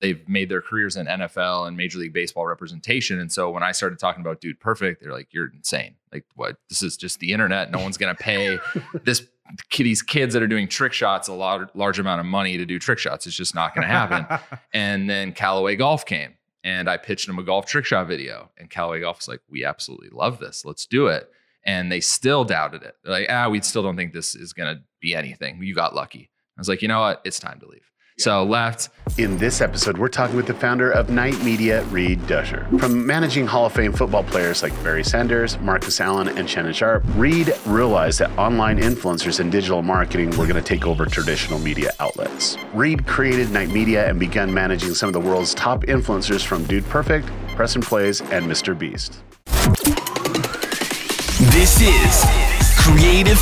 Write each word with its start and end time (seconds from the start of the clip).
they've 0.00 0.26
made 0.28 0.48
their 0.48 0.60
careers 0.60 0.96
in 0.96 1.06
NFL 1.06 1.66
and 1.66 1.76
Major 1.76 1.98
League 1.98 2.12
Baseball 2.12 2.46
representation. 2.46 3.18
And 3.18 3.30
so 3.30 3.50
when 3.50 3.62
I 3.62 3.72
started 3.72 3.98
talking 3.98 4.20
about 4.20 4.40
Dude 4.40 4.60
Perfect, 4.60 5.02
they're 5.02 5.12
like, 5.12 5.28
"You're 5.32 5.50
insane! 5.54 5.96
Like, 6.12 6.24
what? 6.34 6.56
This 6.68 6.82
is 6.82 6.96
just 6.96 7.20
the 7.20 7.32
internet. 7.32 7.70
No 7.70 7.78
one's 7.78 7.98
gonna 7.98 8.14
pay 8.14 8.58
this 9.04 9.26
these 9.76 10.02
kids 10.02 10.34
that 10.34 10.42
are 10.42 10.48
doing 10.48 10.68
trick 10.68 10.92
shots 10.92 11.28
a 11.28 11.32
large 11.32 11.68
large 11.74 11.98
amount 11.98 12.20
of 12.20 12.26
money 12.26 12.56
to 12.58 12.66
do 12.66 12.78
trick 12.78 12.98
shots. 12.98 13.26
It's 13.26 13.36
just 13.36 13.54
not 13.54 13.74
gonna 13.74 13.86
happen." 13.86 14.26
and 14.72 15.08
then 15.08 15.32
Callaway 15.32 15.76
Golf 15.76 16.06
came, 16.06 16.34
and 16.62 16.88
I 16.88 16.96
pitched 16.96 17.26
them 17.26 17.38
a 17.38 17.42
golf 17.42 17.66
trick 17.66 17.84
shot 17.84 18.06
video, 18.06 18.50
and 18.58 18.70
Callaway 18.70 19.00
Golf 19.00 19.18
was 19.18 19.28
like, 19.28 19.40
"We 19.48 19.64
absolutely 19.64 20.10
love 20.10 20.38
this. 20.38 20.64
Let's 20.64 20.86
do 20.86 21.08
it." 21.08 21.30
And 21.64 21.90
they 21.92 22.00
still 22.00 22.44
doubted 22.44 22.82
it. 22.82 22.94
They're 23.02 23.12
like, 23.12 23.26
"Ah, 23.30 23.48
we 23.48 23.60
still 23.62 23.82
don't 23.82 23.96
think 23.96 24.12
this 24.12 24.34
is 24.34 24.52
gonna 24.52 24.82
be 25.00 25.14
anything. 25.14 25.62
You 25.62 25.74
got 25.74 25.94
lucky." 25.94 26.30
I 26.56 26.60
was 26.60 26.68
like, 26.68 26.82
"You 26.82 26.88
know 26.88 27.00
what? 27.00 27.20
It's 27.24 27.38
time 27.38 27.60
to 27.60 27.68
leave." 27.68 27.88
So 28.18 28.42
left. 28.42 28.88
In 29.16 29.38
this 29.38 29.60
episode, 29.60 29.96
we're 29.96 30.08
talking 30.08 30.34
with 30.34 30.48
the 30.48 30.54
founder 30.54 30.90
of 30.90 31.08
Night 31.08 31.40
Media, 31.44 31.84
Reed 31.84 32.18
Duchscher. 32.22 32.68
From 32.80 33.06
managing 33.06 33.46
Hall 33.46 33.66
of 33.66 33.72
Fame 33.72 33.92
football 33.92 34.24
players 34.24 34.60
like 34.60 34.72
Barry 34.82 35.04
Sanders, 35.04 35.56
Marcus 35.60 36.00
Allen, 36.00 36.26
and 36.36 36.50
Shannon 36.50 36.72
Sharpe, 36.72 37.04
Reed 37.14 37.54
realized 37.64 38.18
that 38.18 38.36
online 38.36 38.78
influencers 38.78 39.38
and 39.38 39.52
digital 39.52 39.82
marketing 39.82 40.30
were 40.30 40.48
going 40.48 40.54
to 40.54 40.62
take 40.62 40.84
over 40.84 41.06
traditional 41.06 41.60
media 41.60 41.92
outlets. 42.00 42.56
Reed 42.74 43.06
created 43.06 43.52
Night 43.52 43.68
Media 43.68 44.08
and 44.08 44.18
began 44.18 44.52
managing 44.52 44.94
some 44.94 45.08
of 45.08 45.12
the 45.12 45.20
world's 45.20 45.54
top 45.54 45.84
influencers 45.84 46.44
from 46.44 46.64
Dude 46.64 46.84
Perfect, 46.86 47.28
Preston 47.54 47.82
Plays, 47.82 48.20
and 48.20 48.46
Mr. 48.46 48.76
Beast. 48.76 49.20
This 51.52 51.80
is 51.80 52.48
Creative 52.78 53.38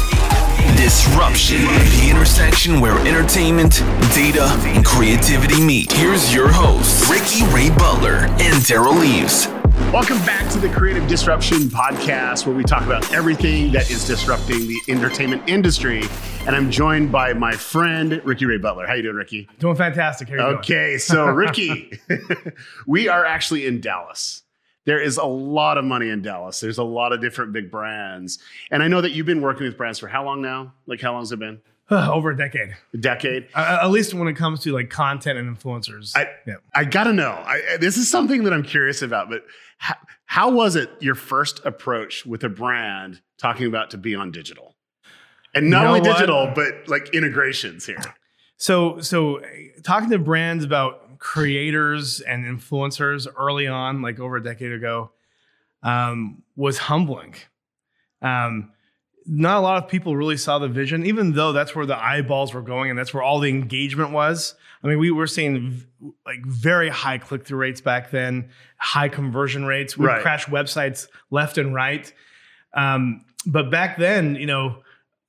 Disruption, 0.76 1.62
the 1.62 2.08
intersection 2.10 2.80
where 2.80 2.98
entertainment, 3.06 3.80
data, 4.14 4.44
and 4.66 4.84
creativity 4.84 5.60
meet. 5.60 5.90
Here's 5.90 6.32
your 6.34 6.48
hosts, 6.48 7.10
Ricky 7.10 7.44
Ray 7.52 7.70
Butler 7.76 8.26
and 8.38 8.62
Daryl 8.62 9.00
Leaves. 9.00 9.48
Welcome 9.92 10.18
back 10.26 10.50
to 10.52 10.58
the 10.58 10.68
Creative 10.68 11.06
Disruption 11.08 11.60
Podcast, 11.62 12.46
where 12.46 12.54
we 12.54 12.62
talk 12.62 12.84
about 12.84 13.10
everything 13.12 13.72
that 13.72 13.90
is 13.90 14.06
disrupting 14.06 14.68
the 14.68 14.78
entertainment 14.88 15.48
industry. 15.48 16.02
And 16.46 16.54
I'm 16.54 16.70
joined 16.70 17.10
by 17.10 17.32
my 17.32 17.52
friend 17.52 18.20
Ricky 18.24 18.44
Ray 18.44 18.58
Butler. 18.58 18.86
How 18.86 18.94
you 18.94 19.02
doing, 19.02 19.16
Ricky? 19.16 19.48
Doing 19.58 19.76
fantastic. 19.76 20.28
How 20.28 20.34
you 20.34 20.40
doing? 20.40 20.56
Okay, 20.58 20.98
so 20.98 21.26
Ricky, 21.26 21.98
we 22.86 23.08
are 23.08 23.24
actually 23.24 23.66
in 23.66 23.80
Dallas. 23.80 24.42
There 24.86 25.00
is 25.00 25.18
a 25.18 25.24
lot 25.24 25.76
of 25.78 25.84
money 25.84 26.08
in 26.08 26.22
Dallas. 26.22 26.60
There's 26.60 26.78
a 26.78 26.84
lot 26.84 27.12
of 27.12 27.20
different 27.20 27.52
big 27.52 27.70
brands. 27.70 28.38
And 28.70 28.82
I 28.82 28.88
know 28.88 29.00
that 29.00 29.10
you've 29.12 29.26
been 29.26 29.42
working 29.42 29.66
with 29.66 29.76
brands 29.76 29.98
for 29.98 30.08
how 30.08 30.24
long 30.24 30.40
now? 30.40 30.72
Like 30.86 31.00
how 31.00 31.12
long 31.12 31.22
has 31.22 31.32
it 31.32 31.38
been? 31.38 31.60
Over 31.90 32.30
a 32.30 32.36
decade. 32.36 32.74
A 32.94 32.96
decade? 32.96 33.48
Uh, 33.54 33.80
at 33.82 33.90
least 33.90 34.14
when 34.14 34.26
it 34.28 34.34
comes 34.34 34.60
to 34.60 34.72
like 34.72 34.88
content 34.90 35.38
and 35.38 35.56
influencers. 35.56 36.16
I, 36.16 36.28
yeah. 36.46 36.54
I 36.74 36.84
gotta 36.84 37.12
know. 37.12 37.30
I, 37.30 37.76
this 37.80 37.96
is 37.96 38.10
something 38.10 38.44
that 38.44 38.52
I'm 38.52 38.62
curious 38.62 39.02
about, 39.02 39.28
but 39.28 39.44
how, 39.78 39.94
how 40.26 40.50
was 40.50 40.74
it 40.76 40.90
your 41.00 41.14
first 41.14 41.60
approach 41.64 42.24
with 42.24 42.42
a 42.44 42.48
brand 42.48 43.20
talking 43.38 43.66
about 43.66 43.90
to 43.90 43.98
be 43.98 44.14
on 44.14 44.30
digital? 44.30 44.74
And 45.54 45.70
not 45.70 45.78
You 45.78 45.82
know 45.84 45.88
only 45.94 46.00
what? 46.08 46.16
digital, 46.16 46.52
but 46.54 46.88
like 46.88 47.08
integrations 47.14 47.86
here. 47.86 48.02
So, 48.56 49.00
so 49.00 49.40
uh, 49.40 49.42
talking 49.84 50.10
to 50.10 50.18
brands 50.18 50.64
about 50.64 51.05
creators 51.18 52.20
and 52.20 52.44
influencers 52.44 53.26
early 53.38 53.66
on, 53.66 54.02
like 54.02 54.18
over 54.20 54.36
a 54.36 54.42
decade 54.42 54.72
ago, 54.72 55.10
um, 55.82 56.42
was 56.56 56.78
humbling. 56.78 57.34
Um, 58.22 58.72
not 59.26 59.58
a 59.58 59.60
lot 59.60 59.82
of 59.82 59.90
people 59.90 60.16
really 60.16 60.36
saw 60.36 60.58
the 60.58 60.68
vision, 60.68 61.04
even 61.04 61.32
though 61.32 61.52
that's 61.52 61.74
where 61.74 61.86
the 61.86 61.96
eyeballs 61.96 62.54
were 62.54 62.62
going 62.62 62.90
and 62.90 62.98
that's 62.98 63.12
where 63.12 63.22
all 63.22 63.40
the 63.40 63.48
engagement 63.48 64.12
was. 64.12 64.54
I 64.84 64.86
mean, 64.86 64.98
we 64.98 65.10
were 65.10 65.26
seeing 65.26 65.82
like 66.24 66.44
very 66.46 66.88
high 66.88 67.18
click 67.18 67.44
through 67.44 67.58
rates 67.58 67.80
back 67.80 68.10
then, 68.10 68.50
high 68.78 69.08
conversion 69.08 69.64
rates. 69.64 69.96
We 69.98 70.06
Right. 70.06 70.22
crashed 70.22 70.48
websites 70.48 71.08
left 71.30 71.58
and 71.58 71.74
right. 71.74 72.12
Um, 72.74 73.24
but 73.46 73.70
back 73.70 73.98
then, 73.98 74.36
you 74.36 74.46
know, 74.46 74.82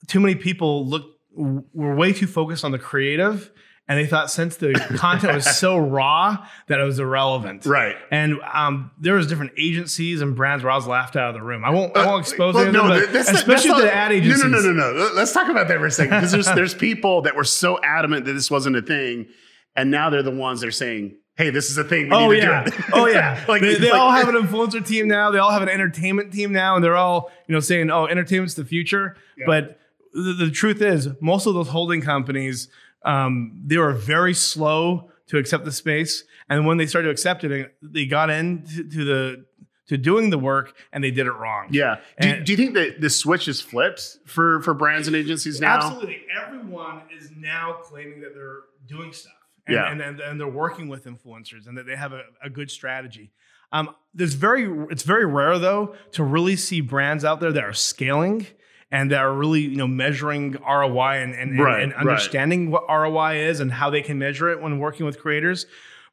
too 0.07 0.19
many 0.19 0.35
people 0.35 0.85
looked 0.85 1.19
were 1.33 1.95
way 1.95 2.13
too 2.13 2.27
focused 2.27 2.63
on 2.65 2.71
the 2.71 2.79
creative, 2.79 3.51
and 3.87 3.97
they 3.97 4.05
thought 4.05 4.29
since 4.29 4.57
the 4.57 4.73
content 4.97 5.33
was 5.33 5.45
so 5.57 5.77
raw 5.97 6.45
that 6.67 6.79
it 6.79 6.83
was 6.83 6.99
irrelevant. 6.99 7.65
Right. 7.65 7.95
And 8.11 8.39
um, 8.53 8.91
there 8.99 9.13
was 9.15 9.27
different 9.27 9.53
agencies 9.57 10.21
and 10.21 10.35
brands 10.35 10.63
where 10.63 10.71
I 10.71 10.75
was 10.75 10.87
laughed 10.87 11.15
out 11.15 11.29
of 11.29 11.35
the 11.35 11.41
room. 11.41 11.63
I 11.63 11.69
won't. 11.69 11.95
I 11.95 12.05
won't 12.05 12.21
expose 12.27 12.55
Well, 12.55 12.65
any 12.67 12.77
of 12.77 12.83
them, 12.87 12.99
but 13.01 13.13
that's 13.13 13.27
not- 13.31 13.35
especially 13.35 13.69
that's 13.69 13.79
the 13.81 13.85
not- 13.87 13.93
ad 13.93 14.11
agencies. 14.11 14.43
No, 14.43 14.49
no, 14.49 14.59
no, 14.59 14.71
no, 14.73 14.93
no. 14.93 15.11
Let's 15.15 15.31
talk 15.31 15.47
about 15.49 15.67
that 15.69 15.77
for 15.79 15.85
a 15.85 15.91
second 15.91 16.17
because 16.17 16.31
there's 16.31 16.45
there's 16.55 16.73
people 16.75 17.21
that 17.21 17.35
were 17.35 17.43
so 17.45 17.79
adamant 17.81 18.25
that 18.25 18.33
this 18.33 18.51
wasn't 18.51 18.75
a 18.75 18.81
thing, 18.81 19.27
and 19.75 19.89
now 19.89 20.09
they're 20.09 20.21
the 20.23 20.31
ones 20.31 20.59
that 20.61 20.67
are 20.67 20.71
saying, 20.71 21.15
"Hey, 21.37 21.49
this 21.49 21.69
is 21.69 21.77
a 21.77 21.83
thing. 21.85 22.09
We 22.09 22.15
Oh 22.15 22.29
need 22.29 22.41
to 22.41 22.47
yeah, 22.47 22.63
do 22.65 22.75
it." 22.77 22.83
oh 22.93 23.05
yeah. 23.07 23.45
like 23.47 23.61
they, 23.61 23.75
they 23.75 23.89
like- 23.91 23.99
all 24.01 24.11
have 24.11 24.27
an 24.27 24.35
influencer 24.35 24.85
team 24.85 25.07
now. 25.07 25.31
They 25.31 25.39
all 25.39 25.51
have 25.51 25.61
an 25.61 25.69
entertainment 25.69 26.33
team 26.33 26.51
now, 26.51 26.75
and 26.75 26.83
they're 26.83 26.97
all 26.97 27.31
you 27.47 27.53
know 27.53 27.61
saying, 27.61 27.89
"Oh, 27.89 28.05
entertainment's 28.05 28.55
the 28.55 28.65
future." 28.65 29.15
But 29.45 29.79
the, 30.13 30.33
the 30.33 30.51
truth 30.51 30.81
is, 30.81 31.07
most 31.21 31.45
of 31.45 31.53
those 31.53 31.67
holding 31.69 32.01
companies, 32.01 32.69
um, 33.07 33.61
they 33.65 33.77
were 33.77 33.93
very 33.93 34.33
slow 34.33 35.09
to 35.27 35.37
accept 35.37 35.65
the 35.65 35.71
space, 35.71 36.23
and 36.49 36.65
when 36.67 36.77
they 36.77 36.85
started 36.85 37.07
to 37.07 37.11
accept 37.11 37.43
it, 37.43 37.75
they 37.81 38.05
got 38.05 38.29
into 38.29 38.83
the 39.05 39.45
to 39.87 39.97
doing 39.97 40.29
the 40.31 40.37
work, 40.37 40.75
and 40.91 41.01
they 41.03 41.11
did 41.11 41.27
it 41.27 41.31
wrong. 41.31 41.67
Yeah. 41.71 41.99
Do, 42.19 42.43
do 42.43 42.51
you 42.51 42.57
think 42.57 42.73
that 42.73 42.99
the 42.99 43.09
switch 43.09 43.47
is 43.47 43.61
flipped 43.61 44.17
for 44.25 44.61
for 44.61 44.73
brands 44.73 45.07
and 45.07 45.15
agencies 45.15 45.61
now? 45.61 45.77
Absolutely. 45.77 46.21
Everyone 46.45 47.01
is 47.17 47.31
now 47.37 47.77
claiming 47.83 48.19
that 48.21 48.33
they're 48.35 48.63
doing 48.85 49.13
stuff. 49.13 49.31
And, 49.65 49.75
Yeah. 49.75 49.91
and, 49.91 50.01
and, 50.01 50.19
and 50.21 50.39
they're 50.39 50.47
working 50.47 50.87
with 50.89 51.05
influencers 51.05 51.67
and 51.67 51.77
that 51.77 51.85
they 51.85 51.95
have 51.95 52.13
a, 52.13 52.23
a 52.43 52.49
good 52.49 52.69
strategy. 52.71 53.31
Um, 53.71 53.93
there's 54.13 54.33
very 54.33 54.63
it's 54.89 55.03
very 55.03 55.25
rare 55.25 55.59
though 55.59 55.95
to 56.13 56.23
really 56.23 56.55
see 56.55 56.79
brands 56.81 57.23
out 57.25 57.39
there 57.41 57.51
that 57.51 57.63
are 57.63 57.73
scaling 57.73 58.47
and 58.91 59.11
that 59.11 59.19
are 59.19 59.33
really 59.33 59.61
you 59.61 59.75
know 59.75 59.87
measuring 59.87 60.53
ROI 60.67 61.21
and, 61.23 61.33
and, 61.35 61.59
Right, 61.59 61.83
and 61.83 61.91
right. 61.93 61.99
understanding 61.99 62.71
what 62.71 62.83
ROI 62.89 63.37
is 63.49 63.59
and 63.59 63.71
how 63.71 63.89
they 63.89 64.01
can 64.01 64.17
measure 64.17 64.49
it 64.49 64.61
when 64.61 64.79
working 64.79 65.05
with 65.05 65.19
creators. 65.19 65.65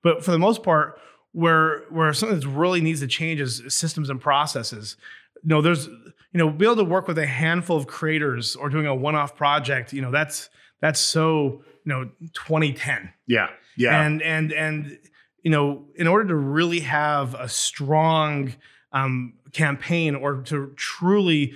But 0.02 0.24
for 0.24 0.30
the 0.32 0.38
most 0.38 0.62
part, 0.62 0.98
where 1.32 1.84
where 1.90 2.12
something 2.12 2.38
that 2.40 2.46
really 2.46 2.80
needs 2.80 3.00
to 3.00 3.06
change 3.06 3.40
is 3.40 3.62
systems 3.68 4.10
and 4.10 4.20
processes. 4.20 4.96
You 5.42 5.48
know, 5.48 5.62
there's 5.62 5.86
you 5.86 6.38
know, 6.38 6.50
be 6.50 6.64
able 6.64 6.76
to 6.76 6.84
work 6.84 7.06
with 7.06 7.16
a 7.18 7.26
handful 7.26 7.76
of 7.76 7.86
creators 7.86 8.56
or 8.56 8.68
doing 8.68 8.86
a 8.86 8.94
one-off 8.94 9.36
project. 9.36 9.92
You 9.92 10.02
know, 10.02 10.10
that's 10.10 10.50
that's 10.80 10.98
so 11.00 11.62
you 11.84 11.92
know 11.92 12.04
2010 12.34 13.12
Yeah. 13.26 13.48
Yeah. 13.76 14.02
and 14.02 14.20
and 14.22 14.52
and 14.52 14.98
you 15.42 15.50
know 15.50 15.84
in 15.96 16.06
order 16.06 16.28
to 16.28 16.34
really 16.34 16.80
have 16.80 17.34
a 17.34 17.48
strong 17.48 18.52
um, 18.92 19.34
campaign 19.52 20.14
or 20.14 20.42
to 20.42 20.72
truly 20.76 21.52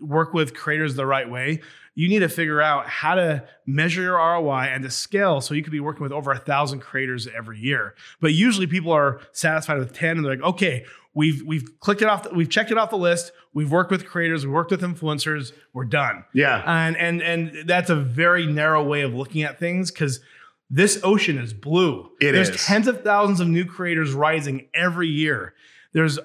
work 0.00 0.32
with 0.32 0.54
creators 0.54 0.94
the 0.94 1.06
right 1.06 1.30
way 1.30 1.60
you 1.94 2.08
need 2.08 2.20
to 2.20 2.28
figure 2.28 2.62
out 2.62 2.86
how 2.88 3.14
to 3.14 3.44
measure 3.66 4.02
your 4.02 4.16
roi 4.16 4.64
and 4.64 4.82
to 4.82 4.90
scale 4.90 5.40
so 5.40 5.54
you 5.54 5.62
could 5.62 5.72
be 5.72 5.80
working 5.80 6.02
with 6.02 6.12
over 6.12 6.30
a 6.30 6.38
thousand 6.38 6.80
creators 6.80 7.28
every 7.36 7.58
year 7.58 7.94
but 8.20 8.32
usually 8.32 8.66
people 8.66 8.92
are 8.92 9.20
satisfied 9.32 9.78
with 9.78 9.92
10 9.92 10.16
and 10.16 10.24
they're 10.24 10.36
like 10.36 10.44
okay 10.44 10.84
we've 11.14 11.42
we've 11.46 11.78
clicked 11.80 12.02
it 12.02 12.08
off 12.08 12.22
the, 12.22 12.30
we've 12.30 12.50
checked 12.50 12.70
it 12.70 12.78
off 12.78 12.90
the 12.90 12.96
list 12.96 13.32
we've 13.54 13.72
worked 13.72 13.90
with 13.90 14.06
creators 14.06 14.44
we've 14.44 14.54
worked 14.54 14.70
with 14.70 14.82
influencers 14.82 15.52
we're 15.72 15.84
done 15.84 16.24
yeah. 16.34 16.62
and 16.66 16.96
and 16.96 17.22
and 17.22 17.68
that's 17.68 17.90
a 17.90 17.96
very 17.96 18.46
narrow 18.46 18.84
way 18.84 19.02
of 19.02 19.14
looking 19.14 19.42
at 19.42 19.58
things 19.58 19.90
because 19.90 20.20
this 20.70 21.00
ocean 21.02 21.36
is 21.36 21.52
blue. 21.52 22.08
It 22.20 22.32
There's 22.32 22.48
is. 22.48 22.64
tens 22.64 22.86
of 22.86 23.02
thousands 23.02 23.40
of 23.40 23.48
new 23.48 23.64
creators 23.64 24.12
rising 24.12 24.68
every 24.72 25.08
year. 25.08 25.54
There's 25.92 26.18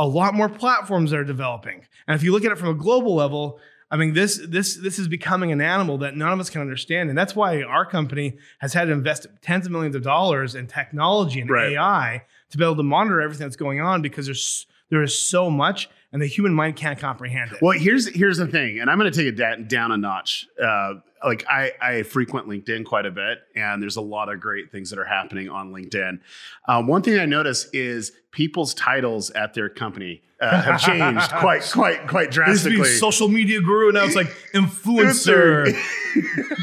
a 0.00 0.06
lot 0.06 0.32
more 0.34 0.48
platforms 0.48 1.10
that 1.10 1.18
are 1.18 1.24
developing, 1.24 1.84
and 2.06 2.14
if 2.16 2.22
you 2.22 2.32
look 2.32 2.44
at 2.44 2.52
it 2.52 2.58
from 2.58 2.68
a 2.70 2.74
global 2.74 3.14
level, 3.14 3.60
I 3.90 3.96
mean 3.96 4.14
this 4.14 4.40
this 4.48 4.76
this 4.76 4.98
is 4.98 5.08
becoming 5.08 5.52
an 5.52 5.60
animal 5.60 5.98
that 5.98 6.16
none 6.16 6.32
of 6.32 6.40
us 6.40 6.48
can 6.48 6.60
understand, 6.60 7.10
and 7.10 7.18
that's 7.18 7.36
why 7.36 7.62
our 7.62 7.84
company 7.84 8.38
has 8.60 8.72
had 8.72 8.86
to 8.86 8.92
invest 8.92 9.26
tens 9.42 9.66
of 9.66 9.72
millions 9.72 9.94
of 9.94 10.02
dollars 10.02 10.54
in 10.54 10.66
technology 10.66 11.40
and 11.40 11.50
Right. 11.50 11.72
AI 11.72 12.22
to 12.50 12.58
be 12.58 12.64
able 12.64 12.76
to 12.76 12.82
monitor 12.82 13.20
everything 13.20 13.46
that's 13.46 13.56
going 13.56 13.80
on 13.80 14.00
because 14.02 14.26
there's 14.26 14.66
there 14.90 15.02
is 15.02 15.16
so 15.16 15.50
much, 15.50 15.88
and 16.12 16.20
the 16.20 16.26
human 16.26 16.52
mind 16.52 16.76
can't 16.76 16.98
comprehend 16.98 17.52
it. 17.52 17.62
Well, 17.62 17.78
here's 17.78 18.08
here's 18.08 18.38
the 18.38 18.46
thing, 18.46 18.80
and 18.80 18.90
I'm 18.90 18.98
going 18.98 19.12
to 19.12 19.16
take 19.16 19.28
it 19.28 19.36
da- 19.36 19.62
down 19.62 19.92
a 19.92 19.96
notch. 19.96 20.48
Uh, 20.60 20.94
like 21.24 21.44
I, 21.48 21.72
I 21.82 22.02
frequent 22.02 22.48
LinkedIn 22.48 22.86
quite 22.86 23.04
a 23.06 23.10
bit, 23.10 23.40
and 23.54 23.82
there's 23.82 23.96
a 23.96 24.00
lot 24.00 24.28
of 24.32 24.40
great 24.40 24.72
things 24.72 24.88
that 24.90 24.98
are 24.98 25.04
happening 25.04 25.48
on 25.50 25.70
LinkedIn. 25.70 26.18
Um, 26.66 26.86
one 26.86 27.02
thing 27.02 27.18
I 27.18 27.26
notice 27.26 27.68
is 27.74 28.12
people's 28.32 28.74
titles 28.74 29.30
at 29.30 29.54
their 29.54 29.68
company 29.68 30.22
uh, 30.40 30.62
have 30.62 30.80
changed 30.86 31.30
quite 31.32 31.62
quite 31.72 32.06
quite 32.06 32.32
There 32.32 32.48
used 32.48 32.64
to 32.64 32.70
be 32.70 32.76
drastically. 32.76 32.98
social 32.98 33.28
media 33.28 33.60
guru, 33.60 33.88
and 33.88 33.94
now 33.94 34.04
it's 34.04 34.14
like 34.16 34.28
influencer 34.54 35.74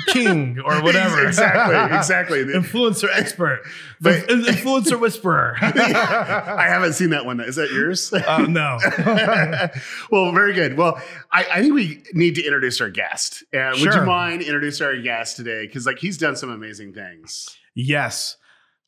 king 0.07 0.59
or 0.65 0.81
whatever. 0.81 1.23
exactly, 1.27 1.95
exactly. 1.97 2.43
influencer 2.45 3.07
expert, 3.13 3.61
But- 4.01 4.27
influencer 4.27 4.99
whisperer. 4.99 5.55
I 5.61 6.65
haven't 6.67 6.93
seen 6.93 7.11
that 7.11 7.25
one. 7.25 7.39
Is 7.39 7.55
that 7.57 7.69
yours? 7.71 8.11
Uh, 8.13 8.45
no. 8.49 8.79
well, 10.11 10.31
very 10.31 10.53
good. 10.53 10.77
Well, 10.77 10.99
I, 11.31 11.45
I 11.51 11.61
think 11.61 11.73
we 11.73 12.03
need 12.13 12.35
to 12.35 12.43
introduce 12.43 12.81
our 12.81 12.89
guest. 12.89 13.43
And 13.53 13.79
would 13.79 13.93
you 13.93 14.01
mind 14.03 14.41
introducing 14.41 14.87
our 14.87 14.97
guest 14.97 15.35
today? 15.37 15.65
Because 15.67 15.85
like 15.85 15.99
he's 15.99 16.17
done 16.17 16.35
some 16.35 16.49
amazing 16.49 16.93
things. 16.93 17.55
yes. 17.75 18.37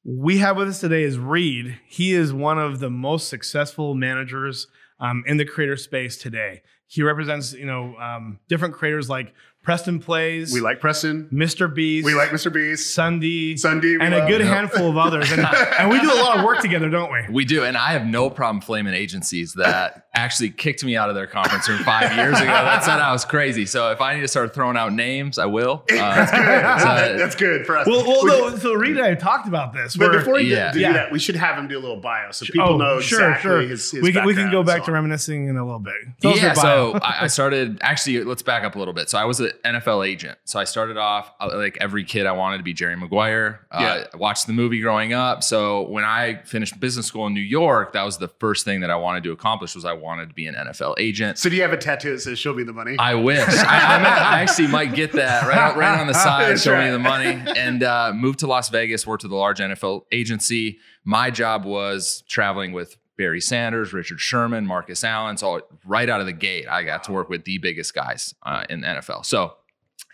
We 0.03 0.37
have 0.37 0.57
with 0.57 0.69
us 0.69 0.79
today 0.79 1.03
is 1.03 1.17
Reed. 1.17 1.79
He 1.87 2.13
is 2.13 2.33
one 2.33 2.57
of 2.57 2.79
the 2.79 2.89
most 2.89 3.27
successful 3.27 3.95
managers 3.95 4.67
um, 4.99 5.23
in 5.27 5.37
the 5.37 5.45
creator 5.45 5.77
space 5.77 6.17
today. 6.17 6.61
He 6.87 7.03
represents, 7.03 7.53
you 7.53 7.65
know, 7.65 7.95
um, 7.97 8.39
different 8.47 8.73
creators 8.73 9.09
like 9.09 9.33
Preston 9.61 9.99
Plays, 9.99 10.53
We 10.53 10.61
like 10.61 10.79
Preston. 10.79 11.27
Mr. 11.33 11.71
Beast, 11.73 12.05
We 12.05 12.15
like 12.15 12.29
Mr. 12.29 12.51
Beast. 12.51 12.97
SSundee, 12.97 13.53
SSundee. 13.53 13.97
and 14.01 14.13
a 14.13 14.19
love- 14.19 14.27
good 14.29 14.41
handful 14.41 14.89
of 14.89 14.97
others. 14.97 15.31
And, 15.31 15.41
and 15.79 15.89
we 15.89 15.99
do 15.99 16.11
a 16.11 16.15
lot 16.15 16.39
of 16.39 16.45
work 16.45 16.59
together, 16.59 16.89
don't 16.89 17.11
we? 17.11 17.19
We 17.29 17.45
do, 17.45 17.63
and 17.65 17.75
I 17.77 17.91
have 17.91 18.05
no 18.05 18.29
problem 18.29 18.61
flaming 18.61 18.93
agencies 18.93 19.53
that 19.57 20.05
actually 20.15 20.49
kicked 20.51 20.83
me 20.83 20.95
out 20.95 21.09
of 21.09 21.15
their 21.15 21.27
conference 21.27 21.67
room 21.69 21.79
five 21.79 22.15
years 22.15 22.39
ago. 22.39 22.45
That 22.69 22.83
said 22.83 22.99
I 22.99 23.11
was 23.11 23.25
crazy. 23.25 23.65
So 23.65 23.91
if 23.91 23.99
I 24.01 24.15
need 24.15 24.21
to 24.21 24.27
start 24.27 24.53
throwing 24.55 24.77
out 24.77 24.93
names, 24.93 25.37
I 25.37 25.45
will. 25.45 25.83
Uh, 25.91 25.95
That's 25.97 26.31
good. 26.31 26.81
so- 26.81 27.17
That's 27.17 27.35
good 27.35 27.65
for 27.65 27.77
us. 27.77 27.85
Well, 27.87 28.03
well 28.05 28.23
We- 28.23 28.29
no, 28.51 28.57
so 28.57 28.73
Reed 28.73 28.95
and 28.97 29.05
I 29.05 29.15
talked 29.15 29.47
about 29.47 29.73
this. 29.73 29.95
But 29.97 30.09
where- 30.11 30.19
before 30.19 30.35
we 30.35 30.43
Yeah. 30.43 30.71
do, 30.71 30.79
do 30.79 30.81
Yeah. 30.81 30.93
that, 30.93 31.11
we 31.11 31.19
should 31.19 31.35
have 31.35 31.57
him 31.57 31.67
do 31.67 31.77
a 31.77 31.81
little 31.81 31.99
bio 31.99 32.31
so 32.31 32.45
people 32.45 32.61
Oh, 32.69 32.77
know 32.77 32.99
sure, 33.01 33.19
exactly 33.19 33.41
sure. 33.49 33.61
his, 33.61 33.91
his 33.91 34.01
we 34.01 34.13
can 34.13 34.25
we 34.25 34.33
can 34.33 34.49
go 34.51 34.63
back 34.63 34.77
and 34.77 34.85
to 34.85 34.91
reminiscing 34.93 35.47
in 35.49 35.57
a 35.57 35.63
little 35.65 35.79
bit. 35.79 35.93
Tell 36.21 36.35
yeah, 36.37 36.53
so 36.53 36.97
I, 37.03 37.25
I 37.25 37.27
started 37.27 37.77
actually. 37.81 38.23
Let's 38.23 38.41
back 38.41 38.63
up 38.63 38.75
a 38.75 38.79
little 38.79 38.93
bit. 38.93 39.09
So 39.09 39.17
I 39.17 39.25
was 39.25 39.41
an 39.63 39.75
NFL 39.75 40.07
agent. 40.07 40.37
So 40.45 40.59
I 40.59 40.63
started 40.63 40.97
off 40.97 41.31
uh, 41.39 41.49
like 41.53 41.77
every 41.81 42.03
kid. 42.03 42.25
I 42.25 42.31
wanted 42.33 42.57
to 42.57 42.63
be 42.63 42.73
Jerry 42.73 42.95
Maguire. 42.95 43.67
Uh, 43.71 44.03
I 44.13 44.17
watched 44.17 44.47
the 44.47 44.53
movie 44.53 44.79
growing 44.81 45.13
up. 45.13 45.43
So 45.43 45.87
when 45.89 46.03
I 46.03 46.41
finished 46.45 46.79
business 46.79 47.05
school 47.07 47.27
in 47.27 47.33
New 47.33 47.41
York, 47.41 47.93
that 47.93 48.03
was 48.03 48.17
the 48.17 48.27
first 48.27 48.65
thing 48.65 48.81
that 48.81 48.89
I 48.89 48.95
wanted 48.95 49.23
to 49.23 49.31
accomplish. 49.31 49.75
Was 49.75 49.85
I 49.85 49.93
wanted 49.93 50.29
to 50.29 50.35
be 50.35 50.47
an 50.47 50.55
NFL 50.55 50.95
agent. 50.97 51.37
So 51.37 51.49
do 51.49 51.55
you 51.55 51.61
have 51.61 51.73
a 51.73 51.77
tattoo 51.77 52.11
that 52.11 52.19
says 52.21 52.37
"Show 52.39 52.53
me 52.53 52.63
the 52.63 52.73
money"? 52.73 52.95
I 52.99 53.15
wish. 53.15 53.39
I, 53.47 53.95
I, 53.95 54.03
might- 54.03 54.09
I 54.21 54.41
actually 54.41 54.67
might 54.67 54.93
get 54.95 55.11
that 55.13 55.47
right, 55.47 55.75
right 55.75 55.99
on 55.99 56.07
the 56.07 56.13
side. 56.25 56.51
That's 56.51 56.63
show 56.63 56.73
right. 56.73 56.85
me 56.85 56.91
the 56.91 56.99
money. 56.99 57.41
And 57.57 57.83
uh, 57.83 58.11
moved 58.13 58.39
to 58.39 58.47
Las 58.47 58.69
Vegas. 58.69 59.05
Worked 59.07 59.23
with 59.23 59.31
a 59.31 59.35
large 59.35 59.59
NFL 59.59 60.03
agency. 60.11 60.79
My 61.03 61.31
job 61.31 61.65
was 61.65 62.23
traveling 62.27 62.71
with 62.71 62.97
Barry 63.19 63.41
Sanders, 63.41 63.91
Richard 63.93 64.19
Sherman, 64.21 64.65
Marcus 64.65 65.03
Allen. 65.03 65.35
So 65.37 65.61
right 65.85 66.09
out 66.09 66.21
of 66.21 66.25
the 66.25 66.31
gate, 66.33 66.65
I 66.69 66.83
got 66.83 67.03
to 67.03 67.11
work 67.11 67.27
with 67.29 67.43
the 67.43 67.57
biggest 67.59 67.93
guys 67.93 68.33
uh, 68.43 68.63
in 68.69 68.79
the 68.81 68.87
NFL. 68.87 69.25
So 69.25 69.55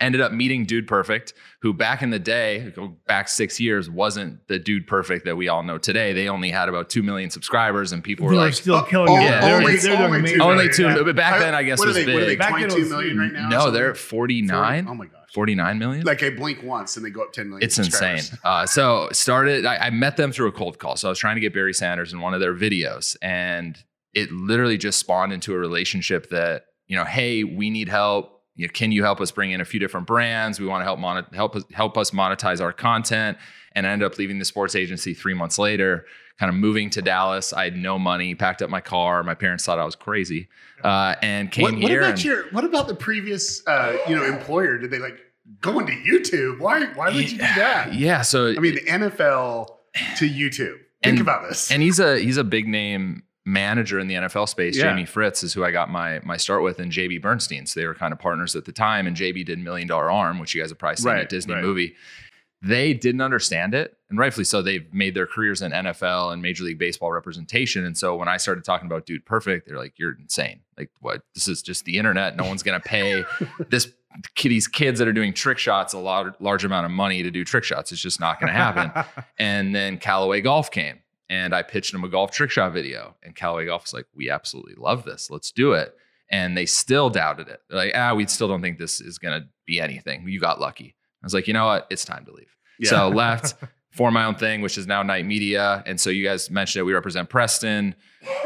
ended 0.01 0.19
up 0.21 0.31
meeting 0.33 0.65
Dude 0.65 0.87
Perfect, 0.87 1.33
who 1.61 1.71
back 1.71 2.01
in 2.01 2.09
the 2.09 2.17
day, 2.19 2.73
back 3.07 3.27
six 3.29 3.59
years, 3.59 3.89
wasn't 3.89 4.45
the 4.47 4.57
Dude 4.57 4.87
Perfect 4.87 5.23
that 5.25 5.35
we 5.37 5.47
all 5.47 5.61
know 5.61 5.77
today. 5.77 6.13
They 6.13 6.27
only 6.27 6.49
had 6.49 6.67
about 6.67 6.89
two 6.89 7.03
million 7.03 7.29
subscribers, 7.29 7.91
and 7.91 8.03
people 8.03 8.25
were 8.25 8.31
They 8.31 8.37
were 8.39 8.43
like, 8.45 8.53
still 8.55 8.75
Oh, 8.75 8.83
killing 8.83 9.09
oh, 9.11 9.17
it. 9.17 9.21
Yeah, 9.21 9.39
They 9.41 9.51
were- 9.51 9.57
only, 9.59 9.75
they 9.77 9.89
were 9.91 9.95
doing 9.97 10.01
only 10.07 10.19
amazing. 10.19 10.37
two 10.39 10.43
Only 10.43 10.69
two, 10.97 11.03
but 11.05 11.15
back 11.15 11.39
then, 11.39 11.53
I 11.55 11.61
guess, 11.63 11.77
what 11.79 11.87
was 11.89 11.97
are 11.97 12.03
they, 12.03 12.11
What 12.13 12.23
are 12.23 12.25
they? 12.25 12.31
big. 12.31 12.39
Back 12.39 12.53
then 12.55 12.63
it 12.65 12.69
Twenty-two 12.71 13.19
right 13.19 13.31
now. 13.31 13.47
no, 13.49 13.71
they're 13.71 13.93
49. 13.95 14.87
Oh 14.89 14.95
my 14.95 15.05
gosh. 15.05 15.21
49 15.35 15.77
million? 15.77 16.03
Like 16.05 16.23
I 16.23 16.29
blink 16.31 16.63
once 16.63 16.95
and 16.97 17.05
they 17.05 17.09
go 17.09 17.21
up 17.21 17.33
ten 17.33 17.49
million. 17.49 17.63
It's 17.63 17.77
insane. 17.77 18.21
Uh, 18.43 18.65
so 18.65 19.09
started. 19.11 19.65
I, 19.65 19.75
I 19.77 19.89
met 19.89 20.17
them 20.17 20.31
through 20.31 20.47
a 20.47 20.51
cold 20.51 20.79
call. 20.79 20.95
So 20.95 21.07
I 21.07 21.11
was 21.11 21.19
trying 21.19 21.35
to 21.35 21.41
get 21.41 21.53
Barry 21.53 21.73
Sanders 21.73 22.13
in 22.13 22.21
one 22.21 22.33
of 22.33 22.39
their 22.39 22.53
videos, 22.55 23.15
and 23.21 23.77
it 24.13 24.31
literally 24.31 24.77
just 24.77 24.97
spawned 24.97 25.33
into 25.33 25.53
a 25.53 25.57
relationship 25.57 26.29
that 26.29 26.65
you 26.87 26.95
know, 26.95 27.03
hey, 27.05 27.43
we 27.43 27.69
need 27.69 27.89
help. 27.89 28.41
You 28.55 28.67
know, 28.67 28.71
can 28.73 28.91
you 28.93 29.03
help 29.03 29.19
us 29.19 29.31
bring 29.31 29.51
in 29.51 29.59
a 29.59 29.65
few 29.65 29.79
different 29.79 30.07
brands? 30.07 30.59
We 30.59 30.65
want 30.67 30.81
to 30.81 30.85
help 30.85 30.99
monet- 30.99 31.25
help 31.33 31.55
us 31.57 31.63
help 31.73 31.97
us 31.97 32.11
monetize 32.11 32.61
our 32.61 32.71
content. 32.71 33.37
And 33.73 33.85
I 33.85 33.89
ended 33.91 34.05
up 34.09 34.17
leaving 34.17 34.39
the 34.39 34.45
sports 34.45 34.73
agency 34.75 35.13
three 35.13 35.33
months 35.33 35.59
later, 35.59 36.05
kind 36.39 36.49
of 36.49 36.55
moving 36.55 36.89
to 36.91 37.01
Dallas. 37.01 37.51
I 37.51 37.65
had 37.65 37.75
no 37.75 37.99
money, 37.99 38.33
packed 38.35 38.61
up 38.61 38.69
my 38.69 38.79
car. 38.79 39.21
My 39.23 39.33
parents 39.35 39.65
thought 39.65 39.79
I 39.79 39.83
was 39.83 39.95
crazy, 39.97 40.47
uh, 40.81 41.15
and 41.21 41.51
came 41.51 41.63
What, 41.63 41.73
what 41.73 41.81
here. 41.91 41.99
about 41.99 42.11
and- 42.11 42.23
your? 42.23 42.43
What 42.51 42.63
about 42.63 42.87
the 42.87 42.95
previous, 42.95 43.61
uh, 43.67 43.97
you 44.07 44.15
know, 44.15 44.23
employer? 44.23 44.77
Did 44.77 44.91
they 44.91 44.99
like 44.99 45.19
go 45.61 45.79
to 45.79 45.91
YouTube? 45.93 46.59
Why? 46.59 46.85
Why 46.93 47.07
would 47.07 47.31
you 47.31 47.37
do 47.37 47.43
that? 47.43 47.93
yeah, 47.93 48.21
so 48.21 48.49
I 48.49 48.59
mean, 48.59 48.75
the 48.75 48.81
NFL 48.81 49.67
to 50.17 50.29
YouTube. 50.29 50.77
Think 51.03 51.19
And- 51.19 51.21
about 51.21 51.47
this. 51.47 51.71
and 51.71 51.81
he's 51.81 51.99
a 51.99 52.19
he's 52.19 52.37
a 52.37 52.43
big 52.43 52.67
name 52.67 53.23
manager 53.45 53.99
in 53.99 54.07
the 54.07 54.15
NFL 54.15 54.49
space. 54.49 54.75
Yeah. 54.75 54.85
Jamie 54.89 55.05
Fritz 55.05 55.43
is 55.43 55.53
who 55.53 55.63
I 55.63 55.69
got 55.71 55.89
my 55.91 56.19
my 56.23 56.35
start 56.37 56.63
with, 56.63 56.79
and 56.79 56.91
JB 56.91 57.21
Bernstein. 57.21 57.65
So 57.67 57.79
they 57.79 57.85
were 57.85 57.93
kind 57.93 58.11
of 58.11 58.19
partners 58.19 58.55
at 58.55 58.65
the 58.65 58.71
time. 58.71 59.05
And 59.07 59.15
JB 59.15 59.45
did 59.45 59.59
Million 59.59 59.87
Dollar 59.87 60.09
Arm, 60.09 60.39
which 60.39 60.55
you 60.55 60.61
guys 60.61 60.71
have 60.71 60.79
probably 60.79 60.95
seen 60.97 61.11
Right, 61.11 61.21
at 61.21 61.29
Disney 61.29 61.53
right. 61.53 61.63
movie. 61.63 61.93
They 62.61 62.95
didn't 62.95 63.21
understand 63.21 63.75
it, 63.75 63.95
and 64.09 64.17
rightfully 64.17 64.45
so. 64.45 64.63
They've 64.63 64.91
made 64.91 65.13
their 65.13 65.27
careers 65.27 65.61
in 65.61 65.71
NFL 65.71 66.33
and 66.33 66.41
Major 66.41 66.63
League 66.63 66.79
Baseball 66.79 67.11
representation. 67.11 67.85
And 67.85 67.95
so 67.95 68.15
when 68.15 68.27
I 68.27 68.37
started 68.37 68.63
talking 68.63 68.87
about 68.87 69.05
Dude 69.05 69.23
Perfect, 69.25 69.67
they're 69.67 69.77
like, 69.77 69.93
"You're 69.99 70.15
insane! 70.19 70.61
Like, 70.75 70.89
what? 70.99 71.21
This 71.35 71.47
is 71.47 71.61
just 71.61 71.85
the 71.85 71.99
internet. 71.99 72.35
No 72.35 72.45
one's 72.45 72.63
gonna 72.63 72.79
pay 72.79 73.23
this." 73.69 73.87
These 74.41 74.67
kids 74.67 74.99
that 74.99 75.07
are 75.07 75.13
doing 75.13 75.33
trick 75.33 75.57
shots 75.57 75.93
a 75.93 75.99
lot 75.99 76.41
large 76.41 76.63
amount 76.63 76.85
of 76.85 76.91
money 76.91 77.23
to 77.23 77.31
do 77.31 77.43
trick 77.43 77.63
shots. 77.63 77.91
It's 77.91 78.01
just 78.01 78.19
not 78.19 78.39
going 78.39 78.51
to 78.51 78.57
happen. 78.57 78.91
And 79.37 79.75
then 79.75 79.97
Callaway 79.97 80.41
Golf 80.41 80.71
came 80.71 80.99
and 81.29 81.53
I 81.53 81.61
pitched 81.61 81.91
them 81.91 82.03
a 82.03 82.09
golf 82.09 82.31
trick 82.31 82.51
shot 82.51 82.71
video. 82.73 83.15
And 83.23 83.35
Callaway 83.35 83.65
Golf 83.65 83.83
was 83.83 83.93
like, 83.93 84.05
we 84.15 84.29
absolutely 84.29 84.75
love 84.77 85.03
this. 85.03 85.29
Let's 85.29 85.51
do 85.51 85.73
it. 85.73 85.95
And 86.29 86.57
they 86.57 86.65
still 86.65 87.09
doubted 87.09 87.47
it. 87.47 87.61
They're 87.69 87.77
like, 87.77 87.93
ah, 87.95 88.13
we 88.13 88.25
still 88.27 88.47
don't 88.47 88.61
think 88.61 88.77
this 88.77 89.01
is 89.01 89.17
going 89.17 89.41
to 89.41 89.47
be 89.65 89.79
anything. 89.79 90.27
You 90.27 90.39
got 90.39 90.59
lucky. 90.59 90.95
I 91.21 91.25
was 91.25 91.33
like, 91.33 91.47
you 91.47 91.53
know 91.53 91.65
what? 91.65 91.87
It's 91.89 92.05
time 92.05 92.25
to 92.25 92.31
leave. 92.31 92.55
Yeah. 92.79 92.89
So 92.89 93.09
left, 93.09 93.55
formed 93.91 94.13
my 94.13 94.25
own 94.25 94.35
thing, 94.35 94.61
which 94.61 94.77
is 94.77 94.87
now 94.87 95.03
Night 95.03 95.25
Media. 95.25 95.83
And 95.85 95.99
so 95.99 96.09
you 96.09 96.23
guys 96.23 96.49
mentioned 96.49 96.81
it. 96.81 96.83
We 96.83 96.93
represent 96.93 97.29
Preston, 97.29 97.95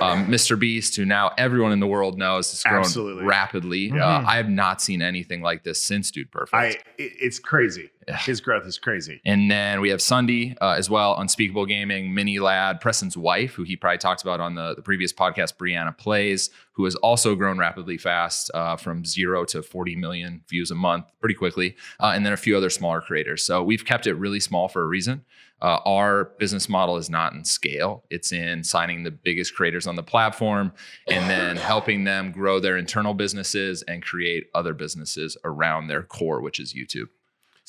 um, 0.02 0.28
Mr. 0.28 0.58
Beast, 0.60 0.96
who 0.96 1.06
now 1.06 1.32
everyone 1.38 1.72
in 1.72 1.80
the 1.80 1.88
world 1.88 2.18
knows 2.18 2.50
has 2.52 2.64
grown 2.64 2.80
Absolutely. 2.80 3.24
rapidly. 3.24 3.92
Uh, 3.92 3.96
Mhm. 3.96 4.26
I 4.26 4.38
have 4.38 4.50
not 4.50 4.82
seen 4.82 5.02
anything 5.02 5.42
like 5.42 5.64
this 5.64 5.82
since 5.82 6.12
Dude 6.12 6.32
Perfect. 6.32 6.54
I. 6.56 6.66
It, 6.98 7.14
it's 7.20 7.40
crazy. 7.40 7.90
Yeah. 8.08 8.18
His 8.18 8.42
growth 8.42 8.66
is 8.66 8.80
crazy. 8.80 9.22
And 9.24 9.52
then 9.52 9.82
we 9.82 9.90
have 9.90 10.00
SSundee 10.00 10.56
uh, 10.62 10.72
as 10.72 10.90
well, 10.90 11.16
Unspeakable 11.20 11.68
Gaming, 11.68 12.12
MiniLadd, 12.12 12.82
Preston's 12.82 13.16
wife, 13.16 13.54
who 13.54 13.62
he 13.64 13.76
probably 13.76 14.00
talked 14.00 14.24
about 14.24 14.40
on 14.40 14.56
the, 14.56 14.74
the 14.74 14.82
previous 14.82 15.14
podcast, 15.14 15.58
Brianna 15.58 15.96
Plays, 15.96 16.50
who 16.72 16.86
has 16.86 16.96
also 16.96 17.36
grown 17.36 17.60
rapidly 17.60 17.98
fast 18.00 18.50
uh, 18.56 18.78
from 18.78 19.06
zero 19.06 19.46
to 19.46 19.62
40 19.62 19.96
million 19.96 20.42
views 20.50 20.72
a 20.72 20.76
month 20.76 21.06
pretty 21.20 21.36
quickly. 21.36 21.76
Uh, 22.00 22.14
and 22.16 22.26
then 22.26 22.34
a 22.34 22.38
few 22.38 22.58
other 22.58 22.72
smaller 22.72 23.00
creators. 23.02 23.44
So 23.44 23.62
we've 23.62 23.86
kept 23.86 24.08
it 24.08 24.16
really 24.16 24.40
small 24.40 24.68
for 24.70 24.82
a 24.82 24.88
reason. 24.88 25.24
Uh, 25.62 25.80
our 25.86 26.26
business 26.40 26.70
model 26.70 26.98
is 26.98 27.10
not 27.10 27.34
in 27.34 27.44
scale, 27.44 28.04
it's 28.10 28.32
in 28.32 28.64
signing 28.64 29.04
the 29.04 29.12
biggest 29.12 29.56
creators 29.56 29.88
on 29.88 29.96
the 29.96 30.04
platform 30.04 30.72
and 31.08 31.30
then 31.30 31.58
helping 31.58 32.04
them 32.04 32.32
grow 32.32 32.60
their 32.60 32.78
internal 32.78 33.14
businesses 33.14 33.82
and 33.84 34.04
create 34.04 34.48
other 34.56 34.74
businesses 34.74 35.38
around 35.44 35.88
their 35.88 36.04
core, 36.04 36.42
which 36.42 36.60
is 36.60 36.74
YouTube. 36.74 37.10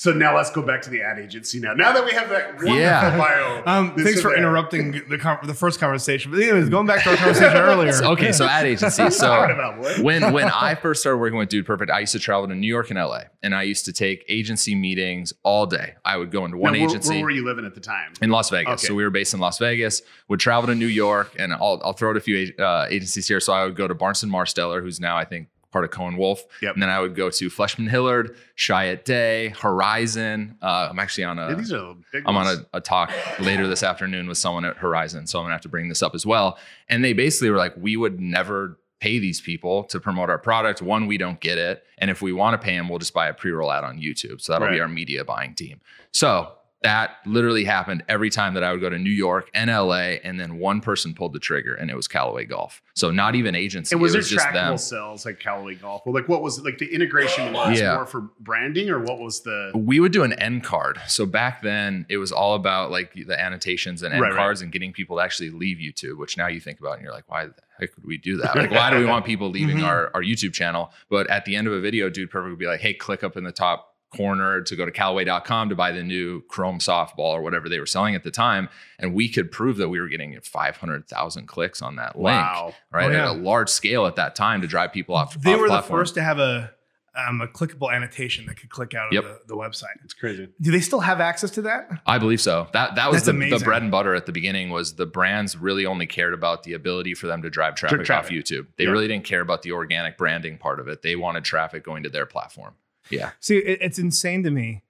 So 0.00 0.14
now 0.14 0.34
let's 0.34 0.50
go 0.50 0.62
back 0.62 0.80
to 0.80 0.88
the 0.88 1.02
ad 1.02 1.18
agency. 1.18 1.60
Now, 1.60 1.74
now 1.74 1.92
that 1.92 2.02
we 2.02 2.12
have 2.12 2.30
that 2.30 2.54
wonderful 2.54 2.74
Yeah. 2.74 3.18
bio. 3.18 3.62
Um, 3.66 3.94
thanks 3.96 4.22
for 4.22 4.28
there. 4.30 4.38
interrupting 4.38 4.92
the 5.10 5.18
con- 5.18 5.40
the 5.44 5.52
first 5.52 5.78
conversation. 5.78 6.30
But 6.30 6.40
anyways, 6.40 6.70
going 6.70 6.86
back 6.86 7.02
to 7.04 7.10
our 7.10 7.16
conversation 7.16 7.54
earlier. 7.58 7.92
Okay, 8.12 8.32
so 8.32 8.46
ad 8.46 8.64
agency. 8.64 9.02
What 9.02 9.12
are 9.20 9.50
you 9.50 9.56
talking 9.58 9.84
So 9.96 10.02
when 10.02 10.32
when 10.32 10.48
I 10.48 10.74
first 10.74 11.02
started 11.02 11.18
working 11.18 11.36
with 11.38 11.50
Dude 11.50 11.66
Perfect, 11.66 11.90
I 11.90 11.98
used 12.00 12.12
to 12.12 12.18
travel 12.18 12.48
to 12.48 12.54
New 12.54 12.66
York 12.66 12.88
and 12.88 12.98
LA, 12.98 13.24
and 13.42 13.54
I 13.54 13.64
used 13.64 13.84
to 13.84 13.92
take 13.92 14.24
agency 14.26 14.74
meetings 14.74 15.34
all 15.42 15.66
day. 15.66 15.96
I 16.02 16.16
would 16.16 16.30
go 16.30 16.46
into 16.46 16.56
one 16.56 16.72
Now, 16.72 16.78
where- 16.78 16.88
agency 16.88 17.16
Where, 17.16 17.24
were 17.24 17.30
you 17.30 17.44
living 17.44 17.66
at 17.66 17.74
the 17.74 17.82
time? 17.82 18.14
in 18.22 18.30
Las 18.30 18.48
Vegas. 18.48 18.72
Okay. 18.82 18.86
So 18.86 18.94
we 18.94 19.04
were 19.04 19.10
based 19.10 19.34
in 19.34 19.40
Las 19.40 19.58
Vegas. 19.58 20.00
Would 20.28 20.40
travel 20.40 20.66
to 20.68 20.74
New 20.74 20.86
York, 20.86 21.34
and 21.38 21.52
I'll 21.52 21.78
I'll 21.84 21.92
throw 21.92 22.08
out 22.08 22.16
a 22.16 22.20
few 22.20 22.54
uh, 22.58 22.86
agencies 22.88 23.28
here. 23.28 23.38
So 23.38 23.52
I 23.52 23.66
would 23.66 23.76
go 23.76 23.86
to 23.86 23.94
Burson-Marsteller, 23.94 24.80
who's 24.80 24.98
now 24.98 25.18
I 25.18 25.26
think 25.26 25.48
part 25.70 25.84
of 25.84 25.90
Cohn 25.90 26.16
Wolfe. 26.16 26.44
Yep. 26.62 26.74
And 26.74 26.82
then 26.82 26.88
I 26.90 27.00
would 27.00 27.14
go 27.14 27.30
to 27.30 27.50
Fleishman 27.50 27.88
Hillard, 27.88 28.36
Chiat 28.56 29.04
Day, 29.04 29.48
Horizon. 29.50 30.56
Uh, 30.60 30.88
I'm 30.90 30.98
actually 30.98 31.24
on 31.24 31.38
a 31.38 31.48
Yeah, 31.50 31.54
these 31.54 31.72
are 31.72 31.94
big 32.12 32.24
I'm 32.26 32.36
on 32.36 32.46
a, 32.46 32.76
a 32.76 32.80
talk 32.80 33.12
later 33.38 33.66
this 33.66 33.82
afternoon 33.82 34.28
with 34.28 34.38
someone 34.38 34.64
at 34.64 34.76
Horizon, 34.76 35.26
so 35.26 35.38
I'm 35.38 35.44
gonna 35.44 35.54
have 35.54 35.62
to 35.62 35.68
bring 35.68 35.88
this 35.88 36.02
up 36.02 36.14
as 36.14 36.26
well. 36.26 36.58
And 36.88 37.04
they 37.04 37.12
basically 37.12 37.50
were 37.50 37.56
like, 37.58 37.74
we 37.76 37.96
would 37.96 38.20
never 38.20 38.78
pay 39.00 39.18
these 39.18 39.40
people 39.40 39.84
to 39.84 39.98
promote 39.98 40.28
our 40.28 40.38
product. 40.38 40.82
One, 40.82 41.06
we 41.06 41.16
don't 41.16 41.40
get 41.40 41.56
it, 41.56 41.84
and 41.98 42.10
if 42.10 42.20
we 42.20 42.32
want 42.32 42.60
to 42.60 42.64
pay 42.64 42.76
them, 42.76 42.88
we'll 42.88 42.98
just 42.98 43.14
buy 43.14 43.28
a 43.28 43.34
pre-roll 43.34 43.72
ad 43.72 43.84
on 43.84 43.98
YouTube. 43.98 44.40
So 44.40 44.52
that'll 44.52 44.68
be 44.68 44.80
our 44.80 44.88
media 44.88 45.24
buying 45.24 45.54
team. 45.54 45.80
So 46.12 46.52
that 46.82 47.16
literally 47.26 47.64
happened 47.64 48.02
every 48.08 48.30
time 48.30 48.54
that 48.54 48.64
I 48.64 48.72
would 48.72 48.80
go 48.80 48.88
to 48.88 48.98
New 48.98 49.10
York 49.10 49.50
and 49.54 49.68
LA, 49.70 50.16
and 50.24 50.40
then 50.40 50.58
one 50.58 50.80
person 50.80 51.12
pulled 51.14 51.34
the 51.34 51.38
trigger, 51.38 51.74
and 51.74 51.90
it 51.90 51.96
was 51.96 52.08
Callaway 52.08 52.46
Golf. 52.46 52.80
So 52.94 53.10
not 53.10 53.34
even 53.34 53.54
agency. 53.54 53.94
And 53.94 54.00
was 54.02 54.14
it 54.14 54.18
was 54.18 54.30
just 54.30 54.46
trackable 54.46 54.52
them. 54.52 54.78
sales 54.78 55.26
like 55.26 55.40
Callaway 55.40 55.74
Golf? 55.74 56.02
Well, 56.06 56.14
like 56.14 56.28
what 56.28 56.40
was 56.42 56.60
like 56.62 56.78
the 56.78 56.92
integration 56.92 57.52
was 57.52 57.78
Yeah. 57.78 57.94
more 57.96 58.06
for 58.06 58.30
branding 58.40 58.88
or 58.90 58.98
what 58.98 59.18
was 59.18 59.40
the 59.42 59.72
we 59.74 60.00
would 60.00 60.12
do 60.12 60.22
an 60.22 60.32
end 60.34 60.64
card. 60.64 60.98
So 61.06 61.26
back 61.26 61.62
then, 61.62 62.06
it 62.08 62.16
was 62.16 62.32
all 62.32 62.54
about 62.54 62.90
like 62.90 63.12
the 63.14 63.38
annotations 63.38 64.02
and 64.02 64.12
end 64.14 64.22
Right, 64.22 64.30
right. 64.32 64.36
cards 64.36 64.62
and 64.62 64.72
getting 64.72 64.92
people 64.92 65.16
to 65.18 65.22
actually 65.22 65.50
leave 65.50 65.78
YouTube. 65.78 66.16
Which 66.18 66.36
now 66.36 66.46
you 66.48 66.60
think 66.60 66.80
about 66.80 66.94
and 66.94 67.02
you're 67.02 67.12
like, 67.12 67.28
why 67.30 67.46
the 67.46 67.54
heck 67.78 67.94
would 67.96 68.06
we 68.06 68.16
do 68.18 68.36
that? 68.38 68.56
Like, 68.56 68.70
why 68.70 68.90
do 68.90 68.98
we 68.98 69.04
want 69.06 69.24
people 69.24 69.50
leaving 69.50 69.78
Mhm. 69.78 69.86
our, 69.86 70.10
our 70.14 70.22
YouTube 70.22 70.52
channel? 70.52 70.90
But 71.08 71.28
at 71.28 71.44
the 71.44 71.56
end 71.56 71.66
of 71.66 71.72
a 71.72 71.80
video, 71.80 72.08
Dude 72.10 72.30
Perfect 72.30 72.50
would 72.50 72.58
be 72.58 72.66
like, 72.66 72.80
hey, 72.80 72.94
click 72.94 73.22
up 73.24 73.36
in 73.36 73.44
the 73.44 73.52
top 73.52 73.89
corner 74.10 74.60
to 74.62 74.76
go 74.76 74.84
to 74.84 74.90
Callaway.com 74.90 75.68
to 75.68 75.74
buy 75.76 75.92
the 75.92 76.02
new 76.02 76.42
Chrome 76.48 76.78
softball 76.78 77.32
or 77.32 77.42
whatever 77.42 77.68
they 77.68 77.78
were 77.78 77.86
selling 77.86 78.14
at 78.14 78.24
the 78.24 78.30
time, 78.30 78.68
and 78.98 79.14
we 79.14 79.28
could 79.28 79.50
prove 79.52 79.76
that 79.76 79.88
we 79.88 80.00
were 80.00 80.08
getting 80.08 80.38
500,000 80.40 81.46
clicks 81.46 81.80
on 81.82 81.96
that 81.96 82.16
link. 82.16 82.24
wow? 82.26 82.74
Right, 82.92 83.06
Oh, 83.06 83.10
yeah. 83.10 83.30
at 83.30 83.36
a 83.36 83.38
large 83.38 83.68
scale 83.68 84.06
at 84.06 84.16
that 84.16 84.34
time 84.34 84.60
to 84.62 84.66
drive 84.66 84.92
people 84.92 85.14
off. 85.14 85.34
they 85.40 85.54
off 85.54 85.60
were 85.60 85.68
the 85.68 85.82
first 85.82 86.14
to 86.14 86.22
have 86.22 86.38
a 86.38 86.72
um, 87.16 87.40
a 87.40 87.48
clickable 87.48 87.92
annotation 87.92 88.46
that 88.46 88.54
could 88.56 88.70
click 88.70 88.94
out 88.94 89.12
Yep. 89.12 89.24
of 89.24 89.30
the, 89.30 89.54
the 89.54 89.56
website. 89.56 89.96
It's 90.04 90.14
crazy. 90.14 90.48
Do 90.60 90.70
they 90.70 90.78
still 90.78 91.00
have 91.00 91.20
access 91.20 91.50
to 91.52 91.62
that? 91.62 91.90
I 92.06 92.18
believe 92.18 92.40
so. 92.40 92.68
That 92.72 92.94
that 92.94 93.10
was 93.10 93.24
the, 93.24 93.32
the 93.32 93.58
bread 93.64 93.82
and 93.82 93.90
butter 93.90 94.14
at 94.14 94.26
the 94.26 94.32
beginning 94.32 94.70
was 94.70 94.94
the 94.94 95.06
brands 95.06 95.56
really 95.56 95.84
only 95.86 96.06
cared 96.06 96.32
about 96.32 96.62
the 96.62 96.72
ability 96.74 97.14
for 97.14 97.26
them 97.26 97.42
to 97.42 97.50
drive 97.50 97.74
traffic, 97.74 98.04
traffic. 98.04 98.30
off 98.30 98.32
YouTube. 98.32 98.68
They 98.76 98.84
Yeah. 98.84 98.90
really 98.90 99.08
didn't 99.08 99.24
care 99.24 99.40
about 99.40 99.62
the 99.62 99.72
organic 99.72 100.16
branding 100.18 100.56
part 100.56 100.78
of 100.78 100.86
it. 100.86 101.02
They 101.02 101.16
wanted 101.16 101.42
traffic 101.42 101.82
going 101.84 102.04
to 102.04 102.10
their 102.10 102.26
platform. 102.26 102.74
Yeah. 103.10 103.30
See, 103.40 103.58
it, 103.58 103.78
it's 103.82 103.98
insane 103.98 104.42
to 104.44 104.50
me 104.50 104.82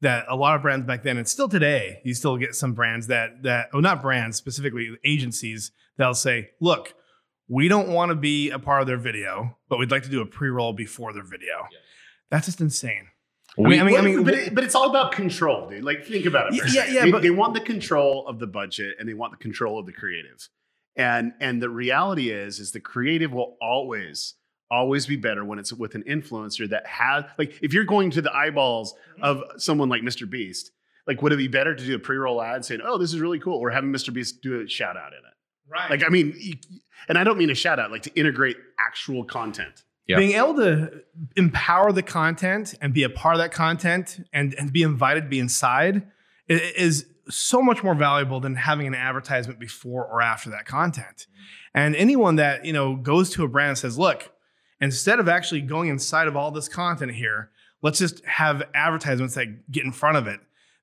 that 0.00 0.26
a 0.28 0.36
lot 0.36 0.56
of 0.56 0.62
brands 0.62 0.86
back 0.86 1.02
then, 1.02 1.16
and 1.16 1.28
still 1.28 1.48
today, 1.48 2.00
you 2.04 2.14
still 2.14 2.36
get 2.36 2.54
some 2.54 2.74
brands 2.74 3.06
that 3.08 3.42
that, 3.42 3.68
oh, 3.72 3.80
not 3.80 4.02
brands 4.02 4.36
specifically, 4.36 4.96
agencies 5.04 5.72
that'll 5.96 6.14
say, 6.14 6.50
"Look, 6.60 6.94
we 7.48 7.68
don't 7.68 7.88
want 7.88 8.10
to 8.10 8.14
be 8.14 8.50
a 8.50 8.58
part 8.58 8.80
of 8.80 8.86
their 8.86 8.96
video, 8.98 9.56
but 9.68 9.78
we'd 9.78 9.90
like 9.90 10.02
to 10.04 10.10
do 10.10 10.20
a 10.20 10.26
pre-roll 10.26 10.72
before 10.72 11.12
their 11.12 11.24
video." 11.24 11.68
That's 12.30 12.46
just 12.46 12.60
insane. 12.60 13.08
I 13.56 13.62
mean, 13.62 13.80
I 13.80 13.84
mean, 13.84 13.96
I 13.96 14.00
mean, 14.00 14.24
but, 14.24 14.34
it, 14.34 14.54
but 14.54 14.64
it's 14.64 14.74
all 14.74 14.90
about 14.90 15.12
control, 15.12 15.68
dude. 15.68 15.84
Like, 15.84 16.04
think 16.04 16.26
about 16.26 16.52
it. 16.52 16.72
Yeah, 16.74 16.86
yeah, 16.86 17.04
they, 17.04 17.10
but- 17.12 17.22
they 17.22 17.30
want 17.30 17.54
the 17.54 17.60
control 17.60 18.26
of 18.26 18.40
the 18.40 18.48
budget 18.48 18.96
and 18.98 19.08
they 19.08 19.14
want 19.14 19.32
the 19.32 19.38
control 19.38 19.78
of 19.78 19.86
the 19.86 19.92
creative. 19.92 20.48
And 20.96 21.32
and 21.40 21.62
the 21.62 21.70
reality 21.70 22.30
is, 22.30 22.58
is 22.58 22.72
the 22.72 22.80
creative 22.80 23.32
will 23.32 23.56
always, 23.60 24.34
always 24.74 25.06
be 25.06 25.16
better 25.16 25.44
when 25.44 25.58
it's 25.58 25.72
with 25.72 25.94
an 25.94 26.02
influencer 26.04 26.68
that 26.70 26.86
has, 26.86 27.24
like, 27.38 27.58
if 27.62 27.72
you're 27.72 27.84
going 27.84 28.10
to 28.12 28.22
the 28.22 28.34
eyeballs 28.34 28.94
mm-hmm. 28.94 29.24
of 29.24 29.42
someone 29.56 29.88
like 29.88 30.02
Mr. 30.02 30.28
Beast, 30.28 30.72
like, 31.06 31.22
would 31.22 31.32
it 31.32 31.36
be 31.36 31.48
better 31.48 31.74
to 31.74 31.84
do 31.84 31.94
a 31.94 31.98
pre-roll 31.98 32.42
ad 32.42 32.64
saying, 32.64 32.80
"Oh, 32.82 32.98
this 32.98 33.12
is 33.12 33.20
really 33.20 33.38
cool," 33.38 33.58
or 33.58 33.70
having 33.70 33.92
Mr. 33.92 34.12
Beast 34.12 34.42
do 34.42 34.62
a 34.62 34.68
shout 34.68 34.96
out 34.96 35.12
in 35.12 35.18
it? 35.18 35.34
right? 35.68 35.90
Like, 35.90 36.04
I 36.04 36.08
mean, 36.08 36.58
and 37.08 37.18
I 37.18 37.24
don't 37.24 37.38
mean 37.38 37.50
a 37.50 37.54
shout 37.54 37.78
out, 37.78 37.90
like 37.90 38.02
to 38.02 38.14
integrate 38.14 38.56
actual 38.78 39.24
content. 39.24 39.84
Yeah. 40.06 40.18
being 40.18 40.32
able 40.32 40.54
to 40.56 41.00
empower 41.34 41.90
the 41.90 42.02
content 42.02 42.74
and 42.82 42.92
be 42.92 43.04
a 43.04 43.08
part 43.08 43.36
of 43.36 43.38
that 43.38 43.52
content 43.52 44.20
and, 44.34 44.54
and 44.58 44.70
be 44.70 44.82
invited 44.82 45.22
to 45.22 45.28
be 45.28 45.38
inside 45.38 46.02
is 46.46 47.06
so 47.30 47.62
much 47.62 47.82
more 47.82 47.94
valuable 47.94 48.38
than 48.38 48.54
having 48.54 48.86
an 48.86 48.94
advertisement 48.94 49.58
before 49.58 50.04
or 50.04 50.20
after 50.20 50.50
that 50.50 50.66
content. 50.66 51.26
Mm-hmm. 51.26 51.78
And 51.78 51.96
anyone 51.96 52.36
that, 52.36 52.66
you 52.66 52.74
know, 52.74 52.96
goes 52.96 53.30
to 53.30 53.44
a 53.44 53.48
brand 53.48 53.70
and 53.70 53.78
says, 53.78 53.98
look, 53.98 54.30
instead 54.80 55.18
of 55.20 55.28
actually 55.28 55.60
going 55.62 55.88
inside 55.88 56.28
of 56.28 56.36
all 56.36 56.50
this 56.50 56.68
content 56.68 57.12
here, 57.12 57.50
let's 57.82 57.98
just 57.98 58.24
have 58.24 58.62
advertisements 58.74 59.34
that 59.34 59.70
get 59.70 59.84
in 59.84 59.92
front 59.92 60.16
of 60.16 60.26
it. 60.26 60.40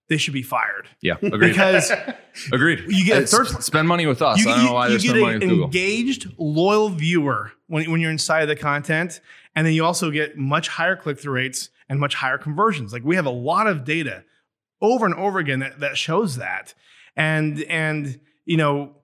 They 0.10 0.18
should 0.18 0.34
be 0.34 0.44
fired. 0.44 0.90
Yeah. 1.02 1.16
Agreed. 1.22 1.50
Because 1.52 1.92
Agreed. 2.52 2.84
you 2.88 3.06
get 3.06 3.24
It's- 3.24 3.34
uh, 3.34 3.44
third- 3.46 3.64
spend 3.64 3.88
money 3.88 4.06
with 4.06 4.22
us. 4.22 4.40
you, 4.44 4.50
I 4.52 4.56
don't 4.58 4.66
know 4.66 4.74
why 4.74 4.88
you 4.88 4.90
they're 4.92 5.00
get 5.00 5.08
spending 5.10 5.24
money 5.24 5.34
an 5.36 5.40
with 5.42 5.50
Google. 5.50 5.66
engaged, 5.66 6.32
loyal 6.38 6.90
viewer 6.90 7.52
when, 7.68 7.90
when 7.90 8.02
you're 8.02 8.12
inside 8.12 8.42
of 8.42 8.48
the 8.50 8.56
content. 8.58 9.22
And 9.56 9.66
then 9.66 9.74
you 9.74 9.86
also 9.86 10.12
get 10.12 10.38
much 10.38 10.68
higher 10.68 10.96
click 10.96 11.20
through 11.20 11.34
rates 11.34 11.70
and 11.90 12.00
much 12.00 12.16
higher 12.16 12.38
conversions. 12.38 12.92
Like 12.94 13.04
we 13.04 13.16
have 13.16 13.26
a 13.26 13.30
lot 13.32 13.68
of 13.68 13.84
data 13.86 14.24
over 14.82 15.06
and 15.06 15.16
over 15.16 15.40
again 15.40 15.60
that, 15.60 15.80
that 15.80 15.98
shows 15.98 16.38
that. 16.38 16.74
And, 17.16 17.62
and, 17.64 18.20
you 18.46 18.58
know, 18.58 18.96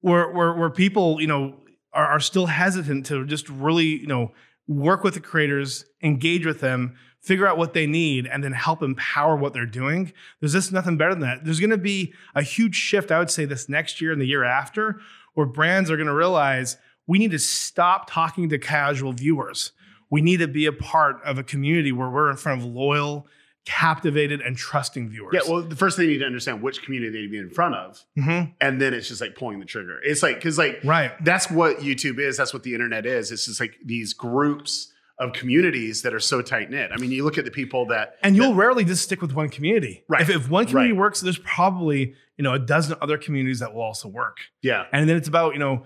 where, 0.00 0.28
where, 0.30 0.52
where 0.54 0.70
people, 0.70 1.20
you 1.20 1.26
know, 1.26 1.56
are, 1.96 2.06
are 2.06 2.20
still 2.20 2.46
hesitant 2.46 3.06
to 3.06 3.24
just 3.24 3.48
really, 3.48 3.86
you 3.86 4.06
know, 4.06 4.32
work 4.68 5.02
with 5.02 5.14
the 5.14 5.20
creators, 5.20 5.84
engage 6.02 6.44
with 6.44 6.60
them, 6.60 6.96
figure 7.20 7.46
out 7.46 7.58
what 7.58 7.72
they 7.72 7.86
need, 7.86 8.26
and 8.26 8.44
then 8.44 8.52
help 8.52 8.82
empower 8.82 9.36
what 9.36 9.52
they're 9.52 9.66
doing. 9.66 10.12
There's 10.40 10.52
just 10.52 10.72
nothing 10.72 10.96
better 10.96 11.12
than 11.12 11.22
that. 11.22 11.44
There's 11.44 11.60
going 11.60 11.70
to 11.70 11.78
be 11.78 12.12
a 12.34 12.42
huge 12.42 12.74
shift, 12.74 13.10
I 13.10 13.18
would 13.18 13.30
say, 13.30 13.44
this 13.44 13.68
next 13.68 14.00
year 14.00 14.12
and 14.12 14.20
the 14.20 14.26
year 14.26 14.44
after, 14.44 15.00
where 15.34 15.46
brands 15.46 15.90
are 15.90 15.96
going 15.96 16.06
to 16.06 16.14
realize 16.14 16.76
we 17.06 17.18
need 17.18 17.30
to 17.32 17.38
stop 17.38 18.10
talking 18.10 18.48
to 18.50 18.58
casual 18.58 19.12
viewers. 19.12 19.72
We 20.10 20.20
need 20.20 20.38
to 20.38 20.48
be 20.48 20.66
a 20.66 20.72
part 20.72 21.16
of 21.24 21.38
a 21.38 21.42
community 21.42 21.92
where 21.92 22.10
we're 22.10 22.30
in 22.30 22.36
front 22.36 22.60
of 22.60 22.66
loyal, 22.66 23.26
captivated, 23.66 24.40
and 24.40 24.56
trusting 24.56 25.10
viewers. 25.10 25.32
Yeah, 25.34 25.40
well, 25.50 25.60
the 25.62 25.76
first 25.76 25.96
thing 25.96 26.06
you 26.06 26.12
need 26.12 26.18
to 26.20 26.24
understand 26.26 26.62
which 26.62 26.82
community 26.82 27.10
they 27.12 27.18
need 27.18 27.26
to 27.26 27.32
be 27.32 27.38
in 27.38 27.50
front 27.50 27.74
of, 27.74 28.02
Mhm. 28.16 28.54
and 28.60 28.80
then 28.80 28.94
it's 28.94 29.08
just 29.08 29.20
like 29.20 29.34
pulling 29.36 29.58
the 29.58 29.66
trigger. 29.66 29.98
It's 30.02 30.22
like 30.22 30.36
because 30.36 30.56
like 30.56 30.80
right. 30.84 31.12
that's 31.24 31.50
what 31.50 31.78
YouTube 31.80 32.18
is. 32.18 32.36
That's 32.38 32.54
what 32.54 32.62
the 32.62 32.72
internet 32.72 33.04
is. 33.04 33.30
It's 33.32 33.44
just 33.46 33.60
like 33.60 33.76
these 33.84 34.14
groups 34.14 34.92
of 35.18 35.32
communities 35.32 36.02
that 36.02 36.12
are 36.14 36.20
so 36.20 36.42
tight 36.42 36.70
knit. 36.70 36.90
I 36.92 36.98
mean, 36.98 37.10
you 37.10 37.24
look 37.24 37.38
at 37.38 37.44
the 37.46 37.50
people 37.50 37.86
that 37.86 38.16
And 38.22 38.36
you'll 38.36 38.54
rarely 38.54 38.84
just 38.84 39.02
stick 39.02 39.20
with 39.22 39.32
one 39.32 39.48
community. 39.48 40.04
Right. 40.08 40.20
If, 40.22 40.28
if 40.30 40.48
one 40.50 40.66
community 40.66 40.92
Right. 40.92 40.98
works, 41.00 41.20
there's 41.22 41.38
probably 41.38 42.14
you 42.36 42.42
know 42.42 42.52
a 42.52 42.58
dozen 42.58 42.96
other 43.00 43.16
communities 43.18 43.60
that 43.60 43.74
will 43.74 43.80
also 43.82 44.08
work. 44.08 44.36
yeah 44.62 44.84
And 44.92 45.08
then 45.08 45.16
it's 45.16 45.26
about, 45.28 45.54
you 45.54 45.58
know, 45.58 45.84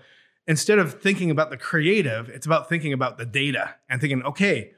instead 0.49 0.81
of 0.81 1.01
thinking 1.01 1.31
about 1.31 1.51
the 1.51 1.57
creative, 1.57 2.29
it's 2.29 2.45
about 2.45 2.69
thinking 2.69 2.93
about 2.93 3.19
the 3.19 3.25
data 3.25 3.77
and 3.89 4.01
thinking, 4.01 4.23
okay, 4.25 4.73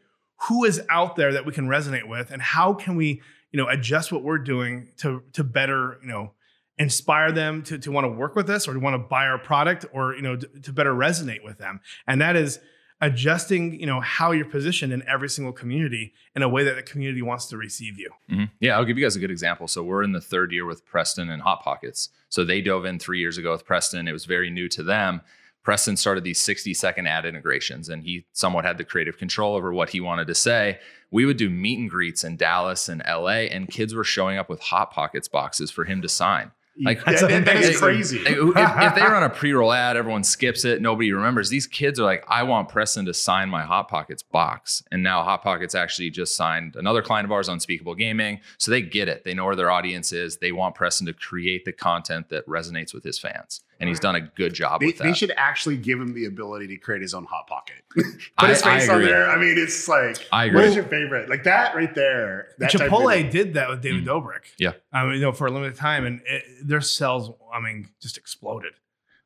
who 0.49 0.64
is 0.64 0.80
out 0.88 1.16
there 1.16 1.32
that 1.32 1.46
we 1.46 1.52
can 1.52 1.68
resonate 1.68 2.08
with 2.08 2.30
and 2.30 2.42
how 2.42 2.75
can 2.75 2.96
we, 2.96 3.22
you 3.50 3.56
know, 3.61 3.68
adjust 3.68 4.12
what 4.12 4.22
we're 4.22 4.38
doing 4.38 4.90
to 4.99 5.22
to 5.32 5.44
better, 5.44 5.99
you 6.02 6.08
know, 6.08 6.32
inspire 6.78 7.30
them 7.30 7.62
to, 7.62 7.78
to 7.78 7.92
want 7.92 8.04
to 8.04 8.08
work 8.08 8.34
with 8.34 8.49
us 8.50 8.66
or 8.66 8.75
to 8.75 8.80
want 8.80 8.94
to 8.94 8.99
buy 8.99 9.26
our 9.26 9.38
product 9.38 9.84
or, 9.92 10.14
you 10.14 10.22
know, 10.22 10.37
to, 10.37 10.49
to 10.62 10.72
better 10.72 10.94
resonate 10.94 11.44
with 11.44 11.58
them. 11.58 11.80
And 12.06 12.20
that 12.20 12.34
is 12.34 12.58
adjusting, 13.00 13.78
you 13.78 13.87
know, 13.87 14.00
how 14.00 14.30
you're 14.30 14.46
positioned 14.46 14.92
in 14.92 15.02
every 15.08 15.28
single 15.28 15.52
community 15.52 16.14
in 16.37 16.42
a 16.42 16.49
way 16.49 16.62
that 16.64 16.76
the 16.76 16.82
community 16.82 17.20
wants 17.20 17.46
to 17.46 17.56
receive 17.56 17.99
you. 17.99 18.11
Mhm. 18.30 18.50
Yeah, 18.61 18.76
I'll 18.76 18.84
give 18.84 18.96
you 18.96 19.04
guys 19.04 19.16
a 19.16 19.20
good 19.20 19.30
example. 19.30 19.66
So 19.66 19.82
we're 19.82 20.04
in 20.04 20.12
the 20.12 20.20
third 20.20 20.52
year 20.52 20.64
with 20.64 20.87
Preston 20.87 21.28
and 21.28 21.42
Hot 21.42 21.62
Pockets. 21.62 22.11
So 22.28 22.44
they 22.44 22.61
dove 22.61 22.84
in 22.84 22.99
three 23.00 23.18
years 23.18 23.38
ago 23.38 23.50
with 23.52 23.64
Preston. 23.66 24.06
It 24.06 24.12
was 24.12 24.25
very 24.25 24.50
new 24.50 24.68
to 24.70 24.82
them. 24.84 25.20
Preston 25.62 25.97
started 25.97 26.25
these 26.25 26.40
60 26.40 26.75
second 26.75 27.07
ad 27.07 27.25
integrations 27.25 27.88
and 27.88 28.02
he 28.02 28.26
somewhat 28.33 28.64
had 28.64 28.78
the 28.78 28.85
creative 28.85 29.16
control 29.19 29.54
over 29.54 29.73
what 29.73 29.90
he 29.90 30.00
wanted 30.00 30.26
to 30.26 30.35
say. 30.35 30.78
We 31.11 31.25
would 31.25 31.37
do 31.37 31.50
meet 31.50 31.78
and 31.78 31.90
greets 31.90 32.25
in 32.25 32.37
Dallas 32.37 32.88
and 32.88 33.02
LA, 33.07 33.45
and 33.52 33.69
kids 33.69 33.95
were 33.95 34.02
showing 34.04 34.38
up 34.38 34.49
with 34.49 34.61
Hot 34.61 34.90
Pockets 34.90 35.28
boxes 35.28 35.71
for 35.71 35.85
him 35.85 36.00
to 36.02 36.09
sign. 36.09 36.50
Like, 36.83 37.04
That- 37.04 37.21
that- 37.28 37.45
that 37.45 37.57
is 37.57 37.69
Hey, 37.69 37.75
crazy. 37.75 38.19
If, 38.21 38.28
if 38.28 38.54
they 38.95 39.02
run 39.02 39.23
a 39.23 39.28
pre-roll 39.28 39.75
ad, 39.75 39.99
everyone 39.99 40.25
skips 40.25 40.64
it. 40.64 40.81
Nobody 40.81 41.12
remembers. 41.12 41.50
These 41.50 41.66
kids 41.66 42.00
are 42.00 42.04
like, 42.04 42.25
I 42.28 42.45
want 42.45 42.71
Preston 42.71 43.04
to 43.04 43.12
sign 43.12 43.50
my 43.50 43.61
Hot 43.62 43.88
Pockets 43.88 44.23
box. 44.23 44.83
And 44.90 45.02
now 45.02 45.23
Hot 45.23 45.42
Pockets 45.42 45.75
actually 45.75 46.09
just 46.09 46.35
signed 46.35 46.75
another 46.76 47.02
client 47.02 47.26
of 47.26 47.33
ours, 47.33 47.47
Unspeakable 47.47 47.95
Gaming. 47.97 48.40
So 48.57 48.71
they 48.71 48.81
get 48.81 49.07
it. 49.07 49.23
They 49.25 49.35
know 49.35 49.45
where 49.45 49.54
their 49.54 49.71
audience 49.71 50.14
is. 50.14 50.38
They 50.38 50.50
want 50.50 50.75
Preston 50.75 51.07
to 51.09 51.12
create 51.12 51.66
the 51.66 51.73
content 51.73 52.31
that 52.31 52.47
resonates 52.47 52.95
with 52.95 53.04
his 53.04 53.19
fans. 53.19 53.61
And 53.81 53.88
he's 53.88 53.99
done 53.99 54.14
a 54.14 54.21
good 54.21 54.55
job 54.55 54.81
They, 54.81 54.87
with 54.87 54.99
that. 54.99 55.05
they 55.05 55.12
should 55.12 55.33
actually 55.37 55.76
give 55.76 56.00
him 56.00 56.14
the 56.14 56.26
ability 56.26 56.69
to 56.69 56.76
create 56.76 57.02
his 57.02 57.14
own 57.14 57.25
hot 57.25 57.49
pocket. 57.49 57.76
Put 57.95 58.05
I- 58.38 58.49
his 58.49 58.62
face 58.62 58.88
on 58.88 59.02
there. 59.02 59.29
I 59.29 59.37
mean, 59.37 59.57
it's 59.59 59.88
like, 59.88 60.19
I 60.31 60.45
agree. 60.45 60.64
is 60.67 60.76
your 60.76 60.85
favorite? 60.85 61.29
Like 61.29 61.43
that 61.45 61.75
right 61.75 61.93
there. 61.95 62.49
That 62.59 62.71
Chipotle 62.71 63.12
video. 63.17 63.31
did 63.33 63.55
that 63.55 63.69
with 63.69 63.83
David 63.83 64.05
Mm. 64.05 64.07
Dobrik. 64.07 64.45
Yeah. 64.59 64.73
I 64.93 65.05
mean, 65.05 65.14
you 65.14 65.21
know, 65.23 65.33
for 65.33 65.49
a 65.49 65.50
limited 65.50 65.76
time, 65.76 66.07
and 66.07 66.21
it, 66.26 66.45
their 66.64 66.81
sales, 66.81 67.33
I 67.52 67.59
mean, 67.61 67.88
just 68.00 68.17
exploded. 68.17 68.73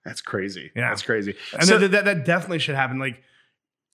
That's 0.06 0.22
crazy. 0.22 0.70
Yeah. 0.74 0.88
That's 0.88 1.02
crazy. 1.02 1.34
And 1.52 1.64
So- 1.64 1.76
that, 1.78 1.90
that 1.90 2.04
that 2.06 2.24
definitely 2.24 2.60
should 2.60 2.76
happen. 2.76 2.98
Like, 2.98 3.16
l- 3.16 3.22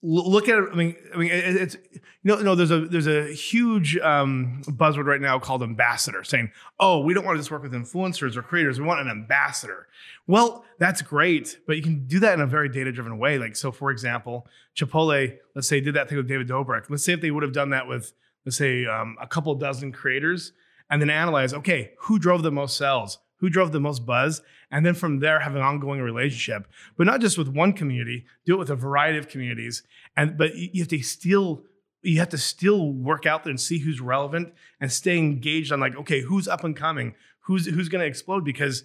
look 0.03 0.49
at 0.49 0.59
it. 0.59 0.69
I 0.73 0.75
mean, 0.75 0.97
I 1.15 1.17
mean, 1.17 1.31
it, 1.31 1.57
it's 1.57 1.77
you 1.95 2.01
know, 2.25 2.37
no, 2.37 2.55
there's 2.55 2.71
a 2.71 2.81
there's 2.81 3.07
a 3.07 3.33
huge 3.33 3.97
um, 3.99 4.63
buzzword 4.67 5.07
right 5.07 5.21
now 5.21 5.39
called 5.39 5.63
ambassador, 5.63 6.25
saying, 6.25 6.51
"Oh, 6.81 7.01
we 7.01 7.15
don't 7.15 7.25
want 7.25 7.37
to 7.37 7.41
just 7.41 7.51
work 7.51 7.63
with 7.63 7.73
influencers 7.73 8.37
or 8.37 8.43
creators. 8.43 8.81
We 8.81 8.87
want 8.87 9.01
an 9.01 9.09
ambassador." 9.09 9.87
Well, 10.27 10.65
that's 10.79 11.03
great, 11.03 11.59
but 11.67 11.77
you 11.77 11.83
can 11.83 12.07
do 12.07 12.21
that 12.21 12.35
in 12.35 12.41
a 12.41 12.47
very 12.47 12.69
data 12.69 12.93
driven 12.93 13.19
way. 13.19 13.39
Like, 13.39 13.57
so 13.57 13.73
for 13.73 13.91
example, 13.91 14.47
Chipotle, 14.77 15.37
let's 15.55 15.69
say, 15.69 15.81
did 15.81 15.95
that 15.95 16.09
thing 16.09 16.19
with 16.19 16.29
David 16.29 16.49
Dobrik. 16.49 16.91
Let's 16.91 17.05
say 17.05 17.13
if 17.13 17.21
they 17.21 17.31
would 17.31 17.43
have 17.43 17.53
done 17.53 17.71
that 17.71 17.89
with, 17.89 18.13
let's 18.45 18.57
say, 18.57 18.87
um, 18.87 19.17
a 19.21 19.27
couple 19.27 19.55
dozen 19.55 19.93
creators, 19.93 20.53
and 20.91 21.01
then 21.01 21.11
analyze, 21.11 21.55
okay, 21.55 21.93
who 22.01 22.19
drove 22.19 22.43
the 22.43 22.53
most 22.53 22.77
sales, 22.77 23.19
who 23.43 23.51
drove 23.51 23.73
the 23.73 23.81
most 23.81 24.07
buzz, 24.07 24.41
and 24.71 24.87
then 24.87 24.95
from 24.95 25.19
there 25.19 25.41
have 25.41 25.57
an 25.57 25.63
ongoing 25.63 26.01
relationship, 26.01 26.69
but 26.97 27.07
not 27.07 27.21
just 27.21 27.37
with 27.37 27.49
one 27.49 27.73
community. 27.73 28.25
Do 28.47 28.55
it 28.55 28.59
with 28.59 28.71
a 28.71 28.77
variety 28.77 29.19
of 29.19 29.29
communities, 29.29 29.83
and 30.17 30.39
but 30.39 30.55
you 30.55 30.81
have 30.81 30.89
to 30.89 31.03
still 31.03 31.65
you 32.03 32.21
have 32.21 32.29
to 32.29 32.39
still 32.39 32.93
work 32.93 33.27
out 33.27 33.43
there 33.43 33.51
and 33.51 33.61
see 33.61 33.79
who's 33.79 34.01
relevant 34.01 34.55
and 34.81 34.93
stay 34.93 35.19
engaged 35.19 35.73
on 35.73 35.81
like, 35.81 35.97
okay, 35.97 36.21
who's 36.21 36.47
up 36.47 36.63
and 36.63 36.77
coming, 36.77 37.15
who's 37.41 37.67
who's 37.67 37.89
going 37.89 38.01
to 38.01 38.07
explode 38.07 38.45
because 38.45 38.85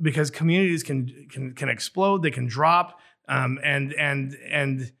because 0.00 0.32
communities 0.32 0.82
can 0.82 1.28
can 1.30 1.54
can 1.54 1.68
explode, 1.68 2.24
they 2.24 2.32
can 2.32 2.48
drop, 2.48 2.98
um, 3.28 3.60
and 3.62 3.94
and 3.94 4.36
and 4.50 4.92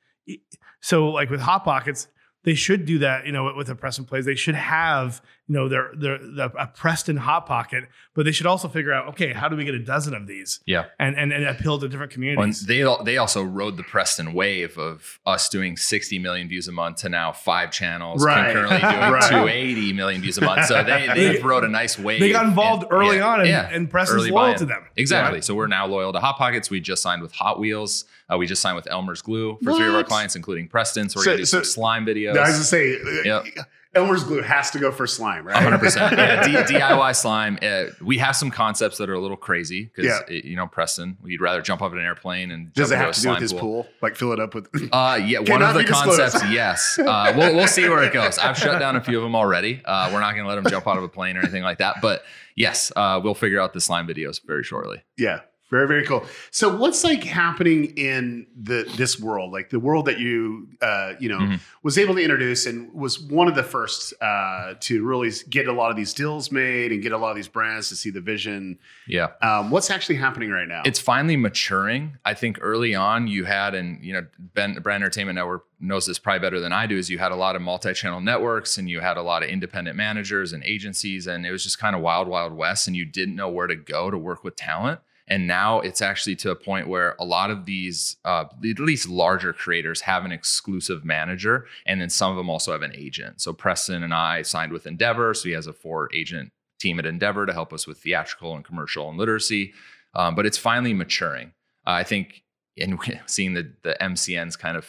so 0.80 1.08
like 1.08 1.28
with 1.28 1.40
hot 1.40 1.64
pockets, 1.64 2.06
they 2.44 2.54
should 2.54 2.86
do 2.86 3.00
that. 3.00 3.26
You 3.26 3.32
know, 3.32 3.52
with 3.56 3.66
the 3.66 3.74
press 3.74 3.98
and 3.98 4.06
plays, 4.06 4.26
they 4.26 4.36
should 4.36 4.54
have 4.54 5.20
you 5.52 5.58
know, 5.58 5.68
they're 5.68 5.90
they're 5.94 6.16
the, 6.18 6.50
a 6.58 6.66
Preston 6.66 7.18
hot 7.18 7.44
pocket, 7.44 7.84
but 8.14 8.24
they 8.24 8.32
should 8.32 8.46
also 8.46 8.68
figure 8.68 8.90
out, 8.92 9.08
okay, 9.08 9.34
how 9.34 9.48
do 9.50 9.56
we 9.56 9.64
get 9.66 9.74
a 9.74 9.78
dozen 9.84 10.14
of 10.14 10.26
these 10.26 10.60
Yeah. 10.64 10.86
and 10.98 11.14
and, 11.14 11.30
and 11.30 11.44
appeal 11.44 11.78
to 11.78 11.88
different 11.88 12.10
communities? 12.10 12.64
they 12.64 12.82
they 13.04 13.18
also 13.18 13.42
rode 13.42 13.76
the 13.76 13.82
Preston 13.82 14.32
wave 14.32 14.78
of 14.78 15.18
us 15.26 15.50
doing 15.50 15.76
60 15.76 16.18
million 16.20 16.48
views 16.48 16.68
a 16.68 16.72
month 16.72 16.98
to 16.98 17.10
now 17.10 17.32
five 17.32 17.70
channels 17.70 18.24
Right. 18.24 18.44
concurrently 18.54 18.78
doing 18.80 18.92
Right. 19.12 19.28
280 19.30 19.92
million 19.92 20.22
views 20.22 20.38
a 20.38 20.40
month. 20.40 20.66
So 20.66 20.82
they 20.82 21.08
they 21.14 21.40
rode 21.42 21.64
a 21.64 21.68
nice 21.68 21.98
wave. 21.98 22.20
they 22.20 22.32
got 22.32 22.46
involved 22.46 22.84
And- 22.84 22.92
early 22.92 23.16
yeah, 23.18 23.26
on, 23.28 23.40
and, 23.40 23.48
yeah. 23.48 23.68
and 23.70 23.90
Preston's 23.90 24.22
loyal 24.30 24.46
buy-in. 24.46 24.58
to 24.60 24.64
them. 24.64 24.84
Exactly. 24.96 25.38
Yeah. 25.38 25.42
So 25.42 25.54
we're 25.54 25.66
now 25.66 25.86
loyal 25.86 26.12
to 26.14 26.20
Hot 26.20 26.38
Pockets. 26.38 26.70
We 26.70 26.80
just 26.80 27.02
signed 27.02 27.20
with 27.20 27.32
Hot 27.32 27.58
Wheels. 27.60 28.06
Uh, 28.32 28.38
we 28.38 28.46
just 28.46 28.62
signed 28.62 28.76
with 28.76 28.86
Elmer's 28.90 29.20
Glue 29.20 29.58
for 29.62 29.74
three 29.74 29.86
of 29.88 29.94
our 29.94 30.04
clients, 30.04 30.34
including 30.36 30.68
Preston. 30.68 31.10
So 31.10 31.18
we're 31.20 31.24
So- 31.24 31.30
gonna 31.32 31.38
do 31.38 31.44
so- 31.44 31.58
some 31.58 31.64
slime 31.64 32.06
videos. 32.06 32.36
I 32.38 32.40
was 32.48 32.52
gonna 32.52 32.64
say, 32.64 32.96
uh, 32.96 33.42
Yep. 33.42 33.66
Elmer's 33.94 34.24
glue 34.24 34.40
has 34.40 34.70
to 34.70 34.78
go 34.78 34.90
for 34.90 35.06
slime, 35.06 35.46
right? 35.46 35.56
100%. 35.56 36.12
Yeah, 36.16 36.42
D- 36.66 36.74
DIY 36.74 37.14
slime. 37.14 37.58
Uh, 37.60 37.84
we 38.00 38.16
have 38.18 38.34
some 38.34 38.50
concepts 38.50 38.96
that 38.98 39.10
are 39.10 39.14
a 39.14 39.20
little 39.20 39.36
crazy 39.36 39.84
because, 39.84 40.06
Yeah. 40.06 40.34
you 40.34 40.56
know, 40.56 40.66
Preston, 40.66 41.18
we'd 41.22 41.40
rather 41.42 41.60
jump 41.60 41.82
off 41.82 41.92
an 41.92 41.98
airplane 41.98 42.50
and 42.50 42.72
Does 42.72 42.90
it 42.90 42.96
have 42.96 43.12
to 43.14 43.20
do 43.20 43.28
with 43.30 43.38
his 43.40 43.52
pool? 43.52 43.86
Like 44.00 44.16
fill 44.16 44.32
it 44.32 44.40
up 44.40 44.54
with. 44.54 44.68
Uh, 44.92 45.20
yeah, 45.22 45.38
one 45.46 45.62
of 45.62 45.74
the 45.74 45.82
disclosed. 45.82 46.20
concepts, 46.20 46.44
yes. 46.50 46.98
Uh, 46.98 47.34
we'll, 47.36 47.54
we'll 47.54 47.66
see 47.66 47.88
where 47.88 48.02
it 48.02 48.12
goes. 48.14 48.38
I've 48.38 48.56
shut 48.56 48.78
down 48.80 48.96
a 48.96 49.00
few 49.02 49.18
of 49.18 49.22
them 49.22 49.34
already. 49.36 49.82
Uh, 49.84 50.10
we're 50.12 50.20
not 50.20 50.32
going 50.32 50.44
to 50.44 50.48
let 50.48 50.56
them 50.62 50.70
jump 50.70 50.86
out 50.86 50.96
of 50.96 51.02
a 51.04 51.08
plane 51.08 51.36
or 51.36 51.40
anything 51.40 51.62
like 51.62 51.78
that. 51.78 51.96
But 52.00 52.22
yes, 52.56 52.90
uh, 52.96 53.20
we'll 53.22 53.34
figure 53.34 53.60
out 53.60 53.72
the 53.74 53.80
slime 53.80 54.06
videos 54.08 54.40
very 54.46 54.64
shortly. 54.64 55.02
yeah, 55.18 55.40
very 55.72 55.88
very 55.88 56.04
cool. 56.06 56.24
So 56.52 56.76
what's 56.76 57.02
like 57.02 57.24
happening 57.24 57.86
in 57.96 58.46
the 58.54 58.84
this 58.96 59.18
world, 59.18 59.50
like 59.52 59.70
the 59.70 59.80
world 59.80 60.04
that 60.06 60.18
you 60.20 60.68
uh, 60.80 61.14
you 61.18 61.28
know 61.28 61.38
Mhm. 61.40 61.60
was 61.82 61.96
able 61.98 62.14
to 62.14 62.22
introduce 62.22 62.66
and 62.66 62.92
was 62.92 63.18
one 63.18 63.48
of 63.48 63.54
the 63.56 63.62
first 63.64 64.12
uh, 64.20 64.74
to 64.80 65.02
really 65.04 65.30
get 65.50 65.66
a 65.66 65.72
lot 65.72 65.90
of 65.90 65.96
these 65.96 66.12
deals 66.14 66.52
made 66.52 66.92
and 66.92 67.02
get 67.02 67.12
a 67.12 67.18
lot 67.18 67.30
of 67.30 67.36
these 67.36 67.48
brands 67.48 67.88
to 67.88 67.96
see 67.96 68.10
the 68.10 68.20
vision. 68.20 68.78
Yeah. 69.08 69.28
Um, 69.42 69.70
what's 69.70 69.90
actually 69.90 70.16
happening 70.16 70.50
right 70.50 70.68
now? 70.68 70.82
It's 70.84 71.00
finally 71.00 71.36
maturing. 71.36 72.18
I 72.24 72.34
think 72.34 72.58
early 72.60 72.94
on 72.94 73.26
you 73.26 73.44
had, 73.44 73.74
and 73.74 74.04
you 74.04 74.12
know, 74.12 74.26
Ben 74.54 74.74
Brand 74.74 75.02
Entertainment 75.02 75.36
Network 75.36 75.64
knows 75.80 76.06
this 76.06 76.18
probably 76.18 76.40
better 76.40 76.60
than 76.60 76.72
I 76.72 76.86
do. 76.86 76.96
Is 76.96 77.08
you 77.10 77.18
had 77.18 77.32
a 77.32 77.36
lot 77.36 77.56
of 77.56 77.62
multi-channel 77.62 78.20
networks, 78.20 78.76
and 78.78 78.88
you 78.90 79.00
had 79.00 79.16
a 79.16 79.22
lot 79.22 79.42
of 79.42 79.48
independent 79.48 79.96
managers 79.96 80.52
and 80.52 80.62
agencies, 80.64 81.26
and 81.26 81.46
it 81.46 81.50
was 81.50 81.64
just 81.64 81.78
kind 81.78 81.96
of 81.96 82.02
wild, 82.02 82.28
wild 82.28 82.52
west, 82.52 82.86
and 82.86 82.94
you 82.94 83.04
didn't 83.04 83.34
know 83.34 83.48
where 83.48 83.66
to 83.66 83.74
go 83.76 84.10
to 84.10 84.18
work 84.18 84.44
with 84.44 84.54
talent. 84.54 85.00
And 85.28 85.46
now 85.46 85.80
it's 85.80 86.02
actually 86.02 86.36
to 86.36 86.50
a 86.50 86.56
point 86.56 86.88
where 86.88 87.16
a 87.18 87.24
lot 87.24 87.50
of 87.50 87.64
these, 87.64 88.16
uh, 88.24 88.44
at 88.68 88.78
least 88.78 89.08
larger 89.08 89.52
creators, 89.52 90.02
have 90.02 90.24
an 90.24 90.32
exclusive 90.32 91.04
manager, 91.04 91.66
and 91.86 92.00
then 92.00 92.10
some 92.10 92.30
of 92.30 92.36
them 92.36 92.50
also 92.50 92.72
have 92.72 92.82
an 92.82 92.92
agent. 92.94 93.40
So 93.40 93.52
Preston 93.52 94.02
and 94.02 94.12
I 94.12 94.42
signed 94.42 94.72
with 94.72 94.86
Endeavor, 94.86 95.32
so 95.34 95.48
he 95.48 95.54
has 95.54 95.66
a 95.66 95.72
four-agent 95.72 96.52
team 96.80 96.98
at 96.98 97.06
Endeavor 97.06 97.46
to 97.46 97.52
help 97.52 97.72
us 97.72 97.86
with 97.86 97.98
theatrical 97.98 98.54
and 98.56 98.64
commercial 98.64 99.08
and 99.08 99.16
literacy. 99.16 99.72
Um, 100.14 100.34
but 100.34 100.44
it's 100.44 100.58
finally 100.58 100.92
maturing. 100.92 101.52
Uh, 101.86 101.92
I 101.92 102.04
think, 102.04 102.42
and 102.76 102.98
seeing 103.26 103.54
the 103.54 103.72
the 103.82 103.96
MCNs 104.00 104.58
kind 104.58 104.76
of 104.76 104.86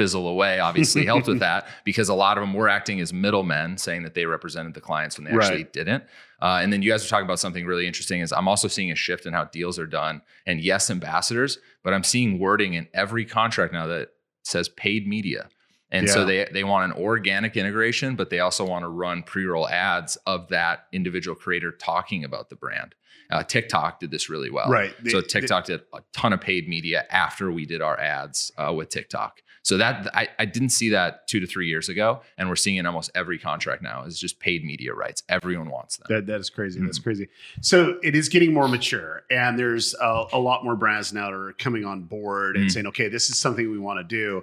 fizzle 0.00 0.26
away 0.28 0.58
obviously 0.60 1.04
helped 1.04 1.26
with 1.26 1.40
that 1.48 1.66
because 1.84 2.08
a 2.08 2.14
lot 2.14 2.38
of 2.38 2.42
them 2.42 2.54
were 2.54 2.68
acting 2.68 3.00
as 3.00 3.12
middlemen, 3.12 3.76
saying 3.76 4.02
that 4.04 4.14
they 4.14 4.24
represented 4.24 4.72
the 4.74 4.80
clients 4.80 5.18
when 5.18 5.24
they 5.26 5.30
actually 5.30 5.56
Right. 5.64 5.72
didn't. 5.72 6.04
Uh, 6.40 6.60
and 6.62 6.72
then 6.72 6.80
you 6.82 6.90
guys 6.90 7.04
were 7.04 7.08
talking 7.08 7.26
about 7.26 7.38
something 7.38 7.66
really 7.66 7.86
interesting. 7.86 8.20
Is 8.22 8.32
I'm 8.32 8.48
also 8.48 8.66
seeing 8.68 8.90
a 8.90 8.94
shift 8.94 9.26
in 9.26 9.32
how 9.34 9.44
deals 9.44 9.78
are 9.78 9.86
done. 9.86 10.22
And 10.46 10.60
yes, 10.60 10.90
ambassadors, 10.90 11.58
but 11.82 11.92
I'm 11.92 12.04
seeing 12.04 12.38
wording 12.38 12.72
in 12.74 12.88
every 12.94 13.24
contract 13.26 13.72
now 13.74 13.86
that 13.88 14.08
says 14.42 14.68
paid 14.70 15.06
media. 15.06 15.48
And 15.92 16.08
so 16.08 16.24
they 16.24 16.48
they 16.52 16.62
want 16.64 16.92
an 16.92 17.02
organic 17.02 17.56
integration, 17.56 18.14
but 18.16 18.30
they 18.30 18.38
also 18.38 18.64
want 18.64 18.84
to 18.84 18.88
run 18.88 19.22
pre-roll 19.24 19.68
ads 19.68 20.16
of 20.24 20.48
that 20.48 20.86
individual 20.92 21.34
creator 21.34 21.72
talking 21.72 22.24
about 22.24 22.48
the 22.48 22.56
brand. 22.56 22.94
Uh, 23.28 23.42
TikTok 23.42 24.00
did 24.00 24.10
this 24.10 24.28
really 24.30 24.50
well. 24.50 24.68
Right. 24.70 24.94
So 25.08 25.20
They- 25.20 25.26
TikTok 25.26 25.64
did 25.66 25.80
a 25.92 26.00
ton 26.12 26.32
of 26.32 26.40
paid 26.40 26.68
media 26.68 27.06
after 27.10 27.50
we 27.52 27.66
did 27.66 27.80
our 27.82 27.98
ads 27.98 28.50
uh, 28.56 28.72
with 28.72 28.88
TikTok. 28.88 29.42
So 29.70 29.76
that 29.76 30.10
I, 30.16 30.26
I 30.36 30.46
didn't 30.46 30.70
see 30.70 30.88
that 30.88 31.28
two 31.28 31.38
to 31.38 31.46
three 31.46 31.68
years 31.68 31.88
ago, 31.88 32.22
and 32.36 32.48
we're 32.48 32.56
seeing 32.56 32.74
it 32.74 32.80
in 32.80 32.86
almost 32.86 33.08
every 33.14 33.38
contract 33.38 33.82
now. 33.82 34.02
Is 34.02 34.18
just 34.18 34.40
paid 34.40 34.64
media 34.64 34.92
rights. 34.92 35.22
Everyone 35.28 35.70
wants 35.70 35.96
them. 35.96 36.06
That, 36.08 36.26
that 36.26 36.40
is 36.40 36.50
crazy. 36.50 36.80
That's 36.80 36.98
Mm-hmm. 36.98 37.04
crazy. 37.04 37.28
So 37.60 38.00
it 38.02 38.16
is 38.16 38.28
getting 38.28 38.52
more 38.52 38.66
mature, 38.66 39.22
and 39.30 39.56
there's 39.56 39.94
a, 39.94 40.24
a 40.32 40.38
lot 40.40 40.64
more 40.64 40.74
brands 40.74 41.12
now 41.12 41.26
that 41.30 41.34
are 41.36 41.52
coming 41.52 41.84
on 41.84 42.02
board 42.02 42.56
and 42.56 42.66
Mm. 42.66 42.72
saying, 42.72 42.86
"Okay, 42.88 43.06
this 43.08 43.30
is 43.30 43.38
something 43.38 43.70
we 43.70 43.78
want 43.78 44.00
to 44.00 44.04
do." 44.04 44.42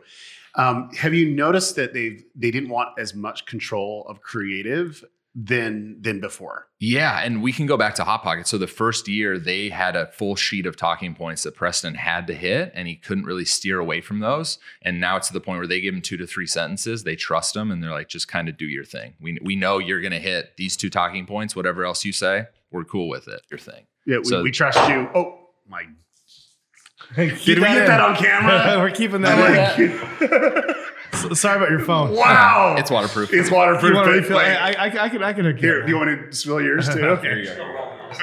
Um, 0.55 0.89
have 0.93 1.13
you 1.13 1.29
noticed 1.29 1.75
that 1.75 1.93
they 1.93 2.23
they 2.33 2.49
didn't 2.49 2.69
want 2.69 2.97
as 2.97 3.13
much 3.13 3.45
control 3.45 4.05
of 4.07 4.21
creative 4.21 5.03
than 5.39 6.01
than 6.01 6.19
before? 6.19 6.65
Yeah, 6.79 7.19
and 7.23 7.43
we 7.43 7.51
can 7.53 7.67
go 7.67 7.77
back 7.77 7.93
to 7.95 8.03
Hot 8.03 8.23
Pocket. 8.23 8.47
So 8.47 8.57
the 8.57 8.65
first 8.65 9.07
year 9.07 9.37
they 9.37 9.69
had 9.69 9.95
a 9.95 10.07
full 10.07 10.35
sheet 10.35 10.65
of 10.65 10.75
talking 10.75 11.13
points 11.13 11.43
that 11.43 11.53
Preston 11.55 11.93
had 11.93 12.25
to 12.27 12.33
hit, 12.33 12.71
and 12.73 12.87
he 12.87 12.95
couldn't 12.95 13.25
really 13.25 13.45
steer 13.45 13.79
away 13.79 14.01
from 14.01 14.19
those. 14.19 14.57
And 14.81 14.99
now 14.99 15.15
it's 15.17 15.27
to 15.27 15.33
the 15.33 15.39
point 15.39 15.59
where 15.59 15.67
they 15.67 15.79
give 15.79 15.93
him 15.93 16.01
two 16.01 16.17
to 16.17 16.25
three 16.25 16.47
sentences. 16.47 17.03
They 17.03 17.15
trust 17.15 17.55
him, 17.55 17.69
and 17.69 17.83
they're 17.83 17.91
like, 17.91 18.09
just 18.09 18.27
kind 18.27 18.49
of 18.49 18.57
do 18.57 18.65
your 18.65 18.83
thing. 18.83 19.13
We 19.21 19.37
we 19.43 19.55
know 19.55 19.77
you're 19.77 20.01
gonna 20.01 20.19
hit 20.19 20.57
these 20.57 20.75
two 20.75 20.89
talking 20.89 21.27
points. 21.27 21.55
Whatever 21.55 21.85
else 21.85 22.03
you 22.03 22.13
say, 22.13 22.45
we're 22.71 22.83
cool 22.83 23.07
with 23.07 23.27
it. 23.27 23.41
Your 23.51 23.59
thing. 23.59 23.85
Yeah, 24.07 24.17
we, 24.17 24.23
So- 24.25 24.41
we 24.41 24.51
trust 24.51 24.79
you. 24.89 25.07
Oh 25.13 25.37
my! 25.69 25.83
Did 27.15 27.31
we 27.59 27.63
get 27.63 27.77
in. 27.77 27.85
that 27.85 28.01
on 28.01 28.15
camera? 28.15 28.79
We're 28.83 28.91
keeping 28.91 29.21
that. 29.21 29.37
like, 29.79 30.77
S- 31.13 31.39
Sorry 31.39 31.57
about 31.57 31.69
your 31.69 31.79
phone. 31.79 32.13
wow, 32.15 32.75
It's 32.79 32.91
waterproof. 32.91 33.33
It's 33.33 33.49
You 33.49 33.55
waterproof. 33.55 33.93
want 33.95 34.07
but, 34.07 34.13
refill? 34.15 34.35
like, 34.37 34.47
I, 34.47 34.71
I, 34.73 34.85
I 35.05 35.09
can. 35.09 35.23
I 35.23 35.33
can. 35.33 35.57
here, 35.57 35.81
do 35.83 35.89
you 35.89 35.97
want 35.97 36.31
to 36.31 36.35
spill 36.35 36.61
yours 36.61 36.87
too? 36.89 37.05
Okay. 37.17 37.57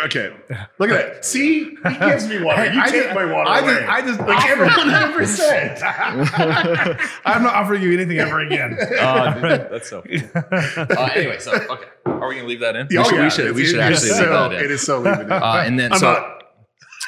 Okay. 0.06 0.34
Look 0.78 0.88
at 0.90 1.12
that. 1.14 1.24
See, 1.26 1.64
he 1.76 1.98
gives 1.98 2.26
me 2.26 2.42
water. 2.42 2.72
You 2.72 2.80
I 2.80 2.88
take 2.88 3.02
just- 3.04 3.14
my 3.14 3.26
water 3.26 3.50
I 3.50 3.58
away. 3.60 3.74
just- 3.74 3.88
I 3.88 4.00
just 4.00 4.20
like 4.20 4.36
offered- 4.38 4.50
everyone 4.50 4.88
hundred 4.88 5.12
percent. 5.14 5.82
I'm 7.26 7.42
not 7.42 7.54
offering 7.54 7.82
you 7.82 7.92
anything 7.92 8.18
ever 8.18 8.40
again. 8.40 8.76
that's 8.80 9.90
so. 9.90 9.98
uh, 10.00 11.10
anyway, 11.14 11.38
so 11.38 11.52
okay, 11.52 11.84
are 12.06 12.28
we 12.28 12.36
gonna 12.36 12.48
leave 12.48 12.60
that 12.60 12.76
in? 12.76 12.86
we 12.90 12.96
Oh, 12.98 13.04
should, 13.04 13.16
yeah. 13.16 13.24
we 13.24 13.30
should, 13.30 13.54
we 13.54 13.60
It's- 13.62 13.70
should 13.72 13.80
actually 13.80 14.08
so, 14.08 14.20
leave 14.20 14.28
that 14.30 14.52
in. 14.52 14.64
It 14.64 14.70
is 14.70 14.82
so 14.82 15.00
leaving 15.00 15.26
it. 15.26 15.32
Uh, 15.32 15.62
and 15.66 15.78
then 15.78 15.92
I'm 15.92 15.98
so 15.98 16.12
not- 16.12 16.42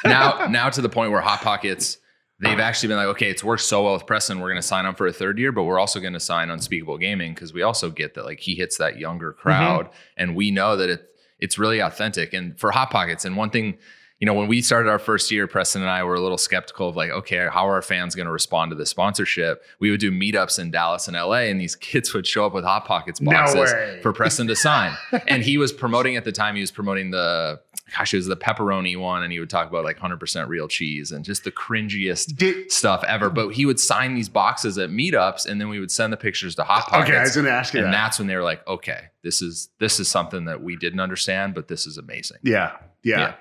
now 0.05 0.47
now 0.47 0.69
to 0.69 0.81
the 0.81 0.89
point 0.89 1.11
where 1.11 1.21
hot 1.21 1.41
pockets 1.41 1.97
they've 2.39 2.59
actually 2.59 2.87
been 2.87 2.97
like 2.97 3.07
okay 3.07 3.29
it's 3.29 3.43
worked 3.43 3.63
so 3.63 3.83
well 3.83 3.93
with 3.93 4.05
preston 4.05 4.39
we're 4.39 4.49
going 4.49 4.61
to 4.61 4.67
sign 4.67 4.85
up 4.85 4.97
for 4.97 5.07
a 5.07 5.13
third 5.13 5.39
year 5.39 5.51
but 5.51 5.63
we're 5.63 5.79
also 5.79 5.99
going 5.99 6.13
to 6.13 6.19
sign 6.19 6.49
unspeakable 6.49 6.97
gaming 6.97 7.33
because 7.33 7.51
we 7.51 7.63
also 7.63 7.89
get 7.89 8.13
that 8.13 8.25
like 8.25 8.39
he 8.39 8.55
hits 8.55 8.77
that 8.77 8.99
younger 8.99 9.31
mm-hmm. 9.31 9.41
crowd 9.41 9.89
and 10.17 10.35
we 10.35 10.51
know 10.51 10.77
that 10.77 10.89
it 10.89 11.07
it's 11.39 11.57
really 11.57 11.79
authentic. 11.79 12.33
And 12.33 12.59
for 12.59 12.71
hot 12.71 12.89
pockets 12.89 13.25
and 13.25 13.37
one 13.37 13.49
thing 13.49 13.77
you 14.19 14.25
know 14.25 14.33
when 14.33 14.47
we 14.47 14.63
started 14.63 14.89
our 14.89 14.97
first 14.97 15.29
year 15.29 15.45
preston 15.45 15.83
and 15.83 15.91
i 15.91 16.03
were 16.03 16.15
a 16.15 16.19
little 16.19 16.39
skeptical 16.39 16.89
of 16.89 16.95
like 16.95 17.11
okay 17.11 17.47
how 17.51 17.67
are 17.67 17.73
our 17.73 17.83
fans 17.83 18.15
going 18.15 18.25
to 18.25 18.31
respond 18.31 18.71
to 18.71 18.75
the 18.75 18.85
sponsorship? 18.85 19.61
We 19.79 19.91
would 19.91 19.99
do 19.99 20.11
meetups 20.11 20.57
in 20.57 20.71
dallas 20.71 21.07
and 21.07 21.15
la 21.15 21.33
and 21.33 21.61
these 21.61 21.75
kids 21.91 22.13
would 22.13 22.25
show 22.25 22.45
up 22.45 22.53
with 22.53 22.63
hot 22.63 22.85
pockets 22.85 23.19
boxes 23.19 23.71
way. 23.71 23.99
for 24.01 24.13
preston 24.13 24.47
to 24.47 24.55
sign. 24.55 24.97
And 25.27 25.43
he 25.43 25.57
was 25.57 25.71
promoting 25.71 26.15
at 26.15 26.23
the 26.23 26.31
time 26.31 26.55
he 26.55 26.61
was 26.61 26.71
promoting 26.71 27.11
the 27.11 27.59
gosh, 27.95 28.13
it 28.13 28.17
was 28.17 28.27
the 28.27 28.35
pepperoni 28.35 28.97
one, 28.97 29.23
and 29.23 29.31
he 29.31 29.39
would 29.39 29.49
talk 29.49 29.69
about 29.69 29.83
like 29.83 29.97
100% 29.99 30.47
real 30.47 30.67
cheese 30.67 31.11
and 31.11 31.23
just 31.23 31.43
the 31.43 31.51
cringiest 31.51 32.35
Did- 32.35 32.71
stuff 32.71 33.03
ever. 33.05 33.29
But 33.29 33.49
he 33.49 33.65
would 33.65 33.79
sign 33.79 34.15
these 34.15 34.29
boxes 34.29 34.77
at 34.77 34.89
meetups, 34.89 35.45
and 35.45 35.59
then 35.61 35.69
we 35.69 35.79
would 35.79 35.91
send 35.91 36.11
the 36.11 36.17
pictures 36.17 36.55
to 36.55 36.63
Hot 36.63 36.87
Pockets. 36.87 37.09
Okay, 37.09 37.17
I 37.17 37.21
was 37.21 37.35
going 37.35 37.45
to 37.45 37.51
ask 37.51 37.73
you 37.73 37.79
and 37.79 37.87
that. 37.87 37.91
that's 37.91 38.19
when 38.19 38.27
they 38.27 38.35
were 38.35 38.43
like, 38.43 38.65
okay, 38.67 39.05
this 39.23 39.41
is 39.41 39.69
this 39.79 39.99
is 39.99 40.07
something 40.09 40.45
that 40.45 40.61
we 40.61 40.75
didn't 40.75 40.99
understand, 40.99 41.53
but 41.53 41.67
this 41.67 41.85
is 41.87 41.97
amazing. 41.97 42.37
Yeah, 42.43 42.77
yeah. 43.03 43.19
Yeah. 43.19 43.33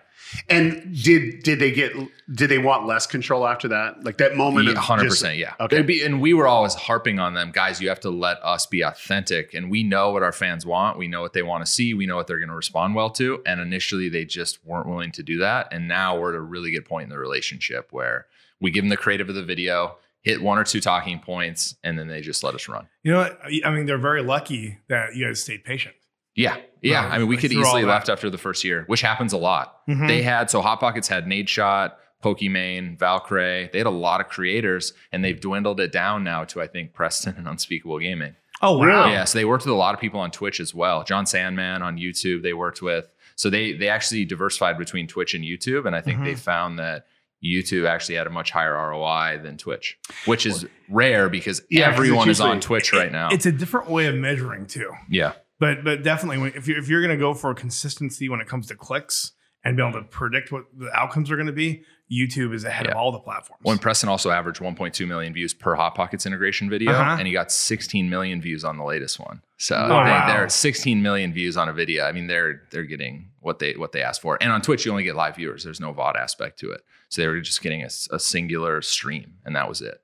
And 0.48 0.96
did 1.02 1.42
did 1.42 1.58
they 1.58 1.70
get 1.70 1.92
did 2.32 2.50
they 2.50 2.58
want 2.58 2.86
less 2.86 3.06
control 3.06 3.46
after 3.46 3.68
that? 3.68 4.04
Like 4.04 4.18
that 4.18 4.36
moment 4.36 4.66
one 4.66 4.76
hundred 4.76 5.08
percent, 5.08 5.38
yeah. 5.38 5.54
Okay. 5.60 5.82
Be, 5.82 6.02
and 6.02 6.20
we 6.20 6.34
were 6.34 6.46
always 6.46 6.74
harping 6.74 7.18
on 7.18 7.34
them, 7.34 7.50
guys. 7.52 7.80
You 7.80 7.88
have 7.88 8.00
to 8.00 8.10
let 8.10 8.38
us 8.42 8.66
be 8.66 8.82
authentic, 8.82 9.54
and 9.54 9.70
we 9.70 9.82
know 9.82 10.10
what 10.10 10.22
our 10.22 10.32
fans 10.32 10.66
want. 10.66 10.98
We 10.98 11.08
know 11.08 11.20
what 11.20 11.32
they 11.32 11.42
want 11.42 11.64
to 11.64 11.70
see. 11.70 11.94
We 11.94 12.06
know 12.06 12.16
what 12.16 12.26
they're 12.26 12.38
going 12.38 12.48
to 12.48 12.56
respond 12.56 12.94
well 12.94 13.10
to. 13.10 13.42
And 13.46 13.60
initially, 13.60 14.08
they 14.08 14.24
just 14.24 14.64
weren't 14.64 14.88
willing 14.88 15.12
to 15.12 15.22
do 15.22 15.38
that. 15.38 15.68
And 15.72 15.88
now 15.88 16.18
we're 16.18 16.30
at 16.30 16.36
a 16.36 16.40
really 16.40 16.72
good 16.72 16.84
point 16.84 17.04
in 17.04 17.10
the 17.10 17.18
relationship 17.18 17.88
where 17.92 18.26
we 18.60 18.70
give 18.70 18.82
them 18.82 18.88
the 18.88 18.96
creative 18.96 19.28
of 19.28 19.34
the 19.34 19.44
video, 19.44 19.96
hit 20.22 20.42
one 20.42 20.58
or 20.58 20.64
two 20.64 20.80
talking 20.80 21.20
points, 21.20 21.76
and 21.84 21.98
then 21.98 22.08
they 22.08 22.20
just 22.20 22.42
let 22.42 22.54
us 22.54 22.68
run. 22.68 22.88
You 23.02 23.12
know 23.12 23.18
what? 23.18 23.40
I 23.64 23.70
mean, 23.70 23.86
they're 23.86 23.98
very 23.98 24.22
lucky 24.22 24.78
that 24.88 25.14
you 25.14 25.26
guys 25.26 25.42
stayed 25.42 25.64
patient. 25.64 25.94
Yeah, 26.36 26.56
yeah. 26.82 27.04
Right. 27.06 27.12
I 27.14 27.18
mean, 27.18 27.26
we 27.26 27.34
Like 27.36 27.42
could 27.42 27.52
easily 27.52 27.82
that. 27.82 27.88
left 27.88 28.08
after 28.08 28.30
the 28.30 28.38
first 28.38 28.62
year, 28.62 28.84
which 28.86 29.00
happens 29.00 29.32
a 29.32 29.36
lot. 29.38 29.84
Mhm. 29.88 30.06
They 30.06 30.22
had 30.22 30.50
so 30.50 30.60
Hot 30.62 30.78
Pockets 30.78 31.08
had 31.08 31.26
Nadeshot, 31.26 31.92
Pokimane, 32.22 32.98
Valkyrae. 32.98 33.70
They 33.72 33.78
had 33.78 33.86
a 33.86 33.90
lot 33.90 34.20
of 34.20 34.28
creators, 34.28 34.92
and 35.12 35.24
they've 35.24 35.40
dwindled 35.40 35.80
it 35.80 35.92
down 35.92 36.24
now 36.24 36.44
to 36.44 36.60
I 36.62 36.66
think 36.66 36.92
Preston 36.92 37.34
and 37.36 37.48
Unspeakable 37.48 37.98
Gaming. 37.98 38.36
oh 38.62 38.78
wow. 38.78 39.08
Yeah, 39.10 39.24
so 39.24 39.38
they 39.38 39.44
worked 39.44 39.64
with 39.64 39.72
a 39.72 39.76
lot 39.76 39.94
of 39.94 40.00
people 40.00 40.20
on 40.20 40.30
Twitch 40.30 40.60
as 40.60 40.74
well. 40.74 41.04
John 41.04 41.26
Sandman 41.26 41.82
on 41.82 41.98
YouTube, 41.98 42.42
they 42.42 42.52
worked 42.54 42.80
with. 42.82 43.10
So 43.34 43.50
they 43.50 43.72
they 43.72 43.88
actually 43.88 44.24
diversified 44.24 44.78
between 44.78 45.06
Twitch 45.06 45.34
and 45.34 45.44
YouTube, 45.44 45.86
and 45.86 45.94
I 45.94 46.00
think 46.00 46.20
Mhm. 46.20 46.24
they 46.24 46.34
found 46.34 46.78
that 46.78 47.06
YouTube 47.44 47.86
actually 47.86 48.14
had 48.14 48.26
a 48.26 48.30
much 48.30 48.50
higher 48.50 48.74
ROI 48.74 49.38
than 49.42 49.58
Twitch, 49.58 49.98
which 50.24 50.46
is 50.46 50.66
rare 50.88 51.28
because 51.28 51.62
Yeah, 51.68 51.84
'cause 51.84 51.90
it's 51.92 51.98
everyone 51.98 52.28
is 52.30 52.40
on 52.40 52.60
Twitch 52.60 52.92
right 52.94 53.12
now. 53.12 53.28
It's 53.30 53.44
a 53.46 53.52
different 53.52 53.90
way 53.90 54.06
of 54.06 54.14
measuring 54.14 54.66
too. 54.66 54.90
yeah, 55.10 55.32
But 55.58 55.84
but 55.84 56.02
definitely, 56.02 56.38
when, 56.38 56.52
if 56.54 56.66
you're 56.68 56.78
if 56.78 56.88
you're 56.88 57.00
going 57.02 57.16
to 57.16 57.20
go 57.20 57.32
for 57.34 57.54
consistency 57.54 58.28
when 58.28 58.40
it 58.40 58.46
comes 58.46 58.66
to 58.68 58.74
clicks 58.76 59.32
and 59.64 59.76
be 59.76 59.82
able 59.82 60.00
to 60.00 60.06
predict 60.06 60.52
what 60.52 60.64
the 60.76 60.90
outcomes 60.94 61.28
are 61.30 61.34
going 61.36 61.46
to 61.48 61.52
be, 61.52 61.82
YouTube 62.12 62.54
is 62.54 62.62
ahead 62.64 62.84
Yeah. 62.86 62.92
of 62.92 62.96
all 62.98 63.10
the 63.10 63.18
platforms. 63.18 63.58
When 63.62 63.78
Preston 63.78 64.08
also 64.08 64.30
averaged 64.30 64.60
1.2 64.60 65.08
million 65.08 65.32
views 65.34 65.54
per 65.54 65.74
Hot 65.74 65.94
Pockets 65.96 66.24
integration 66.24 66.70
video, 66.70 66.92
Uh-huh. 66.92 67.16
and 67.18 67.26
he 67.26 67.32
got 67.32 67.50
16 67.50 68.08
million 68.08 68.40
views 68.40 68.64
on 68.64 68.76
the 68.76 68.84
latest 68.84 69.18
one. 69.18 69.42
So 69.56 69.74
Oh, 69.76 69.88
they, 69.88 70.10
wow. 70.10 70.26
they're 70.28 70.48
16 70.48 71.02
million 71.02 71.32
views 71.32 71.56
on 71.56 71.68
a 71.68 71.72
video. 71.72 72.04
I 72.04 72.12
mean, 72.12 72.26
they're 72.28 72.62
they're 72.70 72.84
getting 72.84 73.30
what 73.40 73.58
they 73.58 73.72
what 73.72 73.90
they 73.92 74.02
asked 74.02 74.20
for. 74.22 74.38
And 74.40 74.52
on 74.52 74.62
Twitch, 74.62 74.84
you 74.84 74.92
only 74.92 75.04
get 75.04 75.16
live 75.16 75.34
viewers. 75.36 75.64
There's 75.64 75.80
no 75.80 75.92
VOD 75.92 76.16
aspect 76.16 76.60
to 76.60 76.70
it. 76.70 76.82
So 77.08 77.22
they 77.22 77.28
were 77.28 77.40
just 77.40 77.62
getting 77.62 77.82
a 77.82 77.90
singular 77.90 78.82
stream, 78.82 79.34
and 79.44 79.56
that 79.56 79.68
was 79.68 79.80
it. 79.80 80.00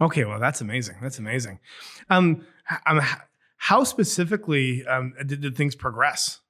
Okay, 0.00 0.24
well, 0.24 0.38
that's 0.40 0.60
amazing. 0.60 0.96
That's 1.02 1.18
amazing. 1.18 1.58
Um, 2.08 2.46
h- 2.70 2.78
how 3.62 3.84
specifically 3.84 4.84
um, 4.86 5.14
did, 5.24 5.40
did 5.40 5.56
things 5.56 5.76
progress? 5.76 6.40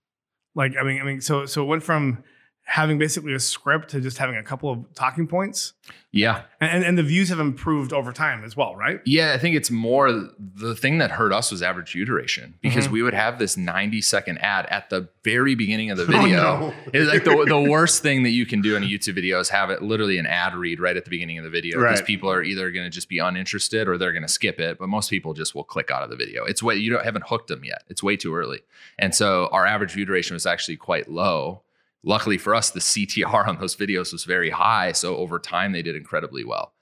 Like, 0.54 0.72
I 0.80 0.82
mean, 0.82 0.98
I 0.98 1.04
mean, 1.04 1.20
so 1.20 1.44
so 1.44 1.62
it 1.62 1.66
went 1.66 1.82
from 1.82 2.24
having 2.64 2.96
basically 2.98 3.34
a 3.34 3.40
script 3.40 3.90
to 3.90 4.00
just 4.00 4.16
having 4.18 4.36
a 4.36 4.42
couple 4.42 4.70
of 4.70 4.94
talking 4.94 5.26
points, 5.26 5.74
Yeah, 6.12 6.42
and 6.60 6.84
and 6.84 6.96
the 6.96 7.02
views 7.02 7.28
have 7.28 7.40
improved 7.40 7.92
over 7.92 8.12
time 8.12 8.44
as 8.44 8.56
well, 8.56 8.76
right? 8.76 9.00
Yeah, 9.04 9.32
I 9.34 9.38
think 9.38 9.56
it's 9.56 9.70
more 9.70 10.10
the 10.38 10.74
thing 10.76 10.98
that 10.98 11.10
hurt 11.10 11.32
us 11.32 11.50
was 11.50 11.60
average 11.62 11.92
view 11.92 12.04
duration 12.04 12.54
because 12.62 12.84
Mm-hmm. 12.84 12.92
we 12.94 13.02
would 13.02 13.14
have 13.14 13.38
this 13.38 13.56
90 13.56 14.00
second 14.00 14.38
ad 14.38 14.66
at 14.70 14.88
the 14.90 15.08
very 15.24 15.54
beginning 15.54 15.90
of 15.90 15.98
the 15.98 16.04
Oh, 16.08 16.22
video. 16.22 16.36
no. 16.36 16.74
It's 16.94 17.10
like 17.12 17.24
the, 17.24 17.44
the 17.46 17.60
worst 17.70 18.02
thing 18.02 18.22
that 18.22 18.30
you 18.30 18.46
can 18.46 18.62
do 18.62 18.76
in 18.76 18.82
a 18.84 18.86
YouTube 18.86 19.16
video 19.16 19.40
is 19.40 19.48
have 19.50 19.68
it 19.70 19.82
literally 19.82 20.16
an 20.18 20.26
ad 20.26 20.54
read 20.54 20.78
right 20.80 20.96
at 20.96 21.04
the 21.04 21.10
beginning 21.10 21.38
of 21.38 21.44
the 21.44 21.50
video 21.50 21.78
because 21.78 21.98
Right. 21.98 22.06
people 22.06 22.30
are 22.30 22.42
either 22.42 22.70
going 22.70 22.86
to 22.86 22.90
just 22.90 23.08
be 23.08 23.18
uninterested 23.18 23.88
or 23.88 23.98
they're 23.98 24.12
going 24.12 24.22
to 24.22 24.28
skip 24.28 24.60
it. 24.60 24.78
But 24.78 24.88
most 24.88 25.10
people 25.10 25.34
just 25.34 25.54
will 25.54 25.64
click 25.64 25.90
out 25.90 26.02
of 26.04 26.10
the 26.10 26.16
video. 26.16 26.44
It's 26.44 26.62
way 26.62 26.76
you 26.76 26.90
don't 26.92 27.04
haven't 27.04 27.26
hooked 27.26 27.48
them 27.48 27.64
yet. 27.64 27.82
It's 27.88 28.02
way 28.02 28.16
too 28.16 28.34
early, 28.34 28.60
and 28.98 29.14
so 29.14 29.48
our 29.52 29.66
average 29.66 29.92
view 29.92 30.04
duration 30.06 30.34
was 30.34 30.46
actually 30.46 30.76
quite 30.76 31.10
low. 31.10 31.62
Luckily 32.04 32.36
for 32.38 32.54
us, 32.54 32.70
the 32.70 32.80
CTR 32.80 33.46
on 33.46 33.58
those 33.60 33.76
videos 33.76 34.12
was 34.12 34.24
very 34.24 34.50
high, 34.50 34.92
so 34.92 35.16
over 35.16 35.38
time 35.38 35.72
they 35.72 35.82
did 35.82 35.94
incredibly 35.96 36.44
well. 36.44 36.72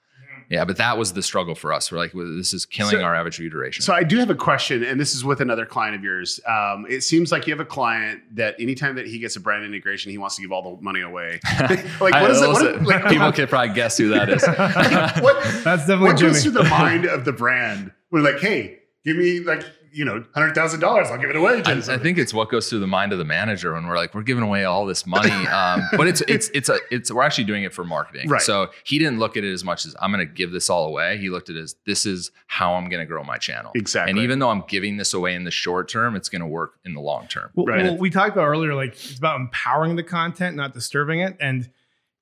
Yeah, 0.49 0.65
but 0.65 0.75
that 0.77 0.97
was 0.97 1.13
the 1.13 1.23
struggle 1.23 1.55
for 1.55 1.71
us. 1.71 1.89
We're 1.93 1.97
like, 1.97 2.13
well, 2.13 2.27
this 2.35 2.53
is 2.53 2.65
killing 2.65 2.91
So- 2.97 3.01
our 3.03 3.15
average 3.15 3.37
view 3.37 3.49
duration. 3.49 3.83
So 3.83 3.93
I 3.93 4.03
do 4.03 4.17
have 4.17 4.29
a 4.29 4.35
question, 4.35 4.83
and 4.83 4.99
this 4.99 5.15
is 5.15 5.23
with 5.23 5.39
another 5.39 5.65
client 5.65 5.95
of 5.95 6.03
yours. 6.03 6.41
Um, 6.45 6.85
it 6.89 7.01
seems 7.03 7.31
like 7.31 7.47
you 7.47 7.53
have 7.53 7.61
a 7.61 7.65
client 7.65 8.21
that 8.35 8.55
anytime 8.59 8.95
that 8.95 9.07
he 9.07 9.17
gets 9.19 9.37
a 9.37 9.39
brand 9.39 9.63
integration, 9.63 10.11
he 10.11 10.17
wants 10.17 10.35
to 10.35 10.41
give 10.41 10.51
all 10.51 10.75
the 10.75 10.81
money 10.81 11.01
away. 11.01 11.39
like 12.01 12.13
I- 12.13 12.21
what 12.21 12.31
is 12.31 12.39
it? 12.39 12.41
those- 12.41 12.61
What, 12.63 12.81
like, 12.83 13.05
people 13.09 13.31
can 13.31 13.47
probably 13.47 13.73
guess 13.75 13.97
who 13.97 14.09
that 14.09 14.27
is. 14.27 14.43
what, 14.45 15.41
That's 15.63 15.83
definitely 15.85 16.07
what 16.07 16.17
Jimmy. 16.17 16.31
goes 16.33 16.41
through 16.43 16.51
the 16.51 16.63
mind 16.65 17.05
of 17.05 17.23
the 17.23 17.31
brand? 17.33 17.91
We're 18.11 18.19
like, 18.21 18.39
hey, 18.39 18.79
give 19.05 19.15
me 19.15 19.39
like 19.39 19.63
you 19.93 20.05
know 20.05 20.23
hundred 20.33 20.55
thousand 20.55 20.79
dollars, 20.79 21.07
I'll 21.11 21.17
give 21.17 21.29
it 21.29 21.35
away. 21.35 21.61
I, 21.65 21.73
I 21.73 21.97
think 21.97 22.17
it's 22.17 22.33
what 22.33 22.49
goes 22.49 22.69
through 22.69 22.79
the 22.79 22.87
mind 22.87 23.11
of 23.11 23.17
the 23.19 23.25
manager 23.25 23.73
when 23.73 23.87
we're 23.87 23.97
like, 23.97 24.15
we're 24.15 24.23
giving 24.23 24.43
away 24.43 24.63
all 24.63 24.85
this 24.85 25.05
money. 25.05 25.29
Um, 25.51 25.81
but 25.97 26.07
it's 26.07 26.21
it's 26.21 26.49
it's 26.53 26.69
a 26.69 26.77
it's 26.91 27.11
we're 27.11 27.23
actually 27.23 27.43
doing 27.43 27.63
it 27.63 27.73
for 27.73 27.83
marketing. 27.83 28.29
Right. 28.29 28.41
So 28.41 28.69
he 28.85 28.97
didn't 28.99 29.19
look 29.19 29.35
at 29.35 29.43
it 29.43 29.51
as 29.51 29.63
much 29.63 29.85
as 29.85 29.95
I'm 30.01 30.11
going 30.11 30.25
to 30.25 30.31
give 30.33 30.51
this 30.51 30.69
all 30.69 30.87
away. 30.87 31.17
He 31.17 31.29
looked 31.29 31.49
at 31.49 31.55
it 31.57 31.61
as 31.61 31.75
this 31.85 32.05
is 32.05 32.31
how 32.47 32.73
I'm 32.75 32.87
going 32.89 33.01
to 33.01 33.05
grow 33.05 33.23
my 33.23 33.37
channel. 33.37 33.71
Exactly. 33.75 34.11
And 34.11 34.19
even 34.19 34.39
though 34.39 34.49
I'm 34.49 34.63
giving 34.67 34.95
this 34.97 35.13
away 35.13 35.35
in 35.35 35.43
the 35.43 35.51
short 35.51 35.89
term, 35.89 36.15
it's 36.15 36.29
going 36.29 36.39
to 36.41 36.47
work 36.47 36.79
in 36.85 36.93
the 36.93 37.01
long 37.01 37.27
term. 37.27 37.49
Well, 37.55 37.65
Right. 37.65 37.83
well, 37.83 37.97
we 37.97 38.09
talked 38.09 38.31
about 38.33 38.45
earlier, 38.45 38.73
like 38.73 38.91
it's 38.93 39.17
about 39.17 39.39
empowering 39.41 39.95
the 39.97 40.03
content, 40.03 40.55
not 40.55 40.73
disturbing 40.73 41.19
it. 41.19 41.35
And 41.41 41.69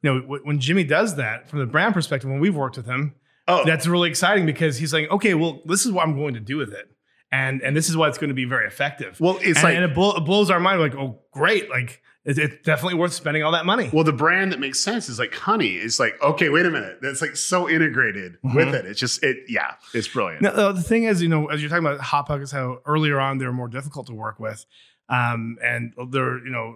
you 0.02 0.14
know, 0.14 0.20
when 0.44 0.60
Jimmy 0.60 0.84
does 0.86 1.16
that 1.18 1.50
from 1.50 1.60
the 1.60 1.66
brand 1.68 1.94
perspective, 1.94 2.30
when 2.30 2.40
we've 2.40 2.56
worked 2.56 2.78
with 2.78 2.86
him, 2.88 3.14
oh, 3.48 3.64
that's 3.66 3.86
really 3.86 4.10
exciting 4.10 4.46
because 4.46 4.78
he's 4.78 4.94
like, 4.94 5.10
okay, 5.12 5.34
well, 5.36 5.62
this 5.66 5.86
is 5.86 5.92
what 5.92 6.04
I'm 6.08 6.16
going 6.18 6.34
to 6.36 6.40
do 6.40 6.58
with 6.58 6.74
it, 6.74 6.90
and 7.32 7.62
and 7.62 7.76
this 7.76 7.90
is 7.90 7.96
why 7.98 8.08
it's 8.08 8.18
going 8.18 8.30
to 8.30 8.34
be 8.36 8.46
very 8.46 8.66
effective. 8.68 9.20
well, 9.20 9.38
it's 9.42 9.60
and, 9.60 9.64
like 9.64 9.76
and 9.76 9.86
it, 9.86 9.94
blow, 9.94 10.16
it 10.16 10.22
blows 10.22 10.50
our 10.50 10.60
mind. 10.60 10.80
Like, 10.82 10.96
oh, 10.96 11.20
great! 11.32 11.70
Like, 11.70 12.02
it's, 12.26 12.38
it's 12.40 12.56
definitely 12.66 12.96
worth 12.96 13.14
spending 13.14 13.44
all 13.44 13.52
that 13.54 13.66
money. 13.66 13.90
Well, 13.94 14.04
the 14.04 14.12
brand 14.14 14.52
that 14.52 14.60
makes 14.60 14.80
sense 14.80 15.10
is 15.10 15.20
like 15.20 15.34
honey. 15.34 15.74
It's 15.76 16.00
like, 16.00 16.22
okay, 16.22 16.50
wait 16.50 16.66
a 16.66 16.70
minute. 16.72 17.00
That's 17.02 17.22
like 17.22 17.36
so 17.36 17.70
integrated 17.70 18.38
Mhm. 18.44 18.56
with 18.56 18.76
it. 18.76 18.86
It's 18.86 19.00
just 19.00 19.24
it, 19.24 19.38
yeah, 19.48 19.76
it's 19.94 20.08
brilliant. 20.08 20.42
Now, 20.42 20.50
uh, 20.50 20.72
the 20.72 20.82
thing 20.84 21.04
is, 21.06 21.22
you 21.22 21.30
know, 21.30 21.48
as 21.48 21.62
you're 21.62 21.70
talking 21.70 21.86
about 21.86 22.00
hot 22.02 22.26
pockets, 22.28 22.52
how 22.52 22.80
earlier 22.86 23.20
on 23.20 23.38
they're 23.38 23.52
more 23.54 23.68
difficult 23.70 24.08
to 24.08 24.14
work 24.14 24.40
with, 24.40 24.66
um, 25.08 25.58
and 25.64 25.94
they're 26.12 26.38
you 26.46 26.52
know 26.52 26.76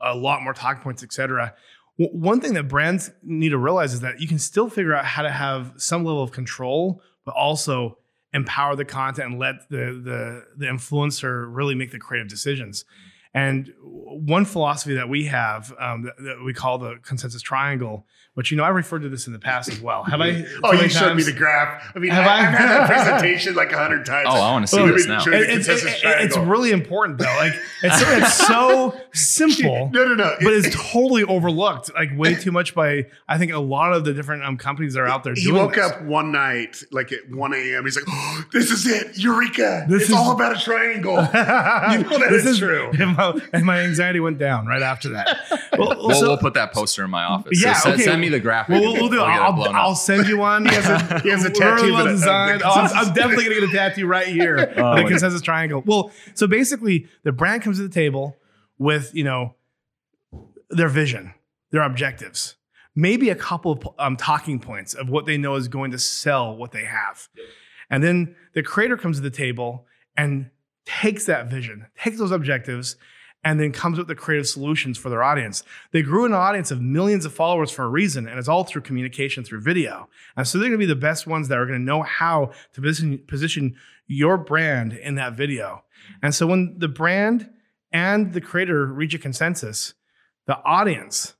a 0.00 0.14
lot 0.16 0.42
more 0.42 0.52
talk 0.52 0.82
points, 0.82 1.02
etc. 1.02 1.54
W- 1.98 2.16
one 2.18 2.40
thing 2.40 2.54
that 2.54 2.64
brands 2.68 3.10
need 3.22 3.50
to 3.50 3.58
realize 3.58 3.94
is 3.94 4.00
that 4.00 4.20
you 4.20 4.28
can 4.28 4.38
still 4.38 4.68
figure 4.68 4.94
out 4.94 5.04
how 5.04 5.22
to 5.22 5.30
have 5.30 5.72
some 5.76 6.04
level 6.04 6.22
of 6.22 6.32
control, 6.32 7.02
but 7.24 7.34
also 7.34 7.98
empower 8.32 8.74
the 8.76 8.84
content 8.84 9.32
and 9.32 9.38
let 9.38 9.68
the 9.68 10.00
the 10.02 10.46
the 10.56 10.66
influencer 10.66 11.46
really 11.48 11.74
make 11.74 11.90
the 11.90 11.98
creative 11.98 12.28
decisions. 12.28 12.84
And 13.34 13.72
one 13.80 14.44
philosophy 14.44 14.94
that 14.94 15.08
we 15.08 15.24
have 15.24 15.72
um, 15.78 16.02
that, 16.02 16.14
that 16.18 16.42
we 16.44 16.52
call 16.52 16.76
the 16.78 16.96
consensus 17.02 17.40
triangle, 17.40 18.06
which 18.34 18.50
you 18.50 18.58
know 18.58 18.62
I 18.62 18.68
referred 18.68 19.00
to 19.02 19.08
this 19.08 19.26
in 19.26 19.32
the 19.32 19.38
past 19.38 19.70
as 19.70 19.80
well. 19.80 20.02
Have 20.04 20.20
I? 20.20 20.44
Oh, 20.62 20.72
you 20.72 20.78
many 20.78 20.88
showed 20.90 21.16
me 21.16 21.22
the 21.22 21.32
graph. 21.32 21.92
I 21.94 21.98
mean, 21.98 22.10
Have 22.10 22.26
I, 22.26 22.34
I? 22.38 22.42
have 22.42 22.54
had 22.58 22.68
that 22.68 22.86
presentation 23.18 23.54
like 23.54 23.72
a 23.72 23.78
hundred 23.78 24.04
times. 24.04 24.28
Oh, 24.30 24.34
I 24.34 24.52
want 24.52 24.64
to 24.66 24.70
see 24.76 24.82
Well, 24.82 24.92
this 24.92 25.06
now. 25.06 25.20
show 25.20 25.32
It- 25.32 25.48
it's, 25.48 25.66
it- 25.66 25.82
it- 25.82 26.02
it's 26.04 26.36
really 26.36 26.72
important 26.72 27.18
though. 27.18 27.24
Like 27.24 27.54
it's 27.82 27.98
so, 28.00 28.10
it's 28.18 28.34
so 28.34 29.00
simple, 29.14 29.88
No, 29.94 30.04
no, 30.04 30.14
no. 30.14 30.34
but 30.40 30.52
it's 30.52 30.74
totally 30.92 31.24
overlooked. 31.24 31.90
Like 31.94 32.10
way 32.16 32.34
too 32.34 32.52
much 32.52 32.74
by 32.74 33.06
I 33.28 33.38
think 33.38 33.52
a 33.52 33.58
lot 33.58 33.94
of 33.94 34.04
the 34.04 34.12
different 34.12 34.44
um, 34.44 34.58
companies 34.58 34.92
that 34.92 35.00
are 35.00 35.08
out 35.08 35.24
there. 35.24 35.34
he 35.34 35.44
doing 35.44 35.56
woke 35.56 35.74
this. 35.76 35.90
up 35.90 36.02
one 36.02 36.32
night, 36.32 36.82
like 36.90 37.12
at 37.12 37.30
1 37.30 37.54
a.m. 37.54 37.84
He's 37.84 37.96
like, 37.96 38.04
oh, 38.08 38.44
"This 38.52 38.70
is 38.70 38.86
it, 38.86 39.16
Eureka! 39.18 39.86
This 39.88 40.02
it's 40.02 40.10
is- 40.10 40.16
all 40.16 40.32
about 40.32 40.54
a 40.56 40.60
triangle." 40.60 41.14
you 41.16 41.18
know 41.18 42.18
that 42.18 42.26
this 42.30 42.44
is 42.44 42.52
is 42.52 42.58
true. 42.58 42.90
And 43.30 43.34
my, 43.42 43.48
and 43.52 43.64
my 43.66 43.80
anxiety 43.80 44.20
went 44.20 44.38
down 44.38 44.66
right 44.66 44.82
after 44.82 45.10
that. 45.10 45.38
Well, 45.78 45.94
We'll, 46.06 46.10
so- 46.14 46.28
we'll 46.28 46.38
put 46.38 46.54
that 46.54 46.72
poster 46.72 47.04
in 47.04 47.10
my 47.10 47.24
office. 47.24 47.62
Yeah, 47.62 47.74
send, 47.74 47.94
okay. 47.94 48.04
send 48.04 48.20
me 48.20 48.28
the 48.28 48.40
graphic. 48.40 48.80
well, 48.80 48.94
do. 48.94 49.02
We'll 49.02 49.12
it 49.14 49.18
I'll, 49.18 49.62
I'll 49.74 49.94
send 49.94 50.26
you 50.28 50.38
one. 50.38 50.66
He 50.66 50.74
has 50.74 50.86
a, 50.86 51.20
He 51.22 51.30
has 51.30 51.44
a 51.44 51.50
tattoo 51.50 51.92
well 51.92 52.06
designed. 52.06 52.62
Oh, 52.64 52.70
I'm, 52.70 52.90
I'm 53.08 53.14
definitely 53.14 53.44
gonna 53.44 53.60
get 53.60 53.70
a 53.70 53.72
tattoo 53.72 54.06
right 54.06 54.26
here. 54.26 54.72
Oh, 54.82 54.96
the 54.96 55.02
my- 55.02 55.08
consensus 55.08 55.40
triangle. 55.42 55.82
Well, 55.86 56.10
so 56.34 56.46
basically, 56.46 57.06
the 57.24 57.32
brand 57.32 57.62
comes 57.62 57.76
to 57.78 57.82
the 57.82 57.88
table 57.94 58.36
with 58.78 59.14
you 59.14 59.24
know 59.24 59.54
their 60.70 60.88
vision, 60.88 61.34
their 61.70 61.82
objectives, 61.82 62.56
maybe 62.94 63.28
a 63.30 63.34
couple 63.34 63.72
of 63.72 63.88
um, 63.98 64.16
talking 64.16 64.58
points 64.58 64.94
of 64.94 65.08
what 65.08 65.26
they 65.26 65.36
know 65.36 65.54
is 65.54 65.68
going 65.68 65.90
to 65.92 65.98
sell 65.98 66.56
what 66.56 66.72
they 66.72 66.84
have, 66.84 67.28
and 67.90 68.02
then 68.02 68.34
the 68.54 68.62
creator 68.62 68.96
comes 68.96 69.16
to 69.18 69.22
the 69.22 69.30
table 69.30 69.86
and 70.16 70.50
takes 70.84 71.26
that 71.26 71.48
vision, 71.48 71.86
takes 71.98 72.18
those 72.18 72.32
objectives, 72.32 72.96
and 73.44 73.58
then 73.58 73.72
comes 73.72 73.98
up 73.98 74.06
with 74.06 74.16
the 74.16 74.22
creative 74.22 74.46
solutions 74.46 74.96
for 74.96 75.08
their 75.08 75.22
audience. 75.22 75.64
They 75.90 76.02
grew 76.02 76.24
an 76.24 76.32
audience 76.32 76.70
of 76.70 76.80
millions 76.80 77.24
of 77.24 77.34
followers 77.34 77.70
for 77.70 77.84
a 77.84 77.88
reason, 77.88 78.28
and 78.28 78.38
it's 78.38 78.48
all 78.48 78.64
through 78.64 78.82
communication, 78.82 79.44
through 79.44 79.62
video. 79.62 80.08
And 80.36 80.46
so 80.46 80.58
they're 80.58 80.68
going 80.68 80.78
to 80.78 80.86
be 80.86 80.86
the 80.86 80.94
best 80.94 81.26
ones 81.26 81.48
that 81.48 81.58
are 81.58 81.66
going 81.66 81.78
to 81.78 81.84
know 81.84 82.02
how 82.02 82.52
to 82.74 82.80
position, 82.80 83.18
position 83.26 83.76
your 84.06 84.38
brand 84.38 84.92
in 84.92 85.16
that 85.16 85.32
video. 85.34 85.84
And 86.22 86.34
so 86.34 86.46
when 86.46 86.76
the 86.78 86.88
brand 86.88 87.50
and 87.92 88.32
the 88.32 88.40
creator 88.40 88.86
reach 88.86 89.14
a 89.14 89.18
consensus, 89.18 89.94
the 90.46 90.62
audience 90.64 91.34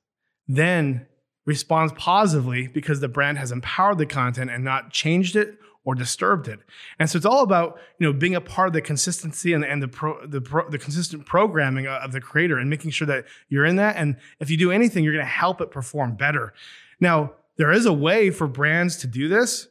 then 0.47 1.07
responds 1.45 1.93
positively 1.93 2.67
because 2.67 2.99
the 2.99 3.07
brand 3.07 3.37
has 3.37 3.51
empowered 3.51 3.97
the 3.97 4.05
content 4.05 4.49
and 4.49 4.63
not 4.63 4.91
changed 4.91 5.35
it 5.35 5.57
or 5.85 5.95
disturbed 5.95 6.47
it. 6.47 6.59
And 6.99 7.09
so 7.09 7.17
it's 7.17 7.25
all 7.25 7.43
about 7.43 7.79
you 7.99 8.07
know 8.07 8.13
being 8.13 8.35
a 8.35 8.41
part 8.41 8.67
of 8.67 8.73
the 8.73 8.81
consistency 8.81 9.53
and, 9.53 9.63
and 9.65 9.81
the 9.81 9.87
pro, 9.87 10.25
the 10.25 10.41
pro, 10.41 10.69
the 10.69 10.77
consistent 10.77 11.25
programming 11.25 11.87
uh, 11.87 11.99
of 12.03 12.11
the 12.11 12.21
creator 12.21 12.57
and 12.57 12.69
making 12.69 12.91
sure 12.91 13.07
that 13.07 13.25
you're 13.49 13.65
in 13.65 13.75
that. 13.77 13.95
And 13.95 14.17
if 14.39 14.49
you 14.49 14.57
do 14.57 14.71
anything, 14.71 15.03
you're 15.03 15.13
going 15.13 15.25
to 15.25 15.31
help 15.31 15.61
it 15.61 15.71
perform 15.71 16.15
better. 16.15 16.53
Now 16.99 17.33
there 17.57 17.71
is 17.71 17.85
a 17.85 17.93
way 17.93 18.29
for 18.29 18.47
brands 18.47 18.97
to 18.97 19.07
do 19.07 19.27
this 19.27 19.67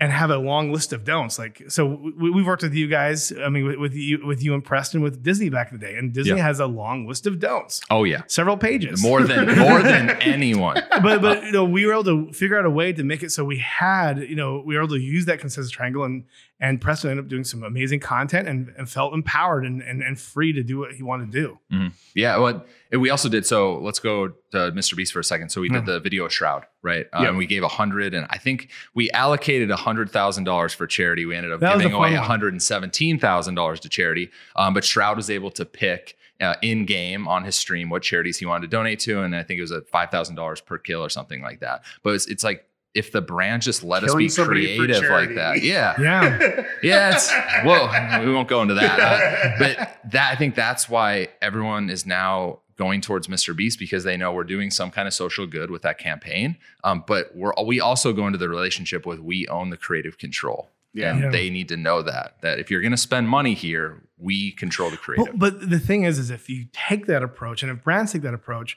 and 0.00 0.10
have 0.10 0.28
a 0.30 0.36
long 0.38 0.72
list 0.72 0.92
of 0.92 1.04
don'ts. 1.04 1.38
Like 1.38 1.62
so, 1.68 1.86
we, 2.18 2.30
we've 2.30 2.46
worked 2.46 2.62
with 2.64 2.74
you 2.74 2.88
guys. 2.88 3.32
I 3.32 3.48
mean, 3.48 3.64
with, 3.64 3.76
with 3.78 3.94
you 3.94 4.26
with 4.26 4.42
you 4.42 4.52
and 4.54 4.64
Preston 4.64 5.02
with 5.02 5.22
Disney 5.22 5.50
back 5.50 5.70
in 5.72 5.78
the 5.78 5.86
day, 5.86 5.96
and 5.96 6.12
Disney 6.12 6.36
Yeah. 6.36 6.42
has 6.44 6.58
a 6.60 6.66
long 6.66 7.06
list 7.06 7.26
of 7.26 7.38
don'ts, 7.38 7.80
Oh 7.90 8.02
yeah, 8.04 8.22
several 8.26 8.56
pages, 8.56 9.02
more 9.02 9.22
than 9.22 9.56
more 9.58 9.82
than 9.82 10.10
anyone. 10.22 10.82
but 11.02 11.22
but 11.22 11.44
you 11.44 11.52
know 11.52 11.64
we 11.64 11.86
were 11.86 11.92
able 11.92 12.04
to 12.04 12.32
figure 12.32 12.58
out 12.58 12.64
a 12.66 12.70
way 12.70 12.92
to 12.92 13.04
make 13.04 13.22
it 13.22 13.30
so 13.30 13.44
we 13.44 13.58
had 13.58 14.18
you 14.18 14.34
know 14.36 14.62
we 14.66 14.74
were 14.76 14.82
able 14.82 14.94
to 14.96 15.00
use 15.00 15.26
that 15.26 15.38
consensus 15.38 15.70
triangle 15.70 16.02
and 16.04 16.24
and 16.64 16.80
Preston 16.80 17.10
ended 17.10 17.24
up 17.26 17.28
doing 17.28 17.44
some 17.44 17.62
amazing 17.62 18.00
content 18.00 18.48
and, 18.48 18.72
and 18.78 18.88
felt 18.88 19.12
empowered 19.14 19.64
and, 19.66 19.82
and 19.82 20.02
and 20.02 20.18
free 20.18 20.52
to 20.52 20.62
do 20.62 20.78
what 20.78 20.92
he 20.92 21.02
wanted 21.02 21.30
to 21.32 21.40
do. 21.40 21.88
Yeah, 22.14 22.38
well, 22.38 22.64
we 22.92 23.10
also 23.10 23.28
did. 23.28 23.44
So 23.44 23.78
let's 23.78 23.98
go 23.98 24.28
to 24.52 24.58
Mr. 24.72 24.96
Beast 24.96 25.12
for 25.12 25.20
a 25.20 25.24
second. 25.24 25.50
So 25.50 25.60
we 25.60 25.68
did 25.68 25.84
the 25.86 26.00
video 26.00 26.28
shroud, 26.28 26.64
right? 26.82 27.06
Um, 27.12 27.22
Yeah. 27.22 27.28
And 27.30 27.38
we 27.38 27.46
gave 27.46 27.62
a 27.62 27.68
hundred, 27.68 28.14
and 28.14 28.26
I 28.30 28.38
think 28.38 28.70
we 28.94 29.10
allocated 29.10 29.70
a 29.70 29.76
hundred 29.76 30.10
thousand 30.10 30.44
dollars 30.44 30.72
for 30.72 30.86
charity. 30.86 31.26
We 31.26 31.36
ended 31.36 31.52
up 31.52 31.60
That 31.60 31.76
giving 31.78 31.92
away 31.92 32.10
one. 32.10 32.18
one 32.20 32.26
hundred 32.26 32.52
and 32.54 32.62
seventeen 32.62 33.18
thousand 33.18 33.54
dollars 33.56 33.80
to 33.80 33.88
charity. 33.88 34.30
Um, 34.56 34.74
but 34.74 34.84
Shroud 34.84 35.16
was 35.16 35.30
able 35.30 35.50
to 35.52 35.64
pick. 35.64 36.16
Uh, 36.40 36.56
in 36.62 36.84
game 36.84 37.28
on 37.28 37.44
his 37.44 37.54
stream, 37.54 37.88
what 37.88 38.02
charities 38.02 38.38
he 38.38 38.44
wanted 38.44 38.62
to 38.62 38.76
donate 38.76 38.98
to, 38.98 39.22
and 39.22 39.36
I 39.36 39.44
think 39.44 39.58
it 39.58 39.60
was 39.60 39.70
a 39.70 39.82
five 39.82 40.10
thousand 40.10 40.34
dollars 40.34 40.60
per 40.60 40.78
kill 40.78 41.00
or 41.02 41.08
something 41.08 41.40
like 41.40 41.60
that. 41.60 41.84
But 42.02 42.14
it's, 42.16 42.26
it's 42.26 42.42
like 42.42 42.66
if 42.94 43.10
the 43.12 43.20
brand 43.20 43.62
just 43.62 43.82
let 43.82 44.02
Killing 44.04 44.26
us 44.26 44.36
be 44.36 44.44
creative 44.44 45.08
like 45.10 45.34
that, 45.34 45.62
yeah, 45.62 46.00
Yeah. 46.00 46.64
yeah, 46.82 47.14
it's 47.14 47.30
well, 47.64 48.24
we 48.24 48.32
won't 48.32 48.48
go 48.48 48.62
into 48.62 48.74
that. 48.74 49.00
Uh, 49.00 49.58
but 49.58 49.98
that 50.12 50.32
I 50.32 50.36
think 50.36 50.54
that's 50.54 50.88
why 50.88 51.28
everyone 51.42 51.90
is 51.90 52.06
now 52.06 52.60
going 52.76 53.00
towards 53.00 53.26
Mr. 53.28 53.54
Beast 53.56 53.78
because 53.78 54.02
they 54.04 54.16
know 54.16 54.32
we're 54.32 54.42
doing 54.44 54.70
some 54.70 54.90
kind 54.90 55.06
of 55.06 55.14
social 55.14 55.46
good 55.46 55.70
with 55.70 55.82
that 55.82 55.98
campaign. 55.98 56.56
Um, 56.82 57.04
but 57.06 57.30
we're 57.34 57.52
we 57.64 57.80
also 57.80 58.12
go 58.12 58.26
into 58.26 58.38
the 58.38 58.48
relationship 58.48 59.06
with 59.06 59.18
we 59.20 59.46
own 59.48 59.70
the 59.70 59.76
creative 59.76 60.18
control. 60.18 60.70
Yeah. 60.92 61.10
And 61.10 61.20
Yeah. 61.20 61.30
they 61.30 61.50
need 61.50 61.68
to 61.70 61.76
know 61.76 62.02
that 62.02 62.40
that 62.42 62.58
if 62.60 62.70
you're 62.70 62.80
going 62.80 62.90
to 62.92 62.96
spend 62.96 63.28
money 63.28 63.54
here, 63.54 64.02
we 64.18 64.52
control 64.52 64.90
the 64.90 64.96
Well, 64.96 65.26
creative. 65.26 65.38
but 65.38 65.68
the 65.70 65.80
thing 65.80 66.04
is, 66.04 66.18
is 66.20 66.30
if 66.30 66.48
you 66.48 66.66
take 66.72 67.06
that 67.06 67.22
approach, 67.24 67.62
and 67.64 67.70
if 67.72 67.82
brands 67.82 68.12
take 68.12 68.22
that 68.22 68.34
approach, 68.34 68.76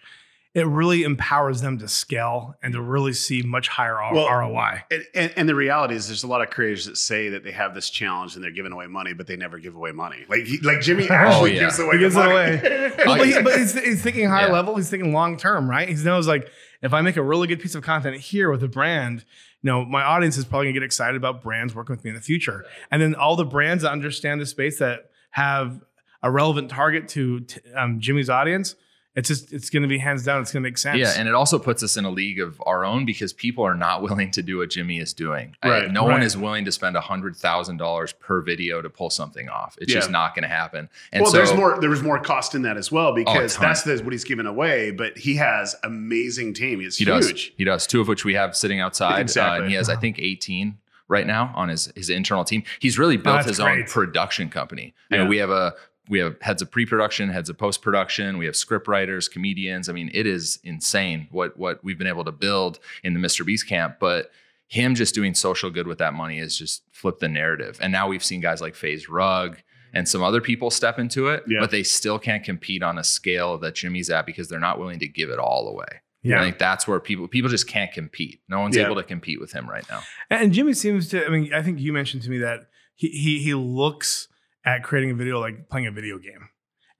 it 0.58 0.66
really 0.66 1.04
empowers 1.04 1.62
them 1.62 1.78
to 1.78 1.88
scale 1.88 2.56
and 2.64 2.74
to 2.74 2.82
really 2.82 3.14
see 3.14 3.44
much 3.44 3.68
higher 3.68 4.02
R- 4.02 4.14
Well, 4.14 4.28
ROI. 4.28 4.82
And, 4.90 5.06
and, 5.14 5.34
and 5.38 5.50
the 5.50 5.54
reality 5.54 5.94
is, 5.96 6.08
there's 6.08 6.24
a 6.24 6.28
lot 6.28 6.42
of 6.42 6.50
creators 6.50 6.86
that 6.86 6.98
say 6.98 7.30
that 7.30 7.44
they 7.44 7.52
have 7.52 7.76
this 7.76 7.90
challenge 7.92 8.34
and 8.36 8.44
they're 8.44 8.52
giving 8.52 8.72
away 8.72 8.88
money, 8.88 9.14
but 9.14 9.28
they 9.28 9.36
never 9.36 9.60
give 9.60 9.76
away 9.76 9.92
money. 9.92 10.26
Like 10.28 10.46
he, 10.46 10.58
like 10.60 10.82
Jimmy 10.82 11.08
actually 11.12 11.54
yeah. 11.56 11.60
gives 11.62 11.78
away 11.80 11.92
He 11.92 11.98
the 11.98 12.04
gives 12.06 12.16
it 12.16 12.20
money. 12.20 12.32
away. 12.34 12.92
Well, 13.06 13.18
but, 13.20 13.28
he, 13.28 13.42
but 13.42 13.58
he's, 13.60 13.74
he's 13.86 14.02
thinking 14.02 14.28
high 14.28 14.48
Yeah. 14.48 14.52
level. 14.54 14.76
He's 14.76 14.90
thinking 14.90 15.14
long 15.14 15.38
term, 15.38 15.70
right? 15.70 15.88
He 15.88 15.94
knows 16.04 16.28
like 16.28 16.50
if 16.82 16.92
I 16.94 17.02
make 17.02 17.16
a 17.18 17.24
really 17.24 17.48
good 17.48 17.60
piece 17.60 17.76
of 17.76 17.84
content 17.84 18.18
here 18.18 18.50
with 18.50 18.64
a 18.64 18.68
brand, 18.68 19.24
you 19.62 19.68
know, 19.72 19.86
my 19.86 20.02
audience 20.02 20.38
is 20.38 20.46
probably 20.46 20.66
gonna 20.68 20.74
get 20.74 20.84
excited 20.84 21.16
about 21.16 21.44
brands 21.44 21.76
working 21.76 21.96
with 21.96 22.04
me 22.04 22.10
in 22.10 22.16
the 22.16 22.22
future. 22.22 22.66
And 22.90 23.00
then 23.02 23.14
all 23.14 23.36
the 23.36 23.46
brands 23.46 23.84
that 23.84 23.92
understand 23.92 24.42
the 24.42 24.46
space 24.48 24.80
that 24.80 25.12
have 25.32 25.82
a 26.24 26.32
relevant 26.32 26.72
target 26.72 27.08
to 27.10 27.42
t- 27.42 27.62
um, 27.76 28.00
Jimmy's 28.00 28.30
audience, 28.32 28.74
it's 29.18 29.28
just 29.28 29.52
it's 29.52 29.70
gonna 29.70 29.88
be 29.88 29.98
hands 29.98 30.24
down. 30.24 30.42
It's 30.42 30.54
gonna 30.54 30.64
make 30.64 30.78
sense. 30.78 31.00
Yeah, 31.00 31.14
and 31.18 31.28
it 31.28 31.34
also 31.34 31.60
puts 31.60 31.84
us 31.84 31.98
in 31.98 32.06
a 32.06 32.10
league 32.10 32.40
of 32.40 32.62
our 32.66 32.86
own 32.86 33.04
because 33.04 33.34
people 33.34 33.64
are 33.66 33.74
not 33.76 34.02
willing 34.04 34.32
to 34.32 34.42
do 34.42 34.60
what 34.60 34.70
Jimmy 34.70 35.00
is 35.00 35.12
doing. 35.14 35.56
I- 35.64 35.70
Right, 35.70 35.92
no 35.92 36.04
one 36.04 36.22
is 36.24 36.38
willing 36.38 36.64
to 36.66 36.72
spend 36.72 36.96
hundred 36.96 37.36
thousand 37.36 37.78
dollars 37.78 38.14
per 38.14 38.42
video 38.42 38.82
to 38.82 38.90
pull 38.90 39.10
something 39.10 39.50
off. 39.50 39.78
It's 39.82 39.92
just 39.92 40.10
not 40.12 40.34
going 40.36 40.44
to 40.44 40.50
happen. 40.50 40.88
And 41.12 41.24
well, 41.24 41.32
so, 41.32 41.38
there's 41.38 41.54
more. 41.54 41.80
There 41.82 41.90
was 41.90 42.02
more 42.02 42.20
cost 42.20 42.56
in 42.56 42.62
that 42.62 42.78
as 42.78 42.92
well 42.92 43.14
because 43.14 43.56
ton. 43.56 43.66
that's 43.68 43.82
the, 43.84 43.98
what 44.04 44.14
he's 44.14 44.24
giving 44.24 44.46
away. 44.46 44.92
But 44.92 45.18
he 45.18 45.36
has 45.36 45.76
amazing 45.84 46.54
team. 46.54 46.80
He's 46.80 46.98
He 46.98 47.06
huge. 47.06 47.22
does. 47.32 47.52
He 47.58 47.64
does. 47.64 47.88
Two 47.88 48.00
of 48.02 48.08
which 48.08 48.24
we 48.24 48.36
have 48.36 48.56
sitting 48.56 48.80
outside. 48.80 49.20
Exactly. 49.20 49.58
Uh, 49.58 49.62
and 49.64 49.70
he 49.72 49.76
has, 49.76 49.90
I 49.90 49.96
think, 49.96 50.20
18 50.20 50.78
right 51.08 51.26
now 51.26 51.52
on 51.56 51.70
his 51.70 51.92
his 51.96 52.10
internal 52.10 52.44
team. 52.44 52.64
He's 52.80 53.00
really 53.00 53.18
built 53.18 53.38
that's 53.38 53.48
his 53.48 53.60
own 53.60 53.84
production 53.86 54.50
company. 54.50 54.94
Yeah. 55.10 55.22
And 55.22 55.30
we 55.30 55.38
have 55.38 55.50
a 55.50 55.74
we 56.10 56.20
have 56.20 56.36
heads 56.42 56.62
of 56.62 56.72
pre-production, 56.72 57.30
heads 57.30 57.50
of 57.50 57.58
post-production, 57.58 58.38
we 58.38 58.46
have 58.46 58.56
script 58.56 58.88
writers, 58.88 59.28
comedians. 59.28 59.90
I 59.90 59.94
mean, 59.94 60.10
it 60.14 60.26
is 60.26 60.60
insane 60.64 61.28
what 61.32 61.58
what 61.58 61.84
we've 61.84 61.98
been 61.98 62.08
able 62.08 62.26
to 62.26 62.32
build 62.32 62.80
in 63.04 63.14
the 63.14 63.20
Mr. 63.20 63.46
Beast 63.46 63.68
camp. 63.68 63.98
But 64.00 64.32
him 64.68 64.96
just 64.96 65.16
doing 65.16 65.34
social 65.34 65.70
good 65.70 65.88
with 65.88 65.98
that 66.00 66.14
money 66.14 66.40
has 66.40 66.58
just 66.58 66.84
flipped 66.92 67.20
the 67.22 67.28
narrative. 67.30 67.80
And 67.82 67.92
now 67.92 68.08
we've 68.08 68.24
seen 68.24 68.42
guys 68.42 68.62
like 68.62 68.76
FaZe 68.76 69.08
Rug 69.10 69.58
and 69.94 70.08
some 70.08 70.22
other 70.22 70.42
people 70.42 70.70
step 70.70 71.00
into 71.00 71.28
it, 71.30 71.44
Yeah. 71.48 71.60
but 71.62 71.72
they 71.72 71.84
still 71.84 72.20
can't 72.20 72.44
compete 72.44 72.84
on 72.84 72.98
a 72.98 73.04
scale 73.04 73.58
that 73.60 73.76
Jimmy's 73.76 74.10
at 74.10 74.26
because 74.26 74.50
they're 74.50 74.60
not 74.60 74.78
willing 74.80 75.00
to 75.00 75.08
give 75.08 75.30
it 75.30 75.40
all 75.40 75.70
away. 75.70 76.02
Yeah. 76.22 76.42
I 76.42 76.44
think 76.44 76.58
that's 76.60 76.86
where 76.88 77.00
people 77.00 77.28
people 77.30 77.50
just 77.50 77.68
can't 77.68 77.92
compete. 77.94 78.42
No 78.50 78.60
one's 78.60 78.76
Yeah. 78.76 78.86
able 78.86 78.96
to 78.96 79.04
compete 79.04 79.40
with 79.40 79.54
him 79.54 79.70
right 79.70 79.86
now. 79.90 80.02
And 80.30 80.52
Jimmy 80.52 80.74
seems 80.74 81.08
to. 81.10 81.26
I 81.26 81.30
mean, 81.30 81.54
I 81.54 81.62
think 81.62 81.80
you 81.80 81.94
mentioned 81.94 82.24
to 82.24 82.30
me 82.30 82.38
that 82.40 82.68
he 82.96 83.08
he 83.08 83.40
he 83.40 83.54
looks 83.54 84.28
at 84.68 84.84
creating 84.84 85.12
a 85.12 85.16
video 85.16 85.40
like 85.40 85.70
playing 85.70 85.88
a 85.88 85.92
video 85.92 86.18
game, 86.18 86.50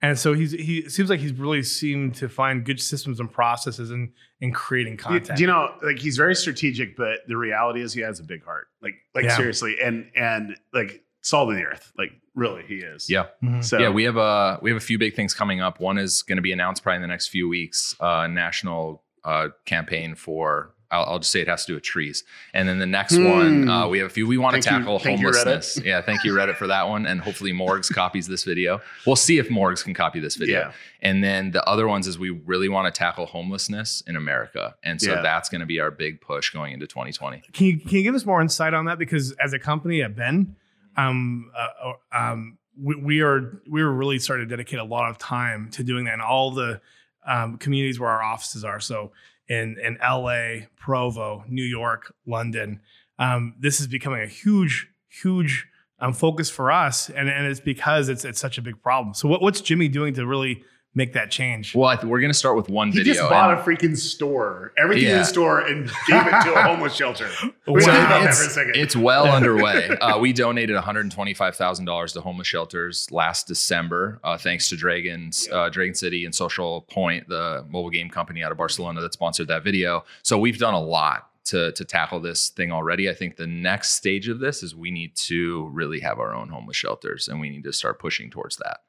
and 0.02 0.18
so 0.18 0.32
he's 0.32 0.52
he 0.52 0.88
seems 0.88 1.10
like 1.10 1.20
he's 1.20 1.32
really 1.32 1.62
seemed 1.62 2.14
to 2.16 2.28
find 2.28 2.64
good 2.64 2.80
systems 2.80 3.20
and 3.20 3.30
processes 3.30 3.90
in 3.90 4.12
in 4.40 4.52
creating 4.52 4.96
content. 4.96 5.36
do 5.36 5.42
you 5.42 5.46
know, 5.46 5.68
like 5.82 5.98
he's 5.98 6.16
very 6.16 6.34
strategic, 6.34 6.96
but 6.96 7.20
the 7.28 7.36
reality 7.36 7.80
is 7.82 7.92
he 7.92 8.00
has 8.00 8.18
a 8.20 8.24
big 8.24 8.44
heart. 8.44 8.68
Like, 8.82 8.94
like 9.14 9.24
Yeah. 9.24 9.36
seriously, 9.36 9.76
and 9.84 10.10
and 10.16 10.56
like 10.72 11.02
salt 11.20 11.50
of 11.50 11.56
the 11.56 11.62
earth. 11.64 11.92
Like, 11.98 12.12
really, 12.34 12.62
he 12.62 12.76
is. 12.76 13.10
Yeah. 13.10 13.26
Mhm. 13.42 13.62
So 13.62 13.78
Yeah, 13.78 13.90
we 13.90 14.04
have 14.04 14.16
a 14.16 14.58
we 14.62 14.70
have 14.70 14.76
a 14.76 14.86
few 14.90 14.98
big 14.98 15.14
things 15.14 15.34
coming 15.34 15.60
up. 15.60 15.80
One 15.80 15.98
is 15.98 16.22
going 16.22 16.36
to 16.36 16.42
be 16.42 16.52
announced 16.52 16.82
probably 16.82 16.96
in 16.96 17.02
the 17.02 17.08
next 17.08 17.28
few 17.28 17.48
weeks. 17.48 17.94
Uh, 18.00 18.26
national 18.28 19.02
uh, 19.24 19.48
campaign 19.66 20.14
for 20.14 20.74
I'll, 20.90 21.04
I'll 21.04 21.18
just 21.18 21.30
say 21.32 21.40
it 21.40 21.48
has 21.48 21.64
to 21.66 21.72
do 21.72 21.74
with 21.74 21.82
trees. 21.82 22.24
And 22.54 22.68
then 22.68 22.78
the 22.78 22.86
next 22.86 23.16
Hmm. 23.16 23.24
one, 23.24 23.68
uh, 23.68 23.86
we 23.88 23.98
have 23.98 24.06
a 24.06 24.10
few. 24.10 24.26
We 24.26 24.38
want 24.38 24.54
to 24.56 24.62
Thank 24.62 24.72
you- 24.72 24.78
tackle 24.86 25.00
you, 25.10 25.16
homelessness. 25.16 25.80
yeah, 25.84 26.00
thank 26.00 26.24
you 26.24 26.32
Reddit 26.32 26.56
for 26.56 26.66
that 26.66 26.88
one. 26.88 27.06
And 27.06 27.20
hopefully 27.20 27.52
Morgz 27.52 27.92
copies 27.92 28.26
this 28.26 28.44
video. 28.44 28.80
We'll 29.06 29.16
see 29.16 29.38
if 29.38 29.48
Morgz 29.48 29.84
can 29.84 29.92
copy 29.94 30.18
this 30.20 30.36
video. 30.36 30.58
Yeah. 30.60 30.72
And 31.02 31.22
then 31.22 31.50
the 31.50 31.62
other 31.68 31.86
ones 31.86 32.06
is 32.06 32.18
we 32.18 32.30
really 32.30 32.68
want 32.68 32.92
to 32.92 32.98
tackle 32.98 33.26
homelessness 33.26 34.02
in 34.06 34.16
America. 34.16 34.76
And 34.82 35.00
so 35.00 35.12
Yeah. 35.14 35.20
that's 35.22 35.48
going 35.48 35.60
to 35.60 35.66
be 35.66 35.78
our 35.78 35.90
big 35.90 36.20
push 36.20 36.50
going 36.50 36.72
into 36.72 36.86
2020. 36.86 37.42
Can 37.52 37.66
you 37.66 37.78
can 37.80 37.98
you 37.98 38.02
give 38.02 38.14
us 38.14 38.24
more 38.24 38.40
insight 38.40 38.72
on 38.74 38.86
that? 38.86 38.98
Because 38.98 39.32
as 39.32 39.52
a 39.52 39.58
company 39.58 40.02
at 40.02 40.16
Ben, 40.16 40.56
um, 40.96 41.50
uh, 41.56 41.92
um, 42.12 42.58
we, 42.80 42.96
we 42.96 43.20
are 43.20 43.60
we 43.68 43.82
are 43.82 43.92
really 43.92 44.18
starting 44.18 44.48
to 44.48 44.50
dedicate 44.50 44.78
a 44.80 44.84
lot 44.84 45.10
of 45.10 45.18
time 45.18 45.68
to 45.72 45.84
doing 45.84 46.04
that 46.06 46.14
in 46.14 46.20
all 46.20 46.50
the 46.50 46.80
um, 47.26 47.58
communities 47.58 48.00
where 48.00 48.08
our 48.10 48.22
offices 48.22 48.64
are. 48.64 48.80
So 48.80 49.12
in 49.48 49.76
in 49.82 49.98
LA, 50.02 50.66
Provo, 50.76 51.44
New 51.48 51.64
York, 51.64 52.14
London, 52.26 52.80
um, 53.18 53.54
this 53.58 53.80
is 53.80 53.86
becoming 53.86 54.22
a 54.22 54.26
huge 54.26 54.88
huge 55.08 55.66
um, 56.00 56.12
focus 56.12 56.50
for 56.50 56.70
us, 56.70 57.10
and 57.10 57.28
and 57.28 57.46
it's 57.46 57.60
because 57.60 58.08
it's 58.08 58.24
it's 58.24 58.40
such 58.40 58.58
a 58.58 58.62
big 58.62 58.82
problem. 58.82 59.14
So 59.14 59.28
what, 59.28 59.42
what's 59.42 59.60
Jimmy 59.60 59.88
doing 59.88 60.14
to 60.14 60.26
really 60.26 60.62
make 60.98 61.14
that 61.14 61.30
change? 61.30 61.74
Well, 61.74 61.88
I 61.88 61.94
th- 61.96 62.04
we're 62.06 62.20
going 62.20 62.30
to 62.32 62.38
start 62.38 62.56
with 62.56 62.68
one 62.68 62.92
He 62.92 62.98
video. 62.98 63.14
just 63.14 63.30
bought 63.30 63.50
and- 63.50 63.60
a 63.60 63.62
freaking 63.62 63.96
store, 63.96 64.72
everything 64.76 65.08
in 65.08 65.16
the 65.18 65.24
store, 65.24 65.60
and 65.60 65.86
gave 66.06 66.26
it 66.26 66.30
to 66.42 66.54
a 66.54 66.62
homeless 66.64 66.94
shelter. 66.94 67.30
We 67.66 67.82
So 67.82 67.90
talk 67.90 67.98
about 68.06 68.20
that 68.22 68.28
it's, 68.30 68.44
for 68.44 68.50
second. 68.50 68.76
it's 68.76 68.96
well 68.96 69.26
underway. 69.38 69.88
Uh, 70.00 70.18
we 70.18 70.32
donated 70.32 70.74
$125,000 70.76 72.12
to 72.14 72.20
homeless 72.20 72.46
shelters 72.46 73.10
last 73.10 73.46
December, 73.46 74.20
uh, 74.24 74.38
thanks 74.38 74.68
to 74.70 74.76
Dragons, 74.76 75.48
uh, 75.52 75.68
Dragon 75.68 75.94
City 75.94 76.24
and 76.24 76.34
Social 76.34 76.82
Point, 76.82 77.28
the 77.28 77.64
mobile 77.68 77.90
game 77.90 78.08
company 78.10 78.42
out 78.42 78.52
of 78.52 78.58
Barcelona 78.58 79.00
that 79.00 79.12
sponsored 79.12 79.48
that 79.48 79.64
video. 79.64 80.04
So 80.22 80.38
we've 80.38 80.58
done 80.58 80.74
a 80.74 80.80
lot 80.80 81.28
to, 81.46 81.72
to 81.72 81.84
tackle 81.84 82.20
this 82.20 82.48
thing 82.50 82.72
already. 82.72 83.08
I 83.08 83.14
think 83.14 83.36
the 83.36 83.46
next 83.46 83.92
stage 83.92 84.28
of 84.28 84.38
this 84.40 84.62
is 84.62 84.74
we 84.74 84.90
need 84.90 85.14
to 85.16 85.68
really 85.72 86.00
have 86.00 86.18
our 86.18 86.34
own 86.34 86.48
homeless 86.48 86.76
shelters 86.76 87.28
and 87.28 87.40
we 87.40 87.50
need 87.50 87.64
to 87.64 87.72
start 87.72 87.98
pushing 87.98 88.30
towards 88.30 88.56
that. 88.56 88.80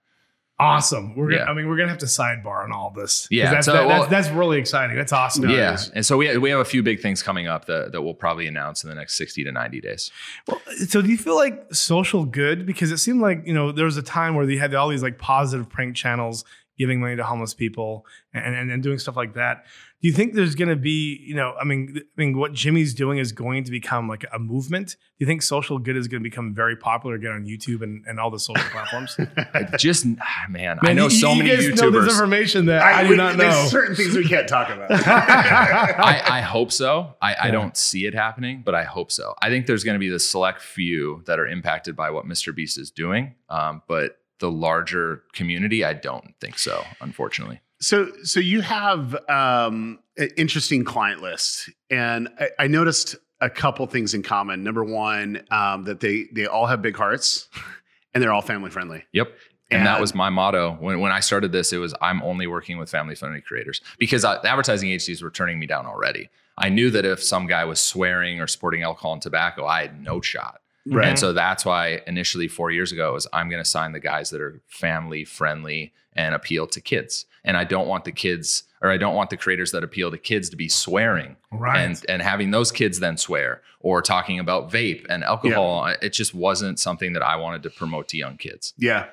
Awesome. 0.59 1.15
We're 1.15 1.29
gonna, 1.31 1.43
I 1.43 1.53
mean, 1.53 1.67
we're 1.69 1.77
gonna 1.77 1.89
have 1.89 1.99
to 1.99 2.05
sidebar 2.05 2.63
on 2.63 2.71
all 2.73 2.91
this. 2.95 3.27
Yeah, 3.31 3.51
that's, 3.51 3.65
so, 3.65 3.73
that- 3.73 3.87
well- 3.87 4.01
that's 4.07 4.27
that's 4.27 4.29
really 4.29 4.59
exciting. 4.59 4.95
That's 4.97 5.13
awesome. 5.13 5.47
No, 5.47 5.53
yeah. 5.55 5.77
And 5.95 6.05
so 6.05 6.17
we, 6.17 6.37
we 6.37 6.49
have 6.49 6.59
a 6.59 6.65
few 6.65 6.83
big 6.83 6.99
things 6.99 7.23
coming 7.23 7.47
up 7.47 7.65
that, 7.65 7.93
that 7.93 8.01
we'll 8.01 8.13
probably 8.13 8.45
announce 8.47 8.83
in 8.83 8.89
the 8.89 8.95
next 8.95 9.15
60 9.15 9.43
to 9.45 9.51
90 9.51 9.79
days. 9.81 10.11
Well, 10.47 10.61
so 10.87 11.01
do 11.01 11.09
you 11.09 11.17
feel 11.17 11.35
like 11.35 11.73
social 11.73 12.25
good? 12.25 12.65
Because 12.65 12.91
it 12.91 12.97
seemed 12.97 13.21
like 13.21 13.43
you 13.45 13.53
know 13.53 13.71
there 13.71 13.85
was 13.85 13.97
a 13.97 14.03
time 14.03 14.35
where 14.35 14.45
they 14.45 14.57
had 14.57 14.75
all 14.75 14.89
these 14.89 15.03
like 15.03 15.17
positive 15.17 15.69
prank 15.69 15.95
channels 15.95 16.43
giving 16.77 16.99
money 17.01 17.15
to 17.15 17.23
homeless 17.23 17.53
people 17.53 18.05
and 18.33 18.55
and, 18.55 18.71
and 18.71 18.83
doing 18.83 18.99
stuff 18.99 19.15
like 19.15 19.35
that. 19.35 19.65
Do 20.01 20.07
you 20.07 20.13
think 20.13 20.33
there's 20.33 20.55
going 20.55 20.69
to 20.69 20.77
be 20.77 21.17
you 21.25 21.35
know 21.35 21.53
I 21.59 21.65
mean 21.65 21.93
I 21.97 22.01
mean 22.21 22.37
what 22.37 22.53
Jimmy's 22.53 22.93
doing 22.93 23.17
is 23.17 23.33
going 23.33 23.65
to 23.65 23.71
become 23.71 24.07
like 24.07 24.23
a 24.33 24.39
movement? 24.39 24.89
Do 24.91 24.95
you 25.19 25.27
think 25.27 25.41
social 25.41 25.77
good 25.77 25.97
is 25.97 26.07
going 26.07 26.23
to 26.23 26.29
become 26.29 26.53
very 26.55 26.77
popular 26.77 27.15
again 27.15 27.31
on 27.31 27.45
YouTube 27.45 27.81
and, 27.81 28.05
and 28.07 28.17
all 28.19 28.31
the 28.31 28.39
social 28.39 28.63
platforms? 28.71 29.17
Just, 29.77 30.05
ah, 30.21 30.45
man, 30.49 30.79
I 30.83 30.93
know 30.93 31.05
you- 31.05 31.09
so 31.09 31.33
you 31.33 31.43
many 31.43 31.49
guys 31.55 31.81
Know 31.81 31.91
this 31.91 32.01
YouTubers. 32.05 32.09
information 32.09 32.65
that 32.67 32.81
I, 32.81 33.03
do 33.03 33.09
we- 33.09 33.17
not 33.17 33.37
There's 33.37 33.53
know. 33.53 33.65
certain 33.67 33.95
things 33.95 34.15
we 34.15 34.25
can't 34.27 34.47
talk 34.47 34.69
about. 34.69 34.89
I, 34.93 36.37
I 36.39 36.41
hope 36.41 36.71
so. 36.71 37.15
I, 37.21 37.35
I 37.43 37.51
don't 37.51 37.75
see 37.75 38.05
it 38.05 38.13
happening, 38.13 38.61
but 38.63 38.75
I 38.75 38.83
hope 38.85 39.11
so. 39.11 39.35
I 39.41 39.49
think 39.49 39.65
there's 39.67 39.83
going 39.83 39.95
to 39.95 39.99
be 39.99 40.09
the 40.09 40.19
select 40.19 40.61
few 40.61 41.23
that 41.25 41.39
are 41.39 41.47
impacted 41.47 41.95
by 41.97 42.09
what 42.11 42.25
Mr. 42.25 42.55
Beast 42.55 42.77
is 42.77 42.89
doing, 42.91 43.35
um, 43.49 43.81
but 43.87 44.17
the 44.39 44.49
larger 44.49 45.23
community, 45.33 45.83
I 45.83 45.91
don't 45.93 46.33
think 46.39 46.57
so. 46.57 46.83
Unfortunately, 47.01 47.59
So, 47.81 48.11
so 48.23 48.39
you 48.39 48.61
have 48.61 49.15
um, 49.29 49.99
an 50.17 50.29
interesting 50.37 50.83
client 50.83 51.21
list, 51.21 51.69
and 51.89 52.27
I, 52.39 52.49
I 52.59 52.67
noticed 52.67 53.15
a 53.41 53.49
couple 53.49 53.87
things 53.87 54.13
in 54.13 54.21
common. 54.21 54.63
Number 54.63 54.83
one, 54.83 55.43
um, 55.49 55.85
that 55.85 55.99
they 55.99 56.27
they 56.33 56.45
all 56.45 56.65
have 56.65 56.81
big 56.81 56.97
hearts, 56.97 57.47
and 58.13 58.21
they're 58.21 58.33
all 58.33 58.41
family 58.41 58.69
friendly. 58.69 59.05
yep. 59.11 59.31
And, 59.71 59.85
that 59.85 60.01
was 60.01 60.15
my 60.15 60.31
motto 60.31 60.77
when, 60.79 60.99
when 60.99 61.11
I 61.11 61.19
started 61.19 61.51
this. 61.51 61.71
It 61.71 61.77
was 61.77 61.93
I'm 62.01 62.23
only 62.23 62.47
working 62.47 62.79
with 62.79 62.89
family 62.89 63.13
friendly 63.13 63.39
creators 63.39 63.81
because 63.99 64.25
uh, 64.25 64.39
the 64.41 64.49
advertising 64.49 64.89
agencies 64.89 65.21
were 65.21 65.29
turning 65.29 65.59
me 65.59 65.67
down 65.67 65.85
already. 65.85 66.29
I 66.57 66.69
knew 66.69 66.89
that 66.89 67.05
if 67.05 67.23
some 67.23 67.45
guy 67.45 67.65
was 67.65 67.79
swearing 67.79 68.41
or 68.41 68.47
sporting 68.47 68.81
alcohol 68.81 69.13
and 69.13 69.21
tobacco, 69.21 69.65
I 69.65 69.81
had 69.83 70.03
no 70.03 70.21
shot. 70.21 70.61
Right. 70.87 71.07
And 71.07 71.19
so 71.19 71.33
that's 71.33 71.65
why 71.65 72.01
initially 72.07 72.47
four 72.47 72.71
years 72.71 72.91
ago 72.91 73.13
was 73.13 73.27
I'm 73.31 73.47
going 73.49 73.63
to 73.63 73.69
sign 73.69 73.91
the 73.91 73.99
guys 73.99 74.31
that 74.31 74.41
are 74.41 74.59
family 74.67 75.23
friendly 75.23 75.93
and 76.13 76.33
appeal 76.33 76.65
to 76.67 76.81
kids. 76.81 77.25
And 77.45 77.55
I 77.57 77.63
don't 77.63 77.87
want 77.87 78.03
the 78.05 78.11
kids 78.11 78.63
or 78.81 78.89
I 78.89 78.97
don't 78.97 79.13
want 79.15 79.29
the 79.29 79.35
creators 79.37 79.71
that 79.73 79.83
appeal 79.83 80.09
to 80.11 80.17
kids 80.17 80.49
to 80.49 80.55
be 80.55 80.69
swearing 80.69 81.35
Right. 81.51 81.79
and 81.79 82.05
and 82.07 82.21
having 82.21 82.51
those 82.51 82.71
kids 82.71 82.99
then 82.99 83.17
swear 83.17 83.61
or 83.81 84.01
talking 84.01 84.39
about 84.39 84.71
vape 84.71 85.05
and 85.09 85.23
alcohol. 85.23 85.85
It 86.01 86.11
just 86.13 86.33
wasn't 86.33 86.79
something 86.79 87.13
that 87.13 87.21
I 87.23 87.35
wanted 87.37 87.63
to 87.63 87.69
promote 87.69 88.07
to 88.09 88.17
young 88.17 88.37
kids. 88.37 88.73
Yeah. 88.77 89.05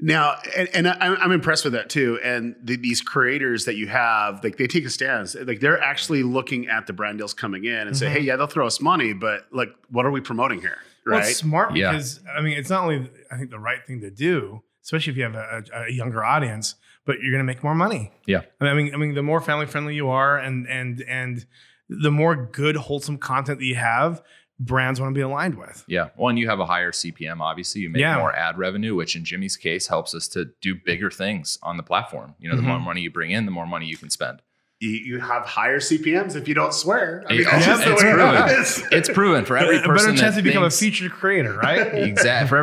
Now, 0.00 0.36
and, 0.56 0.68
and 0.74 0.88
I'm, 0.88 1.16
I'm 1.20 1.32
impressed 1.32 1.64
with 1.64 1.72
that 1.74 1.88
too. 1.90 2.18
And 2.22 2.54
the, 2.62 2.76
these 2.76 3.00
creators 3.00 3.64
that 3.66 3.76
you 3.76 3.86
have, 3.88 4.42
like 4.44 4.56
they 4.58 4.66
take 4.66 4.84
a 4.84 4.90
stance. 4.90 5.34
Like 5.34 5.60
they're 5.60 5.80
actually 5.80 6.22
looking 6.22 6.68
at 6.68 6.86
the 6.86 6.92
brand 6.92 7.18
deals 7.18 7.34
coming 7.34 7.64
in 7.64 7.86
and 7.88 7.96
say, 7.96 8.06
Mhm. 8.06 8.12
"Hey, 8.12 8.20
yeah, 8.20 8.36
they'll 8.36 8.46
throw 8.46 8.66
us 8.66 8.80
money, 8.80 9.12
but 9.12 9.46
like, 9.52 9.70
what 9.90 10.06
are 10.06 10.10
we 10.10 10.20
promoting 10.20 10.60
here?" 10.60 10.78
Well, 11.06 11.18
Right? 11.18 11.28
it's 11.28 11.38
smart 11.38 11.74
Yeah. 11.76 11.90
because 11.92 12.20
I 12.36 12.40
mean, 12.42 12.56
it's 12.56 12.70
not 12.70 12.82
only 12.84 13.10
I 13.30 13.36
think 13.36 13.50
the 13.50 13.58
right 13.58 13.84
thing 13.86 14.00
to 14.02 14.10
do, 14.10 14.62
especially 14.84 15.12
if 15.12 15.16
you 15.16 15.24
have 15.24 15.34
a, 15.34 15.64
a, 15.74 15.82
a 15.84 15.90
younger 15.92 16.24
audience, 16.24 16.74
but 17.04 17.16
you're 17.20 17.32
going 17.32 17.44
to 17.44 17.50
make 17.52 17.62
more 17.64 17.74
money. 17.74 18.12
Yeah. 18.26 18.42
I 18.60 18.74
mean, 18.74 18.94
I 18.94 18.96
mean, 18.96 19.14
the 19.14 19.22
more 19.22 19.40
family 19.40 19.66
friendly 19.66 19.94
you 19.94 20.08
are, 20.08 20.38
and 20.38 20.66
and 20.68 21.02
and 21.08 21.46
the 21.88 22.10
more 22.10 22.36
good, 22.52 22.76
wholesome 22.76 23.18
content 23.18 23.58
that 23.58 23.64
you 23.66 23.74
have, 23.74 24.22
brands 24.58 25.00
want 25.00 25.12
to 25.12 25.18
be 25.18 25.22
aligned 25.22 25.56
with. 25.56 25.84
Yeah. 25.88 26.08
One, 26.16 26.36
you 26.36 26.48
have 26.48 26.60
a 26.60 26.66
higher 26.66 26.92
CPM, 26.92 27.40
obviously. 27.40 27.82
You 27.82 27.90
make 27.90 28.00
Yeah. 28.00 28.18
more 28.18 28.34
ad 28.34 28.56
revenue, 28.56 28.94
which 28.94 29.16
in 29.16 29.24
Jimmy's 29.24 29.56
case 29.56 29.88
helps 29.88 30.14
us 30.14 30.28
to 30.28 30.46
do 30.60 30.74
bigger 30.74 31.10
things 31.10 31.58
on 31.62 31.76
the 31.76 31.82
platform. 31.82 32.34
You 32.38 32.48
know, 32.50 32.56
the 32.56 32.62
Mhm. 32.62 32.66
more 32.66 32.80
money 32.80 33.00
you 33.02 33.10
bring 33.10 33.30
in, 33.32 33.44
the 33.44 33.50
more 33.52 33.66
money 33.66 33.86
you 33.86 33.96
can 33.96 34.10
spend. 34.10 34.40
you, 34.80 34.90
you 34.90 35.20
have 35.20 35.44
higher 35.44 35.78
CPMs 35.78 36.34
if 36.34 36.48
you 36.48 36.54
don't 36.54 36.74
swear. 36.74 37.22
I 37.28 37.32
mean, 37.34 37.42
Yeah, 37.42 37.50
that's 37.60 37.86
it's 37.86 38.02
way 38.02 38.10
it 38.10 38.14
proven. 38.14 38.88
It's 38.98 39.08
proven 39.10 39.44
for 39.44 39.56
every 39.56 39.76
a 39.78 39.82
person 39.82 40.10
better 40.10 40.20
chance 40.22 40.34
that 40.34 40.40
to 40.40 40.44
become 40.44 40.64
a 40.64 40.70
thinks- 40.70 40.80
featured 40.80 41.12
creator, 41.12 41.52
right? 41.56 41.78
exactly 41.94 42.48
for 42.48 42.56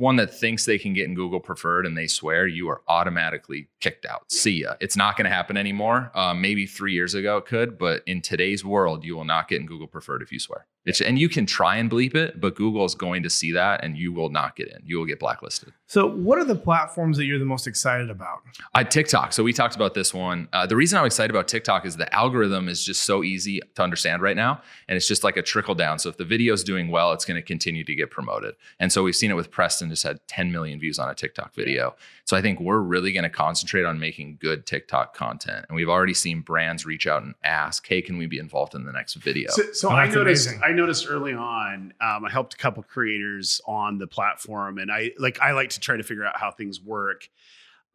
everyone 0.00 0.16
that 0.16 0.32
thinks 0.32 0.64
they 0.64 0.78
can 0.78 0.94
get 0.94 1.06
in 1.06 1.14
Google 1.14 1.40
Preferred 1.40 1.84
and 1.84 1.94
they 1.94 2.06
swear, 2.06 2.46
you 2.46 2.70
are 2.70 2.80
automatically 2.88 3.68
kicked 3.80 4.06
out. 4.06 4.22
See 4.32 4.62
ya. 4.62 4.72
It's 4.80 4.96
not 4.96 5.14
going 5.14 5.26
to 5.26 5.30
happen 5.30 5.58
anymore. 5.58 6.10
Um, 6.14 6.40
maybe 6.40 6.64
three 6.64 6.94
years 6.94 7.12
ago 7.14 7.36
it 7.36 7.44
could, 7.44 7.76
but 7.76 8.02
in 8.06 8.22
today's 8.22 8.64
world, 8.64 9.04
you 9.04 9.14
will 9.14 9.26
not 9.26 9.46
get 9.46 9.60
in 9.60 9.66
Google 9.66 9.86
Preferred 9.86 10.22
if 10.22 10.32
you 10.32 10.38
swear. 10.38 10.66
It's, 10.86 11.02
and 11.02 11.18
you 11.18 11.28
can 11.28 11.44
try 11.44 11.76
and 11.76 11.90
bleep 11.90 12.14
it, 12.14 12.40
but 12.40 12.54
Google 12.54 12.86
is 12.86 12.94
going 12.94 13.22
to 13.24 13.28
see 13.28 13.52
that, 13.52 13.84
and 13.84 13.98
you 13.98 14.10
will 14.10 14.30
not 14.30 14.56
get 14.56 14.68
in. 14.68 14.80
You 14.86 14.96
will 14.96 15.04
get 15.04 15.20
blacklisted. 15.20 15.74
So, 15.90 16.08
what 16.08 16.38
are 16.38 16.44
the 16.44 16.54
platforms 16.54 17.16
that 17.16 17.24
you're 17.24 17.40
the 17.40 17.44
most 17.44 17.66
excited 17.66 18.10
about? 18.10 18.42
Uh, 18.76 18.84
TikTok. 18.84 19.32
So 19.32 19.42
we 19.42 19.52
talked 19.52 19.74
about 19.74 19.92
this 19.92 20.14
one. 20.14 20.48
Uh, 20.52 20.64
the 20.64 20.76
reason 20.76 20.96
I'm 20.96 21.04
excited 21.04 21.32
about 21.32 21.48
TikTok 21.48 21.84
is 21.84 21.96
the 21.96 22.14
algorithm 22.14 22.68
is 22.68 22.84
just 22.84 23.02
so 23.02 23.24
easy 23.24 23.60
to 23.74 23.82
understand 23.82 24.22
right 24.22 24.36
now, 24.36 24.62
and 24.86 24.94
it's 24.94 25.08
just 25.08 25.24
like 25.24 25.36
a 25.36 25.42
trickle 25.42 25.74
down. 25.74 25.98
So 25.98 26.08
if 26.08 26.16
the 26.16 26.24
video 26.24 26.54
is 26.54 26.62
doing 26.62 26.92
well, 26.92 27.10
it's 27.10 27.24
going 27.24 27.34
to 27.40 27.42
continue 27.42 27.82
to 27.82 27.94
get 27.96 28.12
promoted. 28.12 28.54
And 28.78 28.92
so 28.92 29.02
we've 29.02 29.16
seen 29.16 29.32
it 29.32 29.34
with 29.34 29.50
Preston, 29.50 29.90
just 29.90 30.04
had 30.04 30.20
10 30.28 30.52
million 30.52 30.78
views 30.78 31.00
on 31.00 31.10
a 31.10 31.14
TikTok 31.14 31.56
video. 31.56 31.96
So 32.24 32.36
I 32.36 32.40
think 32.40 32.60
we're 32.60 32.78
really 32.78 33.12
going 33.12 33.24
to 33.24 33.28
concentrate 33.28 33.84
on 33.84 33.98
making 33.98 34.38
good 34.40 34.66
TikTok 34.66 35.16
content, 35.16 35.66
and 35.68 35.74
we've 35.74 35.88
already 35.88 36.14
seen 36.14 36.42
brands 36.42 36.86
reach 36.86 37.08
out 37.08 37.24
and 37.24 37.34
ask, 37.42 37.84
"Hey, 37.84 38.00
can 38.00 38.16
we 38.16 38.26
be 38.26 38.38
involved 38.38 38.76
in 38.76 38.84
the 38.84 38.92
next 38.92 39.14
video?" 39.14 39.50
So, 39.50 39.64
so 39.72 39.88
Oh, 39.88 39.94
I 39.94 40.06
noticed. 40.06 40.46
amazing. 40.46 40.62
I 40.62 40.70
noticed 40.70 41.06
early 41.10 41.34
on. 41.34 41.92
Um, 42.00 42.24
I 42.24 42.30
helped 42.30 42.54
a 42.54 42.56
couple 42.56 42.84
creators 42.84 43.60
on 43.66 43.98
the 43.98 44.06
platform, 44.06 44.78
and 44.78 44.92
I 44.92 45.10
like. 45.18 45.40
I 45.40 45.50
like 45.50 45.70
to 45.70 45.79
try 45.80 45.96
to 45.96 46.02
figure 46.02 46.24
out 46.24 46.38
how 46.38 46.50
things 46.50 46.80
work. 46.80 47.28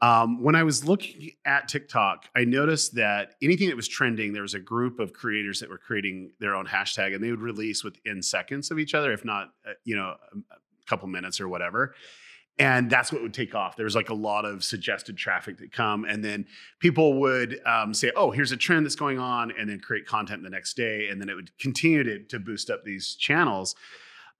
Um, 0.01 0.43
when 0.43 0.55
I 0.55 0.63
was 0.63 0.85
looking 0.85 1.31
at 1.45 1.67
TikTok, 1.67 2.25
I 2.35 2.43
noticed 2.43 2.95
that 2.95 3.35
anything 3.41 3.69
that 3.69 3.77
was 3.77 3.87
trending, 3.87 4.33
there 4.33 4.41
was 4.41 4.53
a 4.53 4.59
group 4.59 4.99
of 4.99 5.13
creators 5.13 5.61
that 5.61 5.69
were 5.69 5.77
creating 5.77 6.31
their 6.39 6.53
own 6.53 6.65
hashtag, 6.65 7.15
and 7.15 7.23
they 7.23 7.31
would 7.31 7.41
release 7.41 7.83
within 7.83 8.21
seconds 8.21 8.71
of 8.71 8.79
each 8.79 8.93
other, 8.93 9.13
if 9.13 9.23
not, 9.23 9.51
uh, 9.67 9.71
you 9.85 9.95
know, 9.95 10.15
a, 10.33 10.37
a 10.37 10.85
couple 10.85 11.07
minutes 11.07 11.39
or 11.39 11.47
whatever. 11.47 11.95
And 12.57 12.89
that's 12.89 13.11
what 13.11 13.21
would 13.21 13.33
take 13.33 13.53
off. 13.53 13.75
There 13.75 13.83
was 13.83 13.95
like 13.95 14.09
a 14.09 14.13
lot 14.13 14.45
of 14.45 14.63
suggested 14.63 15.17
traffic 15.17 15.57
that 15.57 15.73
come, 15.73 16.05
and 16.05 16.23
then 16.23 16.45
people 16.79 17.19
would 17.19 17.59
um, 17.65 17.93
say, 17.93 18.11
"Oh, 18.15 18.31
here's 18.31 18.53
a 18.53 18.57
trend 18.57 18.85
that's 18.85 18.95
going 18.95 19.19
on," 19.19 19.51
and 19.57 19.69
then 19.69 19.79
create 19.79 20.05
content 20.05 20.41
the 20.41 20.49
next 20.49 20.75
day, 20.75 21.09
and 21.09 21.19
then 21.19 21.27
it 21.27 21.35
would 21.35 21.57
continue 21.57 22.03
to, 22.03 22.19
to 22.23 22.39
boost 22.39 22.69
up 22.69 22.85
these 22.85 23.15
channels. 23.15 23.75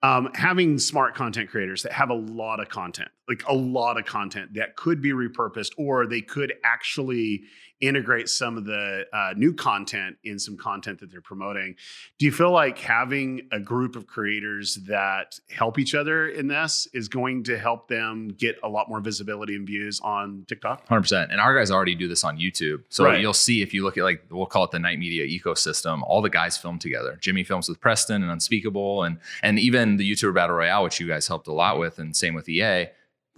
Um, 0.03 0.29
having 0.35 0.77
smart 0.77 1.15
content 1.15 1.49
creators 1.49 1.81
that 1.83 1.91
have 1.91 2.09
a 2.09 2.15
lot 2.15 2.59
of 2.59 2.69
content, 2.69 3.09
like 3.27 3.43
a 3.47 3.55
lot 3.55 3.97
of 3.97 4.05
content 4.05 4.53
that 4.53 4.75
could 4.75 5.01
be 5.01 5.11
repurposed, 5.11 5.71
or 5.77 6.05
they 6.05 6.21
could 6.21 6.53
actually 6.63 7.43
integrate 7.87 8.29
some 8.29 8.57
of 8.57 8.65
the 8.65 9.05
uh, 9.13 9.33
new 9.35 9.53
content 9.53 10.17
in 10.23 10.37
some 10.39 10.57
content 10.57 10.99
that 10.99 11.11
they're 11.11 11.21
promoting. 11.21 11.75
Do 12.19 12.25
you 12.25 12.31
feel 12.31 12.51
like 12.51 12.77
having 12.77 13.47
a 13.51 13.59
group 13.59 13.95
of 13.95 14.07
creators 14.07 14.75
that 14.87 15.39
help 15.49 15.79
each 15.79 15.95
other 15.95 16.27
in 16.27 16.47
this 16.47 16.87
is 16.93 17.07
going 17.07 17.43
to 17.45 17.57
help 17.57 17.87
them 17.87 18.29
get 18.29 18.57
a 18.63 18.69
lot 18.69 18.89
more 18.89 18.99
visibility 19.01 19.55
and 19.55 19.65
views 19.65 19.99
on 20.03 20.45
TikTok? 20.47 20.87
Hundred 20.87 21.01
percent. 21.01 21.31
And 21.31 21.39
our 21.41 21.55
guys 21.57 21.71
already 21.71 21.95
do 21.95 22.07
this 22.07 22.23
on 22.23 22.37
YouTube. 22.37 22.83
So 22.89 23.05
Right. 23.05 23.21
you'll 23.21 23.33
see 23.33 23.61
if 23.61 23.73
you 23.73 23.83
look 23.83 23.97
at 23.97 24.03
like 24.03 24.23
we'll 24.29 24.45
call 24.45 24.63
it 24.63 24.71
the 24.71 24.79
night 24.79 24.99
media 24.99 25.25
ecosystem. 25.27 26.01
All 26.03 26.21
the 26.21 26.29
guys 26.29 26.57
film 26.57 26.79
together. 26.79 27.17
Jimmy 27.21 27.43
films 27.43 27.69
with 27.69 27.79
Preston 27.79 28.21
and 28.23 28.31
Unspeakable, 28.31 29.03
and 29.03 29.19
and 29.43 29.59
even 29.59 29.97
the 29.97 30.09
YouTuber 30.11 30.33
Battle 30.33 30.55
Royale, 30.55 30.83
which 30.83 30.99
you 30.99 31.07
guys 31.07 31.27
helped 31.27 31.47
a 31.47 31.53
lot 31.53 31.77
with, 31.79 31.99
and 31.99 32.15
same 32.15 32.33
with 32.33 32.47
EA. 32.49 32.87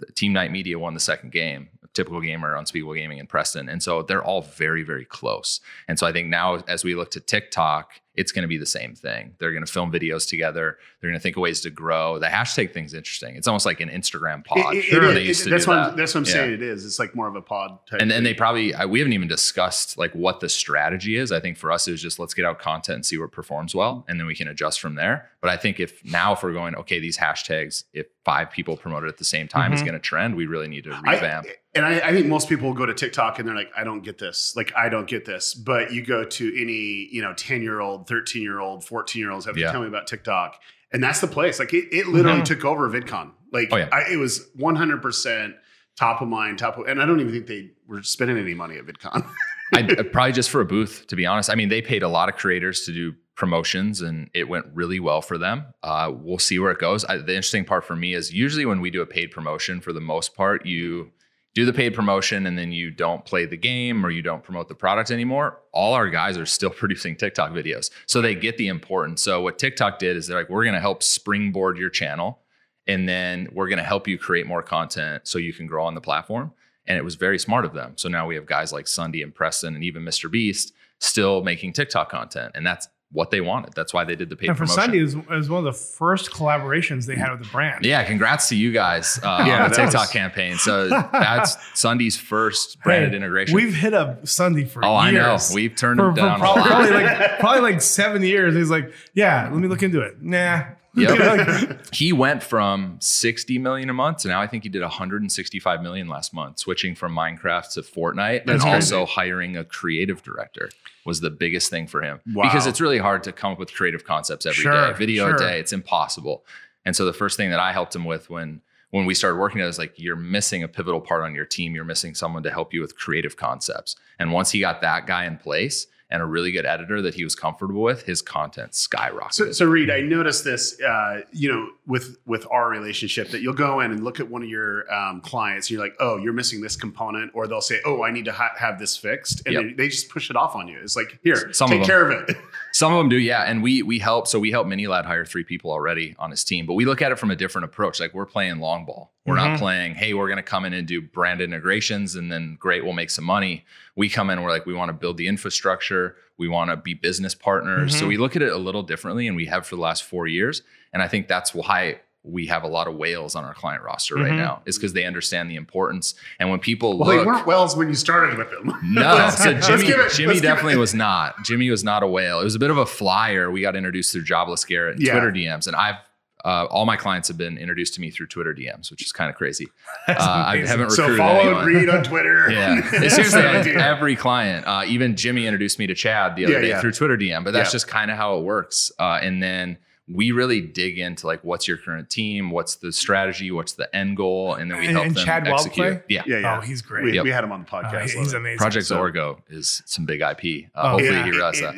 The 0.00 0.12
Team 0.14 0.32
Night 0.32 0.52
Media 0.52 0.78
won 0.78 0.94
the 0.94 1.00
second 1.00 1.32
game. 1.32 1.70
Typical 1.94 2.20
Gamer, 2.20 2.54
Unspeakable 2.54 2.94
Gaming, 2.94 3.20
and 3.20 3.28
Preston, 3.28 3.68
and 3.68 3.82
so 3.82 4.02
they're 4.02 4.22
all 4.22 4.42
very 4.42 4.82
very 4.82 5.04
close. 5.04 5.60
And 5.86 5.98
so 5.98 6.06
I 6.06 6.12
think 6.12 6.28
now 6.28 6.56
as 6.68 6.84
we 6.84 6.94
look 6.94 7.10
to 7.12 7.20
TikTok, 7.20 8.00
it's 8.18 8.32
going 8.32 8.42
to 8.42 8.48
be 8.48 8.58
the 8.58 8.66
same 8.66 8.94
thing. 8.94 9.34
They're 9.38 9.52
going 9.52 9.64
to 9.64 9.72
film 9.72 9.90
videos 9.92 10.28
together. 10.28 10.76
They're 11.00 11.10
going 11.10 11.18
to 11.18 11.22
think 11.22 11.36
of 11.36 11.40
ways 11.40 11.60
to 11.62 11.70
grow. 11.70 12.18
The 12.18 12.26
hashtag 12.26 12.72
thing's 12.74 12.92
interesting. 12.94 13.36
It's 13.36 13.46
almost 13.48 13.64
like 13.64 13.80
an 13.80 13.88
Instagram 13.88 14.44
pod. 14.44 14.58
It- 14.74 14.78
it- 14.78 14.82
sure, 14.84 15.04
it 15.10 15.14
they 15.14 15.22
is. 15.22 15.28
used 15.28 15.44
to 15.44 15.50
that's 15.50 15.64
do 15.64 15.70
what 15.70 15.76
that. 15.76 15.90
I'm, 15.92 15.96
that's 15.96 16.14
what 16.14 16.20
I'm 16.20 16.24
Yeah 16.26 16.32
saying. 16.32 16.52
It 16.54 16.62
is. 16.62 16.84
It's 16.84 16.98
like 16.98 17.14
more 17.14 17.28
of 17.28 17.36
a 17.36 17.42
pod 17.42 17.78
type. 17.88 18.00
and 18.02 18.10
then 18.10 18.24
they 18.24 18.34
probably 18.34 18.74
I, 18.74 18.84
we 18.86 18.98
haven't 18.98 19.12
even 19.14 19.28
discussed 19.28 19.96
like 19.96 20.12
what 20.14 20.40
the 20.40 20.48
strategy 20.48 21.16
is 21.16 21.30
i 21.32 21.40
think 21.40 21.56
for 21.56 21.70
us 21.72 21.86
is 21.88 22.02
just 22.02 22.18
let's 22.18 22.34
get 22.34 22.44
out 22.44 22.58
content 22.58 22.94
and 22.96 23.06
see 23.06 23.16
what 23.18 23.32
performs 23.32 23.74
well 23.74 24.04
and 24.08 24.18
then 24.18 24.26
we 24.26 24.34
can 24.34 24.48
adjust 24.48 24.80
from 24.80 24.94
there 24.96 25.30
but 25.40 25.50
i 25.50 25.56
think 25.56 25.78
if 25.80 26.04
now 26.04 26.32
if 26.32 26.42
we're 26.42 26.52
going 26.52 26.74
okay 26.74 26.98
these 26.98 27.16
hashtags 27.18 27.84
if 27.92 28.06
five 28.24 28.50
people 28.50 28.76
promote 28.76 29.04
it 29.04 29.08
at 29.08 29.16
the 29.18 29.24
same 29.24 29.46
time 29.48 29.72
is 29.72 29.80
Mhm. 29.80 29.86
going 29.86 29.94
to 29.94 30.00
trend 30.00 30.34
we 30.34 30.46
really 30.46 30.68
need 30.68 30.84
to 30.84 30.90
Mm-hmm. 30.90 31.08
I- 31.08 31.12
revamp 31.14 31.46
and 31.74 31.84
I, 31.84 32.00
I 32.08 32.12
think 32.12 32.26
most 32.26 32.48
people 32.48 32.72
go 32.72 32.86
to 32.86 32.94
TikTok 32.94 33.38
and 33.38 33.46
they're 33.46 33.54
like, 33.54 33.70
I 33.76 33.84
don't 33.84 34.02
get 34.02 34.18
this. 34.18 34.56
Like, 34.56 34.72
I 34.74 34.88
don't 34.88 35.06
get 35.06 35.24
this. 35.26 35.54
But 35.54 35.92
you 35.92 36.02
go 36.04 36.24
to 36.24 36.60
any, 36.60 37.08
you 37.12 37.20
know, 37.22 37.34
10 37.34 37.62
year 37.62 37.78
old, 37.78 38.07
13 38.08 38.42
year 38.42 38.58
old, 38.60 38.84
14 38.84 39.20
year 39.20 39.30
olds 39.30 39.46
have 39.46 39.54
to 39.54 39.60
Yeah. 39.60 39.70
tell 39.72 39.82
me 39.82 39.86
about 39.88 40.06
TikTok. 40.06 40.56
And 40.92 41.02
that's 41.02 41.20
the 41.20 41.26
place. 41.28 41.58
Like, 41.58 41.74
it, 41.74 41.88
it 41.92 42.08
literally 42.08 42.40
Mhm. 42.40 42.46
took 42.46 42.64
over 42.64 42.88
VidCon. 42.88 43.32
Like, 43.52 43.68
Oh, 43.70 43.76
yeah. 43.76 43.88
I, 43.92 44.10
it 44.12 44.16
was 44.16 44.48
100% 44.58 45.54
top 45.96 46.22
of 46.22 46.28
mind, 46.28 46.58
top 46.58 46.78
of, 46.78 46.86
and 46.86 47.02
I 47.02 47.06
don't 47.06 47.20
even 47.20 47.32
think 47.32 47.46
they 47.46 47.70
were 47.86 48.02
spending 48.02 48.38
any 48.38 48.54
money 48.54 48.76
at 48.78 48.86
VidCon. 48.86 49.24
I 49.74 49.82
probably 50.12 50.32
just 50.32 50.48
for 50.48 50.60
a 50.62 50.64
booth 50.64 51.04
to 51.08 51.14
be 51.16 51.26
honest 51.26 51.50
i 51.50 51.54
mean 51.54 51.68
they 51.68 51.82
paid 51.82 52.02
a 52.02 52.08
lot 52.08 52.30
of 52.30 52.36
creators 52.36 52.86
to 52.86 52.92
do 52.92 53.14
promotions 53.34 54.00
and 54.00 54.30
it 54.32 54.48
went 54.48 54.64
really 54.72 54.98
well 54.98 55.20
for 55.20 55.36
them 55.36 55.66
uh, 55.82 56.10
we'll 56.12 56.38
see 56.38 56.58
where 56.58 56.70
it 56.70 56.78
goes 56.78 57.04
I, 57.04 57.18
the 57.18 57.34
interesting 57.36 57.66
part 57.66 57.84
for 57.84 57.94
me 57.94 58.14
is 58.14 58.32
usually 58.32 58.64
when 58.64 58.80
we 58.80 58.90
do 58.90 59.02
a 59.02 59.06
paid 59.06 59.30
promotion 59.30 59.82
for 59.82 59.92
the 59.92 60.00
most 60.00 60.34
part 60.34 60.64
you 60.64 61.12
do 61.58 61.64
the 61.64 61.72
paid 61.72 61.94
promotion 61.94 62.46
and 62.46 62.58
then 62.58 62.72
you 62.72 62.90
don't 62.90 63.24
play 63.24 63.44
the 63.44 63.56
game 63.56 64.04
or 64.04 64.10
you 64.10 64.22
don't 64.22 64.42
promote 64.42 64.68
the 64.68 64.74
product 64.74 65.10
anymore 65.10 65.60
all 65.72 65.94
our 65.94 66.08
guys 66.08 66.38
are 66.38 66.46
still 66.46 66.70
producing 66.82 67.16
tiktok 67.16 67.50
videos 67.52 67.90
so 68.06 68.20
they 68.20 68.34
get 68.34 68.56
the 68.58 68.68
importance 68.68 69.22
so 69.22 69.40
what 69.40 69.58
tiktok 69.58 69.98
did 69.98 70.16
is 70.16 70.26
they're 70.26 70.38
like 70.38 70.48
we're 70.48 70.64
going 70.64 70.74
to 70.74 70.80
help 70.80 71.02
springboard 71.02 71.78
your 71.78 71.90
channel 71.90 72.38
and 72.86 73.08
then 73.08 73.48
we're 73.52 73.68
going 73.68 73.78
to 73.78 73.84
help 73.84 74.08
you 74.08 74.16
create 74.16 74.46
more 74.46 74.62
content 74.62 75.26
so 75.26 75.38
you 75.38 75.52
can 75.52 75.66
grow 75.66 75.84
on 75.84 75.94
the 75.94 76.00
platform 76.00 76.52
and 76.88 76.96
it 76.96 77.04
was 77.04 77.14
very 77.14 77.38
smart 77.38 77.64
of 77.66 77.74
them. 77.74 77.92
So 77.96 78.08
now 78.08 78.26
we 78.26 78.34
have 78.34 78.46
guys 78.46 78.72
like 78.72 78.86
SSundee 78.86 79.22
and 79.22 79.34
Preston 79.34 79.74
and 79.74 79.84
even 79.84 80.02
Mr. 80.02 80.30
Beast 80.30 80.72
still 81.00 81.44
making 81.44 81.74
TikTok 81.74 82.10
content, 82.10 82.52
and 82.56 82.66
that's 82.66 82.88
what 83.10 83.30
they 83.30 83.40
wanted. 83.40 83.72
That's 83.74 83.94
why 83.94 84.04
they 84.04 84.14
did 84.16 84.28
the 84.28 84.36
paid 84.36 84.50
and 84.50 84.58
for 84.58 84.66
promotion. 84.66 84.92
SSundee, 84.92 85.30
it 85.30 85.34
was, 85.36 85.48
one 85.48 85.58
of 85.60 85.64
the 85.64 85.78
first 85.78 86.30
collaborations 86.30 87.06
they 87.06 87.14
had 87.14 87.30
with 87.30 87.40
the 87.42 87.48
brand. 87.48 87.84
yeah, 87.84 88.04
congrats 88.04 88.48
to 88.50 88.56
you 88.56 88.70
guys 88.70 89.18
uh, 89.22 89.42
Yeah, 89.46 89.64
on 89.64 89.70
the 89.70 89.76
TikTok 89.76 89.94
was- 90.02 90.10
campaign. 90.10 90.56
So 90.58 90.88
that's 91.12 91.56
SSundee's 91.74 92.16
first 92.18 92.80
branded 92.82 93.10
Hey, 93.12 93.16
integration. 93.16 93.54
We've 93.54 93.74
hit 93.74 93.94
up 93.94 94.22
SSundee 94.24 94.68
for 94.68 94.84
oh, 94.84 94.94
I 94.94 95.10
know. 95.10 95.38
We've 95.54 95.74
turned 95.74 96.00
for, 96.00 96.08
it 96.10 96.12
for 96.12 96.16
down. 96.16 96.36
a 96.36 96.38
probably, 96.38 96.62
lot. 96.62 96.68
probably 96.70 96.90
like 97.04 97.38
probably 97.40 97.60
like 97.72 97.80
seven 97.80 98.22
years. 98.22 98.54
He's 98.54 98.70
like, 98.70 98.92
yeah, 99.14 99.48
let 99.50 99.58
me 99.60 99.68
look 99.68 99.82
into 99.82 100.00
it. 100.02 100.20
Nah. 100.22 100.64
Yep. 100.94 101.10
You 101.10 101.18
know, 101.18 101.34
like- 101.34 101.94
he 101.94 102.12
went 102.12 102.42
from 102.42 102.96
60 103.00 103.58
million 103.58 103.90
a 103.90 103.92
month 103.92 104.18
to 104.18 104.28
now 104.28 104.40
I 104.40 104.46
think 104.46 104.62
he 104.64 104.68
did 104.68 104.82
165 104.82 105.82
million 105.82 106.08
last 106.08 106.32
month, 106.34 106.58
switching 106.58 106.94
from 106.94 107.14
Minecraft 107.14 107.72
to 107.74 107.82
Fortnite 107.82 108.46
That's 108.46 108.50
and 108.50 108.60
crazy. 108.62 108.74
also 108.94 109.06
hiring 109.06 109.56
a 109.56 109.64
creative 109.64 110.22
director 110.22 110.70
was 111.04 111.20
the 111.20 111.30
biggest 111.30 111.70
thing 111.70 111.86
for 111.86 112.02
him. 112.02 112.20
Wow. 112.34 112.44
Because 112.44 112.66
it's 112.66 112.80
really 112.80 112.98
hard 112.98 113.22
to 113.24 113.32
come 113.32 113.52
up 113.52 113.58
with 113.58 113.72
creative 113.72 114.04
concepts 114.04 114.44
every 114.46 114.64
day, 114.64 114.70
Sure, 114.70 114.92
video 114.94 115.26
sure. 115.26 115.36
a 115.36 115.38
day. 115.38 115.60
It's 115.60 115.72
impossible. 115.72 116.44
And 116.84 116.94
so 116.96 117.04
the 117.04 117.12
first 117.12 117.36
thing 117.36 117.50
that 117.50 117.60
I 117.60 117.72
helped 117.72 117.94
him 117.94 118.04
with 118.04 118.28
when 118.30 118.60
when 118.90 119.04
we 119.04 119.12
started 119.14 119.36
working 119.36 119.58
together 119.58 119.68
is 119.68 119.78
like 119.78 119.92
you're 119.98 120.16
missing 120.16 120.62
a 120.62 120.68
pivotal 120.68 121.02
part 121.02 121.22
on 121.22 121.34
your 121.34 121.44
team. 121.44 121.74
You're 121.74 121.84
missing 121.84 122.14
someone 122.14 122.42
to 122.44 122.50
help 122.50 122.72
you 122.72 122.80
with 122.80 122.96
creative 122.96 123.36
concepts. 123.36 123.94
And 124.18 124.32
once 124.32 124.50
he 124.50 124.60
got 124.60 124.80
that 124.80 125.06
guy 125.06 125.26
in 125.26 125.36
place, 125.36 125.86
and 126.10 126.22
a 126.22 126.24
really 126.24 126.50
good 126.52 126.64
editor 126.64 127.02
that 127.02 127.14
he 127.14 127.22
was 127.24 127.34
comfortable 127.34 127.82
with, 127.82 128.02
his 128.04 128.22
content 128.22 128.72
skyrocketed. 128.72 129.32
So, 129.32 129.52
so 129.52 129.66
Reed, 129.66 129.90
I 129.90 130.00
noticed 130.00 130.42
this, 130.44 130.80
uh, 130.80 131.20
you 131.32 131.52
know, 131.52 131.68
with 131.86 132.16
with 132.26 132.46
our 132.50 132.68
relationship 132.70 133.28
that 133.30 133.42
you'll 133.42 133.52
go 133.54 133.80
in 133.80 133.90
and 133.92 134.02
look 134.02 134.18
at 134.20 134.28
one 134.30 134.42
of 134.42 134.48
your 134.48 134.90
um, 134.92 135.20
clients, 135.20 135.66
and 135.68 135.72
you're 135.76 135.82
like, 135.82 135.94
oh, 136.00 136.16
you're 136.16 136.32
missing 136.32 136.60
this 136.62 136.76
component, 136.76 137.30
or 137.34 137.46
they'll 137.46 137.60
say, 137.60 137.80
oh, 137.84 138.02
I 138.04 138.10
need 138.10 138.24
to 138.24 138.32
ha- 138.32 138.54
have 138.58 138.78
this 138.78 138.96
fixed, 138.96 139.42
and 139.46 139.54
Yep. 139.54 139.62
they, 139.64 139.72
they 139.74 139.88
just 139.88 140.08
push 140.08 140.30
it 140.30 140.36
off 140.36 140.54
on 140.56 140.66
you. 140.68 140.78
It's 140.82 140.96
like, 140.96 141.18
here, 141.22 141.52
Some 141.52 141.68
take 141.68 141.80
them. 141.80 141.86
care 141.86 142.10
of 142.10 142.28
it. 142.28 142.36
Some 142.72 142.92
of 142.92 142.98
them 142.98 143.08
do, 143.08 143.16
yeah. 143.16 143.42
And 143.44 143.62
we 143.62 143.82
we 143.82 143.98
help. 143.98 144.28
So 144.28 144.38
we 144.38 144.50
help 144.50 144.66
MiniLadd 144.66 145.04
hire 145.04 145.24
three 145.24 145.42
people 145.44 145.70
already 145.70 146.14
on 146.18 146.30
his 146.30 146.44
team, 146.44 146.66
but 146.66 146.74
we 146.74 146.84
look 146.84 147.02
at 147.02 147.10
it 147.12 147.18
from 147.18 147.30
a 147.30 147.36
different 147.36 147.64
approach. 147.64 147.98
Like 147.98 148.14
we're 148.14 148.26
playing 148.26 148.60
long 148.60 148.84
ball. 148.84 149.12
We're 149.26 149.36
not 149.36 149.56
Mhm. 149.56 149.58
playing, 149.58 149.94
hey, 149.96 150.14
we're 150.14 150.28
gonna 150.28 150.42
come 150.42 150.64
in 150.64 150.72
and 150.72 150.86
do 150.86 151.00
brand 151.02 151.40
integrations 151.40 152.14
and 152.14 152.30
then 152.30 152.56
great, 152.60 152.84
we'll 152.84 152.92
make 152.92 153.10
some 153.10 153.24
money. 153.24 153.64
We 153.96 154.08
come 154.08 154.30
in, 154.30 154.40
we're 154.42 154.50
like, 154.50 154.64
we 154.66 154.74
want 154.74 154.88
to 154.90 154.92
build 154.94 155.16
the 155.16 155.28
infrastructure, 155.28 156.16
we 156.38 156.48
want 156.48 156.70
to 156.70 156.76
be 156.76 156.94
business 156.94 157.34
partners. 157.34 157.96
So 157.96 158.04
Mhm. 158.04 158.08
we 158.08 158.16
look 158.16 158.36
at 158.36 158.42
it 158.42 158.52
a 158.52 158.56
little 158.58 158.82
differently, 158.82 159.26
and 159.26 159.36
we 159.36 159.46
have 159.46 159.66
for 159.66 159.74
the 159.76 159.82
last 159.82 160.04
four 160.04 160.26
years. 160.26 160.62
And 160.92 161.02
I 161.02 161.08
think 161.08 161.26
that's 161.28 161.52
why 161.54 162.00
we 162.28 162.46
have 162.46 162.62
a 162.62 162.68
lot 162.68 162.86
of 162.86 162.94
whales 162.96 163.34
on 163.34 163.44
our 163.44 163.54
client 163.54 163.82
roster 163.82 164.14
right 164.16 164.32
Mhm. 164.32 164.36
now, 164.36 164.62
is 164.66 164.76
because 164.76 164.92
they 164.92 165.04
understand 165.04 165.50
the 165.50 165.56
importance. 165.56 166.14
And 166.38 166.50
when 166.50 166.58
people 166.60 166.98
well, 166.98 167.08
look, 167.08 167.20
they 167.20 167.26
weren't 167.26 167.46
wells 167.46 167.76
when 167.76 167.88
you 167.88 167.94
started 167.94 168.36
with 168.38 168.50
them. 168.50 168.72
no, 168.84 169.30
so 169.30 169.54
Jimmy, 169.60 169.88
it- 169.88 170.12
Jimmy 170.12 170.40
definitely 170.40 170.76
was 170.76 170.94
not. 170.94 171.42
Jimmy 171.44 171.70
was 171.70 171.82
not 171.82 172.02
a 172.02 172.06
whale. 172.06 172.40
It 172.40 172.44
was 172.44 172.54
a 172.54 172.58
bit 172.58 172.70
of 172.70 172.78
a 172.78 172.86
flyer. 172.86 173.50
We 173.50 173.60
got 173.62 173.76
introduced 173.76 174.12
through 174.12 174.24
Jobless 174.24 174.64
Garrett 174.64 174.96
and 174.96 175.06
Yeah. 175.06 175.12
Twitter 175.12 175.32
DMs, 175.32 175.66
and 175.66 175.74
I've 175.76 175.96
uh, 176.44 176.66
all 176.70 176.86
my 176.86 176.96
clients 176.96 177.26
have 177.26 177.36
been 177.36 177.58
introduced 177.58 177.94
to 177.94 178.00
me 178.00 178.10
through 178.12 178.24
Twitter 178.26 178.54
DMs, 178.54 178.92
which 178.92 179.02
is 179.02 179.10
kind 179.10 179.28
of 179.28 179.34
crazy. 179.34 179.66
Uh, 180.08 180.14
I 180.18 180.58
haven't 180.58 180.86
recruited 180.88 180.92
So 180.94 181.16
follow 181.16 181.40
anyone. 181.40 181.66
Reed 181.66 181.88
on 181.90 182.04
Twitter. 182.04 182.48
Yeah, 182.50 182.78
It's 182.78 183.16
seriously 183.16 183.24
Same 183.24 183.44
I- 183.44 183.58
idea. 183.58 183.78
every 183.78 184.14
client. 184.14 184.64
Uh, 184.66 184.84
even 184.86 185.16
Jimmy 185.16 185.46
introduced 185.46 185.80
me 185.80 185.88
to 185.88 185.94
Chad 185.94 186.36
the 186.36 186.44
other 186.44 186.54
Yeah, 186.54 186.60
day 186.60 186.68
yeah. 186.68 186.80
through 186.80 186.92
Twitter 186.92 187.16
DM, 187.16 187.42
but 187.42 187.50
that's 187.52 187.70
Yeah. 187.70 187.72
just 187.72 187.88
kind 187.88 188.10
of 188.10 188.16
how 188.16 188.38
it 188.38 188.44
works. 188.44 188.92
Uh, 189.00 189.18
and 189.20 189.42
then 189.42 189.78
we 190.10 190.32
really 190.32 190.60
dig 190.60 190.98
into 190.98 191.26
like 191.26 191.44
what's 191.44 191.68
your 191.68 191.76
current 191.76 192.08
team, 192.08 192.50
what's 192.50 192.76
the 192.76 192.92
strategy, 192.92 193.50
what's 193.50 193.72
the 193.74 193.94
end 193.94 194.16
goal, 194.16 194.54
and 194.54 194.70
then 194.70 194.78
we 194.78 194.86
And- 194.86 194.94
help 194.94 195.06
and 195.06 195.16
them 195.16 195.24
Chad 195.24 195.46
execute. 195.48 195.86
Wild 195.86 195.98
Clay? 195.98 196.02
Yeah, 196.08 196.22
yeah, 196.26 196.38
yeah. 196.38 196.58
Oh, 196.58 196.60
he's 196.62 196.80
great. 196.82 197.04
We, 197.04 197.12
Yep. 197.12 197.24
we 197.24 197.30
had 197.30 197.44
him 197.44 197.52
on 197.52 197.60
the 197.68 197.76
Oh, 197.76 197.82
podcast. 197.82 198.02
he's 198.04 198.16
Love 198.16 198.26
it. 198.28 198.34
amazing. 198.36 198.58
Project 198.58 198.86
So- 198.86 198.96
Zorgo 198.98 199.38
is 199.50 199.82
some 199.86 200.06
big 200.06 200.20
IP. 200.22 200.68
Uh, 200.74 200.80
Oh, 200.82 200.88
hopefully 200.90 201.10
Yeah, 201.12 201.24
he 201.24 201.30
does 201.32 201.60
that. 201.60 201.74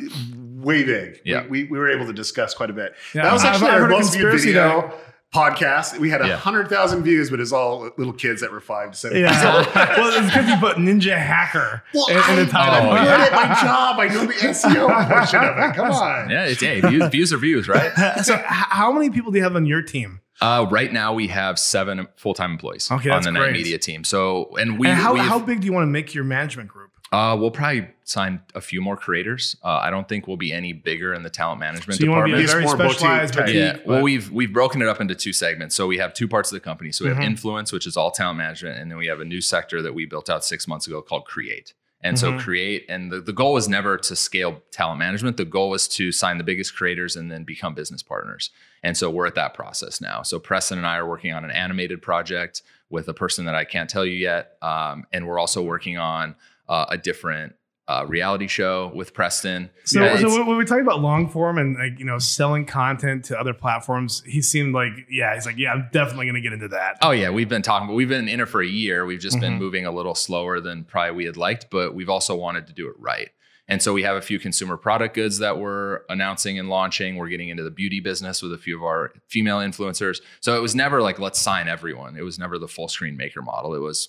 way 0.63 0.85
big. 0.85 1.21
Yeah. 1.25 1.43
We, 1.45 1.65
we, 1.65 1.71
we 1.71 1.79
were 1.79 1.91
able 1.91 2.07
to 2.07 2.13
discuss 2.13 2.55
quite 2.55 2.71
a 2.71 2.73
bit. 2.75 2.95
Yeah, 3.15 3.23
that 3.25 3.33
was 3.33 3.43
I've- 3.43 3.55
actually 3.55 3.69
I've 3.69 3.75
our 3.75 3.81
heard 3.81 3.93
a 3.93 3.97
most 3.97 4.13
viewed 4.15 4.31
conspiracy 4.31 4.53
video 4.53 4.93
podcast. 5.35 5.99
We 5.99 6.11
had 6.11 6.23
a 6.23 6.29
Yeah. 6.29 6.37
hundred 6.37 6.69
thousand 6.69 7.03
views, 7.05 7.31
but 7.31 7.41
it's 7.41 7.53
all 7.53 7.89
little 7.97 8.13
kids 8.13 8.41
that 8.41 8.51
were 8.51 8.61
five 8.61 8.93
to 8.93 8.97
seven. 8.97 9.19
years 9.19 9.31
Yeah. 9.31 9.57
old. 9.57 9.67
well, 9.75 10.13
it's 10.19 10.27
because 10.27 10.49
you 10.49 10.57
put 10.57 10.77
Ninja 10.77 11.17
Hacker 11.17 11.83
Well, 11.95 12.07
in, 12.09 12.17
in 12.17 12.23
I, 12.23 12.35
the 12.37 12.47
title. 12.51 12.91
I 12.91 13.05
yeah. 13.05 13.11
learned 13.11 13.23
it 13.25 13.33
my 13.33 13.47
job. 13.61 14.01
I 14.01 14.09
know 14.09 14.27
the 14.27 14.33
SEO 14.33 15.09
portion 15.09 15.41
of 15.45 15.57
it. 15.59 15.75
Come 15.77 15.91
on. 15.93 16.31
Yeah, 16.31 16.45
it's 16.47 16.61
hey, 16.61 16.81
views, 16.81 17.09
views 17.11 17.33
are 17.33 17.39
views, 17.39 17.69
right? 17.69 17.93
so, 18.25 18.41
how 18.45 18.93
many 18.93 19.11
people 19.11 19.31
do 19.33 19.39
you 19.39 19.45
have 19.45 19.57
on 19.57 19.67
your 19.67 19.83
team? 19.83 20.21
Uh, 20.41 20.67
right 20.71 20.93
now 20.93 21.13
we 21.13 21.27
have 21.29 21.59
seven 21.59 22.09
full-time 22.17 22.53
employees 22.53 22.91
Okay, 22.91 23.11
on 23.11 23.23
the 23.23 23.31
great. 23.31 23.41
Night 23.41 23.53
Media 23.53 23.79
team. 23.79 24.05
So, 24.05 24.57
and 24.57 24.79
we 24.79 24.89
and 24.89 24.99
how, 24.99 25.13
we've- 25.15 25.25
how 25.27 25.39
big 25.39 25.61
do 25.61 25.67
you 25.67 25.73
want 25.73 25.83
to 25.85 25.91
make 25.91 26.15
your 26.15 26.25
management 26.25 26.69
group? 26.71 26.90
Uh, 27.13 27.37
we'll 27.39 27.51
probably 27.51 27.89
sign 28.05 28.41
a 28.55 28.61
few 28.61 28.81
more 28.81 28.97
creators. 28.97 29.57
Uh, 29.65 29.69
I 29.83 29.91
don't 29.91 30.09
think 30.09 30.29
we'll 30.29 30.37
be 30.37 30.53
any 30.53 30.73
bigger 30.73 31.13
in 31.13 31.23
the 31.25 31.31
talent 31.31 31.59
management 31.59 31.99
So 31.99 32.05
you 32.05 32.11
want 32.11 32.29
to 32.29 32.37
be 32.37 32.43
department. 32.43 32.49
a 32.49 32.53
very 32.53 32.65
It's 32.65 32.73
more 32.73 32.77
boutique 32.77 32.99
specialized 32.99 33.35
boutique. 33.37 33.55
yeah. 33.55 33.73
but- 33.79 33.87
Well, 33.87 34.03
we've 34.03 34.31
we've 34.31 34.53
broken 34.53 34.81
it 34.81 34.87
up 34.89 35.01
into 35.01 35.15
two 35.17 35.33
segments. 35.33 35.75
So 35.75 35.87
we 35.89 35.99
have 35.99 36.15
two 36.15 36.29
parts 36.29 36.53
of 36.53 36.57
the 36.57 36.61
company. 36.61 36.93
So 36.93 37.05
we 37.05 37.09
have 37.11 37.19
Mhm. 37.19 37.25
influence, 37.27 37.73
which 37.73 37.87
is 37.87 37.97
all 37.97 38.11
talent 38.13 38.39
management, 38.39 38.79
and 38.79 38.91
then 38.91 38.97
we 38.99 39.07
have 39.09 39.19
a 39.21 39.25
new 39.25 39.41
sector 39.41 39.83
that 39.83 39.93
we 39.95 40.07
built 40.07 40.31
out 40.31 40.45
six 40.45 40.69
months 40.69 40.87
ago 40.87 41.03
called 41.03 41.25
create. 41.25 41.75
And 42.03 42.19
so 42.19 42.33
Mhm. 42.33 42.39
create, 42.41 42.87
and 42.89 43.13
the, 43.13 43.21
the 43.21 43.33
goal 43.33 43.53
was 43.53 43.69
never 43.69 43.99
to 43.99 44.17
scale 44.17 44.63
talent 44.71 44.99
management. 45.01 45.37
The 45.37 45.45
goal 45.45 45.69
was 45.69 45.87
to 45.89 46.13
sign 46.13 46.39
the 46.39 46.45
biggest 46.45 46.75
creators 46.75 47.15
and 47.15 47.31
then 47.31 47.45
become 47.45 47.75
business 47.75 48.03
partners. 48.03 48.49
And 48.83 48.97
so 48.97 49.11
we're 49.11 49.27
at 49.27 49.35
that 49.35 49.53
process 49.53 50.01
now. 50.01 50.23
So 50.23 50.39
Preston 50.39 50.79
and 50.79 50.87
I 50.87 50.97
are 50.97 51.07
working 51.07 51.35
on 51.35 51.45
an 51.45 51.51
animated 51.51 52.01
project 52.01 52.63
with 52.89 53.07
a 53.09 53.13
person 53.15 53.45
that 53.45 53.55
I 53.55 53.65
can't 53.65 53.91
tell 53.91 54.07
you 54.07 54.15
yet. 54.17 54.57
Um, 54.63 55.05
and 55.13 55.27
we're 55.27 55.39
also 55.39 55.61
working 55.63 55.99
on 55.99 56.37
uh, 56.71 56.87
a 56.89 56.97
different 56.97 57.55
uh, 57.89 58.05
reality 58.07 58.47
show 58.47 58.93
with 58.95 59.13
Preston. 59.13 59.69
So, 59.85 60.01
Yeah, 60.01 60.17
so 60.17 60.45
when 60.47 60.57
we 60.57 60.65
talk 60.65 60.81
about 60.81 61.01
long 61.01 61.29
form 61.29 61.59
and 61.59 61.77
like 61.77 61.99
you 61.99 62.05
know 62.05 62.19
selling 62.19 62.65
content 62.65 63.25
to 63.27 63.39
other 63.39 63.53
platforms, 63.53 64.23
he 64.25 64.41
seemed 64.43 64.73
like 64.75 64.93
yeah, 65.11 65.35
he's 65.35 65.45
like 65.45 65.59
yeah, 65.59 65.73
I'm 65.73 65.89
definitely 65.93 66.27
gonna 66.27 66.41
get 66.41 66.53
into 66.53 66.69
that. 66.69 66.99
Oh 67.03 67.11
yeah, 67.11 67.31
we've 67.31 67.49
been 67.49 67.63
talking, 67.63 67.89
but 67.89 67.95
we've 67.95 68.09
been 68.09 68.29
in 68.29 68.39
it 68.41 68.49
for 68.49 68.63
a 68.63 68.67
year. 68.67 69.05
We've 69.05 69.19
just 69.19 69.41
been 69.41 69.55
Mhm. 69.55 69.59
moving 69.59 69.87
a 69.87 69.91
little 69.91 70.15
slower 70.15 70.61
than 70.61 70.85
probably 70.85 71.17
we 71.17 71.25
had 71.25 71.37
liked, 71.37 71.67
but 71.71 71.93
we've 71.95 72.09
also 72.09 72.35
wanted 72.37 72.69
to 72.69 72.73
do 72.73 72.87
it 72.89 72.95
right. 72.97 73.29
And 73.67 73.81
so 73.83 73.93
we 73.93 74.03
have 74.03 74.17
a 74.17 74.23
few 74.23 74.39
consumer 74.41 74.77
product 74.77 75.15
goods 75.15 75.39
that 75.39 75.59
we're 75.59 76.01
announcing 76.09 76.59
and 76.59 76.69
launching. 76.69 77.17
We're 77.17 77.29
getting 77.29 77.49
into 77.51 77.63
the 77.63 77.71
beauty 77.71 78.01
business 78.01 78.43
with 78.43 78.53
a 78.53 78.59
few 78.59 78.77
of 78.77 78.83
our 78.83 79.13
female 79.29 79.59
influencers. 79.59 80.19
So 80.41 80.57
it 80.57 80.61
was 80.61 80.75
never 80.75 81.01
like 81.03 81.19
let's 81.21 81.41
sign 81.41 81.67
everyone. 81.69 82.17
It 82.17 82.23
was 82.23 82.39
never 82.39 82.59
the 82.59 82.67
full 82.69 82.89
screen 82.89 83.17
maker 83.17 83.43
model. 83.43 83.75
It 83.75 83.81
was 83.81 84.09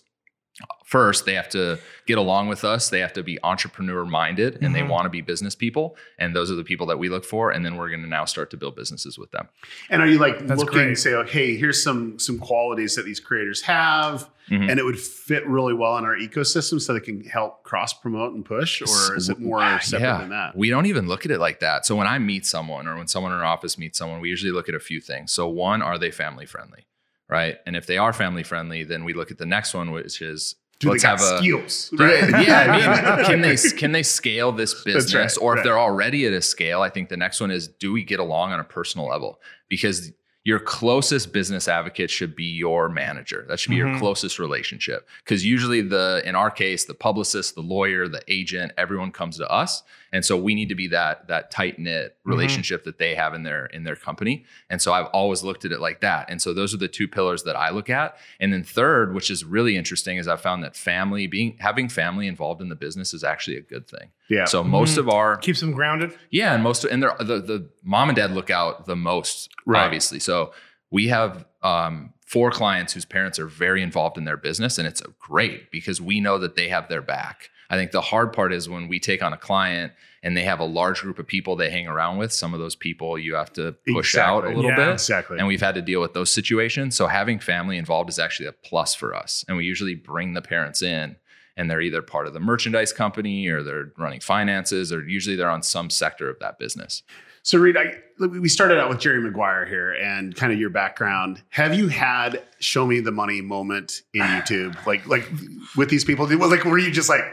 first 0.85 1.25
they 1.25 1.33
have 1.35 1.47
to 1.49 1.79
get 2.05 2.17
along 2.17 2.49
with 2.49 2.63
us. 2.65 2.89
They 2.89 2.99
have 2.99 3.13
to 3.13 3.23
be 3.23 3.39
entrepreneur 3.43 4.05
minded 4.05 4.57
and 4.61 4.75
they 4.75 4.81
Mhm. 4.81 4.89
want 4.89 5.05
to 5.05 5.09
be 5.09 5.21
business 5.21 5.55
people. 5.55 5.95
And 6.19 6.35
those 6.35 6.51
are 6.51 6.55
the 6.55 6.63
people 6.65 6.85
that 6.87 6.99
we 6.99 7.07
look 7.07 7.23
for. 7.23 7.51
And 7.51 7.65
then 7.65 7.77
we're 7.77 7.89
going 7.89 8.01
to 8.01 8.09
now 8.09 8.25
start 8.25 8.49
to 8.51 8.57
build 8.57 8.75
businesses 8.75 9.17
with 9.17 9.31
them. 9.31 9.47
And 9.89 10.01
are 10.01 10.07
you 10.07 10.17
like 10.19 10.45
That's 10.47 10.59
looking 10.59 10.73
great. 10.79 10.97
say, 10.97 11.15
like, 11.15 11.29
hey, 11.29 11.55
here's 11.55 11.81
some 11.81 12.19
some 12.19 12.37
qualities 12.39 12.95
that 12.95 13.05
these 13.05 13.21
creators 13.21 13.61
have, 13.61 14.29
Mhm. 14.49 14.69
and 14.69 14.79
it 14.79 14.83
would 14.83 14.99
fit 14.99 15.47
really 15.47 15.73
well 15.73 15.97
in 15.97 16.03
our 16.03 16.17
ecosystem, 16.17 16.81
so 16.81 16.93
they 16.93 16.99
can 16.99 17.23
help 17.23 17.63
cross 17.63 17.93
promote 17.93 18.33
and 18.33 18.43
push, 18.43 18.81
or 18.81 19.15
is 19.15 19.29
it 19.29 19.39
more 19.39 19.79
separate 19.79 20.19
than 20.19 20.29
that? 20.29 20.57
We 20.57 20.69
don't 20.69 20.87
even 20.87 21.07
look 21.07 21.23
at 21.25 21.31
it 21.31 21.39
like 21.39 21.61
that. 21.61 21.85
So 21.85 21.95
when 21.95 22.07
I 22.07 22.19
meet 22.19 22.45
someone 22.45 22.85
or 22.87 22.97
when 22.97 23.07
someone 23.07 23.31
in 23.31 23.37
our 23.37 23.45
office 23.45 23.77
meets 23.77 23.97
someone, 23.97 24.19
we 24.19 24.27
usually 24.29 24.51
look 24.51 24.67
at 24.67 24.75
a 24.75 24.79
few 24.79 24.99
things. 24.99 25.31
So 25.31 25.47
one, 25.47 25.81
are 25.81 25.97
they 25.97 26.11
family 26.11 26.45
friendly? 26.45 26.85
Right. 27.31 27.57
And 27.65 27.75
if 27.77 27.87
they 27.87 27.97
are 27.97 28.11
family 28.13 28.43
friendly, 28.43 28.83
then 28.83 29.05
we 29.05 29.13
look 29.13 29.31
at 29.31 29.37
the 29.37 29.45
next 29.45 29.73
one, 29.73 29.91
which 29.91 30.21
is 30.21 30.55
Do 30.79 30.89
let's 30.89 31.01
they 31.03 31.07
got 31.07 31.19
have 31.21 31.35
a 31.35 31.37
skills? 31.37 31.89
Right? 31.97 32.29
yeah, 32.45 32.59
I 32.67 33.17
mean, 33.17 33.25
can 33.25 33.41
they 33.41 33.55
can 33.77 33.91
they 33.93 34.03
scale 34.03 34.51
this 34.51 34.83
business? 34.83 35.37
right, 35.37 35.37
or 35.43 35.53
if 35.53 35.57
right. 35.57 35.63
they're 35.63 35.79
already 35.79 36.25
at 36.27 36.33
a 36.33 36.41
scale, 36.41 36.81
I 36.81 36.89
think 36.89 37.07
the 37.09 37.15
next 37.17 37.39
one 37.39 37.49
is 37.49 37.67
do 37.69 37.93
we 37.93 38.03
get 38.03 38.19
along 38.19 38.51
on 38.51 38.59
a 38.59 38.63
personal 38.65 39.07
level? 39.07 39.39
Because 39.69 40.11
your 40.43 40.59
closest 40.59 41.31
business 41.31 41.67
advocate 41.67 42.09
should 42.09 42.35
be 42.35 42.45
your 42.45 42.89
manager. 42.89 43.45
That 43.47 43.59
should 43.59 43.69
be 43.69 43.75
your 43.75 43.89
Mhm. 43.89 43.99
closest 43.99 44.39
relationship. 44.39 45.07
Because 45.23 45.45
usually 45.45 45.81
the 45.81 46.21
in 46.25 46.35
our 46.35 46.49
case, 46.51 46.83
the 46.85 46.95
publicist, 46.95 47.53
the 47.55 47.61
lawyer, 47.61 48.07
the 48.07 48.23
agent, 48.27 48.71
everyone 48.77 49.11
comes 49.11 49.37
to 49.37 49.47
us. 49.49 49.83
And 50.13 50.25
so 50.25 50.35
we 50.35 50.55
need 50.55 50.67
to 50.69 50.75
be 50.75 50.87
that 50.87 51.27
that 51.27 51.51
tight 51.51 51.79
knit 51.79 52.17
relationship 52.25 52.83
that 52.83 52.97
they 52.97 53.15
have 53.15 53.33
in 53.33 53.43
their 53.43 53.67
in 53.67 53.83
their 53.83 53.95
company. 53.95 54.43
And 54.69 54.81
so 54.81 54.91
I've 54.91 55.05
always 55.07 55.41
looked 55.43 55.63
at 55.63 55.71
it 55.71 55.79
like 55.79 56.01
that. 56.01 56.29
And 56.29 56.41
so 56.41 56.53
those 56.53 56.73
are 56.73 56.77
the 56.77 56.87
two 56.89 57.07
pillars 57.07 57.43
that 57.43 57.55
I 57.55 57.69
look 57.69 57.89
at. 57.89 58.17
And 58.39 58.51
then 58.51 58.63
third, 58.63 59.13
which 59.13 59.31
is 59.31 59.45
really 59.45 59.77
interesting, 59.77 60.17
is 60.17 60.27
I've 60.27 60.41
found 60.41 60.63
that 60.63 60.75
family 60.75 61.27
being 61.27 61.55
having 61.59 61.87
family 61.87 62.27
involved 62.27 62.61
in 62.61 62.67
the 62.69 62.75
business 62.75 63.13
is 63.13 63.23
actually 63.23 63.55
a 63.57 63.61
good 63.61 63.87
thing. 63.87 64.09
Yeah. 64.29 64.45
So 64.45 64.63
most 64.63 64.95
Mhm. 64.95 64.99
of 64.99 65.09
our 65.09 65.37
Keeps 65.37 65.61
them 65.61 65.71
grounded. 65.71 66.11
yeah, 66.29 66.53
and 66.53 66.61
most 66.63 66.83
of, 66.83 66.91
and 66.91 67.01
they're, 67.03 67.15
the 67.19 67.39
the 67.39 67.69
mom 67.83 68.09
and 68.09 68.15
dad 68.15 68.31
look 68.31 68.49
out 68.49 68.85
the 68.87 68.95
most, 68.95 69.49
Right. 69.65 69.83
obviously. 69.85 70.19
So 70.19 70.53
we 70.89 71.07
have 71.07 71.45
um, 71.63 72.11
four 72.25 72.49
clients 72.49 72.91
whose 72.93 73.05
parents 73.05 73.37
are 73.37 73.45
very 73.45 73.83
involved 73.83 74.17
in 74.17 74.25
their 74.25 74.35
business, 74.35 74.77
and 74.79 74.87
it's 74.87 75.01
great 75.19 75.69
because 75.69 76.01
we 76.01 76.19
know 76.19 76.39
that 76.39 76.55
they 76.55 76.69
have 76.69 76.89
their 76.89 77.01
back. 77.03 77.50
I 77.71 77.75
think 77.75 77.91
the 77.91 78.01
hard 78.01 78.33
part 78.33 78.53
is 78.53 78.69
when 78.69 78.87
we 78.87 78.99
take 78.99 79.23
on 79.23 79.33
a 79.33 79.37
client 79.37 79.93
and 80.21 80.37
they 80.37 80.43
have 80.43 80.59
a 80.59 80.65
large 80.65 81.01
group 81.01 81.17
of 81.17 81.25
people 81.25 81.55
they 81.55 81.71
hang 81.71 81.87
around 81.87 82.17
with. 82.17 82.31
Some 82.31 82.53
of 82.53 82.59
those 82.59 82.75
people 82.75 83.17
you 83.17 83.33
have 83.33 83.51
to 83.53 83.71
push 83.91 84.15
out 84.15 84.43
a 84.45 84.49
little 84.49 84.65
Yeah. 84.69 84.75
bit. 84.75 84.89
exactly. 84.89 85.39
And 85.39 85.47
we've 85.47 85.61
had 85.61 85.73
to 85.75 85.81
deal 85.81 86.01
with 86.01 86.13
those 86.13 86.29
situations. 86.29 86.95
So 86.95 87.07
having 87.07 87.39
family 87.39 87.77
involved 87.77 88.09
is 88.09 88.19
actually 88.19 88.45
a 88.47 88.51
plus 88.51 88.93
for 88.93 89.15
us. 89.15 89.43
And 89.47 89.57
we 89.57 89.63
usually 89.65 89.95
bring 89.95 90.33
the 90.33 90.41
parents 90.43 90.83
in 90.83 91.15
and 91.57 91.71
they're 91.71 91.81
either 91.81 92.01
part 92.01 92.27
of 92.27 92.33
the 92.33 92.39
merchandise 92.39 92.93
company 92.93 93.47
or 93.47 93.63
they're 93.63 93.91
running 93.97 94.19
finances 94.19 94.91
or 94.93 95.01
usually 95.07 95.35
they're 95.35 95.49
on 95.49 95.63
some 95.63 95.89
sector 95.89 96.29
of 96.29 96.37
that 96.39 96.59
business. 96.59 97.01
So, 97.43 97.57
Reed, 97.57 97.75
I, 97.75 97.95
we 98.19 98.47
started 98.47 98.77
out 98.79 98.87
with 98.89 98.99
Jerry 98.99 99.19
Maguire 99.19 99.65
here 99.65 99.93
and 99.93 100.35
kind 100.35 100.53
of 100.53 100.59
your 100.59 100.69
background. 100.69 101.41
Have 101.49 101.73
you 101.73 101.87
had 101.87 102.43
show 102.59 102.85
me 102.85 102.99
the 102.99 103.11
money 103.11 103.41
moment 103.41 104.03
in 104.13 104.21
YouTube, 104.21 104.85
like 104.85 105.07
like 105.07 105.27
with 105.75 105.89
these 105.89 106.05
people? 106.05 106.27
Like, 106.27 106.63
were 106.65 106.77
you 106.77 106.91
just 106.91 107.09
like, 107.09 107.23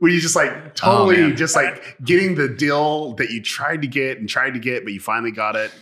were 0.00 0.08
you 0.08 0.20
just 0.20 0.36
like 0.36 0.74
totally 0.76 1.16
man. 1.18 1.36
just 1.36 1.56
like 1.56 1.96
getting 2.04 2.34
the 2.36 2.48
deal 2.48 3.14
that 3.14 3.30
you 3.30 3.42
tried 3.42 3.82
to 3.82 3.88
get 3.88 4.18
and 4.18 4.28
tried 4.28 4.50
to 4.52 4.58
get, 4.60 4.84
but 4.84 4.92
you 4.92 5.00
finally 5.00 5.32
got 5.32 5.56
it? 5.56 5.72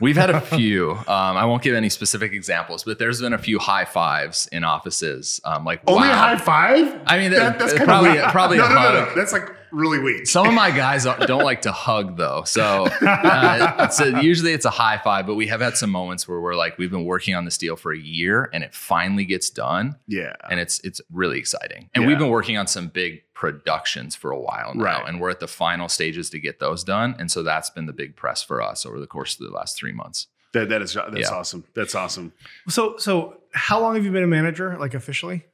We've 0.00 0.16
had 0.16 0.30
a 0.30 0.40
few. 0.56 0.92
Um, 0.92 1.06
I 1.08 1.44
won't 1.44 1.62
give 1.62 1.74
any 1.74 1.88
specific 1.90 2.32
examples, 2.32 2.84
but 2.84 2.98
there's 2.98 3.20
been 3.20 3.32
a 3.34 3.38
few 3.38 3.58
high 3.58 3.84
fives 3.84 4.46
in 4.52 4.64
offices. 4.64 5.40
Um, 5.44 5.64
like 5.64 5.82
Only 5.86 6.08
wow. 6.08 6.14
a 6.14 6.16
high 6.16 6.38
five? 6.38 7.00
I 7.06 7.18
mean, 7.18 7.30
That- 7.32 7.58
that's 7.58 7.72
kind 7.74 7.86
probably 7.86 8.18
of 8.18 8.30
probably 8.32 8.58
no, 8.58 8.66
a 8.66 8.68
no, 8.70 8.74
no, 8.74 9.04
no. 9.06 9.14
That's 9.14 9.32
like 9.32 9.50
really 9.76 9.98
weak. 9.98 10.26
Some 10.26 10.46
of 10.48 10.54
my 10.54 10.70
guys 10.70 11.04
don't 11.04 11.44
like 11.44 11.62
to 11.62 11.72
hug 11.72 12.16
though, 12.16 12.42
so 12.44 12.86
uh, 13.02 13.76
it's 13.80 14.00
a, 14.00 14.22
usually 14.22 14.52
it's 14.52 14.64
a 14.64 14.70
high 14.70 14.98
five. 14.98 15.26
But 15.26 15.34
we 15.34 15.46
have 15.48 15.60
had 15.60 15.76
some 15.76 15.90
moments 15.90 16.26
where 16.26 16.40
we're 16.40 16.54
like, 16.56 16.78
we've 16.78 16.90
been 16.90 17.04
working 17.04 17.34
on 17.34 17.44
this 17.44 17.58
deal 17.58 17.76
for 17.76 17.92
a 17.92 17.98
year, 17.98 18.48
and 18.52 18.64
it 18.64 18.74
finally 18.74 19.24
gets 19.24 19.50
done, 19.50 19.96
yeah. 20.06 20.32
and 20.50 20.58
it's 20.58 20.80
it's 20.80 21.00
really 21.12 21.38
exciting. 21.38 21.90
And 21.94 22.02
Yeah. 22.02 22.08
we've 22.08 22.18
been 22.18 22.30
working 22.30 22.56
on 22.56 22.66
some 22.66 22.88
big 22.88 23.22
productions 23.34 24.14
for 24.16 24.30
a 24.30 24.40
while 24.40 24.72
now, 24.74 24.82
Right. 24.84 25.08
and 25.08 25.20
we're 25.20 25.30
at 25.30 25.40
the 25.40 25.46
final 25.48 25.88
stages 25.88 26.30
to 26.30 26.40
get 26.40 26.58
those 26.58 26.82
done. 26.84 27.14
And 27.18 27.30
so 27.30 27.42
that's 27.42 27.68
been 27.70 27.84
the 27.86 27.92
big 27.92 28.16
press 28.16 28.42
for 28.42 28.62
us 28.62 28.86
over 28.86 28.98
the 28.98 29.06
course 29.06 29.38
of 29.38 29.46
the 29.46 29.52
last 29.52 29.76
three 29.78 29.92
months. 29.92 30.26
That, 30.52 30.70
that 30.70 30.80
is 30.80 30.94
that's 30.94 31.14
Yeah. 31.18 31.28
awesome. 31.36 31.64
That's 31.74 31.94
awesome. 31.94 32.32
So 32.68 32.96
so 32.96 33.36
how 33.52 33.78
long 33.80 33.94
have 33.94 34.04
you 34.06 34.10
been 34.10 34.24
a 34.24 34.26
manager, 34.28 34.76
like 34.78 34.94
officially? 34.94 35.44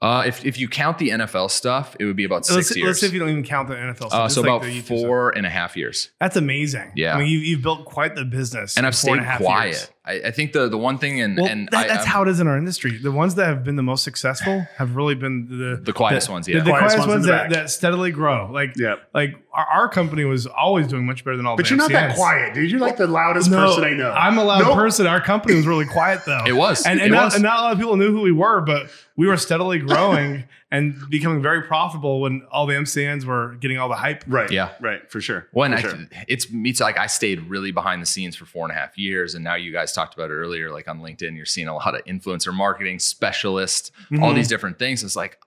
Uh, 0.00 0.22
if 0.26 0.44
if 0.44 0.58
you 0.58 0.68
count 0.68 0.98
the 0.98 1.10
NFL 1.10 1.50
stuff, 1.50 1.96
it 1.98 2.04
would 2.04 2.14
be 2.14 2.24
about 2.24 2.46
6 2.46 2.54
let's, 2.54 2.76
years. 2.76 2.86
let's 2.86 3.00
see 3.00 3.06
if 3.06 3.12
you 3.12 3.18
don't 3.18 3.30
even 3.30 3.42
count 3.42 3.68
the 3.68 3.74
NFL. 3.74 3.96
stuff, 3.96 4.12
uh, 4.12 4.28
so 4.28 4.42
like 4.42 4.48
about 4.48 4.62
YouTube 4.62 4.84
stuff. 4.84 4.98
four 5.00 5.30
and 5.30 5.44
a 5.44 5.50
half 5.50 5.76
years. 5.76 6.10
That's 6.20 6.36
amazing. 6.36 6.92
Yeah. 6.94 7.16
I 7.16 7.18
mean, 7.18 7.28
you, 7.28 7.38
you've 7.38 7.62
built 7.62 7.84
quite 7.84 8.14
the 8.14 8.24
business, 8.24 8.76
and 8.76 8.84
in 8.84 8.88
I've 8.88 8.96
stayed 8.96 9.18
a 9.18 9.22
half 9.22 9.40
quiet. 9.40 9.70
years. 9.70 9.90
I, 10.08 10.28
I 10.28 10.30
think 10.30 10.52
the 10.52 10.68
the 10.68 10.78
one 10.78 10.96
thing, 10.98 11.20
and 11.20 11.36
Well, 11.36 11.46
and 11.50 11.68
that, 11.70 11.84
I, 11.84 11.88
that's 11.88 11.98
I'm- 12.04 12.06
how 12.08 12.22
it 12.22 12.28
is 12.28 12.40
in 12.40 12.46
our 12.48 12.56
industry. 12.56 12.96
The 12.96 13.12
ones 13.12 13.34
that 13.34 13.46
have 13.46 13.62
been 13.62 13.76
the 13.76 13.82
most 13.82 14.02
successful 14.04 14.66
have 14.76 14.96
really 14.96 15.14
been 15.14 15.46
the 15.48 15.76
The 15.82 15.92
quietest 15.92 16.30
ones, 16.30 16.48
yeah. 16.48 16.58
the, 16.58 16.64
the 16.64 16.70
Quietest 16.70 16.96
quietest, 16.96 17.08
ones 17.08 17.08
ones 17.08 17.26
the 17.26 17.32
that, 17.32 17.50
that 17.50 17.70
steadily 17.70 18.10
grow. 18.10 18.50
Like 18.50 18.72
Yeah. 18.76 18.96
like 19.12 19.36
our, 19.52 19.66
our 19.66 19.88
company 19.88 20.24
was 20.24 20.46
always 20.46 20.86
doing 20.86 21.04
much 21.04 21.24
better 21.24 21.36
than 21.36 21.44
all. 21.46 21.56
But 21.56 21.66
the 21.66 21.70
you're 21.70 21.78
not 21.78 21.90
that 21.92 22.16
quiet, 22.16 22.54
dude. 22.54 22.70
You're 22.70 22.80
like 22.80 22.96
the 22.96 23.06
loudest 23.06 23.50
No, 23.50 23.66
person 23.66 23.84
I 23.84 23.92
know. 23.92 24.10
I'm 24.10 24.38
a 24.38 24.44
loud 24.44 24.62
Nope. 24.62 24.74
person. 24.76 25.06
Our 25.06 25.20
company 25.20 25.54
was 25.54 25.66
really 25.66 25.84
quiet 25.86 26.22
though. 26.24 26.40
It 26.46 26.52
was. 26.56 26.86
and, 26.86 27.00
It 27.00 27.10
not, 27.10 27.24
was. 27.26 27.34
and 27.34 27.42
not 27.42 27.58
a 27.58 27.62
lot 27.62 27.72
of 27.72 27.78
people 27.78 27.96
knew 27.96 28.10
who 28.10 28.22
we 28.22 28.32
were, 28.32 28.60
but 28.62 28.88
we 29.16 29.26
were 29.26 29.36
steadily 29.36 29.78
growing 29.78 30.44
and 30.70 30.96
becoming 31.08 31.40
very 31.40 31.62
profitable 31.62 32.20
when 32.20 32.42
all 32.50 32.66
the 32.66 32.74
MCNs 32.74 33.24
were 33.24 33.54
getting 33.60 33.78
all 33.78 33.88
the 33.88 33.94
hype. 33.94 34.22
right. 34.26 34.50
Yeah. 34.50 34.72
Right. 34.80 35.10
For 35.10 35.20
sure. 35.20 35.48
When 35.52 35.72
For 35.72 35.78
I, 35.78 35.80
sure. 35.80 35.98
it's 36.28 36.50
me 36.52 36.72
too, 36.72 36.84
like 36.84 36.98
I 36.98 37.06
stayed 37.06 37.40
really 37.48 37.70
behind 37.72 38.02
the 38.02 38.06
scenes 38.06 38.36
for 38.36 38.44
four 38.44 38.64
and 38.66 38.72
a 38.76 38.78
half 38.78 38.98
years, 38.98 39.34
and 39.34 39.42
now 39.42 39.54
you 39.54 39.72
guys 39.72 39.92
talked 39.92 40.14
about 40.14 40.30
it 40.30 40.34
earlier. 40.34 40.70
Like 40.70 40.86
on 40.88 41.00
LinkedIn, 41.00 41.36
you're 41.36 41.46
seeing 41.46 41.68
a 41.68 41.74
lot 41.74 41.94
of 41.94 42.04
influencer 42.04 42.52
marketing 42.52 42.98
specialists, 42.98 43.90
all 44.20 44.32
Mhm. 44.32 44.34
these 44.34 44.48
different 44.48 44.78
things. 44.78 45.02
It's 45.02 45.16
like 45.16 45.38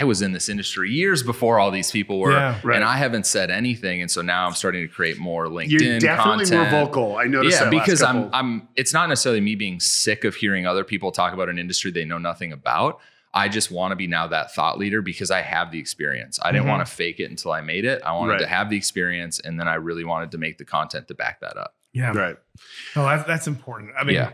I 0.00 0.04
was 0.04 0.22
in 0.22 0.32
this 0.32 0.48
industry 0.48 0.90
years 0.90 1.22
before 1.22 1.58
all 1.58 1.70
these 1.70 1.90
people 1.90 2.18
were, 2.18 2.32
Yeah. 2.32 2.58
Right. 2.64 2.76
and 2.76 2.84
I 2.84 2.96
haven't 2.96 3.26
said 3.26 3.50
anything. 3.50 4.00
And 4.00 4.10
so 4.10 4.22
now 4.22 4.46
I'm 4.46 4.54
starting 4.54 4.80
to 4.80 4.88
create 4.88 5.18
more 5.18 5.46
LinkedIn 5.46 5.70
You're 5.70 5.98
definitely 6.00 6.46
content. 6.46 6.72
more 6.72 6.86
vocal. 6.86 7.16
I 7.18 7.24
noticed 7.24 7.58
yeah, 7.60 7.64
that 7.66 7.74
last 7.74 7.84
because 7.86 8.02
I'm 8.02 8.30
I'm 8.32 8.66
it's 8.76 8.94
not 8.94 9.10
necessarily 9.10 9.42
me 9.42 9.54
being 9.56 9.80
sick 9.80 10.24
of 10.24 10.36
hearing 10.36 10.66
other 10.66 10.84
people 10.84 11.12
talk 11.12 11.34
about 11.34 11.50
an 11.50 11.58
industry 11.58 11.90
they 11.90 12.06
know 12.06 12.16
nothing 12.18 12.50
about. 12.50 12.98
I 13.36 13.48
just 13.48 13.70
want 13.70 13.90
to 13.92 13.96
be 13.96 14.06
now 14.06 14.28
that 14.28 14.54
thought 14.54 14.78
leader 14.78 15.02
because 15.02 15.30
I 15.32 15.40
have 15.42 15.72
the 15.72 15.78
experience. 15.80 16.38
I 16.42 16.52
didn't 16.52 16.66
Mhm. 16.66 16.70
want 16.70 16.86
to 16.86 16.92
fake 16.92 17.18
it 17.18 17.28
until 17.30 17.50
I 17.52 17.60
made 17.62 17.84
it. 17.84 18.00
I 18.04 18.12
wanted 18.12 18.32
Right. 18.34 18.38
to 18.40 18.46
have 18.46 18.70
the 18.70 18.76
experience 18.76 19.40
and 19.40 19.58
then 19.58 19.66
I 19.66 19.74
really 19.74 20.04
wanted 20.04 20.30
to 20.32 20.38
make 20.38 20.56
the 20.58 20.64
content 20.64 21.08
to 21.08 21.14
back 21.14 21.40
that 21.40 21.56
up. 21.56 21.74
Yeah. 21.92 22.12
right. 22.16 22.36
No, 22.96 23.04
that's, 23.04 23.24
that's 23.26 23.46
important. 23.48 23.92
I 23.98 24.04
mean, 24.04 24.14
Yeah. 24.16 24.32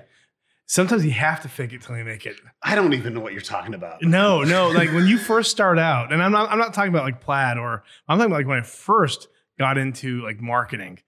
sometimes 0.67 1.05
you 1.05 1.11
have 1.13 1.41
to 1.43 1.49
fake 1.49 1.73
it 1.73 1.83
till 1.83 1.97
you 1.97 2.05
make 2.05 2.27
it. 2.27 2.37
I 2.63 2.75
don't 2.75 2.93
even 2.95 3.15
know 3.15 3.21
what 3.21 3.33
you're 3.33 3.41
talking 3.43 3.75
about. 3.75 4.03
No, 4.03 4.43
no. 4.43 4.69
Like 4.71 4.91
when 4.93 5.07
you 5.07 5.19
first 5.19 5.51
start 5.51 5.79
out, 5.79 6.13
and 6.13 6.23
I'm 6.23 6.33
not, 6.33 6.51
I'm 6.51 6.59
not 6.59 6.75
talking 6.75 6.91
about 6.91 7.05
like 7.05 7.21
plaid 7.21 7.59
or 7.59 7.83
I'm 8.09 8.19
talking 8.19 8.31
about 8.33 8.39
like 8.41 8.47
when 8.47 8.59
I 8.59 8.63
first 8.63 9.29
got 9.59 9.79
into 9.79 10.23
like 10.23 10.41
marketing. 10.41 11.01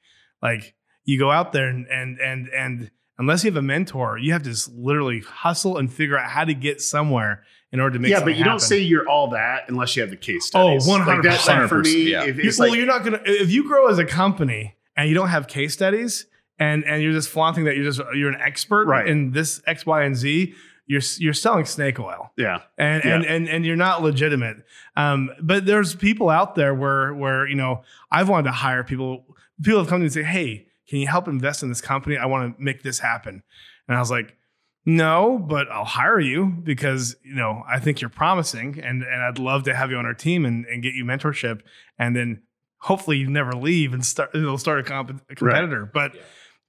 Like 0.42 0.74
you 1.04 1.18
go 1.18 1.30
out 1.30 1.52
there 1.52 1.68
and 1.68 1.86
and 1.88 2.18
and 2.20 2.48
and 2.48 2.90
unless 3.18 3.44
you 3.44 3.50
have 3.50 3.56
a 3.56 3.62
mentor, 3.62 4.18
you 4.18 4.32
have 4.32 4.42
to 4.42 4.50
just 4.50 4.70
literally 4.72 5.20
hustle 5.20 5.76
and 5.78 5.92
figure 5.92 6.18
out 6.18 6.30
how 6.30 6.44
to 6.44 6.54
get 6.54 6.80
somewhere 6.80 7.44
in 7.72 7.80
order 7.80 7.94
to 7.94 7.98
make. 8.00 8.10
yeah, 8.10 8.22
but 8.22 8.36
you 8.36 8.44
don't 8.44 8.60
say 8.60 8.78
you're 8.78 9.08
all 9.08 9.28
that 9.28 9.64
unless 9.68 9.96
you 9.96 10.02
have 10.02 10.10
the 10.10 10.16
case 10.16 10.50
Oh, 10.54 10.78
studies. 10.78 10.86
Like 10.88 11.22
that, 11.22 11.44
that 11.46 11.68
for 11.68 11.80
100%, 11.82 11.84
me, 11.84 12.10
yeah. 12.10 12.24
if 12.24 12.36
You- 12.36 12.50
well, 12.58 12.68
like, 12.68 12.76
you're 12.78 12.86
not 12.86 13.04
gonna 13.04 13.20
if 13.24 13.50
you 13.50 13.66
grow 13.66 13.88
as 13.88 13.98
a 13.98 14.04
company 14.04 14.74
and 14.96 15.08
you 15.08 15.14
don't 15.14 15.28
have 15.28 15.46
case 15.48 15.72
studies 15.72 16.26
and 16.58 16.84
and 16.84 17.02
you're 17.02 17.12
just 17.12 17.28
flaunting 17.30 17.64
that 17.64 17.76
you're 17.76 17.84
just 17.84 18.00
you're 18.14 18.28
an 18.30 18.40
expert 18.40 18.86
Right. 18.86 19.06
in 19.06 19.30
this 19.32 19.62
X, 19.66 19.86
Y, 19.86 20.02
and 20.02 20.14
Z. 20.16 20.54
You're 20.86 21.00
you're 21.18 21.32
selling 21.32 21.64
snake 21.64 21.98
oil 22.00 22.32
yeah, 22.36 22.62
and 22.76 23.02
Yeah. 23.04 23.14
and, 23.14 23.24
and 23.24 23.48
and 23.48 23.64
you're 23.64 23.76
not 23.76 24.02
legitimate. 24.02 24.58
Um, 24.96 25.30
but 25.40 25.64
there's 25.64 25.94
people 25.94 26.28
out 26.28 26.54
there 26.56 26.74
where 26.74 27.14
where 27.14 27.46
you 27.48 27.54
know 27.54 27.82
I've 28.10 28.28
wanted 28.28 28.48
to 28.48 28.52
hire 28.52 28.82
people. 28.84 29.24
People 29.62 29.78
have 29.78 29.88
come 29.88 29.98
to 29.98 30.00
me 30.00 30.06
and 30.06 30.12
say, 30.12 30.24
"Hey, 30.24 30.66
can 30.88 30.98
you 30.98 31.06
help 31.06 31.28
invest 31.28 31.62
in 31.62 31.68
this 31.70 31.80
company? 31.80 32.18
I 32.18 32.26
want 32.26 32.56
to 32.58 32.62
make 32.62 32.82
this 32.82 32.98
happen." 32.98 33.42
And 33.88 33.96
I 33.96 34.00
was 34.00 34.10
like, 34.10 34.36
"No, 34.84 35.38
but 35.38 35.70
I'll 35.70 35.84
hire 35.84 36.20
you 36.20 36.46
because 36.46 37.16
you 37.22 37.34
know 37.34 37.62
I 37.68 37.78
think 37.78 38.00
you're 38.00 38.10
promising, 38.10 38.80
and 38.80 39.02
and 39.02 39.22
I'd 39.22 39.38
love 39.38 39.64
to 39.64 39.74
have 39.74 39.90
you 39.90 39.96
on 39.96 40.06
our 40.06 40.14
team 40.14 40.44
and 40.44 40.66
and 40.66 40.82
get 40.82 40.94
you 40.94 41.04
mentorship, 41.04 41.60
and 41.98 42.16
then 42.16 42.42
hopefully 42.78 43.18
you 43.18 43.28
never 43.30 43.52
leave 43.52 43.92
and 43.94 44.04
start 44.04 44.34
you 44.34 44.42
know 44.42 44.56
start 44.56 44.80
a, 44.80 44.82
comp- 44.82 45.22
a 45.30 45.34
competitor." 45.34 45.90
But 45.92 46.16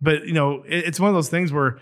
but 0.01 0.26
you 0.26 0.34
know 0.34 0.64
it, 0.68 0.86
it's 0.86 0.99
one 0.99 1.09
of 1.09 1.16
those 1.16 1.30
things 1.30 1.51
where 1.51 1.80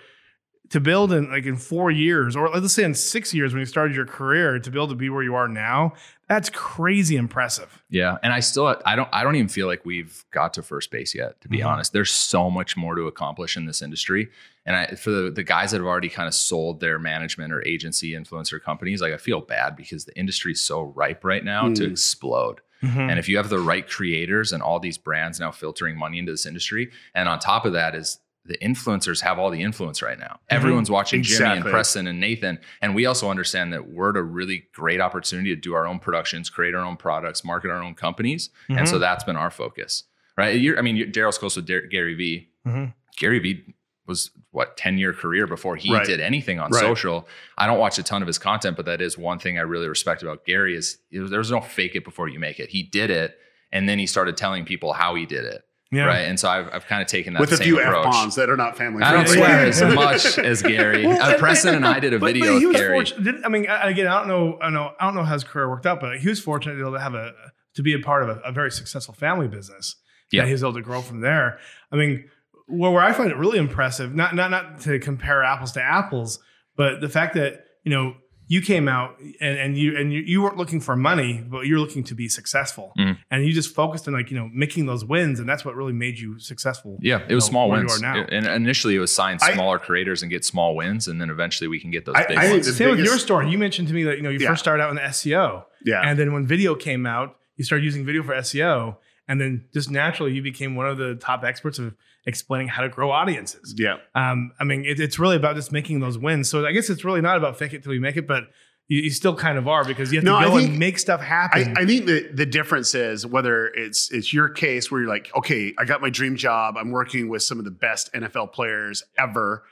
to 0.72 0.80
build 0.80 1.12
in 1.14 1.30
like 1.30 1.46
in 1.46 1.56
four 1.58 1.92
years 1.92 2.36
or 2.36 2.50
let's 2.50 2.74
say 2.74 2.84
in 2.84 2.94
six 2.94 3.34
years 3.34 3.54
when 3.54 3.60
you 3.60 3.66
started 3.66 3.96
your 3.96 4.06
career 4.06 4.58
to 4.60 4.72
be 4.72 4.78
able 4.78 4.88
to 4.88 4.96
be 4.96 5.10
where 5.10 5.24
you 5.24 5.36
are 5.36 5.48
now 5.48 5.94
that's 6.28 6.50
crazy 6.50 7.18
impressive 7.18 7.84
Yeah. 7.90 8.18
And 8.24 8.32
I 8.34 8.40
still 8.40 8.68
I 8.86 8.96
don't 8.96 9.10
I 9.12 9.24
don't 9.24 9.36
even 9.36 9.50
feel 9.50 9.68
like 9.68 9.86
we've 9.86 10.24
got 10.32 10.54
to 10.56 10.64
first 10.64 10.90
base 10.90 11.14
yet, 11.14 11.40
to 11.42 11.50
be 11.50 11.60
Mhm. 11.60 11.66
honest. 11.68 11.92
There's 11.94 12.12
so 12.12 12.50
much 12.50 12.78
more 12.78 12.96
to 12.96 13.04
accomplish 13.08 13.58
in 13.58 13.66
this 13.66 13.82
industry. 13.82 14.30
And 14.66 14.76
I 14.78 14.86
for 14.96 15.12
the, 15.12 15.30
the 15.30 15.44
guys 15.44 15.72
that 15.72 15.78
have 15.78 15.86
already 15.88 16.08
kind 16.08 16.28
of 16.28 16.34
sold 16.34 16.80
their 16.80 16.98
management 17.00 17.52
or 17.52 17.62
agency 17.68 18.12
influencer 18.14 18.62
companies, 18.62 19.02
like 19.02 19.14
I 19.14 19.18
feel 19.18 19.42
bad 19.42 19.76
because 19.76 20.06
the 20.06 20.18
industry 20.18 20.54
is 20.54 20.62
so 20.62 20.82
ripe 20.84 21.26
right 21.26 21.44
now 21.44 21.64
to 21.74 21.84
Mm. 21.84 21.92
explode. 21.92 22.62
Mm-hmm. 22.82 23.10
And 23.10 23.20
if 23.20 23.28
you 23.30 23.36
have 23.38 23.50
the 23.50 23.60
right 23.60 23.88
creators 23.88 24.54
and 24.54 24.64
all 24.64 24.80
these 24.80 24.98
brands 24.98 25.38
now 25.40 25.52
filtering 25.52 25.98
money 25.98 26.18
into 26.18 26.32
this 26.32 26.46
industry, 26.46 26.92
and 27.14 27.28
on 27.28 27.40
top 27.40 27.66
of 27.66 27.74
that 27.74 27.94
is 27.94 28.20
the 28.46 28.58
influencers 28.58 29.22
have 29.22 29.38
all 29.38 29.50
the 29.52 29.62
influence 29.62 30.02
right 30.02 30.18
now. 30.18 30.40
Everyone's 30.50 30.90
watching 30.90 31.22
Jimmy 31.22 31.58
and 31.58 31.66
Preston 31.66 32.08
and 32.08 32.20
Nathan. 32.20 32.60
And 32.82 32.96
we 32.96 33.06
also 33.06 33.30
understand 33.30 33.72
that 33.74 33.90
we're 33.90 34.10
at 34.10 34.18
a 34.18 34.24
really 34.24 34.64
great 34.74 35.00
opportunity 35.00 35.54
to 35.54 35.62
do 35.62 35.74
our 35.76 35.86
own 35.86 36.00
productions, 36.00 36.50
create 36.50 36.74
our 36.74 36.84
own 36.84 36.98
products, 36.98 37.44
market 37.44 37.70
our 37.70 37.84
own 37.84 37.94
companies. 37.94 38.50
And 38.70 38.90
so 38.90 38.98
that's 38.98 39.24
been 39.24 39.36
our 39.36 39.52
focus, 39.52 40.06
right? 40.38 40.60
You're, 40.60 40.78
I 40.80 40.82
mean, 40.82 41.12
Daryl's 41.12 41.38
close 41.38 41.56
with 41.56 41.68
Dar- 41.68 41.82
Gary 41.88 42.16
Vee. 42.16 42.50
Mhm. 42.66 42.94
Gary 43.20 43.40
Vee 43.40 43.64
was 44.08 44.32
what 44.50 44.76
10 44.76 44.98
year 44.98 45.14
career 45.14 45.46
before 45.46 45.76
he 45.76 45.94
Right. 45.94 46.06
did 46.06 46.20
anything 46.20 46.60
on 46.60 46.72
Right. 46.72 46.80
social. 46.82 47.28
I 47.60 47.68
don't 47.68 47.78
watch 47.80 48.00
a 48.00 48.04
ton 48.04 48.24
of 48.24 48.28
his 48.28 48.40
content, 48.40 48.76
but 48.76 48.86
that 48.88 49.02
is 49.02 49.18
one 49.18 49.38
thing 49.38 49.60
I 49.60 49.62
really 49.62 49.88
respect 49.88 50.24
about 50.24 50.46
Gary 50.46 50.76
is 50.76 50.98
it 51.12 51.20
was- 51.20 51.30
there's 51.32 51.52
no 51.52 51.62
fake 51.62 51.96
it 51.96 52.04
before 52.04 52.28
you 52.28 52.40
make 52.40 52.60
it. 52.60 52.70
He 52.70 52.82
did 52.82 53.12
it 53.12 53.38
and 53.72 53.88
then 53.88 54.00
he 54.00 54.08
started 54.08 54.36
telling 54.36 54.66
people 54.66 54.94
how 54.94 55.14
he 55.16 55.26
did 55.28 55.46
it. 55.46 55.64
Yeah 55.92 56.06
Right. 56.06 56.20
And 56.28 56.40
so 56.40 56.48
I've, 56.50 56.70
I've 56.74 56.86
kind 56.86 57.02
of 57.02 57.08
taken 57.08 57.34
that 57.34 57.40
with 57.42 57.52
a 57.52 57.58
few 57.58 57.80
approach. 57.80 58.06
f 58.08 58.12
bombs 58.12 58.36
that 58.36 58.50
are 58.50 58.58
not 58.58 58.78
family 58.78 59.04
I 59.04 59.12
don't 59.12 59.28
friendly. 59.28 59.46
swear 59.46 59.66
as 59.90 59.96
much 60.36 60.38
as 60.40 60.62
Gary. 60.62 61.06
Well, 61.06 61.22
Uh, 61.22 61.38
Preston 61.38 61.76
and 61.76 61.86
I 61.86 62.00
did 62.00 62.14
a 62.14 62.20
But- 62.20 62.34
video 62.34 62.54
but 62.54 62.60
he 62.60 62.66
with 62.66 62.74
was 62.76 62.82
Gary. 62.82 62.94
fortunate. 62.96 63.24
didn't- 63.24 63.46
I 63.46 63.50
mean, 63.50 63.66
again, 63.70 64.08
I 64.08 64.20
don't 64.20 64.28
know, 64.28 64.58
I 64.62 64.70
know, 64.70 64.94
I 65.00 65.06
don't 65.06 65.16
know 65.16 65.24
how 65.24 65.34
his 65.34 65.44
career 65.44 65.70
worked 65.70 65.86
out, 65.86 66.00
but 66.00 66.18
he 66.20 66.28
was 66.30 66.40
fortunate 66.40 66.74
to 66.74 66.78
be 66.78 66.82
able 66.84 66.94
to 66.94 67.00
have 67.02 67.14
a 67.16 67.34
to 67.76 67.82
be 67.84 67.94
a 67.94 68.00
part 68.00 68.24
of 68.24 68.30
a, 68.30 68.40
a 68.42 68.52
very 68.52 68.70
successful 68.72 69.14
family 69.14 69.48
business. 69.48 69.96
Yeah. 70.32 70.42
that 70.44 70.48
he 70.48 70.54
was 70.54 70.64
able 70.64 70.74
to 70.74 70.82
grow 70.82 71.02
from 71.02 71.20
there. 71.22 71.60
I 71.92 71.98
mean, 71.98 72.24
where, 72.68 72.90
where 72.92 73.04
I 73.04 73.12
find 73.12 73.30
it 73.32 73.36
really 73.38 73.58
impressive, 73.60 74.16
not 74.16 74.34
not 74.34 74.50
not 74.52 74.80
to 74.82 74.98
compare 75.00 75.44
apples 75.44 75.74
to 75.74 75.82
apples, 75.82 76.40
but 76.78 77.02
the 77.02 77.10
fact 77.10 77.34
that 77.36 77.66
you 77.84 77.92
know 77.92 78.16
you 78.54 78.62
came 78.62 78.88
out 78.90 79.10
and, 79.40 79.58
and 79.64 79.78
you 79.78 79.98
and 79.98 80.12
you, 80.12 80.20
you 80.32 80.42
weren't 80.44 80.58
looking 80.58 80.82
for 80.82 80.94
money, 80.98 81.32
but 81.54 81.62
you're 81.68 81.80
looking 81.80 82.04
to 82.04 82.14
be 82.22 82.28
successful, 82.28 82.92
Mhm. 83.00 83.18
and 83.32 83.46
you 83.46 83.54
just 83.54 83.74
focused 83.74 84.08
on 84.10 84.14
like 84.14 84.30
you 84.32 84.38
know 84.40 84.50
making 84.54 84.88
those 84.88 85.06
wins, 85.06 85.40
and 85.40 85.48
that's 85.48 85.64
what 85.64 85.74
really 85.76 85.94
made 85.94 86.20
you 86.20 86.38
successful. 86.38 86.98
Yeah, 87.02 87.22
it 87.30 87.36
was 87.36 87.46
know, 87.46 87.52
small 87.52 87.70
where 87.70 87.80
you 87.80 87.86
wins. 87.88 88.04
are 88.04 88.14
now. 88.16 88.26
And 88.30 88.46
initially, 88.46 88.96
it 88.96 89.00
was 89.00 89.12
sign 89.22 89.38
I- 89.42 89.54
smaller 89.54 89.80
creators 89.80 90.22
and 90.22 90.30
get 90.30 90.44
small 90.44 90.76
wins, 90.76 91.08
and 91.08 91.22
then 91.22 91.30
eventually 91.30 91.70
we 91.70 91.80
can 91.80 91.92
get 91.92 92.04
those 92.06 92.16
I- 92.16 92.26
big 92.28 92.38
I 92.38 92.52
ones. 92.52 92.66
the 92.68 92.74
Same 92.74 92.90
with 92.92 93.00
your 93.06 93.18
story. 93.20 93.50
You 93.50 93.58
mentioned 93.58 93.88
to 93.88 93.94
me 93.94 94.04
that 94.04 94.18
you 94.18 94.24
know 94.24 94.30
you 94.30 94.40
Yeah. 94.40 94.50
first 94.50 94.62
started 94.62 94.84
out 94.84 94.90
in 94.90 94.98
the 94.98 95.06
SEO, 95.06 95.64
Yeah. 95.86 96.02
and 96.06 96.20
then 96.20 96.34
when 96.34 96.46
video 96.46 96.76
came 96.76 97.06
out, 97.06 97.38
you 97.56 97.64
started 97.64 97.86
using 97.86 98.06
video 98.06 98.22
for 98.22 98.34
SEO, 98.34 98.98
and 99.30 99.40
then 99.40 99.64
just 99.74 99.90
naturally 99.90 100.34
you 100.34 100.42
became 100.42 100.76
one 100.76 100.88
of 100.90 100.98
the 100.98 101.16
top 101.16 101.46
experts 101.46 101.80
of 101.80 101.94
explaining 102.26 102.68
how 102.68 102.82
to 102.84 102.90
grow 102.90 103.12
audiences. 103.12 103.74
yeah. 103.78 103.98
Um, 104.16 104.52
I 104.60 104.64
mean, 104.64 104.86
it, 104.86 105.00
it's 105.00 105.18
really 105.18 105.36
about 105.36 105.56
just 105.56 105.72
making 105.72 106.00
those 106.02 106.18
wins. 106.18 106.50
So 106.50 106.66
I 106.66 106.72
guess 106.72 106.90
it's 106.90 107.04
really 107.04 107.22
not 107.22 107.38
about 107.38 107.58
fake 107.58 107.74
it 107.74 107.84
till 107.84 107.94
you 107.94 108.02
make 108.02 108.16
it, 108.18 108.28
but 108.28 108.44
you, 108.88 109.02
you 109.02 109.10
still 109.10 109.36
kind 109.36 109.58
of 109.58 109.68
are 109.68 109.84
because 109.84 110.12
you 110.12 110.20
have 110.20 110.24
No, 110.26 110.36
I 110.36 110.44
to 110.44 110.50
go 110.50 110.58
think- 110.58 110.70
and 110.70 110.80
make 110.80 111.00
stuff 111.00 111.22
I, 111.22 111.24
happen. 111.24 111.74
I 111.78 111.86
think 111.86 112.06
the 112.06 112.30
the 112.34 112.46
difference 112.46 112.94
is 112.94 113.26
whether 113.26 113.68
it's 113.68 114.12
it's 114.12 114.32
your 114.34 114.50
case 114.50 114.92
where 114.92 115.02
you're 115.02 115.10
like, 115.10 115.32
okay, 115.36 115.74
I 115.80 115.86
got 115.86 116.02
my 116.02 116.10
dream 116.10 116.36
job. 116.36 116.76
I'm 116.78 116.92
working 116.92 117.28
with 117.30 117.42
some 117.44 117.58
of 117.58 117.66
the 117.66 117.72
best 117.72 118.12
NFL 118.14 118.54
players 118.54 119.04
ever, 119.18 119.64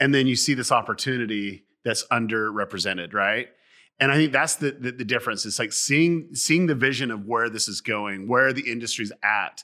and 0.00 0.12
then 0.14 0.26
you 0.26 0.34
see 0.36 0.54
this 0.54 0.72
opportunity 0.72 1.64
that's 1.84 2.04
underrepresented, 2.08 3.12
right? 3.14 3.48
And 4.00 4.10
I 4.10 4.16
think 4.16 4.32
that's 4.32 4.56
the, 4.56 4.72
the 4.72 4.90
the 4.92 5.04
difference. 5.04 5.46
It's 5.46 5.58
like 5.60 5.72
seeing 5.72 6.30
seeing 6.34 6.66
the 6.66 6.74
vision 6.74 7.10
of 7.12 7.26
where 7.26 7.48
this 7.48 7.68
is 7.68 7.80
going, 7.80 8.26
where 8.26 8.52
the 8.52 8.68
industry's 8.70 9.12
at, 9.22 9.62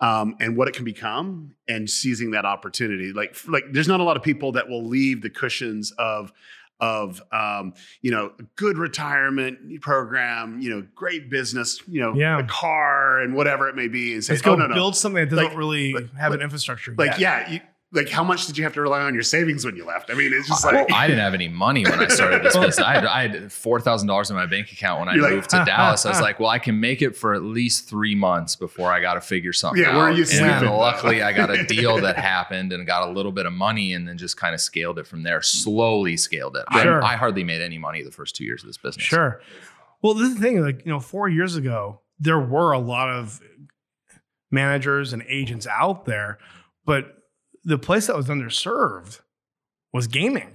um, 0.00 0.36
and 0.40 0.56
what 0.56 0.68
it 0.68 0.74
can 0.74 0.84
become, 0.84 1.54
and 1.68 1.88
seizing 1.90 2.30
that 2.32 2.44
opportunity. 2.44 3.12
Like 3.12 3.36
like 3.48 3.64
there's 3.72 3.88
not 3.88 4.00
a 4.00 4.04
lot 4.04 4.16
of 4.16 4.22
people 4.22 4.52
that 4.52 4.68
will 4.68 4.84
leave 4.86 5.22
the 5.22 5.30
cushions 5.30 5.92
of 5.98 6.32
of 6.80 7.20
um, 7.32 7.74
you 8.02 8.10
know 8.12 8.32
a 8.38 8.42
good 8.54 8.78
retirement 8.78 9.80
program, 9.80 10.60
you 10.60 10.70
know, 10.70 10.86
great 10.94 11.28
business, 11.28 11.82
you 11.88 12.00
know, 12.00 12.14
Yeah. 12.14 12.38
a 12.38 12.44
car 12.44 13.20
and 13.20 13.34
whatever 13.34 13.68
it 13.68 13.74
may 13.74 13.88
be, 13.88 14.14
and 14.14 14.22
say, 14.24 14.34
Let's 14.34 14.42
go 14.42 14.52
oh 14.52 14.56
no, 14.56 14.66
no, 14.68 14.74
build 14.74 14.94
something 14.96 15.20
that 15.24 15.30
doesn't 15.30 15.44
Like- 15.48 15.56
really 15.56 15.92
like- 15.94 16.14
have 16.14 16.32
an 16.32 16.40
infrastructure. 16.40 16.94
like 16.96 17.18
yet. 17.18 17.20
yeah, 17.20 17.50
you, 17.54 17.60
like 17.90 18.10
how 18.10 18.22
much 18.22 18.46
did 18.46 18.58
you 18.58 18.64
have 18.64 18.74
to 18.74 18.82
rely 18.82 19.00
on 19.00 19.14
your 19.14 19.22
savings 19.22 19.64
when 19.64 19.74
you 19.74 19.84
left? 19.86 20.10
I 20.10 20.14
mean, 20.14 20.30
it's 20.34 20.46
just 20.46 20.62
like 20.62 20.92
I 20.92 21.06
didn't 21.06 21.20
have 21.22 21.32
any 21.32 21.48
money 21.48 21.84
when 21.84 21.98
I 21.98 22.08
started 22.08 22.42
this 22.42 22.54
business. 22.56 22.78
I 22.78 22.92
had, 22.96 23.06
I 23.06 23.28
had 23.28 23.50
four 23.50 23.80
thousand 23.80 24.08
dollars 24.08 24.28
in 24.28 24.36
my 24.36 24.44
bank 24.44 24.70
account 24.72 25.00
when 25.00 25.08
I 25.08 25.14
You're 25.14 25.22
like, 25.24 25.32
moved 25.32 25.50
to 25.50 25.64
Dallas. 25.64 26.04
I 26.04 26.10
was 26.10 26.20
like, 26.20 26.38
well, 26.38 26.50
I 26.50 26.58
can 26.58 26.80
make 26.80 27.00
it 27.00 27.16
for 27.16 27.32
at 27.34 27.42
least 27.42 27.88
three 27.88 28.14
months 28.14 28.56
before 28.56 28.92
I 28.92 29.00
got 29.00 29.14
to 29.14 29.22
figure 29.22 29.54
something 29.54 29.82
Yeah, 29.82 29.90
out. 29.92 29.96
where 29.96 30.04
are 30.04 30.10
you 30.12 30.18
and 30.18 30.28
sleeping? 30.28 30.68
luckily, 30.68 31.22
I 31.22 31.32
got 31.32 31.48
a 31.50 31.64
deal 31.66 31.96
that 32.02 32.16
happened 32.18 32.74
and 32.74 32.86
got 32.86 33.08
a 33.08 33.10
little 33.10 33.32
bit 33.32 33.46
of 33.46 33.54
money, 33.54 33.94
and 33.94 34.06
then 34.06 34.18
just 34.18 34.36
kind 34.36 34.54
of 34.54 34.60
scaled 34.60 34.98
it 34.98 35.06
from 35.06 35.22
there. 35.22 35.40
Slowly 35.40 36.18
scaled 36.18 36.56
it. 36.56 36.64
I- 36.68 36.82
Sure. 36.82 37.02
I, 37.02 37.16
hardly 37.16 37.42
made 37.42 37.62
any 37.62 37.78
money 37.78 38.02
the 38.02 38.10
first 38.12 38.36
two 38.36 38.44
years 38.44 38.62
of 38.62 38.66
this 38.66 38.76
business. 38.76 39.04
Sure. 39.04 39.40
Well, 40.02 40.12
this 40.14 40.28
is 40.28 40.34
the 40.36 40.40
thing, 40.42 40.60
like, 40.62 40.84
you 40.84 40.92
know, 40.92 41.00
four 41.00 41.28
years 41.28 41.56
ago, 41.56 42.02
there 42.20 42.38
were 42.38 42.72
a 42.72 42.78
lot 42.78 43.08
of 43.08 43.40
managers 44.50 45.12
and 45.12 45.22
agents 45.28 45.66
out 45.66 46.04
there, 46.04 46.38
but 46.84 47.14
the 47.68 47.78
place 47.78 48.06
that 48.06 48.16
was 48.16 48.26
underserved 48.28 49.20
was 49.92 50.06
gaming. 50.06 50.52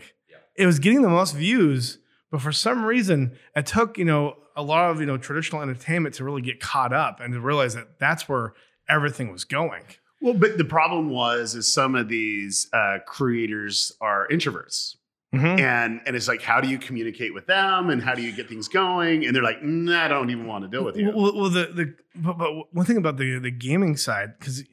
It 0.55 0.65
was 0.65 0.79
getting 0.79 1.01
the 1.01 1.09
most 1.09 1.35
views, 1.35 1.97
but 2.31 2.41
for 2.41 2.51
some 2.51 2.85
reason, 2.85 3.37
it 3.55 3.65
took, 3.65 3.97
you 3.97 4.05
know, 4.05 4.35
a 4.55 4.61
lot 4.61 4.91
of, 4.91 4.99
you 4.99 5.05
know, 5.07 5.17
traditional 5.17 5.61
entertainment 5.61 6.15
to 6.15 6.23
really 6.23 6.41
get 6.41 6.59
caught 6.59 6.93
up 6.93 7.19
and 7.19 7.33
to 7.33 7.39
realize 7.39 7.73
that 7.75 7.99
that's 7.99 8.29
where 8.29 8.53
everything 8.87 9.31
was 9.31 9.43
going. 9.45 9.83
Well, 10.21 10.35
but 10.35 10.57
the 10.57 10.65
problem 10.65 11.09
was 11.09 11.55
is 11.55 11.71
some 11.71 11.95
of 11.95 12.07
these 12.07 12.67
uh, 12.71 12.99
creators 13.05 13.91
are 13.99 14.27
introverts, 14.31 14.95
Mhm. 15.33 15.59
and 15.59 16.01
and 16.05 16.15
it's 16.15 16.27
like, 16.27 16.41
how 16.43 16.61
do 16.61 16.67
you 16.69 16.77
communicate 16.77 17.33
with 17.33 17.47
them, 17.47 17.89
and 17.89 18.01
how 18.01 18.13
do 18.13 18.21
you 18.21 18.31
get 18.31 18.47
things 18.47 18.67
going? 18.67 19.25
And 19.25 19.35
they're 19.35 19.43
like, 19.43 19.57
I 19.57 20.07
don't 20.07 20.29
even 20.29 20.45
want 20.45 20.63
to 20.63 20.69
deal 20.69 20.83
with 20.85 20.95
you. 20.95 21.11
Well, 21.13 21.35
well 21.35 21.49
the 21.49 21.65
the 21.79 21.95
but, 22.15 22.37
but 22.37 22.51
one 22.73 22.85
thing 22.85 22.97
about 22.97 23.17
the 23.17 23.39
the 23.39 23.51
gaming 23.51 23.97
side, 23.97 24.33
because 24.39 24.63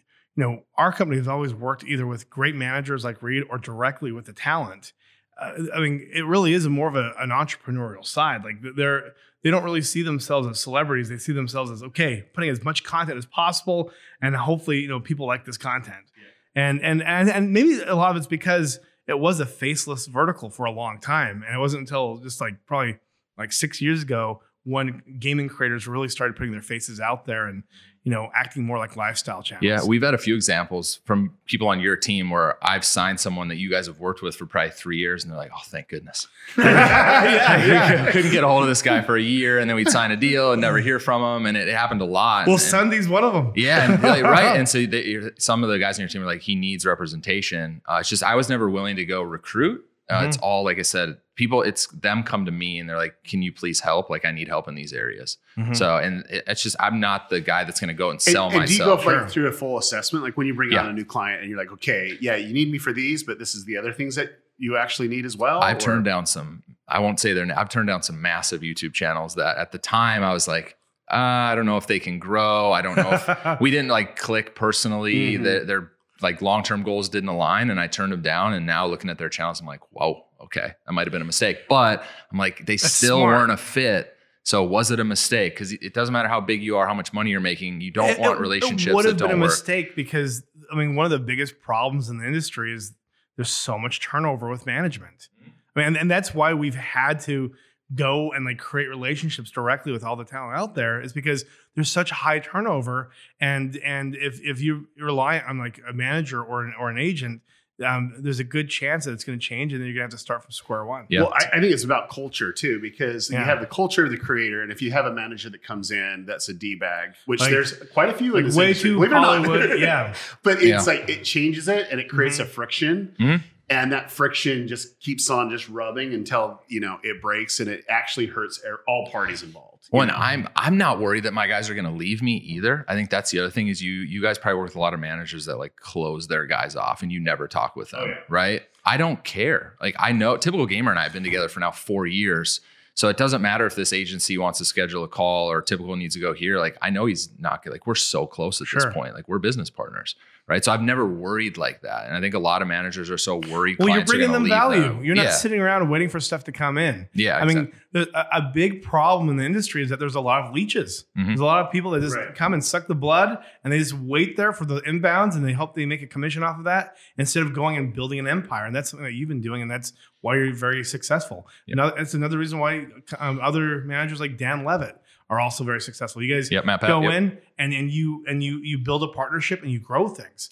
you 0.41 0.47
know 0.47 0.63
our 0.77 0.91
company 0.91 1.19
has 1.19 1.29
always 1.29 1.53
worked 1.53 1.85
either 1.85 2.07
with 2.07 2.31
great 2.31 2.55
managers 2.55 3.05
like 3.05 3.23
Reed 3.23 3.45
or 3.51 3.59
directly 3.59 4.11
with 4.11 4.25
the 4.25 4.33
talent. 4.33 4.95
Uh, 5.39 5.53
I 5.75 5.81
mean, 5.81 6.09
it 6.15 6.25
really 6.25 6.55
is 6.55 6.67
more 6.67 6.89
of 6.89 6.97
a, 6.97 7.13
an 7.19 7.29
entrepreneurial 7.29 8.07
side. 8.07 8.43
Like 8.43 8.57
they're 8.75 9.13
they 9.45 9.51
don't 9.51 9.65
really 9.65 9.83
see 9.83 10.03
themselves 10.03 10.49
as 10.49 10.59
celebrities. 10.59 11.11
They 11.11 11.19
see 11.19 11.35
themselves 11.35 11.71
as 11.71 11.83
okay, 11.83 12.25
putting 12.33 12.49
as 12.49 12.65
much 12.65 12.85
content 12.85 13.19
as 13.19 13.27
possible, 13.27 13.91
and 14.23 14.35
hopefully 14.35 14.79
you 14.79 14.89
know 14.89 14.99
people 14.99 15.27
like 15.27 15.45
this 15.45 15.59
content. 15.59 16.07
And, 16.55 16.81
and 16.83 17.03
and 17.03 17.29
and 17.29 17.53
maybe 17.53 17.79
a 17.83 17.95
lot 17.95 18.11
of 18.11 18.17
it's 18.17 18.27
because 18.27 18.81
it 19.07 19.19
was 19.19 19.41
a 19.41 19.47
faceless 19.47 20.07
vertical 20.07 20.49
for 20.49 20.65
a 20.65 20.73
long 20.73 21.01
time, 21.01 21.45
and 21.47 21.55
it 21.55 21.59
wasn't 21.59 21.81
until 21.81 22.17
just 22.17 22.41
like 22.41 22.55
probably 22.67 22.99
like 23.37 23.53
six 23.53 23.83
years 23.83 24.03
ago 24.03 24.41
when 24.65 25.03
gaming 25.19 25.49
creators 25.49 25.87
really 25.87 26.09
started 26.09 26.35
putting 26.35 26.53
their 26.53 26.63
faces 26.63 26.99
out 26.99 27.27
there 27.27 27.47
and 27.47 27.63
you 28.03 28.11
know 28.11 28.31
acting 28.35 28.65
more 28.65 28.79
like 28.79 28.97
lifestyle 28.97 29.43
channels. 29.43 29.63
Yeah, 29.65 29.85
we've 29.87 30.03
had 30.03 30.15
a 30.15 30.19
few 30.19 30.35
examples 30.35 31.01
from 31.05 31.37
people 31.47 31.69
on 31.69 31.81
your 31.81 31.97
team 31.97 32.31
where 32.31 32.57
I've 32.67 32.85
signed 32.85 33.21
someone 33.21 33.49
that 33.49 33.57
you 33.59 33.69
guys 33.71 33.87
have 33.89 33.99
worked 34.01 34.23
with 34.23 34.37
for 34.37 34.47
probably 34.47 34.71
three 34.71 34.97
years, 34.99 35.23
and 35.23 35.31
they're 35.31 35.39
like, 35.39 35.51
"Oh, 35.55 35.61
thank 35.67 35.89
goodness." 35.89 36.27
yeah, 36.57 36.65
yeah. 37.67 38.11
couldn't 38.11 38.33
get 38.33 38.43
a 38.45 38.49
hold 38.49 38.63
of 38.63 38.69
this 38.69 38.83
guy 38.83 39.03
for 39.03 39.17
a 39.17 39.23
year, 39.23 39.59
and 39.59 39.69
then 39.69 39.77
we'd 39.77 39.89
sign 39.91 40.11
a 40.13 40.17
deal 40.17 40.53
and 40.53 40.61
never 40.61 40.79
hear 40.79 40.99
from 40.99 41.23
him, 41.23 41.47
and 41.47 41.57
it, 41.57 41.69
happened 41.69 42.01
a 42.01 42.05
lot. 42.07 42.47
Well, 42.47 42.57
And- 42.57 42.63
SSundee's 42.93 43.09
one 43.09 43.23
of 43.25 43.33
them. 43.33 43.53
Yeah, 43.55 43.93
and 43.93 44.03
really, 44.03 44.23
right. 44.39 44.57
And 44.59 44.69
so 44.69 44.85
they, 44.87 45.21
some 45.39 45.63
of 45.63 45.71
the 45.71 45.79
guys 45.79 45.99
on 45.99 46.03
your 46.03 46.09
team 46.09 46.23
are 46.23 46.27
like, 46.27 46.41
he 46.43 46.55
needs 46.55 46.85
representation. 46.87 47.83
Uh, 47.89 47.99
it's 48.01 48.09
just 48.09 48.23
I 48.23 48.35
was 48.35 48.49
never 48.49 48.69
willing 48.71 48.97
to 48.97 49.05
go 49.05 49.23
recruit. 49.23 49.85
Uh, 50.09 50.25
It's 50.27 50.37
all 50.39 50.65
like 50.65 50.79
I 50.79 50.83
said, 50.83 51.19
people. 51.41 51.63
It's 51.63 51.87
them 51.89 52.23
come 52.23 52.45
to 52.45 52.53
me 52.53 52.79
and 52.79 52.89
they're 52.89 52.97
like, 52.97 53.17
"Can 53.25 53.43
you 53.43 53.51
please 53.53 53.81
help? 53.81 54.11
Like, 54.11 54.25
I 54.25 54.31
need 54.31 54.47
help 54.47 54.69
in 54.69 54.75
these 54.77 54.93
areas." 54.93 55.39
Mhm. 55.59 55.75
So, 55.77 55.97
and 55.97 56.25
it, 56.31 56.45
it's 56.47 56.63
just 56.63 56.77
I'm 56.79 57.01
not 57.01 57.29
the 57.31 57.41
guy 57.41 57.65
that's 57.65 57.81
going 57.81 57.89
to 57.89 57.95
go 57.95 58.11
and 58.11 58.17
And, 58.17 58.23
sell 58.23 58.51
and 58.51 58.67
do 58.67 58.73
you 58.73 58.79
go 58.79 58.97
myself. 58.97 59.07
like 59.07 59.31
through 59.31 59.49
a 59.49 59.53
full 59.53 59.79
assessment, 59.79 60.25
like 60.25 60.37
when 60.37 60.47
you 60.47 60.55
bring 60.55 60.71
Yeah. 60.71 60.83
on 60.85 60.91
a 60.91 60.93
new 60.93 61.05
client 61.05 61.41
and 61.41 61.49
you're 61.51 61.59
like, 61.59 61.73
okay, 61.73 62.17
yeah, 62.21 62.37
you 62.37 62.53
need 62.53 62.71
me 62.71 62.79
for 62.79 62.93
these, 62.93 63.23
but 63.25 63.39
this 63.41 63.55
is 63.55 63.65
the 63.65 63.77
other 63.77 63.93
things 63.93 64.15
that 64.17 64.31
you 64.59 64.77
actually 64.77 65.09
need 65.09 65.25
as 65.25 65.37
well. 65.37 65.61
I've 65.63 65.79
or- 65.79 65.81
turned 65.81 66.05
down 66.05 66.27
some. 66.27 66.63
I 66.87 66.99
won't 67.01 67.19
say 67.19 67.33
their. 67.33 67.47
name. 67.47 67.57
I've 67.59 67.69
turned 67.71 67.89
down 67.89 68.03
some 68.03 68.21
massive 68.21 68.61
YouTube 68.63 68.93
channels 68.93 69.35
that 69.37 69.57
at 69.57 69.73
the 69.73 69.79
time 69.79 70.23
I 70.23 70.33
was 70.33 70.47
like, 70.47 70.77
uh, 71.11 71.15
I 71.51 71.55
don't 71.57 71.67
know 71.67 71.77
if 71.77 71.87
they 71.87 71.99
can 71.99 72.19
grow. 72.19 72.71
I 72.73 72.83
don't 72.83 72.97
know 72.97 73.11
if 73.13 73.61
we 73.61 73.71
didn't 73.71 73.89
like 73.89 74.17
click 74.17 74.55
personally. 74.55 75.37
Mhm. 75.39 75.43
Their, 75.45 75.65
their 75.65 75.91
like 76.21 76.43
long 76.43 76.63
term 76.63 76.83
goals 76.83 77.09
didn't 77.09 77.31
align, 77.31 77.71
and 77.71 77.81
I 77.81 77.87
turned 77.87 78.13
them 78.13 78.23
down. 78.23 78.53
And 78.53 78.67
now 78.67 78.87
looking 78.87 79.09
at 79.09 79.17
their 79.19 79.29
channels, 79.31 79.59
I'm 79.61 79.67
like, 79.67 79.81
whoa, 79.91 80.27
okay, 80.45 80.73
that 80.87 80.93
might 80.93 81.07
have 81.07 81.13
been 81.13 81.23
a 81.23 81.27
mistake. 81.27 81.61
But 81.69 82.03
I'm 82.33 82.39
like, 82.39 82.65
they 82.67 82.77
That's 82.77 82.93
still 82.93 83.19
smart. 83.19 83.37
weren't 83.39 83.53
a 83.53 83.57
fit. 83.57 84.15
So 84.43 84.63
was 84.65 84.91
it 84.91 84.99
a 85.01 85.05
mistake? 85.05 85.55
Because 85.55 85.73
it 85.73 85.93
doesn't 85.95 86.13
matter 86.13 86.29
how 86.29 86.41
big 86.41 86.63
you 86.63 86.77
are, 86.79 86.87
how 86.87 86.95
much 86.95 87.13
money 87.13 87.31
you're 87.31 87.41
making. 87.41 87.81
You 87.83 87.91
don't 87.91 88.11
It- 88.11 88.19
want 88.19 88.41
relationships 88.41 88.87
It 88.87 88.95
would 88.95 89.05
have 89.05 89.19
been 89.19 89.27
a 89.31 89.35
work. 89.35 89.39
mistake 89.51 89.95
because 89.95 90.43
I 90.73 90.77
mean, 90.77 90.95
one 90.95 91.05
of 91.05 91.11
the 91.11 91.19
biggest 91.19 91.61
problems 91.61 92.09
in 92.09 92.19
the 92.19 92.27
industry 92.27 92.73
is 92.73 92.95
there's 93.37 93.51
so 93.51 93.79
much 93.79 94.01
turnover 94.01 94.49
with 94.49 94.67
management. 94.67 95.29
Mm-hmm. 95.41 95.51
I 95.77 95.79
mean, 95.81 95.87
and, 95.89 95.97
and 95.97 96.11
that's 96.11 96.35
why 96.35 96.55
we've 96.55 96.75
had 96.75 97.21
to 97.21 97.53
go 97.95 98.33
and 98.33 98.45
like 98.45 98.59
create 98.59 98.89
relationships 98.89 99.51
directly 99.51 99.91
with 99.93 100.05
all 100.05 100.15
the 100.15 100.25
talent 100.25 100.57
out 100.57 100.75
there 100.77 101.01
is 101.03 101.13
because 101.13 101.45
there's 101.75 101.91
such 101.91 102.11
high 102.13 102.39
turnover 102.39 103.11
and 103.41 103.77
and 103.79 104.15
if 104.15 104.41
if 104.43 104.61
you 104.61 104.87
rely 104.97 105.41
on 105.41 105.59
like 105.59 105.81
a 105.89 105.93
manager 105.93 106.41
or 106.43 106.63
an, 106.65 106.73
or 106.79 106.89
an 106.89 106.99
agent 106.99 107.43
um, 107.87 108.15
there's 108.19 108.41
a 108.41 108.45
good 108.45 108.69
chance 108.69 109.05
that 109.07 109.13
it's 109.13 109.25
going 109.25 109.39
to 109.39 109.45
change 109.45 109.73
and 109.73 109.81
then 109.81 109.87
you're 109.87 109.95
going 109.95 110.09
to 110.09 110.13
have 110.15 110.19
to 110.19 110.23
start 110.23 110.43
from 110.43 110.53
square 110.53 110.85
one 110.85 111.07
Yeah. 111.09 111.21
Well, 111.23 111.33
I, 111.35 111.47
I 111.57 111.61
think 111.61 111.73
it's 111.73 111.85
about 111.85 112.11
culture 112.11 112.53
too, 112.53 112.81
because 112.81 113.31
Yeah. 113.31 113.39
you 113.41 113.45
have 113.45 113.61
the 113.61 113.67
culture 113.67 114.05
of 114.05 114.11
the 114.11 114.17
creator, 114.19 114.63
and 114.63 114.71
if 114.71 114.83
you 114.83 114.93
have 114.93 115.07
a 115.07 115.13
manager 115.13 115.49
that 115.51 115.63
comes 115.63 115.91
in 115.91 116.25
that's 116.27 116.49
a 116.49 116.55
d 116.55 116.75
bag, 116.75 117.15
which 117.27 117.41
Like- 117.41 117.51
there's 117.51 117.73
quite 117.93 118.09
a 118.11 118.15
few 118.15 118.37
in 118.37 118.43
like 118.43 118.45
this 118.47 118.57
way 118.57 118.67
industry, 118.69 118.91
too 118.91 118.97
believe 118.97 119.13
it 119.13 119.15
or 119.17 119.21
not. 119.21 119.45
Hollywood, 119.47 119.79
yeah. 119.81 120.15
but 120.43 120.55
it's 120.63 120.65
Yeah. 120.65 120.83
like 120.83 121.09
it 121.09 121.25
changes 121.25 121.69
it 121.69 121.89
and 121.91 122.01
it 122.01 122.09
creates 122.09 122.37
Mm-hmm. 122.39 122.43
a 122.51 122.53
friction, 122.53 123.15
Mhm. 123.19 123.43
And 123.71 123.93
that 123.93 124.11
friction 124.11 124.69
just 124.69 124.99
keeps 125.01 125.31
on 125.31 125.49
just 125.49 125.69
rubbing 125.69 126.13
until 126.13 126.61
you 126.69 126.81
know 126.81 126.99
it 127.03 127.23
breaks, 127.23 127.61
and 127.61 127.71
it 127.71 127.85
actually 127.89 128.27
hurts 128.27 128.61
all 128.87 129.07
parties 129.11 129.43
involved. 129.43 129.89
Well, 129.93 130.07
know? 130.07 130.15
I'm 130.15 130.49
I'm 130.57 130.77
not 130.77 131.01
worried 131.01 131.23
that 131.23 131.33
my 131.33 131.47
guys 131.47 131.71
are 131.71 131.75
going 131.75 131.87
to 131.87 131.91
leave 131.91 132.21
me 132.23 132.37
either. 132.37 132.85
I 132.89 132.95
think 132.95 133.09
that's 133.09 133.31
the 133.31 133.39
other 133.39 133.51
thing 133.51 133.69
is 133.69 133.81
you 133.83 133.93
you 133.93 134.21
guys 134.21 134.37
probably 134.39 134.59
work 134.59 134.67
with 134.69 134.77
a 134.77 134.81
lot 134.81 134.93
of 134.93 135.01
managers 135.01 135.47
that 135.47 135.57
like 135.59 135.77
close 135.77 136.27
their 136.27 136.45
guys 136.47 136.77
off 136.77 137.03
and 137.03 137.11
you 137.11 137.21
never 137.21 137.49
talk 137.49 137.77
with 137.77 137.91
them, 137.93 138.01
Oh, 138.03 138.07
yeah. 138.07 138.15
right? 138.29 138.63
I 138.85 138.97
don't 138.99 139.23
care. 139.25 139.75
Like 139.81 139.95
I 139.99 140.13
know 140.13 140.37
typical 140.37 140.67
gamer 140.67 140.91
and 140.91 140.99
I 141.01 141.05
have 141.05 141.13
been 141.13 141.23
together 141.25 141.49
for 141.49 141.61
now 141.61 141.71
4 141.71 142.07
years. 142.07 142.61
So 142.95 143.09
it 143.09 143.17
doesn't 143.17 143.41
matter 143.41 143.65
if 143.67 143.77
this 143.77 143.93
agency 143.95 144.37
wants 144.37 144.59
to 144.59 144.65
schedule 144.67 145.05
a 145.05 145.09
call 145.09 145.51
or 145.51 145.63
typical 145.63 145.97
needs 145.97 146.15
to 146.17 146.21
go 146.21 146.35
here. 146.35 146.59
Like 146.59 146.77
I 146.83 146.91
know 146.91 147.07
he's 147.07 147.31
not 147.39 147.65
like 147.67 147.87
we're 147.87 147.95
so 147.95 148.27
close 148.27 148.61
at 148.61 148.67
Sure. 148.67 148.81
this 148.83 148.93
point. 148.93 149.15
Like 149.15 149.29
we're 149.29 149.39
business 149.39 149.71
partners, 149.71 150.17
right? 150.51 150.63
So 150.65 150.73
I've 150.73 150.83
never 150.83 151.07
worried 151.07 151.57
like 151.57 151.81
that. 151.83 152.07
And 152.07 152.15
I 152.17 152.21
think 152.21 152.35
a 152.35 152.39
lot 152.39 152.61
of 152.61 152.69
managers 152.69 153.09
are 153.11 153.17
so 153.17 153.37
worried. 153.37 153.77
well 153.79 153.89
you're 153.89 154.05
bringing 154.05 154.33
them 154.33 154.47
value 154.49 154.83
them. 154.83 155.05
you're 155.05 155.15
not 155.15 155.25
yeah. 155.27 155.31
sitting 155.31 155.61
around 155.61 155.89
waiting 155.89 156.09
for 156.11 156.21
stuff 156.21 156.45
to 156.45 156.53
come 156.53 156.77
in 156.77 157.09
Yeah, 157.15 157.39
I 157.39 157.45
mean, 157.47 157.59
exactly. 157.59 157.81
the, 157.93 158.19
a, 158.37 158.39
a 158.39 158.51
big 158.53 158.83
problem 158.83 159.31
in 159.31 159.37
the 159.37 159.45
industry 159.45 159.83
is 159.83 159.89
that 159.91 159.99
there's 160.01 160.17
a 160.17 160.21
lot 160.21 160.45
of 160.45 160.53
leeches. 160.53 161.07
Mhm. 161.17 161.27
There's 161.29 161.41
a 161.41 161.45
lot 161.45 161.65
of 161.65 161.71
people 161.73 161.93
that 161.93 162.01
just 162.03 162.17
Right. 162.17 162.35
come 162.35 162.53
and 162.53 162.63
suck 162.65 162.87
the 162.89 162.95
blood 162.95 163.39
and 163.65 163.73
they 163.73 163.79
just 163.79 163.95
wait 163.95 164.37
there 164.37 164.53
for 164.53 164.65
the 164.67 164.81
inbounds 164.83 165.37
and 165.37 165.45
they 165.47 165.53
hope 165.53 165.75
they 165.75 165.87
make 165.87 166.03
a 166.03 166.07
commission 166.07 166.43
off 166.43 166.59
of 166.59 166.65
that 166.65 166.97
instead 167.17 167.45
of 167.45 167.55
going 167.55 167.77
and 167.77 167.95
building 167.95 168.19
an 168.19 168.27
empire. 168.27 168.67
And 168.67 168.75
that's 168.77 168.91
something 168.91 169.05
that 169.07 169.15
you've 169.15 169.29
been 169.29 169.41
doing, 169.41 169.63
and 169.63 169.71
that's 169.71 169.93
why 170.21 170.35
you're 170.35 170.53
very 170.53 170.85
successful. 170.85 171.47
Yeah. 171.67 171.75
Another, 171.75 171.95
that's 171.97 172.15
another 172.15 172.37
reason 172.39 172.59
why 172.59 172.87
um, 173.19 173.41
other 173.43 173.83
managers 173.85 174.21
like 174.21 174.37
Dan 174.37 174.65
Levitt 174.65 175.00
are 175.31 175.41
also 175.41 175.65
very 175.65 175.81
successful. 175.81 176.23
You 176.23 176.35
guys 176.35 176.51
Yep, 176.51 176.65
MatPat, 176.65 176.87
go 176.89 177.01
yep. 177.03 177.13
in 177.13 177.39
and, 177.59 177.73
and 177.73 177.91
you 177.91 178.25
and 178.29 178.43
you 178.43 178.59
you 178.59 178.79
build 178.79 179.03
a 179.03 179.09
partnership 179.09 179.63
and 179.63 179.71
you 179.71 179.81
grow 179.81 180.09
things. 180.09 180.51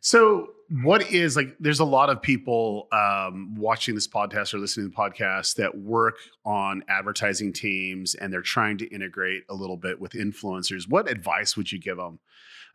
So, 0.00 0.48
what 0.82 1.10
is 1.10 1.34
like? 1.34 1.56
There's 1.58 1.80
a 1.80 1.84
lot 1.84 2.10
of 2.10 2.20
people 2.20 2.88
um, 2.92 3.54
watching 3.56 3.94
this 3.94 4.06
podcast 4.06 4.52
or 4.52 4.58
listening 4.58 4.90
to 4.90 4.94
the 4.94 4.96
podcast 4.96 5.56
that 5.56 5.78
work 5.78 6.16
on 6.44 6.82
advertising 6.88 7.54
teams, 7.54 8.14
and 8.14 8.30
they're 8.30 8.42
trying 8.42 8.76
to 8.78 8.86
integrate 8.88 9.44
a 9.48 9.54
little 9.54 9.78
bit 9.78 9.98
with 9.98 10.12
influencers. 10.12 10.86
What 10.86 11.10
advice 11.10 11.56
would 11.56 11.72
you 11.72 11.80
give 11.80 11.96
them? 11.96 12.18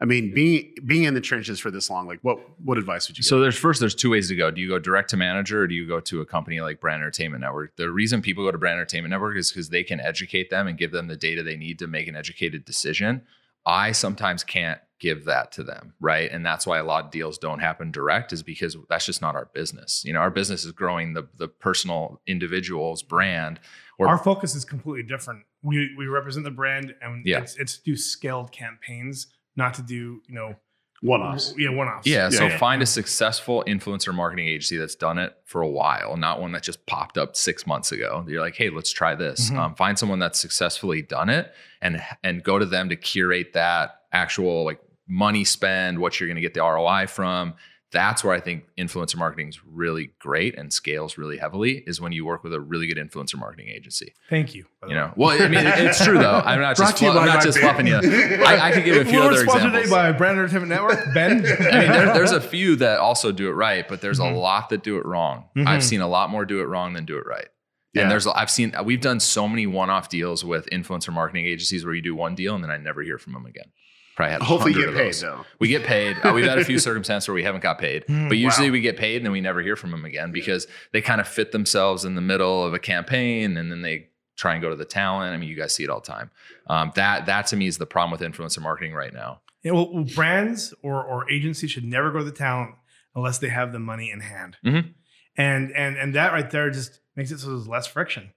I 0.01 0.05
mean, 0.05 0.33
being 0.33 0.73
being 0.85 1.03
in 1.03 1.13
the 1.13 1.21
trenches 1.21 1.59
for 1.59 1.71
this 1.71 1.89
long, 1.89 2.07
like 2.07 2.19
what 2.21 2.39
what 2.63 2.77
advice 2.77 3.07
would 3.09 3.17
you? 3.17 3.21
Give? 3.23 3.27
So 3.27 3.39
there's 3.39 3.57
first 3.57 3.79
there's 3.81 3.95
two 3.95 4.09
ways 4.11 4.29
to 4.29 4.35
go. 4.35 4.49
Do 4.49 4.61
you 4.61 4.69
go 4.69 4.79
direct 4.79 5.09
to 5.09 5.17
manager 5.17 5.61
or 5.63 5.67
do 5.67 5.75
you 5.75 5.85
go 5.87 5.99
to 5.99 6.21
a 6.21 6.25
company 6.25 6.61
like 6.61 6.79
Brand 6.79 7.01
Entertainment 7.01 7.41
Network? 7.41 7.75
The 7.75 7.91
reason 7.91 8.21
people 8.21 8.45
go 8.45 8.51
to 8.51 8.57
Brand 8.57 8.75
Entertainment 8.75 9.11
Network 9.11 9.37
is 9.37 9.51
because 9.51 9.69
they 9.69 9.83
can 9.83 9.99
educate 9.99 10.49
them 10.49 10.67
and 10.67 10.77
give 10.77 10.91
them 10.91 11.07
the 11.07 11.17
data 11.17 11.43
they 11.43 11.57
need 11.57 11.79
to 11.79 11.87
make 11.87 12.07
an 12.07 12.15
educated 12.15 12.63
decision. 12.63 13.23
I 13.65 13.91
sometimes 13.91 14.43
can't 14.43 14.79
give 15.01 15.25
that 15.25 15.51
to 15.53 15.63
them, 15.63 15.93
right? 15.99 16.31
And 16.31 16.45
that's 16.45 16.65
why 16.65 16.77
a 16.77 16.83
lot 16.83 17.05
of 17.05 17.11
deals 17.11 17.37
don't 17.37 17.59
happen 17.59 17.91
direct 17.91 18.31
is 18.31 18.41
because 18.41 18.77
that's 18.89 19.05
just 19.05 19.21
not 19.21 19.35
our 19.35 19.49
business. 19.53 20.03
You 20.05 20.13
know, 20.13 20.19
our 20.19 20.31
business 20.31 20.63
is 20.63 20.71
growing 20.71 21.13
the 21.13 21.27
the 21.37 21.49
personal 21.49 22.21
individual's 22.25 23.03
brand 23.03 23.59
or 23.97 24.07
Our 24.07 24.17
focus 24.17 24.55
is 24.55 24.63
completely 24.63 25.03
different. 25.03 25.43
We 25.61 25.93
we 25.97 26.07
represent 26.07 26.45
the 26.45 26.51
brand 26.51 26.95
and 27.01 27.25
Yeah. 27.25 27.39
it's 27.39 27.57
it's 27.57 27.77
to 27.79 27.83
do 27.83 27.95
scaled 27.97 28.53
campaigns, 28.53 29.27
not 29.55 29.73
to 29.75 29.81
do, 29.81 30.21
you 30.27 30.35
know, 30.35 30.55
One 31.01 31.21
offs. 31.21 31.53
Yeah, 31.57 31.69
one 31.69 31.87
offs. 31.87 32.05
Yeah, 32.05 32.29
so 32.29 32.47
yeah. 32.47 32.57
find 32.57 32.81
a 32.81 32.85
successful 32.85 33.63
influencer 33.67 34.13
marketing 34.13 34.47
agency 34.47 34.75
that's 34.77 34.95
done 34.95 35.17
it 35.17 35.33
for 35.45 35.61
a 35.61 35.67
while, 35.69 36.17
not 36.17 36.41
one 36.41 36.51
that 36.51 36.63
just 36.63 36.85
popped 36.87 37.17
up 37.17 37.35
six 37.37 37.65
months 37.65 37.91
ago. 37.93 38.25
You're 38.27 38.41
like, 38.41 38.55
hey, 38.55 38.69
let's 38.69 38.91
try 38.91 39.15
this. 39.15 39.49
Mhm. 39.49 39.57
Um, 39.57 39.75
find 39.75 39.97
someone 39.97 40.19
that's 40.19 40.39
successfully 40.39 41.01
done 41.01 41.29
it, 41.29 41.53
and 41.81 42.01
and 42.23 42.43
go 42.43 42.59
to 42.59 42.65
them 42.65 42.89
to 42.89 42.95
curate 42.97 43.53
that 43.53 44.01
actual 44.11 44.65
like 44.65 44.81
money 45.07 45.43
spend, 45.45 45.99
what 45.99 46.19
you're 46.19 46.27
going 46.27 46.35
to 46.35 46.41
get 46.41 46.53
the 46.53 46.61
ROI 46.61 47.07
from. 47.07 47.53
That's 47.91 48.23
where 48.23 48.35
I 48.35 48.39
think 48.39 48.65
influencer 48.77 49.15
marketing 49.17 49.47
is 49.49 49.59
really 49.65 50.11
great 50.19 50.55
and 50.57 50.71
scales 50.71 51.17
really 51.17 51.37
heavily. 51.37 51.83
Is 51.87 51.99
when 51.99 52.11
you 52.11 52.23
work 52.23 52.43
with 52.43 52.53
a 52.53 52.59
really 52.59 52.85
good 52.85 52.97
influencer 52.97 53.35
marketing 53.39 53.69
agency. 53.69 54.13
Thank 54.29 54.53
you. 54.53 54.65
You 54.87 54.93
know, 54.93 55.11
well, 55.15 55.31
I 55.41 55.47
mean, 55.47 55.65
it's 55.65 56.03
true 56.05 56.19
though. 56.19 56.39
I'm 56.45 56.59
not 56.61 56.77
Brought 56.77 56.87
just 56.89 56.97
to 56.99 57.05
you 57.05 57.11
I'm 57.11 57.25
not 57.25 57.43
just 57.43 57.59
band. 57.59 57.75
fluffing 57.75 57.87
you. 57.87 58.43
I, 58.45 58.67
I 58.67 58.71
could 58.71 58.85
give 58.85 58.97
a 58.97 59.05
few 59.09 59.19
We're 59.19 59.25
other 59.31 59.37
sponsored 59.37 59.73
examples. 59.75 59.83
today 59.85 59.89
by 59.89 60.11
Brand 60.11 60.37
Entertainment 60.37 60.69
Network. 60.69 60.99
Ben. 61.15 61.31
I 61.31 61.79
mean, 61.79 61.91
there, 61.91 62.13
there's 62.13 62.31
a 62.31 62.39
few 62.55 62.75
that 62.75 62.99
also 62.99 63.31
do 63.31 63.47
it 63.49 63.53
right, 63.53 63.87
but 63.87 64.01
there's 64.01 64.19
Mhm. 64.19 64.33
a 64.33 64.37
lot 64.37 64.69
that 64.69 64.83
do 64.83 64.97
it 64.97 65.05
wrong. 65.07 65.45
Mhm. 65.57 65.65
I've 65.65 65.83
seen 65.83 66.01
a 66.01 66.07
lot 66.07 66.29
more 66.29 66.45
do 66.45 66.61
it 66.61 66.65
wrong 66.65 66.93
than 66.93 67.05
do 67.05 67.17
it 67.17 67.25
right. 67.25 67.47
Yeah. 67.95 68.03
And 68.03 68.11
there's 68.11 68.27
I've 68.27 68.51
seen 68.51 68.71
we've 68.83 69.01
done 69.01 69.19
so 69.19 69.47
many 69.47 69.65
one-off 69.65 70.09
deals 70.09 70.45
with 70.45 70.69
influencer 70.69 71.11
marketing 71.11 71.47
agencies 71.47 71.83
where 71.83 71.95
you 71.95 72.03
do 72.03 72.13
one 72.13 72.35
deal 72.35 72.53
and 72.53 72.63
then 72.63 72.69
I 72.69 72.77
never 72.77 73.01
hear 73.01 73.17
from 73.17 73.33
them 73.33 73.47
again. 73.47 73.71
Probably 74.19 74.33
had 74.33 74.41
Hopefully, 74.41 74.73
you 74.73 74.85
get 74.85 74.95
paid 74.95 75.13
though. 75.13 75.45
We 75.59 75.69
get 75.69 75.85
paid. 75.85 76.17
Uh, 76.21 76.33
we've 76.35 76.43
had 76.45 76.59
a 76.59 76.65
few 76.71 76.77
circumstances 76.77 77.25
where 77.29 77.35
we 77.35 77.43
haven't 77.43 77.61
got 77.63 77.79
paid, 77.79 78.05
Mm, 78.07 78.27
but 78.27 78.37
usually 78.37 78.67
wow. 78.69 78.73
we 78.73 78.81
get 78.81 78.97
paid 78.97 79.15
and 79.15 79.25
then 79.25 79.31
we 79.31 79.39
never 79.39 79.61
hear 79.61 79.77
from 79.77 79.91
them 79.91 80.03
again 80.03 80.33
because 80.33 80.67
they 80.91 80.99
kind 81.01 81.21
of 81.21 81.27
fit 81.27 81.53
themselves 81.53 82.03
in 82.03 82.15
the 82.15 82.21
middle 82.21 82.61
of 82.65 82.73
a 82.73 82.79
campaign 82.79 83.55
and 83.55 83.71
then 83.71 83.81
they 83.81 84.09
try 84.35 84.51
and 84.55 84.61
go 84.61 84.69
to 84.69 84.75
the 84.75 84.83
talent. 84.83 85.33
I 85.33 85.37
mean, 85.37 85.47
you 85.47 85.55
guys 85.55 85.73
see 85.73 85.85
it 85.85 85.89
all 85.89 86.01
the 86.01 86.05
time. 86.11 86.31
Um, 86.67 86.91
that 86.95 87.27
that 87.27 87.47
to 87.47 87.55
me 87.55 87.67
is 87.67 87.77
the 87.77 87.85
problem 87.85 88.11
with 88.11 88.19
influencer 88.19 88.61
marketing 88.61 88.93
right 88.93 89.13
now. 89.13 89.39
Yeah, 89.63 89.71
well, 89.71 90.03
brands 90.13 90.73
or 90.83 91.01
or 91.01 91.31
agencies 91.31 91.71
should 91.71 91.85
never 91.85 92.11
go 92.11 92.17
to 92.19 92.25
the 92.25 92.31
talent 92.33 92.75
unless 93.15 93.37
they 93.37 93.47
have 93.47 93.71
the 93.71 93.79
money 93.79 94.11
in 94.11 94.19
hand, 94.19 94.57
Mhm. 94.65 94.93
and 95.37 95.71
and 95.71 95.95
and 95.95 96.13
that 96.15 96.33
right 96.33 96.49
there 96.51 96.69
just 96.71 96.99
makes 97.15 97.31
it 97.31 97.39
so 97.39 97.47
there's 97.51 97.69
less 97.69 97.87
friction. 97.87 98.33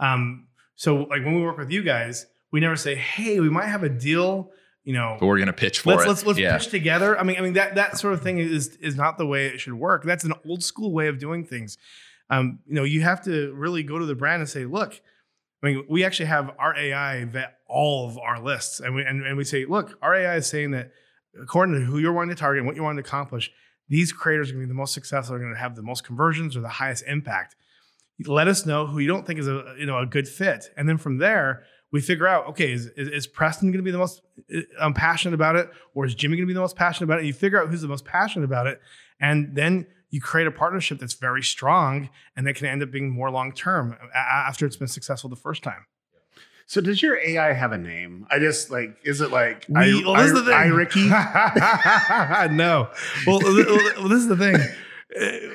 Um, 0.00 0.46
so 0.76 0.96
like 0.96 1.22
when 1.26 1.34
we 1.34 1.42
work 1.42 1.58
with 1.58 1.70
you 1.70 1.82
guys, 1.82 2.24
we 2.52 2.60
never 2.60 2.76
say, 2.76 2.94
"Hey, 2.94 3.38
we 3.38 3.50
might 3.50 3.66
have 3.66 3.82
a 3.82 3.88
deal," 3.90 4.50
you 4.86 4.94
know. 4.94 5.18
But 5.20 5.26
we're 5.26 5.38
gonna 5.38 5.52
pitch 5.52 5.80
for 5.80 5.90
Let's 5.90 6.04
it. 6.04 6.08
let's 6.08 6.26
let's 6.26 6.38
yeah. 6.38 6.56
pitch 6.56 6.68
together. 6.68 7.18
I 7.18 7.22
mean, 7.22 7.36
I 7.36 7.42
mean 7.42 7.52
that 7.52 7.74
that 7.74 7.98
sort 7.98 8.14
of 8.14 8.22
thing 8.22 8.38
is 8.38 8.76
is 8.76 8.96
not 8.96 9.18
the 9.18 9.26
way 9.26 9.48
it 9.48 9.60
should 9.60 9.74
work. 9.74 10.04
That's 10.04 10.24
an 10.24 10.32
old 10.48 10.64
school 10.64 10.92
way 10.92 11.08
of 11.08 11.18
doing 11.18 11.44
things. 11.44 11.76
Um, 12.30 12.60
you 12.66 12.74
know, 12.74 12.84
you 12.84 13.02
have 13.02 13.22
to 13.24 13.52
really 13.54 13.82
go 13.82 13.98
to 13.98 14.06
the 14.06 14.14
brand 14.14 14.40
and 14.40 14.48
say, 14.48 14.64
"Look, 14.64 15.00
I 15.62 15.66
mean, 15.66 15.84
we 15.88 16.04
actually 16.04 16.26
have 16.26 16.50
our 16.58 16.76
AI 16.76 17.24
vet 17.24 17.58
all 17.68 18.08
of 18.08 18.18
our 18.18 18.40
lists, 18.40 18.80
and 18.80 18.94
we 18.94 19.04
and, 19.04 19.26
and 19.26 19.36
we 19.36 19.44
say, 19.44 19.64
look, 19.64 19.98
our 20.02 20.14
AI 20.14 20.36
is 20.36 20.46
saying 20.46 20.70
that 20.72 20.92
according 21.40 21.74
to 21.74 21.80
who 21.80 21.98
you're 21.98 22.12
wanting 22.12 22.34
to 22.34 22.40
target 22.40 22.60
and 22.60 22.66
what 22.66 22.76
you 22.76 22.82
want 22.82 22.96
to 22.96 23.00
accomplish, 23.00 23.50
these 23.88 24.12
creators 24.12 24.50
are 24.50 24.52
going 24.52 24.62
to 24.62 24.66
be 24.66 24.70
the 24.70 24.74
most 24.74 24.94
successful, 24.94 25.34
are 25.34 25.38
going 25.38 25.52
to 25.52 25.58
have 25.58 25.74
the 25.74 25.82
most 25.82 26.04
conversions 26.04 26.56
or 26.56 26.60
the 26.60 26.68
highest 26.68 27.04
impact. 27.06 27.56
Let 28.26 28.48
us 28.48 28.64
know 28.64 28.86
who 28.86 28.98
you 28.98 29.08
don't 29.08 29.26
think 29.26 29.38
is 29.38 29.48
a 29.48 29.74
you 29.78 29.86
know 29.86 29.98
a 29.98 30.06
good 30.06 30.28
fit, 30.28 30.70
and 30.76 30.88
then 30.88 30.98
from 30.98 31.18
there 31.18 31.64
we 31.96 32.02
figure 32.02 32.26
out 32.26 32.46
okay, 32.48 32.72
is 32.72 32.86
is, 32.96 33.08
is 33.08 33.26
Preston 33.26 33.70
going 33.72 33.78
to 33.78 33.82
be 33.84 33.90
the 33.90 33.98
most 33.98 34.20
um, 34.78 34.94
passionate 34.94 35.34
about 35.34 35.56
it, 35.56 35.68
or 35.94 36.04
is 36.06 36.14
Jimmy 36.14 36.36
going 36.36 36.46
to 36.46 36.50
be 36.50 36.54
the 36.54 36.60
most 36.60 36.76
passionate 36.76 37.06
about 37.06 37.16
it? 37.18 37.20
and 37.20 37.26
You 37.28 37.32
figure 37.32 37.60
out 37.60 37.68
who's 37.68 37.82
the 37.82 37.88
most 37.88 38.04
passionate 38.04 38.44
about 38.44 38.66
it, 38.66 38.80
and 39.18 39.54
then 39.54 39.86
you 40.10 40.20
create 40.20 40.46
a 40.46 40.50
partnership 40.52 40.98
that's 41.00 41.14
very 41.14 41.42
strong 41.42 42.08
and 42.36 42.46
that 42.46 42.54
can 42.54 42.66
end 42.66 42.80
up 42.82 42.90
being 42.92 43.10
more 43.10 43.30
long 43.30 43.50
term 43.52 43.96
after 44.14 44.64
it's 44.66 44.76
been 44.76 44.86
successful 44.88 45.28
the 45.28 45.36
first 45.36 45.62
time. 45.62 45.84
So 46.68 46.80
does 46.80 47.00
your 47.02 47.16
AI 47.18 47.52
have 47.52 47.72
a 47.72 47.78
name? 47.78 48.26
I 48.30 48.38
just 48.38 48.70
like, 48.70 48.96
is 49.04 49.20
it 49.20 49.30
like 49.30 49.64
We, 49.68 49.76
I, 49.76 50.02
well, 50.06 50.20
is 50.20 50.32
the 50.32 50.42
thing. 50.44 50.52
I, 50.52 50.66
Ricky? 50.66 51.08
no. 52.56 52.88
Well, 53.26 53.40
well, 53.42 54.08
this 54.08 54.20
is 54.20 54.28
the 54.28 54.36
thing. 54.36 54.56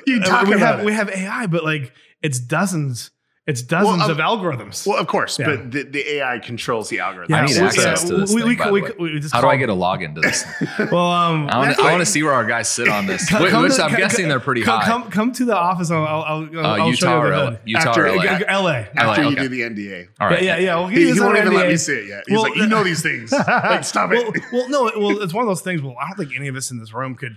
You 0.06 0.20
Uh, 0.24 0.44
we 0.46 0.54
about 0.54 0.58
have 0.58 0.80
it. 0.80 0.86
we 0.86 0.92
have 0.94 1.10
AI, 1.10 1.46
but 1.46 1.62
like 1.62 1.92
it's 2.22 2.40
dozens. 2.40 3.10
It's 3.44 3.60
dozens 3.60 3.98
Well, 3.98 4.10
of 4.12 4.18
algorithms. 4.18 4.86
Well, 4.86 4.98
of 5.00 5.08
course, 5.08 5.36
Yeah. 5.36 5.46
but 5.56 5.72
the, 5.72 5.82
the 5.82 6.14
AI 6.18 6.38
controls 6.38 6.88
the 6.90 7.00
algorithm. 7.00 7.34
I 7.34 7.44
need 7.46 7.56
well, 7.56 7.64
access 7.66 8.04
to 8.04 8.18
this 8.18 8.32
We, 8.32 8.40
thing, 8.42 8.48
we, 8.50 8.56
by 8.56 8.70
we, 8.70 8.80
the 8.82 8.94
we, 9.00 9.12
we 9.14 9.18
just 9.20 9.34
How 9.34 9.40
do 9.40 9.48
I 9.48 9.56
get 9.56 9.68
a 9.68 9.72
login 9.72 10.14
to 10.14 10.20
this? 10.20 10.44
Well, 10.92 11.10
um, 11.10 11.48
I 11.50 11.58
want 11.58 11.76
to. 11.76 11.82
Like- 11.82 11.98
to 11.98 12.06
see 12.06 12.22
where 12.22 12.32
our 12.34 12.44
guys 12.46 12.68
sit 12.68 12.88
on 12.88 13.06
this. 13.06 13.28
Come- 13.30 13.42
Which, 13.42 13.50
come 13.50 13.62
which 13.64 13.74
to- 13.74 13.82
I'm 13.84 13.90
come- 13.90 13.98
guessing 13.98 14.28
they're 14.28 14.38
pretty 14.38 14.62
come, 14.62 14.80
high. 14.80 14.86
Come, 14.86 15.10
come 15.10 15.32
to 15.32 15.44
the 15.44 15.56
office. 15.56 15.90
I'll, 15.90 16.04
I'll, 16.04 16.22
I'll, 16.22 16.42
Uh, 16.58 16.62
I'll 16.78 16.88
Utah 16.90 16.94
show 16.94 17.24
you 17.24 17.30
the 17.32 17.36
LA? 17.36 17.56
Utah 17.64 17.88
After- 17.88 18.06
or 18.06 18.16
LA? 18.16 18.22
G- 18.38 18.44
LA. 18.48 18.70
After 18.94 19.22
LA, 19.24 19.28
you 19.30 19.36
do 19.36 19.48
the 19.48 19.60
NDA. 19.62 20.08
All 20.20 20.28
right. 20.28 20.40
Yeah, 20.42 20.56
yeah, 20.58 20.62
yeah. 20.64 20.74
Well, 20.76 20.86
He, 20.86 21.12
he 21.12 21.20
won't 21.20 21.36
have 21.36 21.46
even 21.46 21.58
let 21.58 21.68
me 21.68 21.76
see 21.76 21.94
it 21.94 22.06
yet. 22.06 22.24
He's 22.28 22.34
Well, 22.34 22.42
like, 22.44 22.54
you 22.54 22.66
know 22.68 22.84
these 22.84 23.02
things. 23.02 23.32
like, 23.48 23.82
stop 23.82 24.10
well, 24.10 24.30
it. 24.32 24.42
well, 24.52 24.68
no, 24.68 24.84
well, 24.96 25.20
it's 25.20 25.34
one 25.34 25.42
of 25.42 25.48
those 25.48 25.62
things. 25.62 25.82
Well, 25.82 25.96
I 26.00 26.06
don't 26.06 26.16
think 26.16 26.30
any 26.38 26.46
of 26.46 26.54
us 26.54 26.70
in 26.70 26.78
this 26.78 26.94
room 26.94 27.16
could 27.16 27.36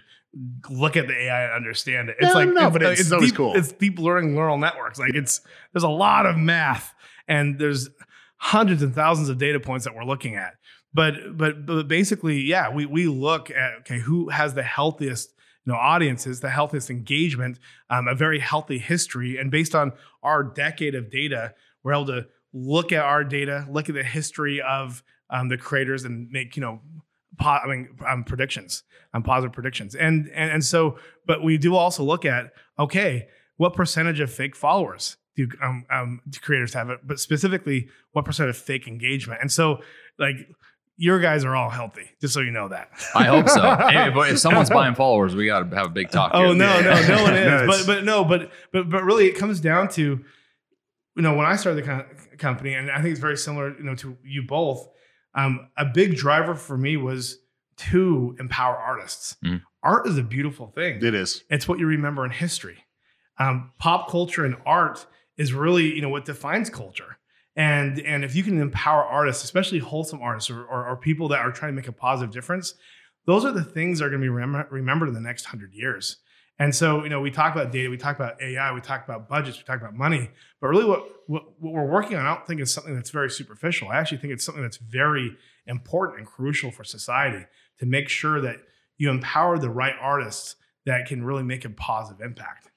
look 0.70 0.98
at 0.98 1.08
the 1.08 1.14
AI 1.14 1.46
and 1.46 1.54
understand 1.54 2.10
it. 2.10 2.18
It's 2.20 2.34
No, 2.34 2.40
like 2.40 2.50
no, 2.50 2.70
but 2.70 2.82
it's 2.82 3.12
always 3.12 3.32
deep, 3.32 3.38
cool. 3.38 3.56
It's 3.56 3.72
deep 3.72 4.00
learning 4.00 4.34
neural 4.34 4.58
networks. 4.58 5.00
Like 5.00 5.14
it's 5.16 5.42
there's 5.74 5.84
a 5.84 5.90
lot 5.90 6.26
of 6.26 6.38
math 6.38 6.94
and 7.28 7.58
there's 7.60 7.90
hundreds 8.38 8.84
and 8.84 8.94
thousands 8.94 9.30
of 9.30 9.38
data 9.38 9.60
points 9.60 9.86
that 9.86 9.96
we're 9.96 10.04
looking 10.04 10.36
at. 10.36 10.56
But 10.94 11.38
but 11.38 11.66
but 11.66 11.88
basically, 11.88 12.42
yeah, 12.42 12.70
we 12.70 12.86
we 12.86 13.08
look 13.08 13.50
at 13.52 13.80
okay, 13.80 14.00
who 14.00 14.30
has 14.30 14.54
the 14.54 14.64
healthiest 14.64 15.34
you 15.66 15.74
know 15.74 15.80
audiences, 15.80 16.40
the 16.40 16.50
healthiest 16.50 16.90
engagement, 16.90 17.60
um, 17.90 18.08
a 18.08 18.16
very 18.16 18.40
healthy 18.40 18.78
history, 18.78 19.38
and 19.38 19.52
based 19.52 19.76
on 19.76 19.94
our 20.24 20.44
decade 20.44 20.96
of 20.96 21.10
data, 21.10 21.54
we're 21.84 21.94
able 21.94 22.06
to 22.08 22.28
look 22.54 22.92
at 22.92 23.04
our 23.04 23.24
data, 23.24 23.66
look 23.70 23.90
at 23.90 23.96
the 23.96 24.04
history 24.04 24.62
of 24.62 25.04
um, 25.30 25.50
the 25.50 25.58
creators, 25.58 26.06
and 26.06 26.30
make 26.32 26.56
you 26.56 26.62
know, 26.62 26.82
I 27.40 27.68
mean, 27.68 27.90
um, 28.08 28.24
predictions, 28.24 28.84
um, 29.14 29.24
positive 29.24 29.54
predictions, 29.54 29.96
and 29.96 30.30
and 30.34 30.52
and 30.52 30.64
so, 30.64 30.98
but 31.26 31.44
we 31.44 31.58
do 31.58 31.76
also 31.76 32.04
look 32.04 32.26
at 32.26 32.52
okay, 32.80 33.28
what 33.58 33.74
percentage 33.74 34.20
of 34.20 34.32
fake 34.32 34.56
followers 34.56 35.18
do 35.36 35.48
um, 35.62 35.86
um, 35.92 36.22
do 36.30 36.40
creators 36.40 36.74
have 36.74 36.90
it, 36.90 37.00
but 37.04 37.20
specifically, 37.20 37.90
what 38.12 38.26
percent 38.26 38.50
of 38.50 38.58
fake 38.58 38.88
engagement, 38.88 39.42
and 39.42 39.52
so 39.52 39.82
like. 40.18 40.36
Your 40.98 41.20
guys 41.20 41.44
are 41.44 41.54
all 41.54 41.70
healthy, 41.70 42.10
just 42.22 42.34
so 42.34 42.40
you 42.40 42.52
know 42.52 42.70
that. 42.70 42.88
I 43.14 43.26
hope 43.26 43.50
so. 43.50 43.62
Hey, 43.90 44.08
if, 44.08 44.32
if 44.32 44.40
someone's 44.40 44.70
buying 44.70 44.96
followers, 44.96 45.36
we 45.36 45.46
got 45.46 45.70
to 45.70 45.76
have 45.76 45.88
a 45.88 45.90
big 45.90 46.10
talk. 46.10 46.32
Oh 46.34 46.54
here. 46.54 46.56
no, 46.56 46.80
no, 46.80 47.08
no 47.10 47.22
one 47.22 47.36
is. 47.36 47.68
but 47.86 47.86
but 47.86 48.06
no, 48.06 48.24
but 48.24 48.50
but 48.72 48.90
but 48.90 49.04
really, 49.04 49.26
it 49.26 49.34
comes 49.34 49.60
down 49.60 49.90
to, 49.90 50.02
you 50.02 51.22
know, 51.22 51.36
when 51.36 51.46
I 51.46 51.58
started 51.58 51.84
the 51.84 51.88
co- 51.88 52.06
company, 52.38 52.76
and 52.76 52.90
I 52.90 53.02
think 53.02 53.12
it's 53.12 53.20
very 53.20 53.36
similar, 53.36 53.78
you 53.78 53.84
know, 53.84 53.96
to 53.96 54.16
you 54.24 54.44
both. 54.44 54.88
Um, 55.36 55.70
a 55.78 55.86
big 55.86 56.16
driver 56.16 56.56
for 56.56 56.78
me 56.78 56.98
was 56.98 57.40
to 57.78 58.36
empower 58.40 58.76
artists. 58.78 59.36
Mhm. 59.44 59.62
Art 59.84 60.08
is 60.08 60.18
a 60.18 60.24
beautiful 60.24 60.68
thing. 60.68 61.04
It 61.04 61.14
is. 61.14 61.44
It's 61.50 61.68
what 61.68 61.78
you 61.78 61.86
remember 61.86 62.24
in 62.26 62.32
history. 62.32 62.86
Um, 63.38 63.72
pop 63.78 64.10
culture 64.10 64.46
and 64.46 64.56
art 64.66 65.06
is 65.38 65.54
really, 65.54 65.94
you 65.94 66.02
know, 66.02 66.10
what 66.10 66.24
defines 66.26 66.70
culture. 66.70 67.18
And 67.58 68.00
and 68.00 68.24
if 68.24 68.36
you 68.36 68.44
can 68.44 68.60
empower 68.62 69.04
artists, 69.04 69.44
especially 69.44 69.80
wholesome 69.80 70.22
artists 70.22 70.50
or, 70.50 70.64
or, 70.66 70.88
or 70.88 70.96
people 70.96 71.28
that 71.30 71.40
are 71.40 71.52
trying 71.52 71.72
to 71.72 71.76
make 71.76 71.88
a 71.88 71.92
positive 71.94 72.34
difference, 72.34 72.74
those 73.26 73.44
are 73.46 73.52
the 73.52 73.64
things 73.64 74.00
that 74.00 74.06
are 74.06 74.10
going 74.10 74.22
to 74.22 74.28
be 74.28 74.34
remem- 74.34 74.70
remembered 74.72 75.08
in 75.10 75.14
the 75.14 75.22
next 75.22 75.46
hundred 75.46 75.74
years. 75.74 76.18
And 76.58 76.74
so, 76.74 77.03
you 77.03 77.10
know, 77.10 77.20
we 77.20 77.32
talk 77.32 77.53
about 77.53 77.72
data, 77.72 77.89
we 77.89 77.97
talk 77.97 78.16
about 78.16 78.41
AI, 78.41 78.72
we 78.72 78.80
talk 78.80 79.03
about 79.03 79.28
budgets, 79.28 79.58
we 79.58 79.64
talk 79.64 79.82
about 79.82 79.93
money, 79.93 80.32
but 80.62 80.68
really 80.68 80.86
what, 80.86 81.03
what, 81.28 81.43
what 81.60 81.74
we're 81.74 81.86
working 81.86 82.18
on, 82.18 82.26
I 82.26 82.34
don't 82.34 82.47
think 82.47 82.62
is 82.62 82.74
something 82.74 82.95
that's 82.95 83.10
very 83.10 83.30
superficial. 83.30 83.89
I 83.89 83.97
actually 83.97 84.20
think 84.20 84.32
it's 84.32 84.45
something 84.45 84.64
that's 84.64 84.78
very 84.78 85.36
important 85.68 86.20
and 86.20 86.28
crucial 86.28 86.72
for 86.72 86.84
society 86.86 87.45
to 87.80 87.86
make 87.86 88.08
sure 88.08 88.39
that 88.41 88.58
you 88.97 89.10
empower 89.10 89.58
the 89.58 89.70
right 89.70 89.95
artists 89.99 90.56
that 90.86 91.08
can 91.08 91.26
really 91.26 91.43
make 91.43 91.66
a 91.66 91.70
positive 91.70 92.26
impact. 92.26 92.70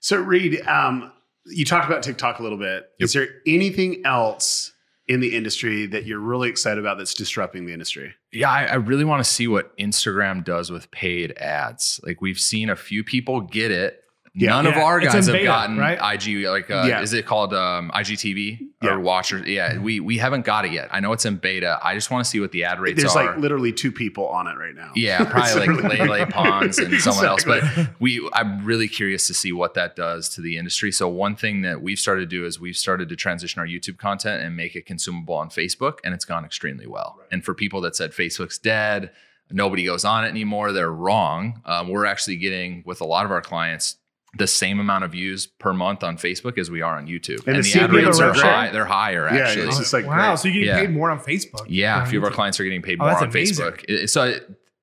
So, 0.00 0.20
Reed, 0.20 0.66
um, 0.66 1.12
you 1.46 1.64
talked 1.64 1.86
about 1.86 2.02
TikTok 2.02 2.40
a 2.40 2.42
little 2.42 2.58
bit. 2.58 2.90
Is 2.98 3.12
there 3.12 3.28
anything 3.46 4.02
else 4.04 4.72
in 5.06 5.20
the 5.20 5.36
industry 5.36 5.86
that 5.86 6.06
you're 6.06 6.18
really 6.20 6.48
excited 6.48 6.78
about 6.78 6.98
that's 6.98 7.14
disrupting 7.14 7.66
the 7.66 7.72
industry? 7.72 8.14
Yeah, 8.32 8.50
I, 8.50 8.64
I 8.64 8.74
really 8.76 9.04
want 9.04 9.22
to 9.22 9.30
see 9.30 9.46
what 9.46 9.76
Instagram 9.78 10.42
does 10.44 10.70
with 10.70 10.90
paid 10.90 11.36
ads. 11.36 12.00
Like 12.02 12.20
we've 12.20 12.38
seen 12.40 12.70
a 12.70 12.76
few 12.76 13.04
people 13.04 13.42
get 13.42 13.70
it. 13.70 13.98
Yeah. 14.34 14.50
None 14.50 14.66
of 14.66 14.74
our 14.78 14.98
guys 14.98 15.28
in 15.28 15.34
have 15.34 15.40
beta, 15.40 15.44
gotten 15.44 15.76
right? 15.76 15.98
IG. 16.14 16.46
Like, 16.46 16.70
uh, 16.70 16.84
Yeah. 16.86 17.02
is 17.02 17.12
it 17.12 17.26
called 17.26 17.52
um, 17.52 17.90
IGTV 17.94 18.60
Yeah. 18.82 18.94
or 18.94 19.00
Watchers? 19.00 19.46
Yeah, 19.46 19.78
we 19.78 20.00
we 20.00 20.18
haven't 20.18 20.44
got 20.44 20.64
it 20.64 20.72
yet. 20.72 20.88
I 20.90 21.00
know 21.00 21.12
it's 21.12 21.24
in 21.24 21.36
beta. 21.36 21.78
I 21.82 21.94
just 21.94 22.10
want 22.10 22.24
to 22.24 22.30
see 22.30 22.40
what 22.40 22.52
the 22.52 22.64
ad 22.64 22.80
rates 22.80 23.00
There's 23.00 23.14
are. 23.14 23.22
There's 23.24 23.34
like 23.34 23.42
literally 23.42 23.72
two 23.72 23.92
people 23.92 24.26
on 24.28 24.46
it 24.46 24.56
right 24.56 24.74
now. 24.74 24.92
yeah, 24.94 25.24
probably 25.30 25.66
like. 25.66 25.98
Lele 26.00 26.26
Pons 26.26 26.78
and 26.78 26.94
someone 27.00 27.26
else. 27.26 27.44
But 27.44 27.62
we, 28.00 28.28
I'm 28.32 28.64
really 28.64 28.88
curious 28.88 29.26
to 29.28 29.34
see 29.34 29.52
what 29.52 29.74
that 29.74 29.96
does 29.96 30.28
to 30.30 30.40
the 30.40 30.56
industry. 30.56 30.92
So 30.92 31.08
one 31.08 31.36
thing 31.36 31.62
that 31.62 31.82
we've 31.82 31.98
started 31.98 32.22
to 32.22 32.36
do 32.36 32.44
is 32.46 32.60
we've 32.60 32.76
started 32.76 33.08
to 33.08 33.16
transition 33.16 33.60
our 33.60 33.66
YouTube 33.66 33.98
content 33.98 34.42
and 34.42 34.56
make 34.56 34.76
it 34.76 34.86
consumable 34.86 35.34
on 35.34 35.48
Facebook, 35.48 35.98
and 36.04 36.14
it's 36.14 36.24
gone 36.24 36.44
extremely 36.44 36.86
well. 36.86 37.20
And 37.30 37.44
for 37.44 37.54
people 37.54 37.80
that 37.82 37.96
said 37.96 38.12
Facebook's 38.12 38.58
dead, 38.58 39.10
nobody 39.50 39.84
goes 39.84 40.04
on 40.04 40.24
it 40.24 40.28
anymore, 40.28 40.72
they're 40.72 40.92
wrong. 40.92 41.60
Um, 41.64 41.88
we're 41.88 42.06
actually 42.06 42.36
getting 42.36 42.82
with 42.86 43.00
a 43.00 43.04
lot 43.04 43.24
of 43.24 43.30
our 43.30 43.42
clients 43.42 43.96
the 44.38 44.46
same 44.46 44.80
amount 44.80 45.04
of 45.04 45.12
views 45.12 45.46
per 45.46 45.74
month 45.74 46.02
on 46.02 46.16
Facebook 46.16 46.56
as 46.56 46.70
we 46.70 46.80
are 46.80 46.96
on 46.96 47.06
YouTube, 47.06 47.46
And 47.46 47.56
and, 47.56 47.64
the 47.64 47.72
the 47.72 47.80
ad 47.82 47.92
rates 47.92 48.18
are 48.18 48.30
are 48.30 48.34
high. 48.34 48.70
They're 48.70 48.84
higher 48.86 49.28
Yeah, 49.32 49.40
actually. 49.48 49.66
it's 49.68 49.78
just 49.78 49.92
like 49.92 50.06
wow, 50.06 50.28
great. 50.30 50.38
so 50.38 50.48
you 50.48 50.54
get 50.54 50.66
Yeah. 50.66 50.80
paid 50.80 50.90
more 50.90 51.10
on 51.10 51.18
Facebook. 51.18 51.66
Yeah, 51.68 52.02
a 52.02 52.06
few 52.06 52.18
of 52.18 52.24
our 52.24 52.30
clients 52.30 52.58
are 52.58 52.64
getting 52.64 52.80
paid 52.82 52.98
Oh, 53.00 53.04
more 53.04 53.16
on 53.18 53.24
amazing. 53.28 53.64
Facebook. 53.66 54.08
So, 54.08 54.38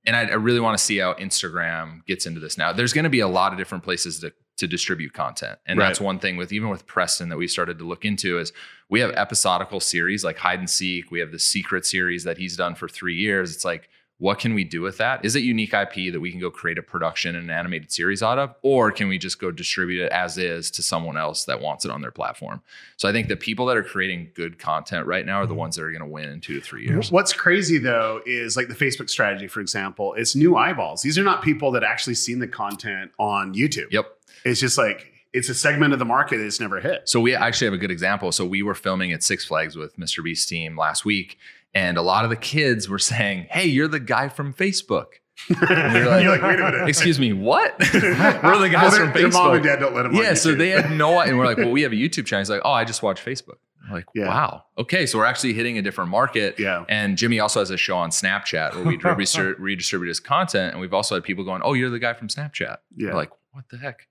and 0.06 0.16
I, 0.16 0.22
I 0.26 0.34
really 0.36 0.60
want 0.60 0.78
to 0.78 0.84
see 0.84 0.98
how 1.00 1.14
Instagram 1.16 2.06
gets 2.06 2.26
into 2.26 2.40
this 2.40 2.58
now. 2.58 2.72
There's 2.74 2.94
going 2.94 3.04
to 3.06 3.10
be 3.10 3.20
a 3.22 3.28
lot 3.28 3.52
of 3.52 3.58
different 3.58 3.84
places 3.84 4.20
to 4.20 4.34
to 4.58 4.68
distribute 4.68 5.14
content, 5.14 5.58
and 5.66 5.80
Right. 5.80 5.88
that's 5.88 6.02
one 6.02 6.20
thing 6.20 6.36
with 6.36 6.52
even 6.52 6.68
with 6.68 6.86
Preston 6.86 7.30
that 7.30 7.38
we 7.38 7.48
started 7.48 7.80
to 7.80 7.86
look 7.86 8.04
into 8.04 8.38
is 8.40 8.52
we 8.90 9.00
have 9.00 9.12
episodical 9.12 9.80
series 9.80 10.26
like 10.26 10.38
hide 10.38 10.60
and 10.60 10.70
seek. 10.70 11.10
We 11.12 11.22
have 11.22 11.32
the 11.32 11.40
secret 11.40 11.86
series 11.86 12.26
that 12.26 12.38
he's 12.38 12.58
done 12.58 12.76
for 12.76 12.90
three 12.90 13.16
years. 13.16 13.56
It's 13.56 13.64
like 13.64 13.88
what 14.20 14.38
can 14.38 14.54
we 14.54 14.66
do 14.66 14.82
with 14.82 14.98
that? 14.98 15.24
Is 15.24 15.36
it 15.38 15.44
unique 15.44 15.74
IP 15.74 16.12
that 16.12 16.20
we 16.20 16.30
can 16.30 16.42
go 16.42 16.52
create 16.52 16.78
a 16.78 16.84
production 16.84 17.36
and 17.36 17.50
an 17.50 17.56
animated 17.56 17.90
series 17.90 18.22
out 18.22 18.38
of? 18.38 18.54
Or 18.62 18.92
can 18.92 19.08
we 19.08 19.18
just 19.18 19.40
go 19.40 19.50
distribute 19.50 20.04
it 20.04 20.12
as 20.12 20.38
is 20.38 20.70
to 20.72 20.84
someone 20.84 21.18
else 21.18 21.46
that 21.46 21.62
wants 21.62 21.86
it 21.86 21.92
on 21.92 22.02
their 22.02 22.12
platform? 22.12 22.62
So 22.98 23.08
I 23.08 23.14
think 23.14 23.30
the 23.30 23.38
people 23.38 23.66
that 23.68 23.78
are 23.78 23.84
creating 23.84 24.32
good 24.36 24.60
content 24.60 25.08
right 25.08 25.26
now 25.26 25.38
are 25.38 25.46
the 25.46 25.54
mm-hmm. 25.54 25.60
ones 25.60 25.78
that 25.78 25.84
are 25.84 25.92
going 25.92 26.02
to 26.02 26.08
win 26.08 26.28
in 26.28 26.42
two 26.42 26.56
to 26.56 26.62
three 26.62 26.86
years. 26.86 27.10
What's 27.12 27.32
crazy 27.32 27.78
though 27.78 28.22
is 28.26 28.58
like 28.58 28.68
the 28.68 28.76
Facebook 28.76 29.10
strategy, 29.10 29.48
for 29.48 29.62
example, 29.62 30.14
it's 30.16 30.36
new 30.36 30.58
eyeballs. 30.58 31.02
These 31.02 31.18
are 31.18 31.24
not 31.24 31.42
people 31.42 31.72
that 31.72 31.84
actually 31.84 32.16
seen 32.16 32.40
the 32.40 32.48
content 32.48 33.12
on 33.20 33.54
YouTube. 33.54 33.90
Yep. 33.92 34.06
It's 34.44 34.60
just 34.60 34.78
like 34.78 35.14
it's 35.32 35.48
a 35.48 35.54
segment 35.54 35.94
of 35.94 36.00
the 36.00 36.06
market 36.06 36.40
that's 36.40 36.60
never 36.60 36.80
hit. 36.80 37.08
So 37.08 37.20
we 37.20 37.36
actually 37.36 37.66
have 37.66 37.74
a 37.74 37.78
good 37.78 37.92
example. 37.92 38.32
So 38.32 38.46
we 38.46 38.64
were 38.64 38.74
filming 38.74 39.12
at 39.12 39.22
Six 39.22 39.46
Flags 39.46 39.76
with 39.76 39.96
Mr. 39.96 40.24
Beast's 40.24 40.48
team 40.48 40.76
last 40.76 41.06
week, 41.06 41.38
and 41.74 41.98
a 41.98 42.02
lot 42.02 42.24
of 42.24 42.30
the 42.30 42.36
kids 42.36 42.88
were 42.90 43.00
saying, 43.00 43.48
"Hey, 43.50 43.66
you're 43.66 43.88
the 43.88 44.00
guy 44.00 44.30
from 44.30 44.54
Facebook." 44.54 45.06
And 45.50 45.94
we 45.94 46.00
were 46.02 46.06
like, 46.08 46.24
You're 46.24 46.32
like, 46.34 46.42
wait 46.42 46.60
a 46.60 46.64
minute. 46.72 46.90
Excuse 46.90 47.18
me, 47.18 47.32
what? 47.32 47.74
we're 47.94 48.60
the 48.60 48.70
guys 48.70 48.92
their, 48.92 49.06
from 49.06 49.14
their 49.14 49.30
mom 49.30 49.54
and 49.56 49.62
Facebook. 49.62 49.64
dad 49.64 49.80
don't 49.80 49.96
let 49.96 50.04
them. 50.04 50.14
on 50.16 50.22
Yeah, 50.22 50.34
so 50.34 50.54
they 50.54 50.70
had 50.70 50.92
no, 50.92 51.18
idea. 51.18 51.30
and 51.32 51.40
we're 51.40 51.46
like, 51.46 51.58
well, 51.58 51.72
we 51.72 51.82
have 51.84 51.94
a 51.94 51.96
YouTube 51.96 52.26
channel. 52.26 52.42
He's 52.42 52.50
like, 52.50 52.62
oh, 52.66 52.72
I 52.74 52.84
just 52.84 53.02
watch 53.02 53.24
Facebook. 53.24 53.56
I'm 53.88 53.94
like, 53.94 54.06
Yeah. 54.14 54.28
wow, 54.28 54.64
okay, 54.78 55.06
so 55.06 55.18
we're 55.18 55.24
actually 55.26 55.54
hitting 55.54 55.78
a 55.78 55.82
different 55.82 56.10
market. 56.12 56.60
Yeah. 56.60 56.84
And 56.90 57.18
Jimmy 57.18 57.40
also 57.40 57.60
has 57.62 57.72
a 57.72 57.78
show 57.78 57.96
on 57.98 58.10
Snapchat 58.10 58.76
where 58.76 58.84
we 58.84 58.98
redistribute, 59.04 59.60
redistribute 59.60 60.10
his 60.10 60.20
content, 60.20 60.74
and 60.74 60.82
we've 60.82 60.94
also 60.94 61.16
had 61.16 61.24
people 61.24 61.46
going, 61.46 61.62
oh, 61.64 61.74
you're 61.74 61.90
the 61.90 62.00
guy 62.00 62.14
from 62.14 62.28
Snapchat. 62.28 62.78
Yeah. 62.98 63.08
We're 63.12 63.14
like, 63.16 63.32
what 63.52 63.64
the 63.72 63.78
heck? 63.78 64.08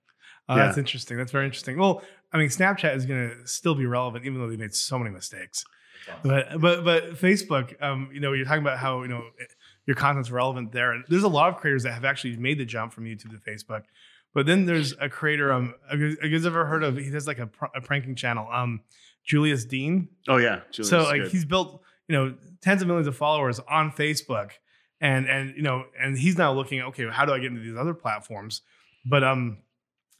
Uh, 0.49 0.55
Yeah. 0.57 0.65
That's 0.65 0.79
interesting. 0.79 1.15
That's 1.17 1.31
very 1.31 1.45
interesting. 1.45 1.77
Well, 1.77 2.01
I 2.33 2.39
mean, 2.39 2.49
Snapchat 2.49 2.95
is 2.95 3.05
going 3.05 3.29
to 3.29 3.47
still 3.47 3.75
be 3.75 3.85
relevant, 3.85 4.25
even 4.25 4.39
though 4.39 4.49
they 4.49 4.57
made 4.57 4.73
so 4.73 4.97
many 4.97 5.11
mistakes. 5.11 5.63
But 6.23 6.59
but 6.59 6.83
but 6.83 7.11
Facebook, 7.15 7.81
um, 7.81 8.09
you 8.13 8.19
know, 8.19 8.33
you're 8.33 8.45
talking 8.45 8.61
about 8.61 8.79
how 8.79 9.01
you 9.01 9.07
know 9.07 9.23
your 9.85 9.95
content's 9.95 10.31
relevant 10.31 10.71
there, 10.71 10.91
and 10.91 11.03
there's 11.09 11.23
a 11.23 11.29
lot 11.29 11.49
of 11.49 11.57
creators 11.57 11.83
that 11.83 11.93
have 11.93 12.05
actually 12.05 12.37
made 12.37 12.57
the 12.57 12.65
jump 12.65 12.93
from 12.93 13.05
YouTube 13.05 13.31
to 13.31 13.37
Facebook. 13.37 13.83
But 14.33 14.45
then 14.45 14.65
there's 14.65 14.93
a 15.01 15.09
creator, 15.09 15.51
um, 15.51 15.73
have 15.89 15.99
you 15.99 16.15
guys 16.15 16.45
ever 16.45 16.63
heard 16.63 16.83
of? 16.83 16.97
He 16.97 17.09
does 17.09 17.25
like 17.25 17.39
a, 17.39 17.47
pr- 17.47 17.65
a 17.75 17.81
pranking 17.81 18.13
channel, 18.13 18.47
um, 18.51 18.81
Julius 19.25 19.65
Dein. 19.65 20.07
Oh 20.27 20.37
yeah. 20.37 20.61
Julius 20.69 20.89
so 20.89 21.03
like 21.03 21.23
good. 21.23 21.31
he's 21.31 21.45
built 21.45 21.81
you 22.09 22.15
know 22.15 22.33
tens 22.61 22.81
of 22.81 22.87
millions 22.87 23.07
of 23.07 23.15
followers 23.15 23.61
on 23.69 23.91
facebook 23.91 24.51
and 24.99 25.29
and 25.29 25.55
you 25.55 25.61
know 25.61 25.85
and 25.97 26.17
he's 26.17 26.37
now 26.37 26.51
looking 26.51 26.81
okay 26.81 27.07
how 27.09 27.23
do 27.23 27.31
i 27.31 27.39
get 27.39 27.45
into 27.45 27.61
these 27.61 27.77
other 27.77 27.93
platforms 27.93 28.61
but 29.05 29.23
um 29.23 29.59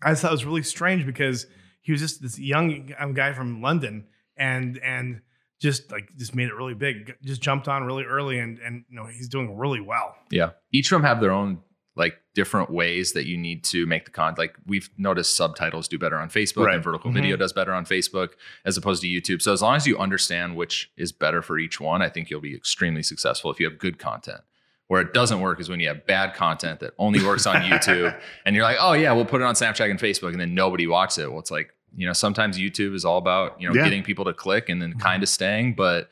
i 0.01 0.13
thought 0.15 0.29
it 0.29 0.31
was 0.31 0.45
really 0.45 0.63
strange 0.63 1.05
because 1.05 1.47
he 1.81 1.91
was 1.91 1.99
just 1.99 2.21
this 2.21 2.39
young 2.39 2.93
um, 2.97 3.13
guy 3.13 3.33
from 3.33 3.61
london 3.61 4.05
and 4.37 4.77
and 4.77 5.21
just 5.59 5.91
like 5.91 6.09
just 6.17 6.33
made 6.35 6.47
it 6.47 6.55
really 6.55 6.73
big 6.73 7.15
just 7.23 7.41
jumped 7.41 7.67
on 7.67 7.83
really 7.83 8.03
early 8.03 8.39
and 8.39 8.59
and 8.59 8.85
you 8.89 8.95
know 8.95 9.05
he's 9.05 9.27
doing 9.27 9.57
really 9.57 9.81
well 9.81 10.15
Yeah. 10.31 10.51
Each 10.71 10.91
of 10.91 10.95
them 10.95 11.03
have 11.03 11.19
their 11.21 11.31
own 11.31 11.59
like 11.95 12.15
different 12.33 12.69
ways 12.69 13.11
that 13.11 13.25
you 13.25 13.37
need 13.37 13.65
to 13.65 13.85
make 13.85 14.05
the 14.05 14.11
content. 14.11 14.37
Like 14.37 14.55
we've 14.65 14.89
noticed 14.97 15.35
subtitles 15.35 15.89
do 15.89 15.97
better 15.99 16.15
on 16.17 16.29
Facebook 16.29 16.67
Right. 16.67 16.75
and 16.75 16.83
vertical 16.83 17.11
Mhm. 17.11 17.15
video 17.15 17.35
does 17.35 17.51
better 17.51 17.73
on 17.73 17.83
Facebook 17.85 18.29
as 18.63 18.77
opposed 18.77 19.01
to 19.01 19.07
YouTube. 19.09 19.41
So 19.41 19.51
as 19.51 19.61
long 19.61 19.75
as 19.75 19.85
you 19.85 19.97
understand 19.97 20.55
which 20.55 20.91
is 20.95 21.11
better 21.11 21.41
for 21.41 21.57
each 21.59 21.81
one, 21.81 22.01
I 22.01 22.07
think 22.07 22.29
you'll 22.29 22.39
be 22.39 22.55
extremely 22.55 23.03
successful 23.03 23.51
if 23.51 23.59
you 23.59 23.67
have 23.69 23.77
good 23.77 23.99
content. 23.99 24.41
Where 24.87 25.01
it 25.01 25.13
doesn't 25.13 25.41
work 25.41 25.59
is 25.59 25.67
when 25.69 25.79
you 25.81 25.87
have 25.89 26.07
bad 26.07 26.33
content 26.35 26.79
that 26.79 26.93
only 26.97 27.21
works 27.23 27.45
on 27.45 27.55
YouTube 27.69 28.17
and 28.45 28.55
you're 28.55 28.63
like, 28.63 28.77
oh 28.79 28.93
yeah, 28.93 29.11
we'll 29.11 29.25
put 29.25 29.41
it 29.41 29.43
on 29.43 29.55
Snapchat 29.55 29.89
and 29.91 29.99
Facebook 29.99 30.31
and 30.31 30.39
then 30.39 30.55
nobody 30.55 30.87
watches 30.87 31.17
it. 31.17 31.29
Well, 31.29 31.39
it's 31.39 31.51
like, 31.51 31.73
you 31.95 32.05
know, 32.07 32.13
sometimes 32.13 32.57
YouTube 32.57 32.93
is 32.95 33.05
all 33.05 33.17
about, 33.17 33.59
you 33.61 33.67
know, 33.67 33.75
Yeah. 33.75 33.83
getting 33.83 34.03
people 34.03 34.25
to 34.25 34.33
click 34.33 34.69
and 34.69 34.81
then 34.81 34.91
mm-hmm. 34.91 34.99
kind 34.99 35.23
of 35.23 35.29
staying, 35.29 35.75
but 35.75 36.09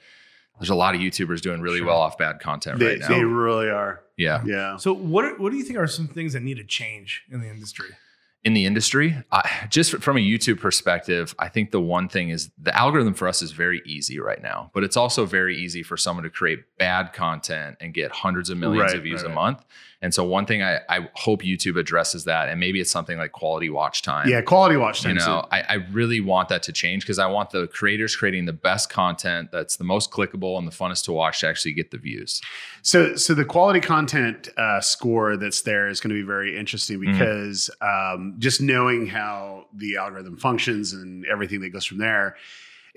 there's 0.59 0.69
a 0.69 0.75
lot 0.75 0.95
of 0.95 1.01
YouTubers 1.01 1.41
doing 1.41 1.61
really 1.61 1.78
Sure. 1.80 1.88
well 1.88 1.97
off 1.99 2.17
bad 2.17 2.39
content 2.39 2.80
they, 2.80 2.88
right 2.88 2.99
now. 2.99 3.07
they 3.09 3.23
really 3.23 3.69
are. 3.69 4.01
yeah. 4.17 4.41
Yeah. 4.45 4.78
so 4.78 4.93
what 4.93 5.39
what 5.39 5.51
do 5.51 5.57
you 5.57 5.63
think 5.63 5.78
are 5.78 5.88
some 5.88 6.07
things 6.07 6.34
that 6.34 6.41
need 6.41 6.57
to 6.57 6.63
change 6.63 7.23
in 7.32 7.41
the 7.41 7.47
industry 7.49 7.89
in 8.43 8.53
the 8.53 8.65
industry 8.65 9.17
I, 9.32 9.67
just 9.69 9.97
from 9.97 10.15
a 10.15 10.19
youtube 10.19 10.59
perspective 10.59 11.36
i 11.39 11.49
think 11.49 11.71
the 11.71 11.82
one 11.82 12.07
thing 12.07 12.30
is 12.30 12.49
the 12.57 12.75
algorithm 12.75 13.13
for 13.13 13.28
us 13.28 13.41
is 13.41 13.51
very 13.51 13.82
easy 13.86 14.19
right 14.19 14.41
now 14.41 14.69
but 14.73 14.84
it's 14.84 14.95
also 14.95 15.25
very 15.25 15.57
easy 15.57 15.84
for 15.84 15.97
someone 15.97 16.23
to 16.23 16.30
create 16.30 16.59
bad 16.78 17.13
content 17.13 17.78
and 17.82 17.93
get 17.93 18.11
hundreds 18.11 18.49
of 18.49 18.57
millions 18.57 18.84
Right, 18.91 18.95
of 18.95 19.03
views 19.03 19.23
right, 19.23 19.32
a 19.32 19.36
month 19.36 19.65
and 20.01 20.13
so 20.13 20.23
one 20.23 20.45
thing 20.45 20.61
I, 20.61 20.79
I 20.89 21.09
hope 21.15 21.41
youtube 21.41 21.77
addresses 21.77 22.25
that 22.25 22.49
and 22.49 22.59
maybe 22.59 22.79
it's 22.79 22.91
something 22.91 23.17
like 23.17 23.31
quality 23.31 23.69
watch 23.69 24.01
time 24.03 24.29
Yeah. 24.29 24.41
Quality 24.41 24.77
watch 24.77 25.01
time. 25.01 25.15
you 25.15 25.19
know 25.19 25.45
I, 25.51 25.61
I 25.61 25.73
really 25.91 26.21
want 26.21 26.49
that 26.49 26.61
to 26.63 26.71
change 26.71 27.03
because 27.03 27.17
i 27.19 27.25
want 27.25 27.49
the 27.49 27.67
creators 27.67 28.15
creating 28.15 28.45
the 28.45 28.53
best 28.53 28.89
content 28.89 29.51
that's 29.51 29.77
the 29.77 29.83
most 29.83 30.11
clickable 30.11 30.57
and 30.59 30.67
the 30.67 30.71
funnest 30.71 31.05
to 31.05 31.11
watch 31.13 31.39
to 31.41 31.47
actually 31.47 31.73
get 31.73 31.89
the 31.91 31.97
views 31.97 32.41
So, 32.83 33.15
so 33.15 33.33
the 33.33 33.43
quality 33.45 33.79
content 33.81 34.49
uh, 34.57 34.79
score 34.81 35.35
that's 35.35 35.61
there 35.61 35.87
is 35.87 35.99
going 35.99 36.09
to 36.15 36.21
be 36.21 36.25
very 36.25 36.57
interesting 36.57 36.99
Mhm. 36.99 37.11
because 37.13 37.69
um, 37.81 38.35
just 38.39 38.61
knowing 38.61 39.07
how 39.07 39.65
the 39.73 39.97
algorithm 39.97 40.37
functions 40.37 40.93
and 40.93 41.25
everything 41.25 41.59
that 41.61 41.69
goes 41.71 41.85
from 41.85 41.97
there, 41.97 42.35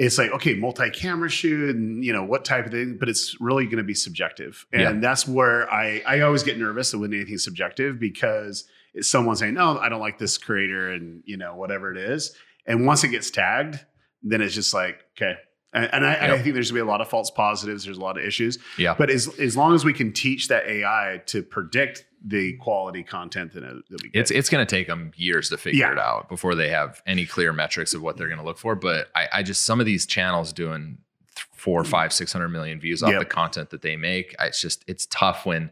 it's 0.07 0.17
like 0.19 0.31
okay, 0.33 0.55
multi-camera 0.55 1.29
shoot 1.29 1.77
and 1.77 2.03
you 2.05 2.13
know 2.13 2.25
what 2.25 2.45
type 2.45 2.65
of 2.67 2.73
thing, 2.73 2.97
but 2.99 3.09
it's 3.09 3.37
really 3.41 3.65
going 3.67 3.77
to 3.79 3.85
be 3.85 3.95
subjective, 3.95 4.67
and 4.73 4.83
Yeah. 4.83 4.93
that's 5.01 5.29
where 5.29 5.71
I 5.73 6.03
I 6.07 6.21
always 6.21 6.43
get 6.43 6.59
nervous 6.59 6.95
when 6.95 7.13
anything's 7.13 7.45
subjective 7.45 8.01
because 8.01 8.65
it's 8.95 9.09
someone 9.11 9.37
saying 9.37 9.55
no, 9.55 9.79
I 9.79 9.89
don't 9.89 10.01
like 10.01 10.19
this 10.19 10.39
creator 10.39 10.91
and 10.91 11.23
you 11.27 11.37
know 11.37 11.55
whatever 11.55 11.93
it 11.93 11.99
is, 11.99 12.35
and 12.67 12.87
once 12.87 13.05
it 13.05 13.09
gets 13.09 13.31
tagged, 13.31 13.79
then 14.23 14.41
it's 14.41 14.55
just 14.55 14.73
like 14.75 15.05
okay. 15.17 15.35
And, 15.73 15.89
and 15.93 16.05
I, 16.05 16.15
and 16.15 16.33
I 16.33 16.39
think 16.43 16.55
there's 16.55 16.73
gonna 16.73 16.83
be 16.83 16.89
a 16.89 16.91
lot 16.91 17.01
of 17.01 17.09
false 17.09 17.31
positives. 17.31 17.85
There's 17.85 17.97
a 17.99 18.01
lot 18.01 18.19
of 18.19 18.25
issues. 18.25 18.59
yeah 18.77 18.95
But 18.99 19.09
as 19.09 19.29
as 19.39 19.57
long 19.57 19.73
as 19.75 19.85
we 19.85 19.93
can 19.93 20.13
teach 20.13 20.49
that 20.49 20.67
AI 20.67 21.23
to 21.27 21.45
predict 21.45 22.05
the 22.25 22.53
quality 22.59 23.03
content 23.03 23.53
that, 23.55 23.65
uh, 23.65 23.75
that 23.89 24.03
we 24.03 24.11
get, 24.11 24.21
It's 24.21 24.31
it's 24.31 24.49
going 24.51 24.67
to 24.67 24.71
take 24.77 24.87
them 24.87 25.13
years 25.17 25.49
to 25.51 25.57
figure 25.57 25.81
Yeah. 25.81 25.93
it 25.93 25.99
out 25.99 26.29
before 26.29 26.55
they 26.55 26.69
have 26.69 27.03
any 27.07 27.25
clear 27.27 27.53
metrics 27.53 27.95
of 27.95 28.03
what 28.03 28.17
they're 28.17 28.29
going 28.29 28.39
to 28.41 28.45
look 28.45 28.59
for. 28.59 28.75
But 28.75 29.09
I, 29.15 29.29
I 29.33 29.43
just 29.43 29.63
some 29.63 29.81
of 29.81 29.87
these 29.87 30.05
channels 30.07 30.53
doing 30.53 30.99
th- 31.35 31.47
four, 31.55 31.83
mm. 31.83 31.87
five, 31.87 32.13
six 32.13 32.33
hundred 32.33 32.49
million 32.51 32.79
views 32.79 33.03
off 33.03 33.11
Yep. 33.13 33.21
the 33.21 33.25
content 33.27 33.71
that 33.71 33.81
they 33.83 33.97
make. 33.97 34.35
I- 34.39 34.47
It's 34.47 34.61
just 34.61 34.85
it's 34.87 35.07
tough 35.07 35.47
when 35.47 35.71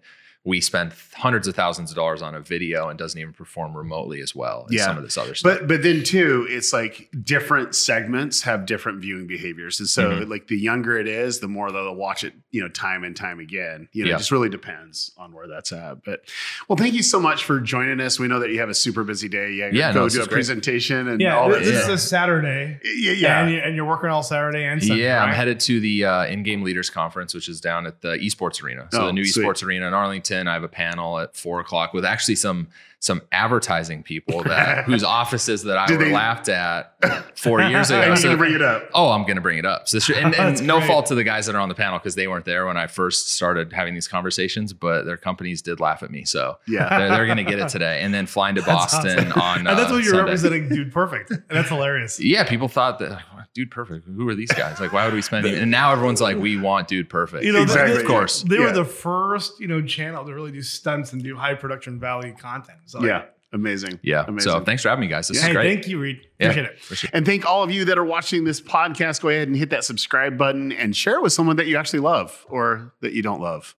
we 0.49 0.61
spend 0.63 0.93
hundreds 1.15 1.47
of 1.47 1.55
thousands 1.55 1.91
of 1.91 1.97
dollars 1.97 2.23
on 2.23 2.35
a 2.35 2.41
video 2.41 2.89
and 2.89 2.99
doesn't 2.99 3.21
even 3.21 3.33
perform 3.35 3.77
remotely 3.77 4.21
as 4.23 4.35
well 4.35 4.65
as 4.69 4.75
Yeah. 4.75 4.85
some 4.87 4.97
of 4.97 5.03
this 5.03 5.19
other 5.19 5.35
stuff. 5.35 5.59
but 5.59 5.69
but 5.69 5.83
then 5.83 6.03
too, 6.03 6.47
it's 6.49 6.73
like 6.73 7.09
different 7.23 7.75
segments 7.75 8.43
have 8.43 8.65
different 8.65 9.01
viewing 9.01 9.27
behaviors, 9.27 9.79
and 9.81 9.89
so 9.89 10.11
Mhm. 10.11 10.29
like 10.31 10.47
the 10.47 10.57
younger 10.57 10.99
it 10.99 11.07
is, 11.07 11.41
the 11.41 11.49
more 11.49 11.71
they'll 11.71 11.95
watch 11.95 12.25
it, 12.25 12.33
you 12.51 12.63
know, 12.63 12.69
time 12.69 13.05
and 13.05 13.15
time 13.15 13.41
again. 13.41 13.89
You 13.93 14.05
know, 14.05 14.09
Yeah. 14.11 14.15
it 14.15 14.19
just 14.19 14.31
really 14.31 14.49
depends 14.49 15.13
on 15.19 15.33
where 15.33 15.47
that's 15.47 15.73
at. 15.73 16.03
But 16.05 16.23
well, 16.69 16.77
thank 16.77 16.95
you 16.95 17.03
so 17.03 17.21
much 17.21 17.45
for 17.45 17.61
joining 17.61 18.01
us. 18.01 18.19
We 18.19 18.27
know 18.29 18.41
that 18.41 18.51
you 18.51 18.61
have 18.61 18.71
a 18.71 18.75
super 18.75 19.05
busy 19.05 19.29
day. 19.29 19.53
Yeah, 19.53 19.69
Yeah, 19.73 19.93
go 19.93 20.03
no, 20.05 20.09
do 20.09 20.17
a 20.23 20.25
great. 20.25 20.33
presentation 20.33 21.09
and 21.09 21.21
yeah 21.21 21.37
all 21.37 21.51
this, 21.51 21.65
this 21.67 21.75
yeah. 21.87 21.93
is 21.95 22.05
a 22.05 22.07
saturday 22.07 22.81
Yeah, 22.85 23.13
yeah. 23.13 23.41
and, 23.43 23.53
you, 23.53 23.59
and 23.59 23.77
you're 23.77 23.85
working 23.85 24.09
all 24.11 24.23
saturday 24.23 24.65
and 24.65 24.83
Sunday, 24.83 25.03
yeah, 25.03 25.23
I'm 25.23 25.35
headed 25.35 25.61
to 25.61 25.81
the 25.81 26.05
uh, 26.05 26.25
in-game 26.27 26.63
leaders 26.63 26.89
conference, 26.91 27.35
which 27.35 27.49
is 27.49 27.61
down 27.61 27.87
at 27.87 28.01
the 28.01 28.17
esports 28.19 28.63
arena. 28.63 28.87
So 28.93 29.03
Oh, 29.03 29.07
the 29.07 29.13
new 29.13 29.25
sweet. 29.25 29.45
esports 29.45 29.63
arena 29.65 29.87
in 29.89 29.95
Arlington. 29.95 30.38
I 30.47 30.53
have 30.53 30.63
a 30.63 30.69
panel 30.69 31.19
at 31.19 31.35
four 31.35 31.61
o'clock 31.61 31.93
with 31.93 32.05
actually 32.05 32.37
some 32.37 32.69
some 33.01 33.23
advertising 33.31 34.03
people 34.03 34.43
that 34.43 34.85
whose 34.87 35.05
offices 35.05 35.63
that 35.63 35.79
I 35.79 35.87
Did 35.87 35.99
were 35.99 36.05
they- 36.07 36.13
laughed 36.13 36.49
at 36.49 36.95
four 37.39 37.61
years 37.63 37.91
ago. 37.91 38.01
I 38.01 38.09
need 38.11 38.19
So- 38.19 38.31
to 38.33 38.37
bring 38.37 38.55
it 38.55 38.63
up. 38.63 38.89
Oh, 38.93 39.11
I'm 39.11 39.23
going 39.23 39.37
to 39.37 39.41
bring 39.41 39.59
it 39.59 39.65
up. 39.65 39.89
So 39.89 39.99
this, 39.99 40.11
and, 40.11 40.35
and 40.39 40.67
no 40.67 40.79
great. 40.79 40.89
fault 40.89 41.07
to 41.07 41.15
the 41.15 41.23
guys 41.25 41.47
that 41.47 41.55
are 41.55 41.61
on 41.61 41.69
the 41.69 41.75
panel 41.77 41.99
because 41.99 42.17
they 42.17 42.27
weren't 42.27 42.45
there 42.45 42.67
when 42.67 42.77
I 42.77 42.89
first 42.89 43.33
started 43.33 43.73
having 43.73 43.95
these 43.95 44.09
conversations, 44.09 44.73
but 44.73 45.05
their 45.05 45.17
companies 45.17 45.63
did 45.63 45.79
laugh 45.79 46.03
at 46.03 46.11
me. 46.11 46.25
So 46.25 46.59
Yeah. 46.67 46.89
they're, 46.99 47.09
they're 47.11 47.27
going 47.27 47.39
to 47.39 47.45
get 47.45 47.61
it 47.61 47.69
today, 47.69 48.01
and 48.03 48.13
then 48.13 48.27
flying 48.27 48.57
to 48.57 48.63
That's 48.63 48.93
Boston 48.93 49.29
awesome. 49.29 49.41
on. 49.41 49.59
and 49.59 49.67
that's 49.79 49.91
uh, 49.91 49.95
what 49.95 50.03
you're 50.03 50.15
Sunday. 50.15 50.25
representing 50.25 50.69
dude 50.69 50.93
perfect 50.93 51.31
and 51.31 51.43
that's 51.51 51.69
hilarious 51.69 52.19
Yeah, 52.21 52.45
people 52.45 52.67
thought 52.69 52.99
that, 52.99 53.23
dude, 53.55 53.71
perfect. 53.71 54.07
Who 54.07 54.29
are 54.29 54.35
these 54.35 54.51
guys? 54.53 54.81
Like, 54.81 54.93
why 54.93 55.05
would 55.05 55.15
we 55.15 55.23
spend? 55.23 55.47
And 55.47 55.71
now 55.71 55.93
everyone's 55.93 56.21
like, 56.21 56.37
we 56.37 56.57
want 56.59 56.89
dude 56.89 57.09
perfect. 57.09 57.45
You 57.45 57.53
know, 57.53 57.63
Exactly. 57.63 57.95
they, 57.95 58.01
of 58.01 58.07
course. 58.07 58.43
they 58.43 58.57
Yeah. 58.57 58.65
were 58.67 58.73
the 58.73 58.85
first, 58.85 59.61
you 59.61 59.69
know, 59.69 59.81
channel 59.83 60.25
to 60.25 60.35
really 60.35 60.51
do 60.53 60.63
stunts 60.63 61.13
and 61.13 61.23
do 61.23 61.37
high 61.37 61.55
production 61.55 62.01
value 62.01 62.35
content. 62.35 62.79
So 62.89 63.05
Yeah, 63.05 63.25
amazing. 63.53 64.01
Yeah. 64.03 64.25
amazing. 64.27 64.51
So 64.51 64.61
thanks 64.65 64.83
for 64.83 64.89
having 64.89 65.03
me, 65.03 65.09
guys. 65.09 65.29
This 65.29 65.41
hey, 65.43 65.49
is 65.51 65.55
great. 65.55 65.75
thank 65.75 65.89
you, 65.89 65.99
Reed. 66.01 66.21
Yeah. 66.41 66.49
Appreciate 66.49 66.65
it. 66.73 66.79
Appreciate. 66.83 67.11
And 67.15 67.27
thank 67.27 67.47
all 67.47 67.63
of 67.63 67.71
you 67.71 67.85
that 67.85 67.99
are 67.99 68.05
watching 68.05 68.45
this 68.45 68.61
podcast. 68.61 69.21
Go 69.21 69.29
ahead 69.29 69.49
and 69.49 69.57
hit 69.57 69.71
that 69.71 69.85
subscribe 69.85 70.39
button 70.39 70.73
and 70.73 70.97
share 70.97 71.17
it 71.17 71.23
with 71.23 71.33
someone 71.33 71.57
that 71.57 71.67
you 71.67 71.77
actually 71.77 72.01
love 72.01 72.47
or 72.49 72.93
that 73.03 73.13
you 73.13 73.23
don't 73.23 73.41
love. 73.41 73.75